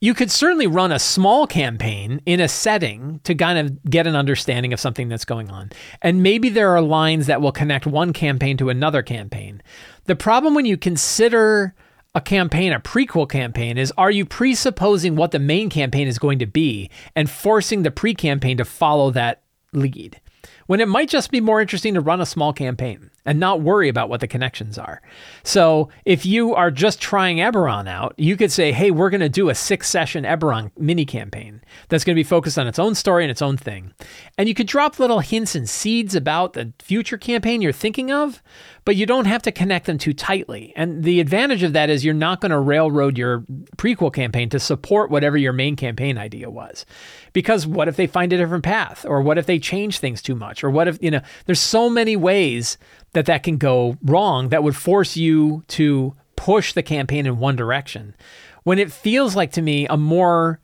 you 0.01 0.13
could 0.13 0.31
certainly 0.31 0.67
run 0.67 0.91
a 0.91 0.99
small 0.99 1.45
campaign 1.45 2.21
in 2.25 2.39
a 2.39 2.47
setting 2.47 3.19
to 3.23 3.35
kind 3.35 3.59
of 3.59 3.83
get 3.83 4.07
an 4.07 4.15
understanding 4.15 4.71
of 4.71 4.79
something 4.79 5.09
that's 5.09 5.25
going 5.25 5.49
on. 5.49 5.71
And 6.01 6.23
maybe 6.23 6.49
there 6.49 6.73
are 6.75 6.81
lines 6.81 7.27
that 7.27 7.41
will 7.41 7.51
connect 7.51 7.85
one 7.85 8.13
campaign 8.13 8.57
to 8.57 8.69
another 8.69 9.01
campaign. 9.01 9.61
The 10.05 10.15
problem 10.15 10.53
when 10.53 10.65
you 10.65 10.77
consider 10.77 11.75
a 12.15 12.21
campaign, 12.21 12.71
a 12.71 12.79
prequel 12.79 13.29
campaign, 13.29 13.77
is 13.77 13.93
are 13.97 14.11
you 14.11 14.25
presupposing 14.25 15.15
what 15.15 15.31
the 15.31 15.39
main 15.39 15.69
campaign 15.69 16.07
is 16.07 16.17
going 16.17 16.39
to 16.39 16.47
be 16.47 16.89
and 17.15 17.29
forcing 17.29 17.83
the 17.83 17.91
pre 17.91 18.13
campaign 18.13 18.57
to 18.57 18.65
follow 18.65 19.11
that 19.11 19.43
lead? 19.73 20.19
When 20.67 20.79
it 20.79 20.87
might 20.87 21.09
just 21.09 21.31
be 21.31 21.41
more 21.41 21.61
interesting 21.61 21.95
to 21.95 22.01
run 22.01 22.21
a 22.21 22.25
small 22.25 22.53
campaign 22.53 23.09
and 23.30 23.39
not 23.39 23.61
worry 23.61 23.89
about 23.89 24.09
what 24.09 24.21
the 24.21 24.27
connections 24.27 24.80
are. 24.80 25.03
So 25.43 25.89
if 26.03 26.25
you 26.25 26.55
are 26.55 26.71
just 26.71 26.99
trying 26.99 27.38
Eberron 27.38 27.88
out, 27.88 28.15
you 28.17 28.36
could 28.36 28.51
say, 28.51 28.71
hey, 28.71 28.89
we're 28.89 29.11
going 29.11 29.21
to 29.21 29.30
do 29.30 29.49
a 29.49 29.55
six 29.55 29.88
session 29.88 30.23
Eberron 30.23 30.71
mini 30.80 31.05
campaign 31.05 31.61
that's 31.89 32.03
going 32.03 32.15
to 32.15 32.19
be 32.19 32.23
focused 32.23 32.57
on 32.57 32.65
its 32.65 32.80
own 32.80 32.95
story 32.95 33.23
and 33.23 33.30
its 33.30 33.43
own 33.43 33.55
thing. 33.55 33.93
And 34.39 34.49
you 34.49 34.55
could 34.55 34.65
drop 34.65 34.97
little 34.97 35.19
hints 35.19 35.53
and 35.53 35.69
seeds 35.69 36.15
about 36.15 36.53
the 36.53 36.73
future 36.80 37.19
campaign 37.19 37.61
you're 37.61 37.71
thinking 37.71 38.11
of, 38.11 38.41
but 38.89 38.95
you 38.95 39.05
don't 39.05 39.27
have 39.27 39.43
to 39.43 39.51
connect 39.51 39.85
them 39.85 39.99
too 39.99 40.13
tightly. 40.13 40.73
And 40.75 41.03
the 41.03 41.19
advantage 41.19 41.61
of 41.61 41.73
that 41.73 41.91
is 41.91 42.03
you're 42.03 42.15
not 42.15 42.41
going 42.41 42.49
to 42.49 42.57
railroad 42.57 43.19
your 43.19 43.41
prequel 43.77 44.11
campaign 44.11 44.49
to 44.49 44.59
support 44.59 45.11
whatever 45.11 45.37
your 45.37 45.53
main 45.53 45.75
campaign 45.75 46.17
idea 46.17 46.49
was. 46.49 46.87
Because 47.31 47.67
what 47.67 47.87
if 47.87 47.97
they 47.97 48.07
find 48.07 48.33
a 48.33 48.37
different 48.37 48.63
path? 48.63 49.05
Or 49.07 49.21
what 49.21 49.37
if 49.37 49.45
they 49.45 49.59
change 49.59 49.99
things 49.99 50.23
too 50.23 50.33
much? 50.33 50.63
Or 50.63 50.71
what 50.71 50.87
if, 50.87 50.97
you 51.03 51.11
know, 51.11 51.21
there's 51.45 51.59
so 51.59 51.87
many 51.87 52.15
ways 52.15 52.79
that 53.13 53.27
that 53.27 53.43
can 53.43 53.57
go 53.57 53.95
wrong 54.01 54.49
that 54.49 54.63
would 54.63 54.75
force 54.75 55.15
you 55.15 55.63
to 55.67 56.15
push 56.35 56.73
the 56.73 56.81
campaign 56.81 57.27
in 57.27 57.37
one 57.37 57.55
direction. 57.55 58.15
When 58.63 58.79
it 58.79 58.91
feels 58.91 59.35
like 59.35 59.51
to 59.51 59.61
me 59.61 59.85
a 59.85 59.97
more 59.97 60.61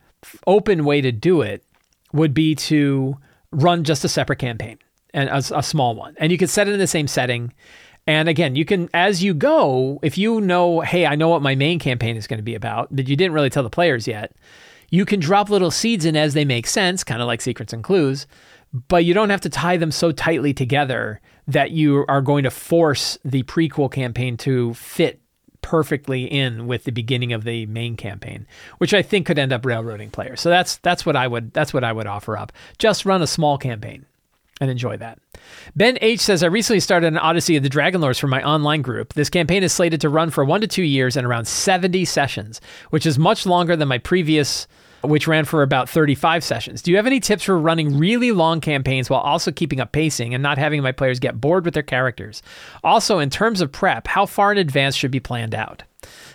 open 0.48 0.84
way 0.84 1.00
to 1.00 1.12
do 1.12 1.42
it 1.42 1.62
would 2.12 2.34
be 2.34 2.56
to 2.56 3.18
run 3.52 3.84
just 3.84 4.04
a 4.04 4.08
separate 4.08 4.40
campaign 4.40 4.80
and 5.14 5.28
a, 5.28 5.58
a 5.58 5.62
small 5.62 5.94
one. 5.94 6.16
And 6.18 6.32
you 6.32 6.38
could 6.38 6.50
set 6.50 6.66
it 6.66 6.72
in 6.72 6.80
the 6.80 6.88
same 6.88 7.06
setting. 7.06 7.52
And 8.06 8.28
again, 8.28 8.54
you 8.54 8.64
can, 8.64 8.88
as 8.94 9.22
you 9.22 9.34
go, 9.34 9.98
if 10.02 10.16
you 10.16 10.40
know, 10.40 10.80
hey, 10.80 11.06
I 11.06 11.16
know 11.16 11.28
what 11.28 11.42
my 11.42 11.54
main 11.54 11.78
campaign 11.78 12.16
is 12.16 12.26
going 12.26 12.38
to 12.38 12.44
be 12.44 12.54
about, 12.54 12.94
but 12.94 13.08
you 13.08 13.16
didn't 13.16 13.32
really 13.32 13.50
tell 13.50 13.64
the 13.64 13.70
players 13.70 14.06
yet, 14.06 14.32
you 14.90 15.04
can 15.04 15.18
drop 15.18 15.50
little 15.50 15.72
seeds 15.72 16.04
in 16.04 16.16
as 16.16 16.34
they 16.34 16.44
make 16.44 16.66
sense, 16.68 17.02
kind 17.02 17.20
of 17.20 17.26
like 17.26 17.40
secrets 17.40 17.72
and 17.72 17.82
clues, 17.82 18.26
but 18.88 19.04
you 19.04 19.12
don't 19.12 19.30
have 19.30 19.40
to 19.40 19.48
tie 19.48 19.76
them 19.76 19.90
so 19.90 20.12
tightly 20.12 20.54
together 20.54 21.20
that 21.48 21.72
you 21.72 22.04
are 22.08 22.20
going 22.20 22.44
to 22.44 22.50
force 22.50 23.18
the 23.24 23.42
prequel 23.44 23.90
campaign 23.90 24.36
to 24.36 24.74
fit 24.74 25.20
perfectly 25.62 26.24
in 26.24 26.68
with 26.68 26.84
the 26.84 26.92
beginning 26.92 27.32
of 27.32 27.42
the 27.42 27.66
main 27.66 27.96
campaign, 27.96 28.46
which 28.78 28.94
I 28.94 29.02
think 29.02 29.26
could 29.26 29.38
end 29.38 29.52
up 29.52 29.66
railroading 29.66 30.10
players. 30.10 30.40
So 30.40 30.48
that's 30.48 30.76
that's 30.76 31.04
what 31.04 31.16
I 31.16 31.26
would 31.26 31.52
that's 31.52 31.74
what 31.74 31.82
I 31.82 31.92
would 31.92 32.06
offer 32.06 32.36
up. 32.36 32.52
Just 32.78 33.04
run 33.04 33.20
a 33.20 33.26
small 33.26 33.58
campaign 33.58 34.06
and 34.60 34.70
enjoy 34.70 34.96
that. 34.96 35.18
Ben 35.74 35.98
H 36.00 36.20
says 36.20 36.42
I 36.42 36.46
recently 36.46 36.80
started 36.80 37.08
an 37.08 37.18
Odyssey 37.18 37.56
of 37.56 37.62
the 37.62 37.68
Dragonlords 37.68 38.18
for 38.18 38.26
my 38.26 38.42
online 38.42 38.82
group. 38.82 39.14
This 39.14 39.30
campaign 39.30 39.62
is 39.62 39.72
slated 39.72 40.00
to 40.00 40.08
run 40.08 40.30
for 40.30 40.44
1 40.44 40.62
to 40.62 40.66
2 40.66 40.82
years 40.82 41.16
and 41.16 41.26
around 41.26 41.46
70 41.46 42.04
sessions, 42.04 42.60
which 42.90 43.06
is 43.06 43.18
much 43.18 43.46
longer 43.46 43.76
than 43.76 43.88
my 43.88 43.98
previous 43.98 44.66
which 45.02 45.28
ran 45.28 45.44
for 45.44 45.62
about 45.62 45.88
35 45.88 46.42
sessions. 46.42 46.82
Do 46.82 46.90
you 46.90 46.96
have 46.96 47.06
any 47.06 47.20
tips 47.20 47.44
for 47.44 47.58
running 47.58 47.98
really 47.98 48.32
long 48.32 48.60
campaigns 48.60 49.08
while 49.08 49.20
also 49.20 49.52
keeping 49.52 49.80
up 49.80 49.92
pacing 49.92 50.34
and 50.34 50.42
not 50.42 50.58
having 50.58 50.82
my 50.82 50.92
players 50.92 51.20
get 51.20 51.40
bored 51.40 51.64
with 51.64 51.74
their 51.74 51.82
characters? 51.82 52.42
Also, 52.82 53.18
in 53.18 53.30
terms 53.30 53.60
of 53.60 53.70
prep, 53.70 54.08
how 54.08 54.26
far 54.26 54.52
in 54.52 54.58
advance 54.58 54.96
should 54.96 55.10
be 55.10 55.20
planned 55.20 55.54
out? 55.54 55.82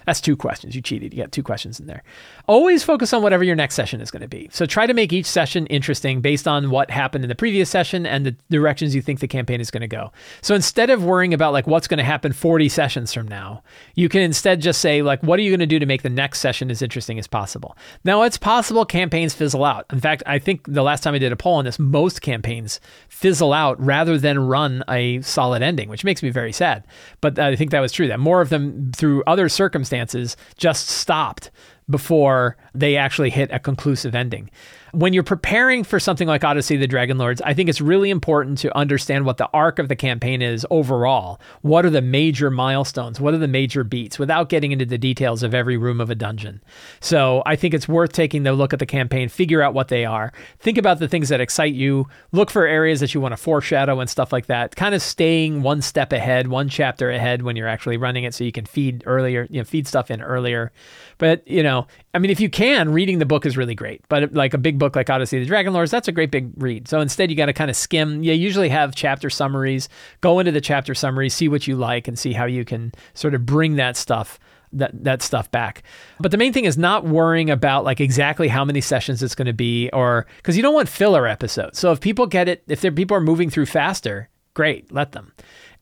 That's 0.06 0.22
two 0.22 0.36
questions. 0.36 0.76
You 0.76 0.82
cheated. 0.82 1.14
You 1.14 1.22
got 1.22 1.32
two 1.32 1.44
questions 1.44 1.80
in 1.80 1.88
there. 1.88 2.04
Always 2.48 2.84
focus 2.84 3.14
on 3.14 3.22
whatever 3.22 3.44
your 3.44 3.56
next 3.56 3.76
session 3.76 4.02
is 4.02 4.12
going 4.12 4.22
to 4.22 4.28
be. 4.28 4.50
So 4.52 4.66
try 4.66 4.88
to 4.88 4.94
make 4.94 5.14
each 5.14 5.26
session 5.26 5.66
interesting 5.68 6.22
based 6.22 6.48
on 6.48 6.70
what 6.70 6.92
happened 6.92 7.24
in 7.24 7.30
the 7.30 7.36
previous 7.36 7.70
session 7.70 8.06
and 8.06 8.26
the 8.26 8.36
directions 8.50 8.96
you 8.96 9.02
think 9.02 9.20
the 9.20 9.28
campaign 9.28 9.62
is 9.62 9.72
going 9.72 9.82
to 9.82 9.88
go. 9.88 10.12
So 10.42 10.56
instead 10.56 10.90
of 10.90 11.04
worrying 11.04 11.34
about 11.34 11.54
like 11.54 11.68
what's 11.68 11.88
going 11.88 12.00
to 12.00 12.04
happen 12.04 12.34
40 12.34 12.70
sessions 12.70 13.14
from 13.14 13.28
now, 13.28 13.64
you 13.96 14.10
can 14.10 14.22
instead 14.22 14.62
just 14.62 14.82
say 14.82 15.02
like 15.02 15.22
what 15.24 15.40
are 15.40 15.44
you 15.44 15.52
going 15.52 15.60
to 15.60 15.66
do 15.66 15.80
to 15.80 15.86
make 15.86 16.02
the 16.02 16.10
next 16.10 16.40
session 16.40 16.72
as 16.72 16.82
interesting 16.82 17.20
as 17.20 17.28
possible. 17.28 17.78
Now 18.04 18.24
it's 18.24 18.38
possible 18.38 18.86
campaigns 18.86 19.34
fizzle 19.34 19.66
out. 19.66 19.86
In 19.92 20.00
fact, 20.00 20.24
I 20.26 20.40
think 20.40 20.66
the 20.68 20.84
last 20.84 21.04
time 21.04 21.14
I 21.14 21.20
did 21.20 21.32
a 21.32 21.36
poll 21.38 21.56
on 21.56 21.66
this, 21.66 21.80
most 21.80 22.22
campaigns 22.22 22.80
fizzle 23.10 23.54
out 23.54 23.80
rather 23.84 24.18
than 24.18 24.40
run 24.40 24.84
a 24.90 25.22
solid 25.22 25.62
ending, 25.62 25.90
which 25.90 26.04
makes 26.04 26.24
me 26.24 26.30
very 26.30 26.52
sad. 26.52 26.86
But 27.22 27.40
I 27.40 27.56
think 27.56 27.72
that 27.72 27.80
was 27.80 27.92
true 27.92 28.08
that 28.08 28.20
more 28.20 28.42
of 28.42 28.50
them 28.50 28.92
through 28.96 29.24
other 29.28 29.50
circumstances 29.50 30.38
just 30.58 30.88
stopped 30.88 31.52
before 31.92 32.58
they 32.74 32.96
actually 32.96 33.30
hit 33.30 33.50
a 33.52 33.60
conclusive 33.60 34.16
ending 34.16 34.50
when 34.92 35.14
you're 35.14 35.24
preparing 35.24 35.84
for 35.84 36.00
something 36.00 36.28
like 36.28 36.44
Odyssey 36.44 36.76
of 36.76 36.82
the 36.82 36.88
Dragonlords, 36.88 37.42
I 37.44 37.54
think 37.54 37.70
it's 37.70 37.82
really 37.82 38.10
important 38.10 38.58
to 38.60 38.76
understand 38.78 39.26
what 39.26 39.38
the 39.38 39.50
arc 39.54 39.80
of 39.80 39.88
the 39.88 39.96
campaign 39.96 40.42
is 40.42 40.66
overall. 40.70 41.40
What 41.62 41.86
are 41.86 41.90
the 41.90 42.02
major 42.02 42.52
milestones? 42.52 43.20
What 43.20 43.34
are 43.34 43.38
the 43.40 43.48
major 43.48 43.84
beats 43.84 44.20
without 44.20 44.50
getting 44.50 44.72
into 44.72 44.86
the 44.86 44.98
details 44.98 45.44
of 45.44 45.54
every 45.54 45.78
room 45.78 46.02
of 46.02 46.10
a 46.10 46.16
dungeon? 46.16 46.62
So 47.00 47.42
I 47.46 47.56
think 47.56 47.74
it's 47.74 47.88
worth 47.88 48.12
taking 48.12 48.44
the 48.44 48.54
look 48.54 48.74
at 48.74 48.80
the 48.80 48.86
campaign, 48.86 49.30
figure 49.30 49.62
out 49.62 49.74
what 49.74 49.88
they 49.88 50.06
are, 50.06 50.34
think 50.60 50.78
about 50.78 51.00
the 51.00 51.08
things 51.08 51.30
that 51.30 51.42
excite 51.42 51.74
you, 51.74 52.08
look 52.32 52.52
for 52.52 52.66
areas 52.66 53.00
that 53.00 53.14
you 53.14 53.22
want 53.22 53.32
to 53.32 53.38
foreshadow 53.38 54.00
and 54.00 54.10
stuff 54.10 54.34
like 54.34 54.48
that. 54.48 54.76
Kind 54.76 54.96
of 54.96 55.02
staying 55.02 55.62
one 55.62 55.82
step 55.82 56.12
ahead, 56.12 56.48
one 56.48 56.70
chapter 56.70 57.10
ahead 57.10 57.44
when 57.44 57.56
you're 57.56 57.68
actually 57.68 57.98
running 57.98 58.24
it 58.24 58.34
so 58.34 58.44
you 58.44 58.52
can 58.52 58.66
feed 58.66 59.04
earlier, 59.06 59.48
you 59.50 59.60
know, 59.60 59.66
feed 59.66 59.88
stuff 59.88 60.12
in 60.12 60.22
earlier. 60.22 60.72
But, 61.18 61.48
you 61.48 61.64
know, 61.64 61.88
I 62.14 62.20
mean, 62.20 62.30
if 62.30 62.40
you 62.42 62.50
can, 62.50 62.92
reading 62.92 63.20
the 63.20 63.26
book 63.26 63.46
is 63.46 63.56
really 63.56 63.76
great. 63.76 64.04
But 64.10 64.34
like 64.34 64.54
a 64.54 64.58
big 64.58 64.78
book 64.78 64.96
like 64.96 65.10
Odyssey 65.10 65.42
of 65.42 65.48
the 65.48 65.54
Dragonlords, 65.54 65.92
that's 65.92 66.08
a 66.08 66.12
great 66.12 66.32
big 66.32 66.52
read. 66.58 66.88
So 66.88 67.00
instead, 67.00 67.30
you 67.30 67.38
got 67.38 67.46
to 67.46 67.54
kind 67.54 67.70
of 67.70 67.78
skim. 67.78 68.24
You 68.24 68.34
usually 68.34 68.70
have 68.70 68.96
chapter 68.96 69.30
summaries. 69.30 69.88
Go 70.20 70.40
into 70.40 70.52
the 70.52 70.62
chapter 70.62 70.94
summary, 70.94 71.30
see 71.30 71.48
what 71.48 71.68
you 71.68 71.76
like, 71.76 72.08
and 72.08 72.20
see 72.20 72.34
how 72.34 72.46
you 72.46 72.66
can 72.66 72.92
sort 73.14 73.34
of 73.34 73.46
bring 73.46 73.76
that 73.76 73.96
stuff 73.96 74.40
that 74.74 75.04
that 75.04 75.22
stuff 75.22 75.50
back. 75.52 75.84
But 76.20 76.32
the 76.32 76.38
main 76.38 76.54
thing 76.54 76.66
is 76.66 76.78
not 76.78 77.06
worrying 77.06 77.50
about 77.50 77.84
like 77.84 78.00
exactly 78.00 78.48
how 78.48 78.66
many 78.66 78.82
sessions 78.82 79.24
it's 79.24 79.36
going 79.36 79.48
to 79.48 79.54
be, 79.54 79.90
or 79.92 80.26
because 80.38 80.58
you 80.58 80.64
don't 80.64 80.74
want 80.74 80.90
filler 80.90 81.28
episodes. 81.28 81.80
So 81.80 81.92
if 81.92 82.00
people 82.00 82.28
get 82.28 82.48
it, 82.48 82.64
if 82.68 82.82
there 82.82 82.92
people 82.92 83.16
are 83.18 83.22
moving 83.22 83.50
through 83.50 83.66
faster, 83.68 84.30
great, 84.54 84.92
let 84.92 85.12
them. 85.12 85.34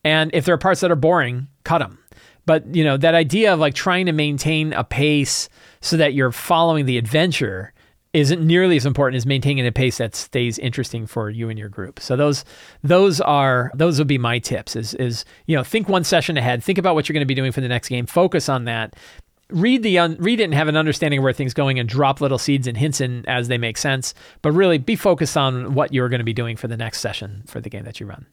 And 0.04 0.32
if 0.34 0.46
there 0.46 0.56
are 0.56 0.60
parts 0.60 0.82
that 0.82 0.92
are 0.92 0.96
boring, 0.96 1.48
cut 1.64 1.80
them. 1.80 2.00
But 2.46 2.74
you 2.74 2.84
know 2.84 2.98
that 2.98 3.14
idea 3.14 3.54
of 3.54 3.60
like 3.60 3.76
trying 3.76 4.08
to 4.08 4.12
maintain 4.12 4.74
a 4.74 4.84
pace 4.84 5.50
so 5.82 5.98
that 5.98 6.14
you're 6.14 6.32
following 6.32 6.86
the 6.86 6.98
adventure 6.98 7.74
isn't 8.14 8.46
nearly 8.46 8.76
as 8.76 8.86
important 8.86 9.18
as 9.18 9.26
maintaining 9.26 9.66
a 9.68 9.72
pace 9.72 10.00
that 10.00 10.16
stays 10.16 10.58
interesting 10.58 11.06
for 11.06 11.30
you 11.30 11.50
and 11.50 11.60
your 11.60 11.70
group. 11.70 12.00
So 12.00 12.16
those 12.16 12.44
those 12.84 13.22
are 13.22 13.72
those 13.76 14.00
would 14.00 14.08
be 14.08 14.18
my 14.18 14.40
tips 14.40 14.76
is 14.76 14.94
is 14.96 15.26
you 15.46 15.56
know 15.56 15.64
think 15.64 15.88
one 15.88 16.04
session 16.04 16.38
ahead, 16.38 16.64
think 16.64 16.78
about 16.78 16.96
what 16.96 17.08
you're 17.08 17.14
going 17.14 17.22
to 17.22 17.28
be 17.28 17.36
doing 17.36 17.52
for 17.52 17.62
the 17.62 17.68
next 17.68 17.90
game, 17.90 18.06
focus 18.06 18.50
on 18.50 18.66
that. 18.66 18.96
Read 19.52 19.82
the 19.82 19.98
un- 19.98 20.18
read 20.20 20.40
it 20.40 20.44
and 20.44 20.54
have 20.54 20.68
an 20.68 20.78
understanding 20.78 21.20
of 21.20 21.24
where 21.24 21.34
things 21.34 21.56
going 21.56 21.80
and 21.80 21.90
drop 21.90 22.22
little 22.22 22.38
seeds 22.38 22.68
and 22.68 22.78
hints 22.78 23.02
in 23.02 23.26
as 23.28 23.48
they 23.48 23.58
make 23.58 23.78
sense, 23.78 24.14
but 24.44 24.52
really 24.52 24.78
be 24.78 24.96
focused 24.96 25.36
on 25.36 25.74
what 25.74 25.92
you're 25.92 26.10
going 26.10 26.20
to 26.20 26.26
be 26.26 26.34
doing 26.34 26.56
for 26.56 26.68
the 26.68 26.78
next 26.78 27.00
session 27.00 27.44
for 27.48 27.60
the 27.60 27.70
game 27.70 27.84
that 27.84 28.00
you 28.00 28.06
run. 28.06 28.28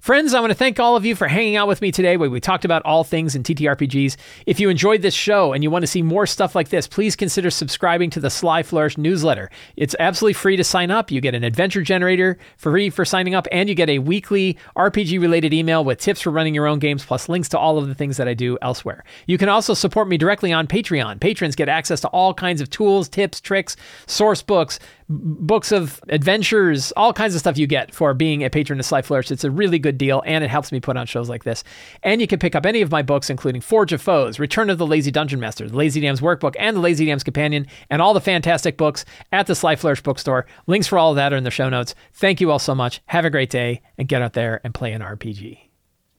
Friends, 0.00 0.32
I 0.32 0.40
want 0.40 0.50
to 0.50 0.54
thank 0.54 0.80
all 0.80 0.96
of 0.96 1.04
you 1.04 1.14
for 1.14 1.28
hanging 1.28 1.56
out 1.56 1.68
with 1.68 1.82
me 1.82 1.92
today 1.92 2.16
where 2.16 2.30
we 2.30 2.40
talked 2.40 2.64
about 2.64 2.82
all 2.84 3.04
things 3.04 3.34
in 3.34 3.42
TTRPGs. 3.42 4.16
If 4.46 4.58
you 4.58 4.70
enjoyed 4.70 5.02
this 5.02 5.14
show 5.14 5.52
and 5.52 5.62
you 5.62 5.70
want 5.70 5.82
to 5.82 5.86
see 5.86 6.00
more 6.00 6.26
stuff 6.26 6.54
like 6.54 6.70
this, 6.70 6.86
please 6.86 7.14
consider 7.16 7.50
subscribing 7.50 8.10
to 8.10 8.20
the 8.20 8.30
Sly 8.30 8.62
Flourish 8.62 8.96
newsletter. 8.96 9.50
It's 9.76 9.94
absolutely 10.00 10.34
free 10.34 10.56
to 10.56 10.64
sign 10.64 10.90
up. 10.90 11.10
You 11.10 11.20
get 11.20 11.34
an 11.34 11.44
adventure 11.44 11.82
generator 11.82 12.38
free 12.56 12.88
for 12.88 13.04
signing 13.04 13.34
up, 13.34 13.46
and 13.52 13.68
you 13.68 13.74
get 13.74 13.90
a 13.90 13.98
weekly 13.98 14.56
RPG 14.76 15.20
related 15.20 15.52
email 15.52 15.84
with 15.84 15.98
tips 15.98 16.22
for 16.22 16.30
running 16.30 16.54
your 16.54 16.66
own 16.66 16.78
games, 16.78 17.04
plus 17.04 17.28
links 17.28 17.48
to 17.50 17.58
all 17.58 17.76
of 17.76 17.86
the 17.86 17.94
things 17.94 18.16
that 18.16 18.28
I 18.28 18.34
do 18.34 18.56
elsewhere. 18.62 19.04
You 19.26 19.38
can 19.38 19.48
also 19.48 19.74
support 19.74 20.08
me 20.08 20.16
directly 20.16 20.52
on 20.52 20.66
Patreon. 20.66 21.20
Patrons 21.20 21.56
get 21.56 21.68
access 21.68 22.00
to 22.00 22.08
all 22.08 22.32
kinds 22.32 22.60
of 22.60 22.70
tools, 22.70 23.08
tips, 23.08 23.40
tricks, 23.40 23.76
source 24.06 24.42
books, 24.42 24.78
books 25.10 25.72
of 25.72 26.00
adventures, 26.08 26.92
all 26.92 27.12
kinds 27.12 27.34
of 27.34 27.40
stuff 27.40 27.58
you 27.58 27.66
get 27.66 27.92
for 27.92 28.14
being 28.14 28.44
a 28.44 28.50
patron 28.50 28.78
of 28.78 28.86
Sly 28.86 29.02
Flourish. 29.02 29.30
It's 29.30 29.42
a 29.42 29.50
really 29.50 29.78
good 29.78 29.98
deal, 29.98 30.22
and 30.24 30.44
it 30.44 30.50
helps 30.50 30.70
me 30.70 30.78
put 30.78 30.96
on 30.96 31.06
shows 31.06 31.28
like 31.28 31.42
this. 31.42 31.64
And 32.04 32.20
you 32.20 32.28
can 32.28 32.38
pick 32.38 32.54
up 32.54 32.64
any 32.64 32.80
of 32.80 32.92
my 32.92 33.02
books, 33.02 33.28
including 33.28 33.60
Forge 33.60 33.92
of 33.92 34.00
Foes, 34.00 34.38
Return 34.38 34.70
of 34.70 34.78
the 34.78 34.86
Lazy 34.86 35.10
Dungeon 35.10 35.40
Master, 35.40 35.68
the 35.68 35.76
Lazy 35.76 36.00
DM's 36.00 36.20
Workbook, 36.20 36.54
and 36.58 36.76
the 36.76 36.80
Lazy 36.80 37.06
DM's 37.06 37.24
Companion, 37.24 37.66
and 37.90 38.00
all 38.00 38.14
the 38.14 38.20
fantastic 38.20 38.76
books 38.76 39.04
at 39.32 39.46
the 39.46 39.54
Sly 39.54 39.74
Flourish 39.74 40.02
bookstore. 40.02 40.46
Links 40.68 40.86
for 40.86 40.98
all 40.98 41.10
of 41.10 41.16
that 41.16 41.32
are 41.32 41.36
in 41.36 41.44
the 41.44 41.50
show 41.50 41.68
notes. 41.68 41.94
Thank 42.12 42.40
you 42.40 42.50
all 42.52 42.60
so 42.60 42.74
much. 42.74 43.02
Have 43.06 43.24
a 43.24 43.30
great 43.30 43.50
day, 43.50 43.82
and 43.98 44.08
get 44.08 44.22
out 44.22 44.34
there 44.34 44.60
and 44.62 44.72
play 44.72 44.92
an 44.92 45.02
RPG. 45.02 45.69